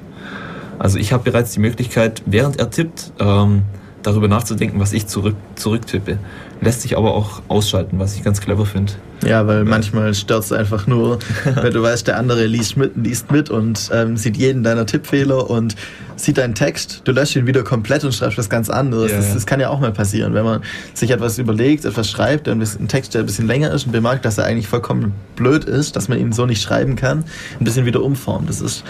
Also 0.77 0.97
ich 0.97 1.13
habe 1.13 1.23
bereits 1.23 1.51
die 1.53 1.59
Möglichkeit, 1.59 2.23
während 2.25 2.59
er 2.59 2.69
tippt, 2.69 3.11
ähm, 3.19 3.63
darüber 4.03 4.27
nachzudenken, 4.27 4.79
was 4.79 4.93
ich 4.93 5.07
zurück, 5.07 5.35
zurücktippe. 5.55 6.17
Lässt 6.61 6.81
sich 6.81 6.97
aber 6.97 7.13
auch 7.13 7.41
ausschalten, 7.47 7.99
was 7.99 8.15
ich 8.15 8.23
ganz 8.23 8.41
clever 8.41 8.65
finde. 8.65 8.93
Ja, 9.25 9.45
weil 9.47 9.63
manchmal 9.63 10.13
stört 10.13 10.43
es 10.43 10.51
einfach 10.51 10.87
nur, 10.87 11.19
wenn 11.55 11.73
du 11.73 11.81
weißt, 11.81 12.07
der 12.07 12.17
andere 12.17 12.45
liest 12.45 12.77
mit, 12.77 12.95
liest 12.95 13.31
mit 13.31 13.49
und 13.49 13.89
ähm, 13.93 14.17
sieht 14.17 14.37
jeden 14.37 14.63
deiner 14.63 14.85
Tippfehler 14.85 15.49
und 15.49 15.75
sieht 16.15 16.37
deinen 16.37 16.55
Text, 16.55 17.01
du 17.03 17.11
löscht 17.11 17.35
ihn 17.35 17.47
wieder 17.47 17.63
komplett 17.63 18.03
und 18.03 18.13
schreibst 18.13 18.37
was 18.37 18.49
ganz 18.49 18.69
anderes. 18.69 19.11
Ja, 19.11 19.17
das, 19.17 19.33
das 19.33 19.45
kann 19.45 19.59
ja 19.59 19.69
auch 19.69 19.79
mal 19.79 19.91
passieren, 19.91 20.33
wenn 20.33 20.43
man 20.43 20.61
sich 20.93 21.11
etwas 21.11 21.37
überlegt, 21.37 21.85
etwas 21.85 22.09
schreibt, 22.09 22.45
bisschen, 22.45 22.85
ein 22.85 22.87
Text, 22.87 23.13
der 23.13 23.21
ein 23.21 23.25
bisschen 23.25 23.47
länger 23.47 23.71
ist 23.71 23.85
und 23.85 23.91
bemerkt, 23.91 24.25
dass 24.25 24.37
er 24.37 24.45
eigentlich 24.45 24.67
vollkommen 24.67 25.13
blöd 25.35 25.65
ist, 25.65 25.95
dass 25.95 26.07
man 26.07 26.19
ihn 26.19 26.31
so 26.31 26.45
nicht 26.45 26.61
schreiben 26.61 26.95
kann, 26.95 27.23
ein 27.59 27.63
bisschen 27.63 27.85
wieder 27.85 28.03
umformt. 28.03 28.49
Das 28.49 28.61
ist 28.61 28.83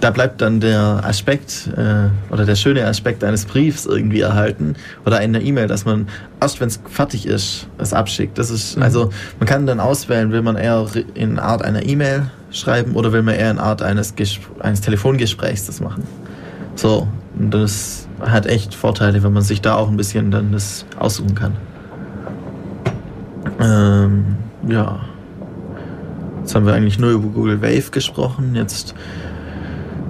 da 0.00 0.10
bleibt 0.10 0.40
dann 0.40 0.60
der 0.60 1.02
Aspekt 1.04 1.68
äh, 1.76 2.32
oder 2.32 2.44
der 2.46 2.54
schöne 2.56 2.86
Aspekt 2.86 3.22
eines 3.22 3.44
Briefs 3.44 3.86
irgendwie 3.86 4.20
erhalten 4.20 4.74
oder 5.04 5.18
einer 5.18 5.40
E-Mail, 5.40 5.66
dass 5.66 5.84
man 5.84 6.08
erst 6.40 6.60
wenn 6.60 6.68
es 6.68 6.80
fertig 6.88 7.26
ist, 7.26 7.68
es 7.78 7.92
abschickt. 7.92 8.38
Das 8.38 8.50
ist 8.50 8.76
Mhm. 8.76 8.82
also 8.82 9.10
man 9.38 9.46
kann 9.46 9.66
dann 9.66 9.80
auswählen, 9.80 10.32
will 10.32 10.42
man 10.42 10.56
eher 10.56 10.86
in 11.14 11.38
Art 11.38 11.62
einer 11.62 11.84
E-Mail 11.84 12.30
schreiben 12.50 12.94
oder 12.94 13.12
will 13.12 13.22
man 13.22 13.34
eher 13.34 13.50
in 13.50 13.58
Art 13.58 13.82
eines 13.82 14.16
Ges 14.16 14.38
eines 14.60 14.80
Telefongesprächs 14.80 15.66
das 15.66 15.80
machen. 15.80 16.04
So 16.74 17.06
und 17.38 17.52
das 17.52 18.08
hat 18.20 18.46
echt 18.46 18.74
Vorteile, 18.74 19.22
wenn 19.22 19.32
man 19.32 19.42
sich 19.42 19.60
da 19.60 19.76
auch 19.76 19.88
ein 19.88 19.96
bisschen 19.96 20.30
dann 20.30 20.52
das 20.52 20.84
aussuchen 20.98 21.34
kann. 21.34 21.52
Ähm, 23.60 24.36
ja. 24.68 25.00
Jetzt 26.40 26.54
haben 26.54 26.66
wir 26.66 26.72
eigentlich 26.74 26.98
nur 26.98 27.10
über 27.10 27.28
Google 27.28 27.62
Wave 27.62 27.90
gesprochen. 27.90 28.54
Jetzt 28.54 28.94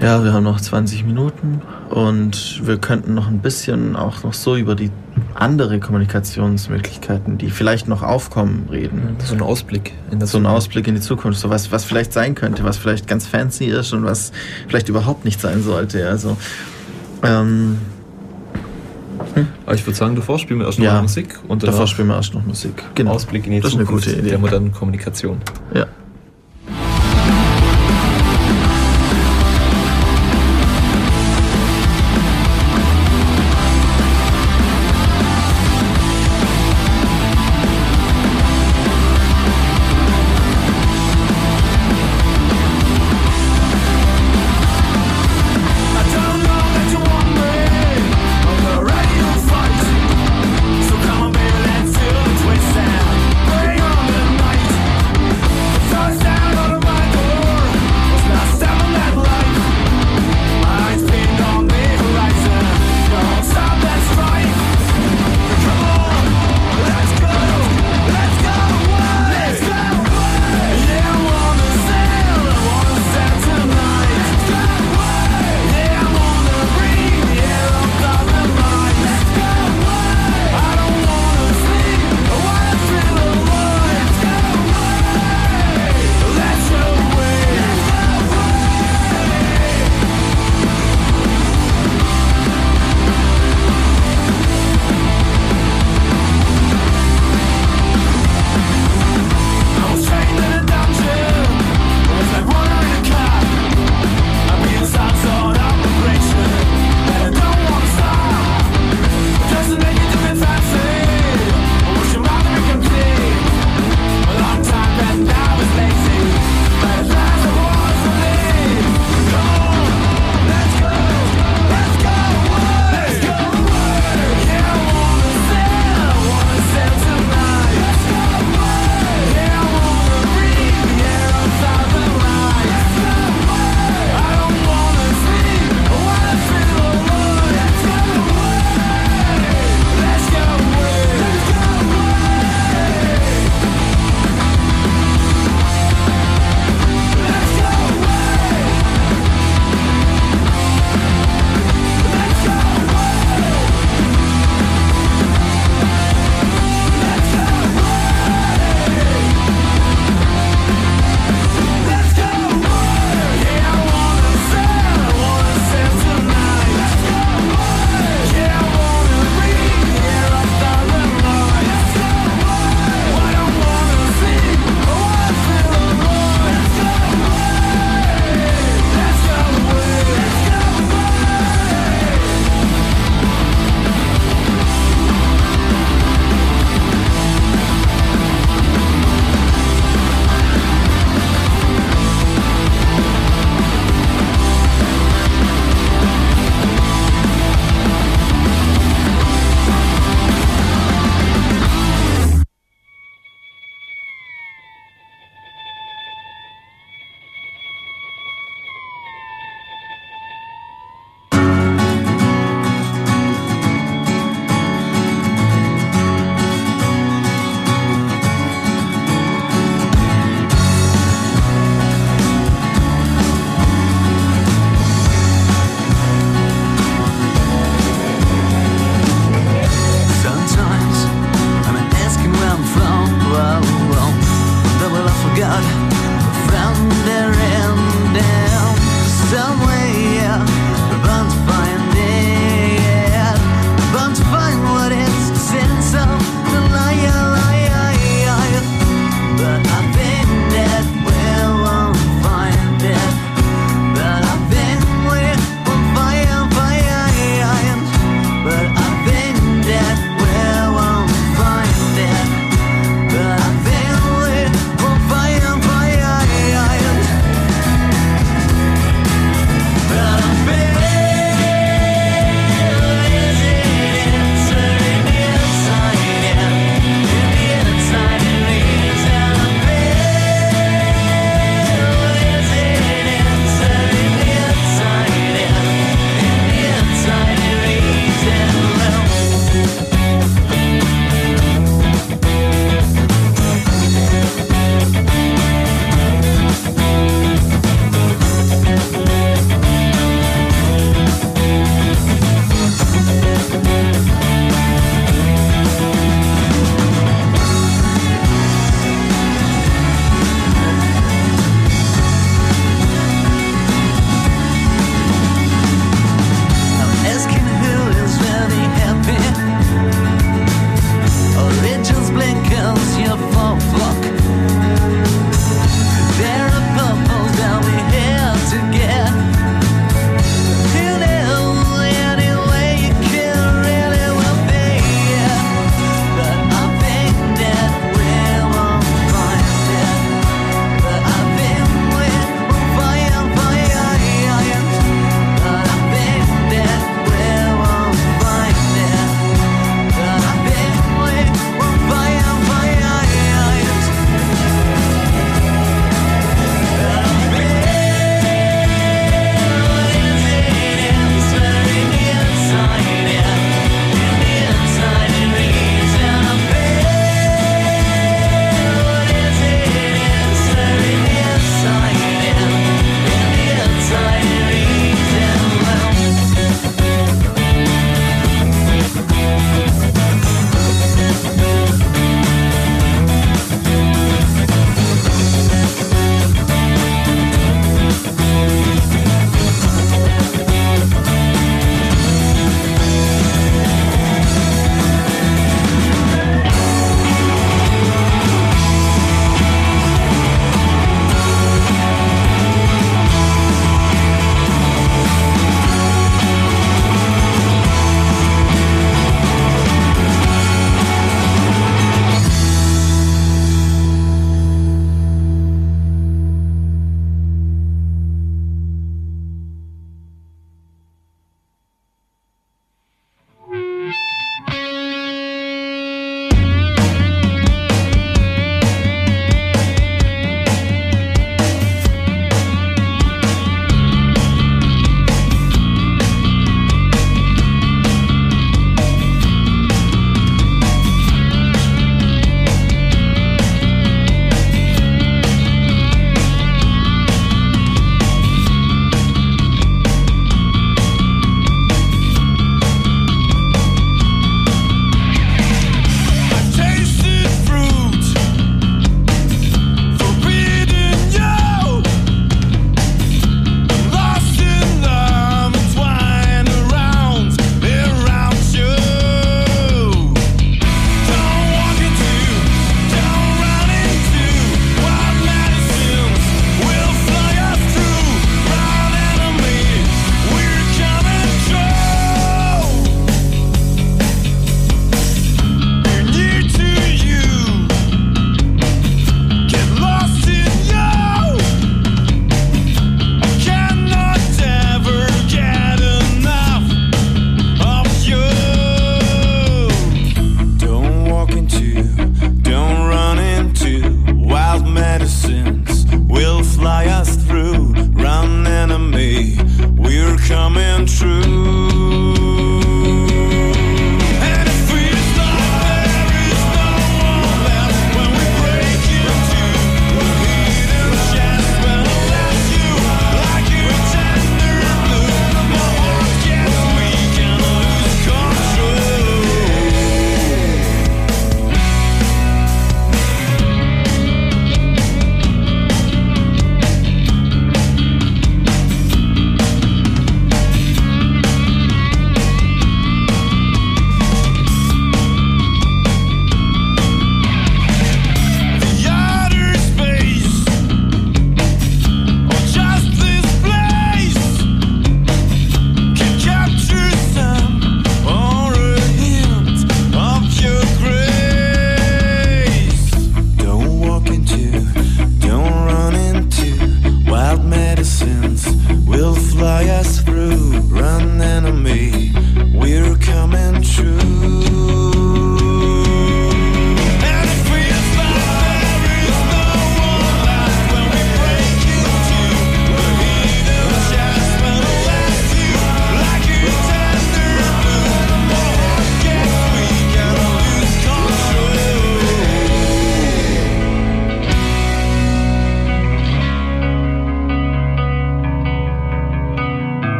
ja, 0.00 0.22
wir 0.22 0.32
haben 0.32 0.44
noch 0.44 0.60
20 0.60 1.04
Minuten 1.06 1.62
und 1.90 2.60
wir 2.66 2.76
könnten 2.78 3.14
noch 3.14 3.28
ein 3.28 3.38
bisschen 3.38 3.96
auch 3.96 4.22
noch 4.24 4.34
so 4.34 4.56
über 4.56 4.74
die 4.74 4.90
andere 5.34 5.80
Kommunikationsmöglichkeiten, 5.80 7.38
die 7.38 7.50
vielleicht 7.50 7.88
noch 7.88 8.02
aufkommen, 8.02 8.68
reden. 8.70 9.16
So 9.24 9.34
ein 9.34 9.40
Ausblick 9.42 9.92
in 10.10 10.18
das 10.18 10.32
So 10.32 10.38
ein 10.38 10.46
Ausblick 10.46 10.86
in 10.86 10.94
die 10.94 11.00
Zukunft, 11.00 11.40
so 11.40 11.48
was, 11.48 11.72
was 11.72 11.84
vielleicht 11.84 12.12
sein 12.12 12.34
könnte, 12.34 12.64
was 12.64 12.76
vielleicht 12.76 13.06
ganz 13.08 13.26
fancy 13.26 13.66
ist 13.66 13.92
und 13.92 14.04
was 14.04 14.32
vielleicht 14.68 14.88
überhaupt 14.88 15.24
nicht 15.24 15.40
sein 15.40 15.62
sollte. 15.62 16.06
Also, 16.08 16.36
ähm, 17.22 17.78
Aber 19.64 19.74
ich 19.74 19.86
würde 19.86 19.96
sagen, 19.96 20.14
davor 20.14 20.38
spielen 20.38 20.60
wir 20.60 20.66
erst 20.66 20.78
noch 20.78 20.84
Ja. 20.86 21.00
Musik 21.02 21.38
und 21.48 21.62
davor 21.62 21.86
spielen 21.86 22.08
wir 22.08 22.16
erst 22.16 22.34
noch 22.34 22.44
Musik. 22.44 22.82
Genau. 22.94 23.12
Ausblick 23.12 23.46
in 23.46 23.52
die 23.52 23.60
Das 23.60 23.70
ist 23.70 23.76
eine 23.76 23.86
Zukunft 23.86 24.06
gute 24.06 24.18
Idee. 24.18 24.30
der 24.30 24.38
modernen 24.38 24.72
Kommunikation. 24.72 25.38
Ja. 25.74 25.86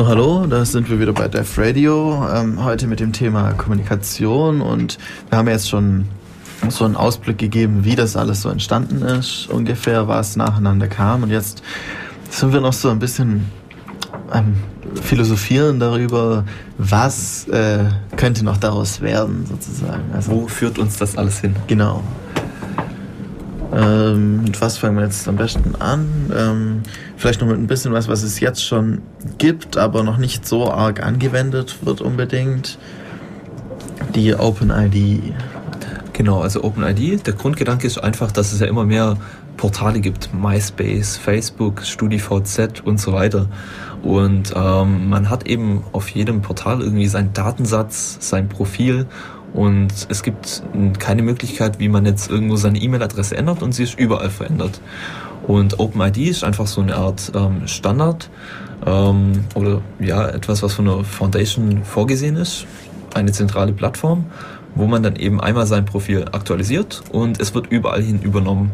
So, 0.00 0.06
hallo, 0.06 0.46
da 0.46 0.64
sind 0.64 0.88
wir 0.88 0.98
wieder 0.98 1.12
bei 1.12 1.28
Def 1.28 1.58
Radio. 1.58 2.26
Ähm, 2.34 2.64
heute 2.64 2.86
mit 2.86 3.00
dem 3.00 3.12
Thema 3.12 3.52
Kommunikation 3.52 4.62
und 4.62 4.96
wir 5.28 5.36
haben 5.36 5.46
jetzt 5.46 5.68
schon 5.68 6.06
so 6.70 6.86
einen 6.86 6.96
Ausblick 6.96 7.36
gegeben, 7.36 7.84
wie 7.84 7.96
das 7.96 8.16
alles 8.16 8.40
so 8.40 8.48
entstanden 8.48 9.02
ist, 9.02 9.50
ungefähr 9.50 10.08
was 10.08 10.36
nacheinander 10.36 10.88
kam 10.88 11.22
und 11.22 11.28
jetzt 11.28 11.62
sind 12.30 12.54
wir 12.54 12.62
noch 12.62 12.72
so 12.72 12.88
ein 12.88 12.98
bisschen 12.98 13.44
ähm, 14.32 14.54
philosophieren 15.02 15.78
darüber, 15.80 16.44
was 16.78 17.46
äh, 17.48 17.84
könnte 18.16 18.42
noch 18.42 18.56
daraus 18.56 19.02
werden, 19.02 19.44
sozusagen. 19.44 20.04
Also, 20.14 20.30
Wo 20.30 20.48
führt 20.48 20.78
uns 20.78 20.96
das 20.96 21.18
alles 21.18 21.40
hin? 21.40 21.54
Genau. 21.66 22.02
Ähm, 23.72 24.42
mit 24.44 24.60
was 24.60 24.78
fangen 24.78 24.96
wir 24.96 25.04
jetzt 25.04 25.28
am 25.28 25.36
besten 25.36 25.76
an? 25.80 26.32
Ähm, 26.36 26.82
vielleicht 27.16 27.40
noch 27.40 27.48
mit 27.48 27.58
ein 27.58 27.66
bisschen 27.66 27.92
was, 27.92 28.08
was 28.08 28.22
es 28.22 28.40
jetzt 28.40 28.64
schon 28.64 29.02
gibt, 29.38 29.76
aber 29.76 30.02
noch 30.02 30.18
nicht 30.18 30.46
so 30.46 30.70
arg 30.70 31.04
angewendet 31.04 31.78
wird 31.82 32.00
unbedingt. 32.00 32.78
Die 34.14 34.34
OpenID. 34.34 35.34
Genau, 36.12 36.40
also 36.40 36.64
OpenID, 36.64 37.26
der 37.26 37.34
Grundgedanke 37.34 37.86
ist 37.86 37.98
einfach, 37.98 38.32
dass 38.32 38.52
es 38.52 38.60
ja 38.60 38.66
immer 38.66 38.84
mehr 38.84 39.16
Portale 39.56 40.00
gibt, 40.00 40.34
MySpace, 40.34 41.16
Facebook, 41.16 41.82
StudiVZ 41.82 42.80
und 42.84 43.00
so 43.00 43.12
weiter. 43.12 43.46
Und 44.02 44.52
ähm, 44.56 45.08
man 45.08 45.28
hat 45.30 45.46
eben 45.46 45.84
auf 45.92 46.08
jedem 46.08 46.42
Portal 46.42 46.80
irgendwie 46.80 47.06
seinen 47.06 47.32
Datensatz, 47.34 48.16
sein 48.20 48.48
Profil 48.48 49.06
und 49.52 49.92
es 50.08 50.22
gibt 50.22 50.62
keine 50.98 51.22
Möglichkeit, 51.22 51.78
wie 51.78 51.88
man 51.88 52.06
jetzt 52.06 52.30
irgendwo 52.30 52.56
seine 52.56 52.78
E-Mail-Adresse 52.78 53.36
ändert 53.36 53.62
und 53.62 53.72
sie 53.72 53.82
ist 53.82 53.98
überall 53.98 54.30
verändert. 54.30 54.80
Und 55.46 55.80
OpenID 55.80 56.18
ist 56.18 56.44
einfach 56.44 56.66
so 56.66 56.80
eine 56.80 56.94
Art 56.94 57.32
ähm, 57.34 57.66
Standard 57.66 58.30
ähm, 58.86 59.44
oder 59.54 59.80
ja 59.98 60.28
etwas, 60.28 60.62
was 60.62 60.74
von 60.74 60.84
der 60.84 61.04
Foundation 61.04 61.82
vorgesehen 61.84 62.36
ist, 62.36 62.66
eine 63.14 63.32
zentrale 63.32 63.72
Plattform, 63.72 64.26
wo 64.74 64.86
man 64.86 65.02
dann 65.02 65.16
eben 65.16 65.40
einmal 65.40 65.66
sein 65.66 65.84
Profil 65.84 66.26
aktualisiert 66.30 67.02
und 67.10 67.40
es 67.40 67.54
wird 67.54 67.66
überall 67.72 68.02
hin 68.02 68.20
übernommen. 68.22 68.70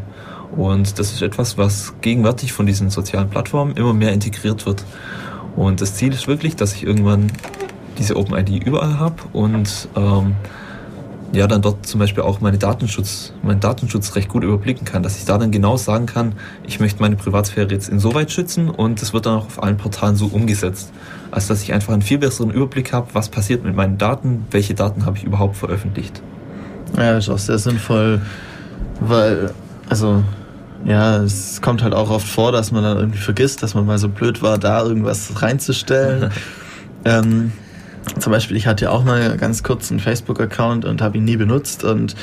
Und 0.55 0.99
das 0.99 1.11
ist 1.11 1.21
etwas, 1.21 1.57
was 1.57 1.93
gegenwärtig 2.01 2.53
von 2.53 2.65
diesen 2.65 2.89
sozialen 2.89 3.29
Plattformen 3.29 3.75
immer 3.75 3.93
mehr 3.93 4.13
integriert 4.13 4.65
wird. 4.65 4.83
Und 5.55 5.81
das 5.81 5.95
Ziel 5.95 6.13
ist 6.13 6.27
wirklich, 6.27 6.55
dass 6.55 6.73
ich 6.73 6.83
irgendwann 6.83 7.31
diese 7.97 8.15
OpenID 8.15 8.63
überall 8.63 8.99
habe 8.99 9.15
und 9.33 9.89
ähm, 9.95 10.35
ja, 11.33 11.47
dann 11.47 11.61
dort 11.61 11.85
zum 11.85 11.99
Beispiel 11.99 12.23
auch 12.23 12.39
meine 12.39 12.57
Datenschutz, 12.57 13.33
meinen 13.43 13.59
Datenschutz 13.59 14.15
recht 14.15 14.29
gut 14.29 14.43
überblicken 14.43 14.85
kann, 14.85 15.03
dass 15.03 15.17
ich 15.17 15.25
da 15.25 15.37
dann 15.37 15.51
genau 15.51 15.77
sagen 15.77 16.05
kann, 16.05 16.33
ich 16.65 16.79
möchte 16.79 17.01
meine 17.01 17.15
Privatsphäre 17.15 17.69
jetzt 17.69 17.89
insoweit 17.89 18.31
schützen 18.31 18.69
und 18.69 19.01
das 19.01 19.13
wird 19.13 19.25
dann 19.25 19.39
auch 19.39 19.45
auf 19.45 19.61
allen 19.61 19.77
Portalen 19.77 20.15
so 20.15 20.27
umgesetzt. 20.27 20.91
Also 21.31 21.49
dass 21.49 21.63
ich 21.63 21.73
einfach 21.73 21.93
einen 21.93 22.01
viel 22.01 22.17
besseren 22.17 22.51
Überblick 22.51 22.93
habe, 22.93 23.07
was 23.13 23.29
passiert 23.29 23.63
mit 23.63 23.75
meinen 23.75 23.97
Daten, 23.97 24.45
welche 24.51 24.73
Daten 24.73 25.05
habe 25.05 25.17
ich 25.17 25.23
überhaupt 25.23 25.57
veröffentlicht. 25.57 26.21
Ja, 26.95 27.17
ist 27.17 27.29
auch 27.29 27.37
sehr 27.37 27.57
sinnvoll, 27.57 28.21
weil, 29.01 29.51
also, 29.89 30.23
ja, 30.85 31.17
es 31.17 31.61
kommt 31.61 31.83
halt 31.83 31.93
auch 31.93 32.09
oft 32.09 32.27
vor, 32.27 32.53
dass 32.53 32.71
man 32.71 32.83
dann 32.83 32.97
irgendwie 32.97 33.19
vergisst, 33.19 33.61
dass 33.61 33.73
man 33.75 33.85
mal 33.85 33.97
so 33.97 34.07
blöd 34.07 34.41
war, 34.41 34.57
da 34.57 34.83
irgendwas 34.83 35.41
reinzustellen. 35.41 36.31
ähm, 37.05 37.51
zum 38.19 38.31
Beispiel, 38.31 38.57
ich 38.57 38.67
hatte 38.67 38.85
ja 38.85 38.91
auch 38.91 39.03
mal 39.03 39.37
ganz 39.37 39.63
kurz 39.63 39.91
einen 39.91 39.99
Facebook-Account 39.99 40.85
und 40.85 41.01
habe 41.01 41.17
ihn 41.17 41.25
nie 41.25 41.37
benutzt 41.37 41.83
und 41.83 42.15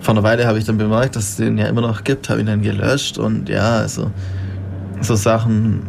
vor 0.00 0.14
einer 0.14 0.22
Weile 0.22 0.46
habe 0.46 0.58
ich 0.58 0.64
dann 0.64 0.78
bemerkt, 0.78 1.16
dass 1.16 1.30
es 1.30 1.36
den 1.36 1.58
ja 1.58 1.66
immer 1.66 1.80
noch 1.80 2.04
gibt, 2.04 2.28
habe 2.28 2.40
ihn 2.40 2.46
dann 2.46 2.62
gelöscht 2.62 3.18
und 3.18 3.48
ja, 3.48 3.76
also 3.78 4.10
so 5.00 5.14
Sachen, 5.14 5.82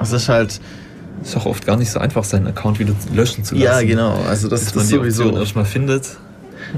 es 0.00 0.12
ist 0.12 0.28
halt, 0.28 0.60
ist 1.22 1.36
auch 1.36 1.46
oft 1.46 1.66
gar 1.66 1.76
nicht 1.76 1.90
so 1.90 2.00
einfach, 2.00 2.24
seinen 2.24 2.46
Account 2.46 2.78
wieder 2.78 2.94
löschen 3.14 3.44
zu 3.44 3.54
lassen. 3.54 3.64
ja 3.64 3.82
genau, 3.82 4.14
also 4.28 4.48
das, 4.48 4.60
Bis 4.60 4.72
das 4.72 4.74
man 4.74 4.84
ist 4.84 4.90
sowieso. 5.16 5.38
erstmal 5.38 5.64
findet. 5.64 6.16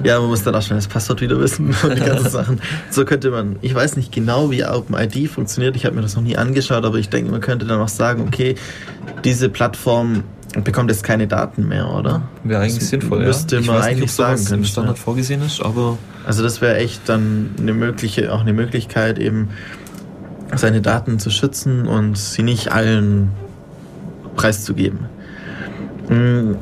Ja, 0.05 0.19
man 0.21 0.29
muss 0.31 0.43
dann 0.43 0.55
auch 0.55 0.63
schnell 0.63 0.79
das 0.79 0.87
Passwort 0.87 1.21
wieder 1.21 1.39
wissen 1.39 1.75
und 1.83 1.97
die 1.99 2.03
ganzen 2.03 2.31
Sachen. 2.31 2.61
So 2.91 3.05
könnte 3.05 3.31
man, 3.31 3.57
ich 3.63 3.75
weiß 3.75 3.97
nicht 3.97 4.13
genau, 4.13 4.51
wie 4.51 4.65
OpenID 4.65 5.29
funktioniert, 5.29 5.77
ich 5.77 5.85
habe 5.85 5.97
mir 5.97 6.03
das 6.03 6.17
noch 6.17 6.23
nie 6.23 6.37
angeschaut, 6.37 6.85
aber 6.85 6.99
ich 6.99 7.09
denke, 7.09 7.31
man 7.31 7.41
könnte 7.41 7.67
dann 7.67 7.81
auch 7.81 7.89
sagen, 7.89 8.25
okay, 8.27 8.55
diese 9.25 9.49
Plattform 9.49 10.25
bekommt 10.65 10.91
jetzt 10.91 11.05
keine 11.05 11.27
Daten 11.27 11.67
mehr, 11.67 11.89
oder? 11.91 12.23
Wäre 12.45 12.63
eigentlich 12.63 12.81
Das 12.81 12.91
sinnvoll, 12.91 13.25
müsste 13.25 13.57
ja. 13.57 13.63
Man 13.63 13.77
nicht, 13.77 13.85
eigentlich 13.87 14.13
sagen 14.13 14.45
können, 14.45 14.65
Standard 14.65 14.99
ja. 14.99 15.03
vorgesehen 15.03 15.43
ist, 15.43 15.63
aber 15.63 15.99
Also 16.27 16.43
das 16.43 16.61
wäre 16.61 16.77
echt 16.77 17.09
dann 17.09 17.51
eine 17.59 17.73
mögliche, 17.73 18.33
auch 18.33 18.41
eine 18.41 18.53
Möglichkeit, 18.53 19.19
eben 19.19 19.51
seine 20.55 20.83
Daten 20.83 21.19
zu 21.19 21.31
schützen 21.31 21.87
und 21.87 22.19
sie 22.19 22.43
nicht 22.43 22.71
allen 22.71 23.31
preiszugeben. 24.37 25.07
Mm, 26.09 26.55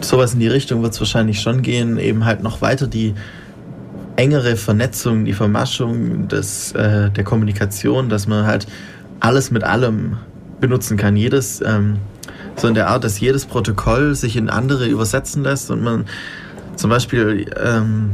Sowas 0.00 0.34
in 0.34 0.40
die 0.40 0.48
Richtung 0.48 0.82
wird 0.82 0.94
es 0.94 1.00
wahrscheinlich 1.00 1.40
schon 1.40 1.62
gehen, 1.62 1.98
eben 1.98 2.24
halt 2.24 2.42
noch 2.42 2.60
weiter 2.60 2.86
die 2.86 3.14
engere 4.16 4.56
Vernetzung, 4.56 5.24
die 5.24 5.32
Vermaschung 5.32 6.28
des, 6.28 6.72
äh, 6.72 7.10
der 7.10 7.24
Kommunikation, 7.24 8.08
dass 8.08 8.26
man 8.26 8.46
halt 8.46 8.66
alles 9.20 9.50
mit 9.50 9.64
allem 9.64 10.18
benutzen 10.60 10.96
kann. 10.96 11.16
Jedes, 11.16 11.60
ähm, 11.64 11.96
so 12.56 12.68
in 12.68 12.74
der 12.74 12.88
Art, 12.88 13.04
dass 13.04 13.20
jedes 13.20 13.46
Protokoll 13.46 14.14
sich 14.14 14.36
in 14.36 14.48
andere 14.48 14.86
übersetzen 14.86 15.42
lässt 15.42 15.70
und 15.70 15.82
man 15.82 16.06
zum 16.76 16.90
Beispiel, 16.90 17.46
ähm, 17.62 18.12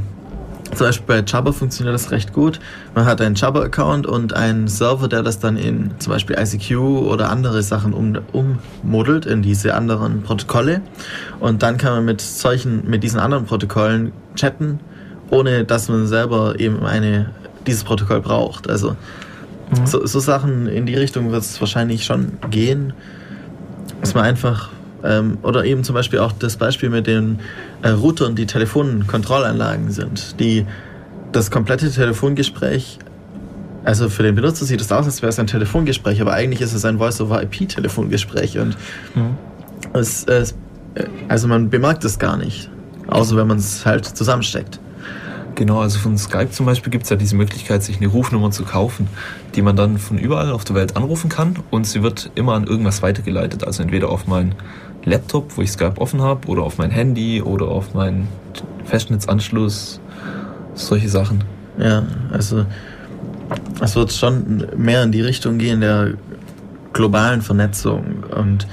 zum 0.74 0.86
Beispiel 0.86 1.06
bei 1.06 1.24
Jabber 1.26 1.52
funktioniert 1.52 1.94
das 1.94 2.10
recht 2.10 2.32
gut. 2.32 2.60
Man 2.94 3.04
hat 3.04 3.20
einen 3.20 3.34
Jabber-Account 3.34 4.06
und 4.06 4.34
einen 4.34 4.68
Server, 4.68 5.08
der 5.08 5.22
das 5.22 5.38
dann 5.40 5.56
in 5.56 5.92
zum 5.98 6.12
Beispiel 6.12 6.36
ICQ 6.38 6.76
oder 6.78 7.30
andere 7.30 7.62
Sachen 7.62 7.92
um, 7.92 8.18
ummodelt 8.32 9.26
in 9.26 9.42
diese 9.42 9.74
anderen 9.74 10.22
Protokolle. 10.22 10.82
Und 11.40 11.62
dann 11.62 11.76
kann 11.76 11.94
man 11.94 12.04
mit 12.04 12.20
solchen, 12.20 12.88
mit 12.88 13.02
diesen 13.02 13.18
anderen 13.18 13.46
Protokollen 13.46 14.12
chatten, 14.36 14.78
ohne 15.30 15.64
dass 15.64 15.88
man 15.88 16.06
selber 16.06 16.60
eben 16.60 16.84
eine, 16.84 17.30
dieses 17.66 17.82
Protokoll 17.82 18.20
braucht. 18.20 18.70
Also 18.70 18.96
so, 19.84 20.06
so 20.06 20.20
Sachen 20.20 20.66
in 20.66 20.86
die 20.86 20.94
Richtung 20.94 21.32
wird 21.32 21.42
es 21.42 21.60
wahrscheinlich 21.60 22.04
schon 22.04 22.32
gehen, 22.50 22.92
dass 24.00 24.14
man 24.14 24.24
einfach 24.24 24.70
ähm, 25.02 25.38
oder 25.42 25.64
eben 25.64 25.84
zum 25.84 25.94
Beispiel 25.94 26.18
auch 26.18 26.32
das 26.32 26.56
Beispiel 26.56 26.90
mit 26.90 27.06
den 27.06 27.38
äh, 27.82 27.90
Routern, 27.90 28.34
die 28.34 28.46
Telefonkontrollanlagen 28.46 29.90
sind, 29.90 30.38
die 30.40 30.66
das 31.32 31.50
komplette 31.50 31.90
Telefongespräch 31.90 32.98
also 33.84 34.08
für 34.08 34.22
den 34.22 34.34
Benutzer 34.34 34.64
sieht 34.64 34.80
es 34.80 34.92
aus, 34.92 35.06
als 35.06 35.22
wäre 35.22 35.30
es 35.30 35.38
ein 35.38 35.46
Telefongespräch, 35.46 36.20
aber 36.20 36.32
eigentlich 36.32 36.60
ist 36.60 36.74
es 36.74 36.84
ein 36.84 36.98
Voice-over-IP-Telefongespräch 36.98 38.58
und 38.58 38.76
es, 39.94 40.24
es, 40.24 40.54
also 41.28 41.48
man 41.48 41.70
bemerkt 41.70 42.04
es 42.04 42.18
gar 42.18 42.36
nicht, 42.36 42.70
außer 43.06 43.36
wenn 43.36 43.46
man 43.46 43.58
es 43.58 43.86
halt 43.86 44.04
zusammensteckt. 44.04 44.80
Genau, 45.54 45.80
also 45.80 45.98
von 45.98 46.16
Skype 46.16 46.50
zum 46.50 46.66
Beispiel 46.66 46.90
gibt 46.90 47.04
es 47.04 47.10
ja 47.10 47.16
diese 47.16 47.36
Möglichkeit, 47.36 47.82
sich 47.82 47.98
eine 47.98 48.06
Rufnummer 48.06 48.50
zu 48.50 48.64
kaufen, 48.64 49.08
die 49.54 49.62
man 49.62 49.76
dann 49.76 49.98
von 49.98 50.18
überall 50.18 50.52
auf 50.52 50.64
der 50.64 50.76
Welt 50.76 50.96
anrufen 50.96 51.28
kann 51.28 51.56
und 51.70 51.86
sie 51.86 52.02
wird 52.02 52.30
immer 52.34 52.54
an 52.54 52.64
irgendwas 52.66 53.02
weitergeleitet. 53.02 53.64
Also 53.64 53.82
entweder 53.82 54.08
auf 54.08 54.26
meinen 54.26 54.54
Laptop, 55.04 55.56
wo 55.56 55.62
ich 55.62 55.72
Skype 55.72 55.94
offen 55.98 56.22
habe, 56.22 56.48
oder 56.48 56.62
auf 56.62 56.78
mein 56.78 56.90
Handy 56.90 57.42
oder 57.42 57.68
auf 57.68 57.94
meinen 57.94 58.28
Festnetzanschluss, 58.84 60.00
solche 60.74 61.08
Sachen. 61.08 61.44
Ja, 61.78 62.04
also 62.32 62.64
es 63.80 63.96
wird 63.96 64.12
schon 64.12 64.66
mehr 64.76 65.02
in 65.02 65.12
die 65.12 65.22
Richtung 65.22 65.58
gehen 65.58 65.80
der 65.80 66.14
globalen 66.92 67.42
Vernetzung 67.42 68.24
und 68.36 68.66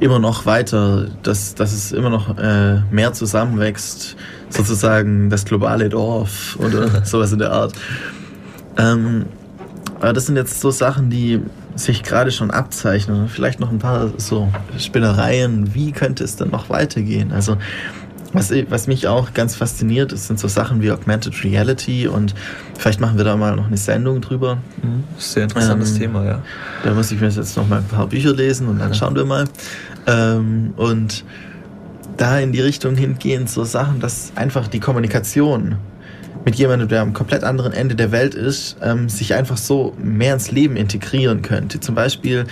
immer 0.00 0.18
noch 0.18 0.46
weiter, 0.46 1.08
dass, 1.22 1.54
dass 1.54 1.72
es 1.72 1.92
immer 1.92 2.10
noch 2.10 2.36
äh, 2.38 2.80
mehr 2.90 3.12
zusammenwächst, 3.12 4.16
sozusagen 4.54 5.30
das 5.30 5.44
globale 5.44 5.88
Dorf 5.88 6.56
oder 6.58 7.04
sowas 7.04 7.32
in 7.32 7.38
der 7.38 7.52
Art. 7.52 7.72
Ähm, 8.78 9.26
aber 10.00 10.12
das 10.12 10.26
sind 10.26 10.36
jetzt 10.36 10.60
so 10.60 10.70
Sachen, 10.70 11.10
die 11.10 11.40
sich 11.76 12.02
gerade 12.02 12.30
schon 12.30 12.50
abzeichnen. 12.50 13.28
Vielleicht 13.28 13.60
noch 13.60 13.70
ein 13.70 13.78
paar 13.78 14.12
so 14.16 14.52
Spinnereien. 14.78 15.74
Wie 15.74 15.92
könnte 15.92 16.22
es 16.24 16.36
denn 16.36 16.50
noch 16.50 16.70
weitergehen? 16.70 17.32
Also 17.32 17.56
was, 18.34 18.52
was 18.68 18.88
mich 18.88 19.06
auch 19.06 19.32
ganz 19.32 19.54
fasziniert, 19.54 20.12
ist, 20.12 20.26
sind 20.26 20.40
so 20.40 20.48
Sachen 20.48 20.82
wie 20.82 20.90
Augmented 20.90 21.44
Reality 21.44 22.08
und 22.08 22.34
vielleicht 22.76 23.00
machen 23.00 23.16
wir 23.16 23.24
da 23.24 23.36
mal 23.36 23.54
noch 23.54 23.68
eine 23.68 23.76
Sendung 23.76 24.20
drüber. 24.20 24.58
Sehr 25.18 25.44
interessantes 25.44 25.92
Ähm, 25.92 25.98
Thema, 25.98 26.24
ja. 26.24 26.42
Da 26.82 26.94
muss 26.94 27.12
ich 27.12 27.20
mir 27.20 27.28
jetzt 27.28 27.56
noch 27.56 27.68
mal 27.68 27.78
ein 27.78 27.84
paar 27.84 28.08
Bücher 28.08 28.34
lesen 28.34 28.66
und 28.66 28.80
dann 28.80 28.92
schauen 28.92 29.14
wir 29.14 29.24
mal. 29.24 29.44
Ähm, 30.06 30.74
und 30.76 31.24
da 32.16 32.38
in 32.38 32.52
die 32.52 32.60
Richtung 32.60 32.96
hingehen, 32.96 33.46
so 33.46 33.64
Sachen, 33.64 34.00
dass 34.00 34.32
einfach 34.34 34.68
die 34.68 34.80
Kommunikation 34.80 35.76
mit 36.44 36.56
jemandem, 36.56 36.88
der 36.88 37.00
am 37.00 37.12
komplett 37.12 37.42
anderen 37.42 37.72
Ende 37.72 37.94
der 37.94 38.12
Welt 38.12 38.34
ist, 38.34 38.76
ähm, 38.82 39.08
sich 39.08 39.34
einfach 39.34 39.56
so 39.56 39.94
mehr 39.98 40.34
ins 40.34 40.50
Leben 40.50 40.76
integrieren 40.76 41.42
könnte. 41.42 41.80
Zum 41.80 41.94
Beispiel 41.94 42.44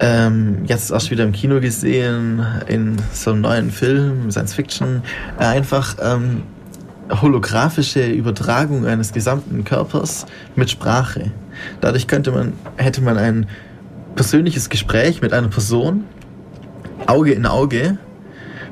ähm, 0.00 0.64
jetzt 0.66 0.90
erst 0.90 1.10
wieder 1.10 1.24
im 1.24 1.32
Kino 1.32 1.60
gesehen, 1.60 2.44
in 2.66 2.96
so 3.12 3.30
einem 3.30 3.42
neuen 3.42 3.70
Film, 3.70 4.30
Science 4.30 4.54
Fiction, 4.54 5.02
äh, 5.38 5.44
einfach 5.44 5.96
ähm, 6.02 6.42
holographische 7.10 8.06
Übertragung 8.06 8.86
eines 8.86 9.12
gesamten 9.12 9.64
Körpers 9.64 10.26
mit 10.56 10.70
Sprache. 10.70 11.30
Dadurch 11.80 12.08
könnte 12.08 12.32
man, 12.32 12.54
hätte 12.76 13.02
man 13.02 13.18
ein 13.18 13.46
persönliches 14.16 14.68
Gespräch 14.68 15.22
mit 15.22 15.32
einer 15.32 15.48
Person, 15.48 16.04
Auge 17.06 17.32
in 17.32 17.46
Auge, 17.46 17.98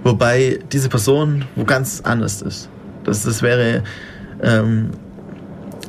wobei 0.05 0.59
diese 0.73 0.89
Person 0.89 1.45
wo 1.57 1.65
ganz 1.65 2.01
anders 2.05 2.43
ist. 2.43 2.69
Das, 3.05 3.24
das 3.24 3.43
wäre 3.43 3.83
ähm, 4.43 4.91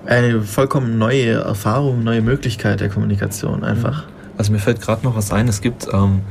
eine 0.05 0.41
vollkommen 0.41 0.97
neue 0.97 1.33
Erfahrung, 1.33 2.03
neue 2.03 2.21
Möglichkeit 2.21 2.79
der 2.79 2.89
Kommunikation 2.89 3.63
einfach. 3.63 4.05
Also 4.35 4.51
mir 4.51 4.57
fällt 4.57 4.81
gerade 4.81 5.03
noch 5.03 5.15
was 5.15 5.31
ein. 5.31 5.47
Es 5.47 5.61
gibt, 5.61 5.87
ähm, 5.93 6.21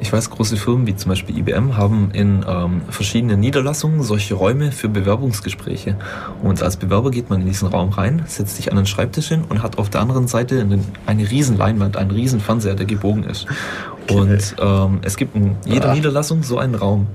ich 0.00 0.10
weiß, 0.10 0.30
große 0.30 0.56
Firmen 0.56 0.86
wie 0.86 0.96
zum 0.96 1.10
Beispiel 1.10 1.36
IBM 1.36 1.76
haben 1.76 2.10
in 2.12 2.44
ähm, 2.48 2.80
verschiedenen 2.88 3.38
Niederlassungen 3.40 4.02
solche 4.02 4.34
Räume 4.34 4.72
für 4.72 4.88
Bewerbungsgespräche. 4.88 5.96
Und 6.42 6.62
als 6.62 6.78
Bewerber 6.78 7.10
geht 7.10 7.28
man 7.28 7.42
in 7.42 7.46
diesen 7.46 7.68
Raum 7.68 7.90
rein, 7.90 8.22
setzt 8.26 8.56
sich 8.56 8.70
an 8.70 8.76
den 8.76 8.86
Schreibtisch 8.86 9.28
hin 9.28 9.44
und 9.46 9.62
hat 9.62 9.76
auf 9.76 9.90
der 9.90 10.00
anderen 10.00 10.26
Seite 10.26 10.58
einen, 10.60 10.84
eine 11.04 11.30
riesen 11.30 11.58
Leinwand, 11.58 11.98
einen 11.98 12.12
riesen 12.12 12.40
Fernseher, 12.40 12.74
der 12.74 12.86
gebogen 12.86 13.24
ist. 13.24 13.46
Und 14.10 14.56
ähm, 14.60 14.98
es 15.02 15.16
gibt 15.16 15.34
in 15.34 15.56
jeder 15.64 15.90
Ah. 15.90 15.94
Niederlassung 15.94 16.42
so 16.42 16.58
einen 16.58 16.74
Raum. 16.74 17.06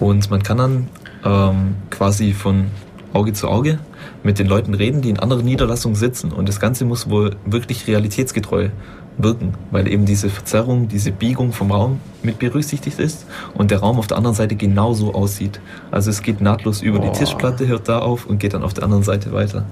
Und 0.00 0.30
man 0.30 0.42
kann 0.42 0.58
dann 0.58 0.88
ähm, 1.24 1.76
quasi 1.90 2.32
von 2.32 2.66
Auge 3.12 3.32
zu 3.32 3.48
Auge 3.48 3.78
mit 4.22 4.38
den 4.38 4.46
Leuten 4.46 4.74
reden, 4.74 5.00
die 5.00 5.10
in 5.10 5.18
anderen 5.18 5.44
Niederlassungen 5.44 5.96
sitzen. 5.96 6.32
Und 6.32 6.48
das 6.48 6.60
Ganze 6.60 6.84
muss 6.84 7.08
wohl 7.08 7.36
wirklich 7.44 7.86
realitätsgetreu 7.86 8.68
wirken, 9.16 9.54
weil 9.70 9.88
eben 9.88 10.06
diese 10.06 10.28
Verzerrung, 10.28 10.88
diese 10.88 11.10
Biegung 11.10 11.52
vom 11.52 11.72
Raum 11.72 12.00
mit 12.22 12.38
berücksichtigt 12.38 13.00
ist 13.00 13.26
und 13.54 13.70
der 13.70 13.80
Raum 13.80 13.98
auf 13.98 14.06
der 14.06 14.16
anderen 14.16 14.36
Seite 14.36 14.54
genauso 14.54 15.12
aussieht. 15.14 15.60
Also 15.90 16.10
es 16.10 16.22
geht 16.22 16.40
nahtlos 16.40 16.82
über 16.82 17.00
Boah. 17.00 17.10
die 17.12 17.18
Tischplatte, 17.18 17.66
hört 17.66 17.88
da 17.88 17.98
auf 17.98 18.26
und 18.26 18.38
geht 18.38 18.54
dann 18.54 18.62
auf 18.62 18.74
der 18.74 18.84
anderen 18.84 19.02
Seite 19.02 19.32
weiter. 19.32 19.64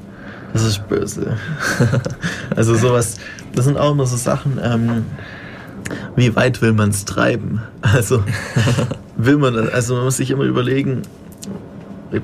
Das 0.52 0.64
ist 0.64 0.89
böse. 0.89 1.36
also 2.56 2.74
sowas, 2.74 3.18
das 3.55 3.66
sind 3.66 3.77
auch 3.77 3.93
immer 3.93 4.06
so 4.06 4.16
Sachen, 4.16 4.59
ähm, 4.62 5.05
wie 6.17 6.35
weit 6.37 6.63
will 6.63 6.73
man 6.73 6.91
es 6.91 7.05
treiben? 7.05 7.63
Also 7.81 8.23
will 9.17 9.39
man 9.39 9.69
also 9.71 9.95
man 9.95 10.05
muss 10.05 10.17
sich 10.17 10.31
immer 10.31 10.45
überlegen, 10.45 11.03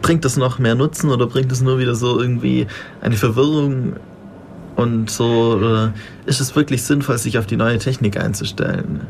bringt 0.01 0.25
das 0.25 0.37
noch 0.37 0.59
mehr 0.59 0.75
Nutzen 0.75 1.11
oder 1.11 1.27
bringt 1.27 1.51
es 1.53 1.61
nur 1.61 1.79
wieder 1.79 1.95
so 1.95 2.21
irgendwie 2.21 2.67
eine 3.01 3.17
Verwirrung 3.17 3.97
und 4.77 5.11
so, 5.11 5.55
oder 5.57 5.93
ist 6.25 6.41
es 6.41 6.57
wirklich 6.57 6.83
sinnvoll, 6.83 7.19
sich 7.19 7.39
auf 7.39 7.47
die 7.47 7.57
neue 7.57 7.79
Technik 7.79 8.19
einzustellen? 8.19 9.03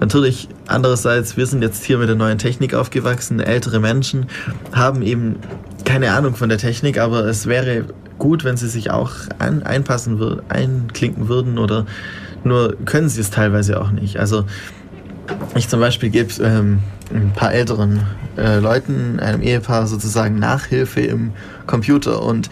Natürlich, 0.00 0.48
andererseits, 0.66 1.36
wir 1.36 1.46
sind 1.46 1.62
jetzt 1.62 1.84
hier 1.84 1.98
mit 1.98 2.08
der 2.08 2.16
neuen 2.16 2.38
Technik 2.38 2.74
aufgewachsen, 2.74 3.40
ältere 3.40 3.80
Menschen 3.80 4.26
haben 4.72 5.02
eben 5.02 5.36
keine 5.84 6.12
Ahnung 6.12 6.34
von 6.34 6.48
der 6.48 6.58
Technik, 6.58 6.98
aber 6.98 7.24
es 7.24 7.46
wäre 7.46 7.84
gut, 8.18 8.44
wenn 8.44 8.56
sie 8.56 8.68
sich 8.68 8.90
auch 8.90 9.12
an, 9.38 9.62
einpassen 9.62 10.18
würden, 10.18 10.42
einklinken 10.48 11.28
würden 11.28 11.58
oder 11.58 11.86
nur 12.44 12.76
können 12.84 13.08
sie 13.08 13.20
es 13.20 13.30
teilweise 13.30 13.80
auch 13.80 13.90
nicht. 13.90 14.18
Also 14.18 14.44
ich 15.54 15.68
zum 15.68 15.80
Beispiel 15.80 16.10
gebe 16.10 16.32
ähm, 16.42 16.80
ein 17.12 17.32
paar 17.34 17.52
älteren 17.52 18.00
äh, 18.36 18.58
Leuten, 18.58 19.20
einem 19.20 19.42
Ehepaar 19.42 19.86
sozusagen 19.86 20.38
Nachhilfe 20.38 21.00
im 21.00 21.32
Computer 21.66 22.22
und 22.22 22.50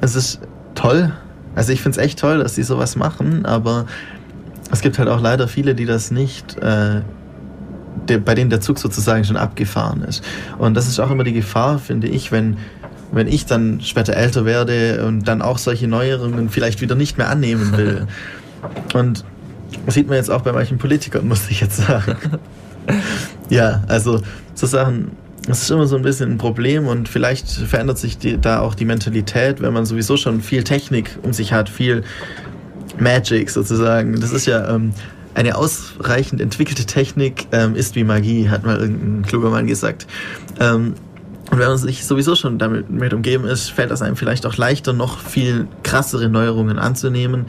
es 0.00 0.14
ist 0.14 0.40
toll. 0.74 1.12
Also 1.54 1.72
ich 1.72 1.80
finde 1.80 1.98
es 1.98 2.04
echt 2.04 2.18
toll, 2.18 2.38
dass 2.38 2.54
sie 2.54 2.62
sowas 2.62 2.96
machen, 2.96 3.46
aber 3.46 3.86
es 4.70 4.80
gibt 4.80 4.98
halt 4.98 5.08
auch 5.08 5.20
leider 5.20 5.48
viele, 5.48 5.74
die 5.74 5.86
das 5.86 6.10
nicht, 6.10 6.56
äh, 6.58 7.02
der, 8.08 8.18
bei 8.18 8.34
denen 8.34 8.50
der 8.50 8.60
Zug 8.60 8.78
sozusagen 8.78 9.24
schon 9.24 9.36
abgefahren 9.36 10.02
ist. 10.02 10.24
Und 10.58 10.74
das 10.74 10.88
ist 10.88 10.98
auch 10.98 11.10
immer 11.10 11.24
die 11.24 11.32
Gefahr, 11.32 11.78
finde 11.78 12.08
ich, 12.08 12.32
wenn, 12.32 12.56
wenn 13.12 13.28
ich 13.28 13.46
dann 13.46 13.80
später 13.80 14.14
älter 14.14 14.44
werde 14.44 15.06
und 15.06 15.28
dann 15.28 15.42
auch 15.42 15.58
solche 15.58 15.86
Neuerungen 15.86 16.48
vielleicht 16.48 16.80
wieder 16.80 16.96
nicht 16.96 17.18
mehr 17.18 17.30
annehmen 17.30 17.76
will. 17.76 18.06
Und 18.94 19.24
das 19.86 19.94
sieht 19.94 20.08
man 20.08 20.16
jetzt 20.16 20.30
auch 20.30 20.42
bei 20.42 20.52
manchen 20.52 20.78
Politikern, 20.78 21.26
muss 21.28 21.50
ich 21.50 21.60
jetzt 21.60 21.76
sagen. 21.76 22.16
ja, 23.48 23.82
also 23.88 24.20
so 24.54 24.66
Sachen, 24.66 25.12
das 25.46 25.62
ist 25.62 25.70
immer 25.70 25.86
so 25.86 25.96
ein 25.96 26.02
bisschen 26.02 26.32
ein 26.32 26.38
Problem 26.38 26.86
und 26.86 27.08
vielleicht 27.08 27.48
verändert 27.48 27.98
sich 27.98 28.18
die, 28.18 28.40
da 28.40 28.60
auch 28.60 28.74
die 28.74 28.84
Mentalität, 28.84 29.60
wenn 29.60 29.72
man 29.72 29.84
sowieso 29.84 30.16
schon 30.16 30.40
viel 30.40 30.64
Technik 30.64 31.18
um 31.22 31.32
sich 31.32 31.52
hat, 31.52 31.68
viel 31.68 32.02
Magic 32.98 33.50
sozusagen. 33.50 34.20
Das 34.20 34.32
ist 34.32 34.46
ja 34.46 34.74
ähm, 34.74 34.92
eine 35.34 35.56
ausreichend 35.56 36.40
entwickelte 36.40 36.86
Technik 36.86 37.46
ähm, 37.52 37.74
ist 37.74 37.96
wie 37.96 38.04
Magie, 38.04 38.48
hat 38.48 38.64
mal 38.64 38.78
irgendein 38.78 39.22
kluger 39.22 39.50
Mann 39.50 39.66
gesagt. 39.66 40.06
Ähm, 40.60 40.94
und 41.50 41.58
wenn 41.58 41.68
man 41.68 41.76
sich 41.76 42.06
sowieso 42.06 42.34
schon 42.36 42.58
damit 42.58 42.88
mit 42.90 43.12
umgeben 43.12 43.44
ist, 43.44 43.70
fällt 43.70 43.90
es 43.90 44.00
einem 44.00 44.16
vielleicht 44.16 44.46
auch 44.46 44.56
leichter, 44.56 44.92
noch 44.92 45.18
viel 45.18 45.66
krassere 45.82 46.28
Neuerungen 46.28 46.78
anzunehmen. 46.78 47.46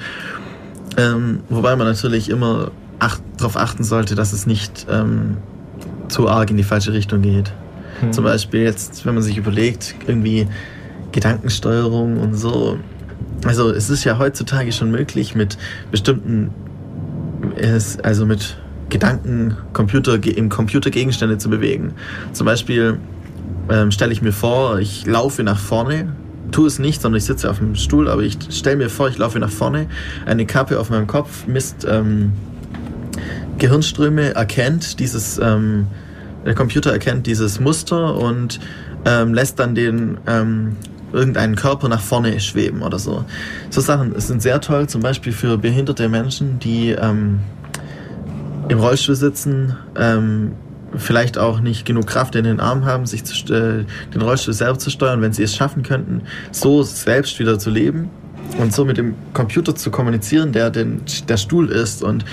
Ähm, 0.98 1.40
wobei 1.50 1.76
man 1.76 1.88
natürlich 1.88 2.30
immer 2.30 2.72
ach 3.00 3.20
darauf 3.38 3.58
achten 3.58 3.84
sollte, 3.84 4.16
dass 4.16 4.32
es 4.34 4.46
nicht 4.48 4.88
ähm, 4.90 5.38
zu 6.08 6.30
arg 6.30 6.50
in 6.52 6.58
die 6.58 6.64
falsche 6.64 6.94
Richtung 6.94 7.22
geht. 7.22 7.52
Zum 8.12 8.24
Beispiel 8.26 8.62
jetzt, 8.62 9.06
wenn 9.06 9.14
man 9.14 9.24
sich 9.24 9.38
überlegt, 9.38 9.96
irgendwie 10.08 10.48
Gedankensteuerung 11.12 12.18
und 12.20 12.36
so. 12.36 12.78
Also 13.46 13.72
es 13.72 13.90
ist 13.90 14.04
ja 14.04 14.18
heutzutage 14.20 14.72
schon 14.72 14.92
möglich 14.92 15.34
mit 15.36 15.58
bestimmten, 15.92 16.52
es- 17.56 18.00
also 18.00 18.26
mit 18.26 18.58
Gedanken 18.90 19.56
Computer, 19.74 20.20
im 20.24 20.50
Computer 20.50 20.90
Gegenstände 20.92 21.38
zu 21.38 21.50
bewegen. 21.50 21.94
Zum 22.34 22.46
Beispiel 22.46 22.98
ähm, 23.70 23.92
stelle 23.92 24.12
ich 24.14 24.22
mir 24.22 24.32
vor, 24.34 24.80
ich 24.80 25.06
laufe 25.06 25.44
nach 25.44 25.58
vorne, 25.60 26.14
tue 26.56 26.68
es 26.68 26.80
nicht, 26.80 27.02
sondern 27.02 27.18
ich 27.18 27.26
sitze 27.26 27.50
auf 27.50 27.58
dem 27.58 27.76
Stuhl, 27.76 28.08
aber 28.08 28.22
ich 28.22 28.38
stelle 28.50 28.78
mir 28.78 28.90
vor, 28.90 29.10
ich 29.10 29.18
laufe 29.18 29.38
nach 29.40 29.50
vorne, 29.50 29.88
eine 30.26 30.46
Kappe 30.46 30.80
auf 30.80 30.90
meinem 30.90 31.06
Kopf 31.06 31.48
misst 31.48 31.86
ähm, 31.88 32.32
Gehirnströme, 33.58 34.36
erkennt 34.36 35.02
dieses, 35.02 35.38
ähm, 35.38 35.88
der 36.46 36.56
Computer 36.56 36.94
erkennt 36.94 37.28
dieses 37.28 37.60
Muster 37.60 38.16
und 38.16 38.62
ähm, 39.04 39.34
lässt 39.34 39.60
dann 39.60 39.76
den 39.76 40.18
ähm, 40.28 40.78
irgendeinen 41.12 41.58
Körper 41.58 41.90
nach 41.90 42.02
vorne 42.02 42.40
schweben 42.40 42.84
oder 42.84 43.00
so. 43.00 43.26
So 43.70 43.82
Sachen 43.82 44.18
sind 44.18 44.42
sehr 44.42 44.62
toll, 44.62 44.88
zum 44.88 45.02
Beispiel 45.02 45.34
für 45.34 45.58
behinderte 45.58 46.08
Menschen, 46.08 46.60
die 46.60 46.92
ähm, 46.92 47.40
im 48.70 48.80
Rollstuhl 48.80 49.16
sitzen, 49.16 49.76
ähm, 49.98 50.54
vielleicht 50.98 51.38
auch 51.38 51.60
nicht 51.60 51.86
genug 51.86 52.08
Kraft 52.08 52.36
in 52.36 52.44
den 52.44 52.60
Armen 52.60 52.86
haben, 52.86 53.06
sich 53.06 53.24
zu, 53.24 53.34
äh, 53.54 53.86
den 54.14 54.22
Rollstuhl 54.22 54.54
selber 54.54 54.78
zu 54.78 54.90
steuern, 54.90 55.22
wenn 55.22 55.34
sie 55.34 55.44
es 55.44 55.56
schaffen 55.56 55.84
könnten, 55.84 56.22
so 56.52 56.84
selbst 56.84 57.40
wieder 57.40 57.60
zu 57.60 57.70
leben. 57.70 58.10
Und 58.60 58.74
so 58.74 58.86
mit 58.86 58.98
dem 58.98 59.16
Computer 59.34 59.76
zu 59.76 59.90
kommunizieren, 59.90 60.52
der 60.52 60.70
den, 60.70 61.02
der 61.28 61.38
Stuhl 61.38 61.70
ist 61.70 62.04
und 62.04 62.26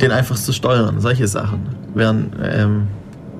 den 0.00 0.12
einfach 0.12 0.36
zu 0.36 0.52
steuern, 0.52 1.00
solche 1.00 1.26
Sachen 1.26 1.68
wären 1.92 2.32
ähm, 2.40 2.86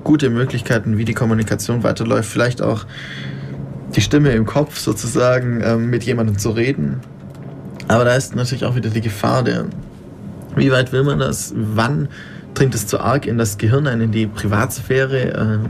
gute 0.04 0.28
Möglichkeiten, 0.28 0.98
wie 0.98 1.04
die 1.04 1.14
Kommunikation 1.14 1.82
weiterläuft. 1.82 2.28
Vielleicht 2.28 2.62
auch 2.62 2.84
die 3.94 4.00
Stimme 4.00 4.30
im 4.32 4.46
Kopf 4.46 4.78
sozusagen 4.78 5.60
ähm, 5.64 5.90
mit 5.90 6.04
jemandem 6.04 6.38
zu 6.38 6.50
reden. 6.50 7.00
Aber 7.88 8.04
da 8.04 8.14
ist 8.14 8.34
natürlich 8.36 8.64
auch 8.64 8.76
wieder 8.76 8.90
die 8.90 9.00
Gefahr 9.00 9.42
der, 9.42 9.66
wie 10.56 10.70
weit 10.70 10.92
will 10.92 11.04
man 11.04 11.18
das? 11.18 11.52
Wann 11.56 12.08
dringt 12.54 12.74
es 12.74 12.86
zu 12.86 13.00
arg 13.00 13.26
in 13.26 13.38
das 13.38 13.58
Gehirn 13.58 13.86
ein, 13.86 14.00
in 14.00 14.12
die 14.12 14.26
Privatsphäre? 14.26 15.32
Ähm, 15.38 15.66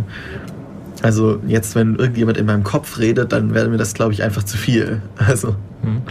also 1.03 1.41
jetzt, 1.47 1.75
wenn 1.75 1.97
irgendjemand 1.97 2.37
in 2.39 2.47
meinem 2.47 2.63
Kopf 2.65 2.99
redet, 2.99 3.33
dann 3.33 3.55
wäre 3.55 3.69
mir 3.69 3.79
das, 3.79 3.95
glaube 3.95 4.13
ich, 4.13 4.23
einfach 4.23 4.43
zu 4.43 4.57
viel. 4.57 5.03
Also 5.17 5.55
Hm. 5.83 6.03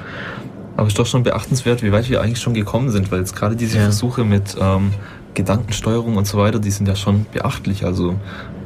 Aber 0.75 0.87
es 0.87 0.93
ist 0.93 0.99
doch 0.99 1.05
schon 1.05 1.23
beachtenswert, 1.23 1.83
wie 1.83 1.91
weit 1.91 2.09
wir 2.09 2.21
eigentlich 2.21 2.39
schon 2.39 2.53
gekommen 2.53 2.89
sind, 2.89 3.11
weil 3.11 3.19
jetzt 3.19 3.35
gerade 3.35 3.55
diese 3.57 3.77
Ja. 3.77 3.83
Versuche 3.83 4.23
mit 4.23 4.55
ähm, 4.59 4.91
Gedankensteuerung 5.33 6.15
und 6.15 6.25
so 6.25 6.37
weiter, 6.37 6.59
die 6.59 6.71
sind 6.71 6.87
ja 6.87 6.95
schon 6.95 7.25
beachtlich. 7.33 7.83
Also 7.83 8.15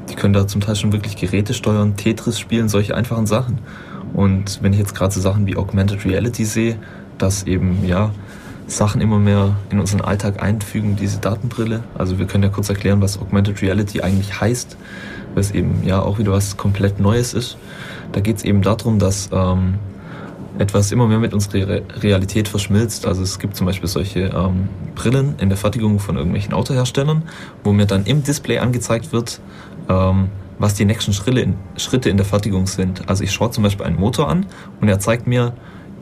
die 0.10 0.16
können 0.16 0.34
da 0.34 0.48
zum 0.48 0.62
Teil 0.62 0.76
schon 0.76 0.94
wirklich 0.94 1.16
Geräte 1.16 1.56
steuern, 1.56 1.96
Tetris 1.96 2.40
spielen, 2.40 2.70
solche 2.70 2.96
einfachen 2.96 3.26
Sachen. 3.26 3.58
Und 4.14 4.60
wenn 4.62 4.74
ich 4.74 4.80
jetzt 4.80 4.94
gerade 4.94 5.12
so 5.12 5.22
Sachen 5.22 5.48
wie 5.48 5.58
Augmented 5.58 6.06
Reality 6.06 6.46
sehe, 6.46 6.78
dass 7.18 7.44
eben 7.44 7.84
ja 7.86 8.12
Sachen 8.68 9.02
immer 9.02 9.20
mehr 9.20 9.56
in 9.70 9.80
unseren 9.80 10.02
Alltag 10.02 10.42
einfügen, 10.42 10.96
diese 10.96 11.20
Datenbrille. 11.20 11.84
Also 11.96 12.20
wir 12.20 12.26
können 12.26 12.44
ja 12.44 12.50
kurz 12.50 12.70
erklären, 12.70 13.02
was 13.02 13.20
Augmented 13.20 13.62
Reality 13.62 14.02
eigentlich 14.02 14.40
heißt, 14.40 14.78
weil 15.34 15.42
es 15.42 15.52
eben 15.52 15.84
ja 15.84 16.02
auch 16.02 16.20
wieder 16.20 16.32
was 16.32 16.58
komplett 16.58 17.00
Neues 17.00 17.34
ist. 17.34 17.58
Da 18.12 18.20
geht 18.20 18.38
es 18.38 18.44
eben 18.44 18.62
darum, 18.62 19.00
dass 19.00 19.30
ähm, 19.32 19.76
etwas 20.58 20.92
immer 20.92 21.08
mehr 21.08 21.20
mit 21.20 21.34
unserer 21.34 21.68
Re 21.68 21.82
Realität 22.02 22.48
verschmilzt. 22.48 23.06
Also 23.06 23.24
es 23.24 23.40
gibt 23.40 23.56
zum 23.56 23.66
Beispiel 23.66 23.90
solche 23.90 24.22
ähm, 24.22 24.70
Brillen 24.96 25.36
in 25.40 25.50
der 25.50 25.58
Fertigung 25.58 26.00
von 26.00 26.16
irgendwelchen 26.16 26.54
Autoherstellern, 26.54 27.24
wo 27.64 27.74
mir 27.74 27.86
dann 27.86 28.06
im 28.06 28.24
Display 28.24 28.60
angezeigt 28.60 29.12
wird, 29.12 29.40
ähm, 29.90 30.30
was 30.60 30.76
die 30.76 30.86
nächsten 30.86 31.14
Schritte 31.14 32.10
in 32.10 32.18
der 32.18 32.26
Fertigung 32.26 32.68
sind. 32.68 33.10
Also 33.10 33.24
ich 33.24 33.32
schaue 33.32 33.52
zum 33.52 33.64
Beispiel 33.64 33.86
einen 33.86 34.00
Motor 34.00 34.30
an 34.30 34.46
und 34.80 34.88
er 34.88 35.00
zeigt 35.00 35.28
mir 35.28 35.54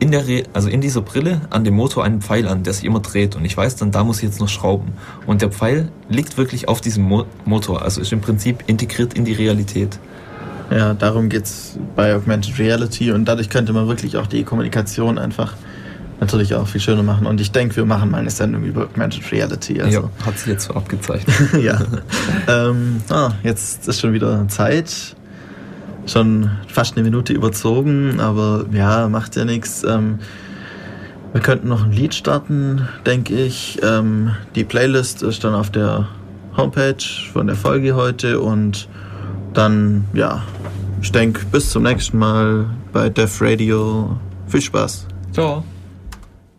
in 0.02 0.10
der 0.10 0.28
Re 0.28 0.44
also 0.54 0.68
in 0.68 0.82
dieser 0.82 1.02
Brille 1.02 1.42
an 1.52 1.64
dem 1.64 1.76
Motor 1.76 2.04
einen 2.04 2.22
Pfeil 2.22 2.48
an, 2.48 2.64
der 2.64 2.74
sich 2.74 2.84
immer 2.84 3.02
dreht 3.02 3.36
und 3.36 3.46
ich 3.46 3.56
weiß 3.56 3.76
dann, 3.76 3.92
da 3.92 4.04
muss 4.04 4.18
ich 4.18 4.24
jetzt 4.24 4.40
noch 4.40 4.50
schrauben. 4.50 4.94
Und 5.28 5.44
der 5.44 5.52
Pfeil 5.52 5.90
liegt 6.10 6.38
wirklich 6.38 6.68
auf 6.68 6.82
diesem 6.82 7.04
Mo 7.04 7.26
Motor, 7.46 7.84
also 7.84 8.02
ist 8.02 8.12
im 8.12 8.20
Prinzip 8.20 8.64
integriert 8.66 9.14
in 9.14 9.26
die 9.26 9.34
Realität. 9.34 10.00
Ja, 10.72 10.96
darum 10.96 11.30
geht's 11.30 11.78
bei 11.96 12.16
Augmented 12.16 12.58
Reality 12.58 13.12
und 13.12 13.26
dadurch 13.26 13.50
könnte 13.50 13.74
man 13.74 13.88
wirklich 13.88 14.18
auch 14.18 14.26
die 14.26 14.44
Kommunikation 14.44 15.20
einfach 15.20 15.54
natürlich 16.20 16.56
auch 16.56 16.68
viel 16.68 16.82
schöner 16.82 17.04
machen. 17.04 17.28
Und 17.28 17.40
ich 17.40 17.52
denke, 17.52 17.76
wir 17.76 17.86
machen 17.86 18.10
mal 18.10 18.20
eine 18.20 18.32
Sendung 18.32 18.64
über 18.64 18.86
Augmented 18.86 19.32
Reality. 19.32 19.82
Also, 19.82 20.00
ja, 20.02 20.26
hat 20.26 20.40
sich 20.40 20.48
jetzt 20.48 20.66
so 20.66 20.74
abgezeichnet. 20.74 21.36
ja. 21.62 21.80
ähm, 22.48 23.02
ah, 23.10 23.34
jetzt 23.44 23.88
ist 23.88 24.00
schon 24.00 24.14
wieder 24.14 24.48
Zeit. 24.48 25.16
Schon 26.06 26.50
fast 26.68 26.96
eine 26.96 27.04
Minute 27.04 27.34
überzogen, 27.34 28.20
aber 28.20 28.66
ja, 28.72 29.08
macht 29.08 29.36
ja 29.36 29.46
nichts. 29.46 29.84
Ähm, 29.84 30.20
wir 31.34 31.42
könnten 31.42 31.70
noch 31.70 31.86
ein 31.86 31.92
Lied 31.92 32.14
starten, 32.14 32.88
denke 33.06 33.36
ich. 33.36 33.80
Ähm, 33.84 34.32
die 34.56 34.64
Playlist 34.64 35.24
ist 35.24 35.44
dann 35.44 35.54
auf 35.54 35.70
der 35.70 36.08
Homepage 36.58 37.04
von 37.32 37.48
der 37.48 37.56
Folge 37.56 37.96
heute 37.96 38.42
und 38.42 38.90
dann, 39.54 40.06
ja, 40.14 40.44
ich 41.02 41.12
denke, 41.12 41.46
bis 41.52 41.70
zum 41.70 41.84
nächsten 41.84 42.18
Mal 42.18 42.66
bei 42.92 43.10
Def 43.10 43.42
Radio. 43.42 44.18
Viel 44.48 44.62
Spaß. 44.62 45.08
Ciao. 45.32 45.64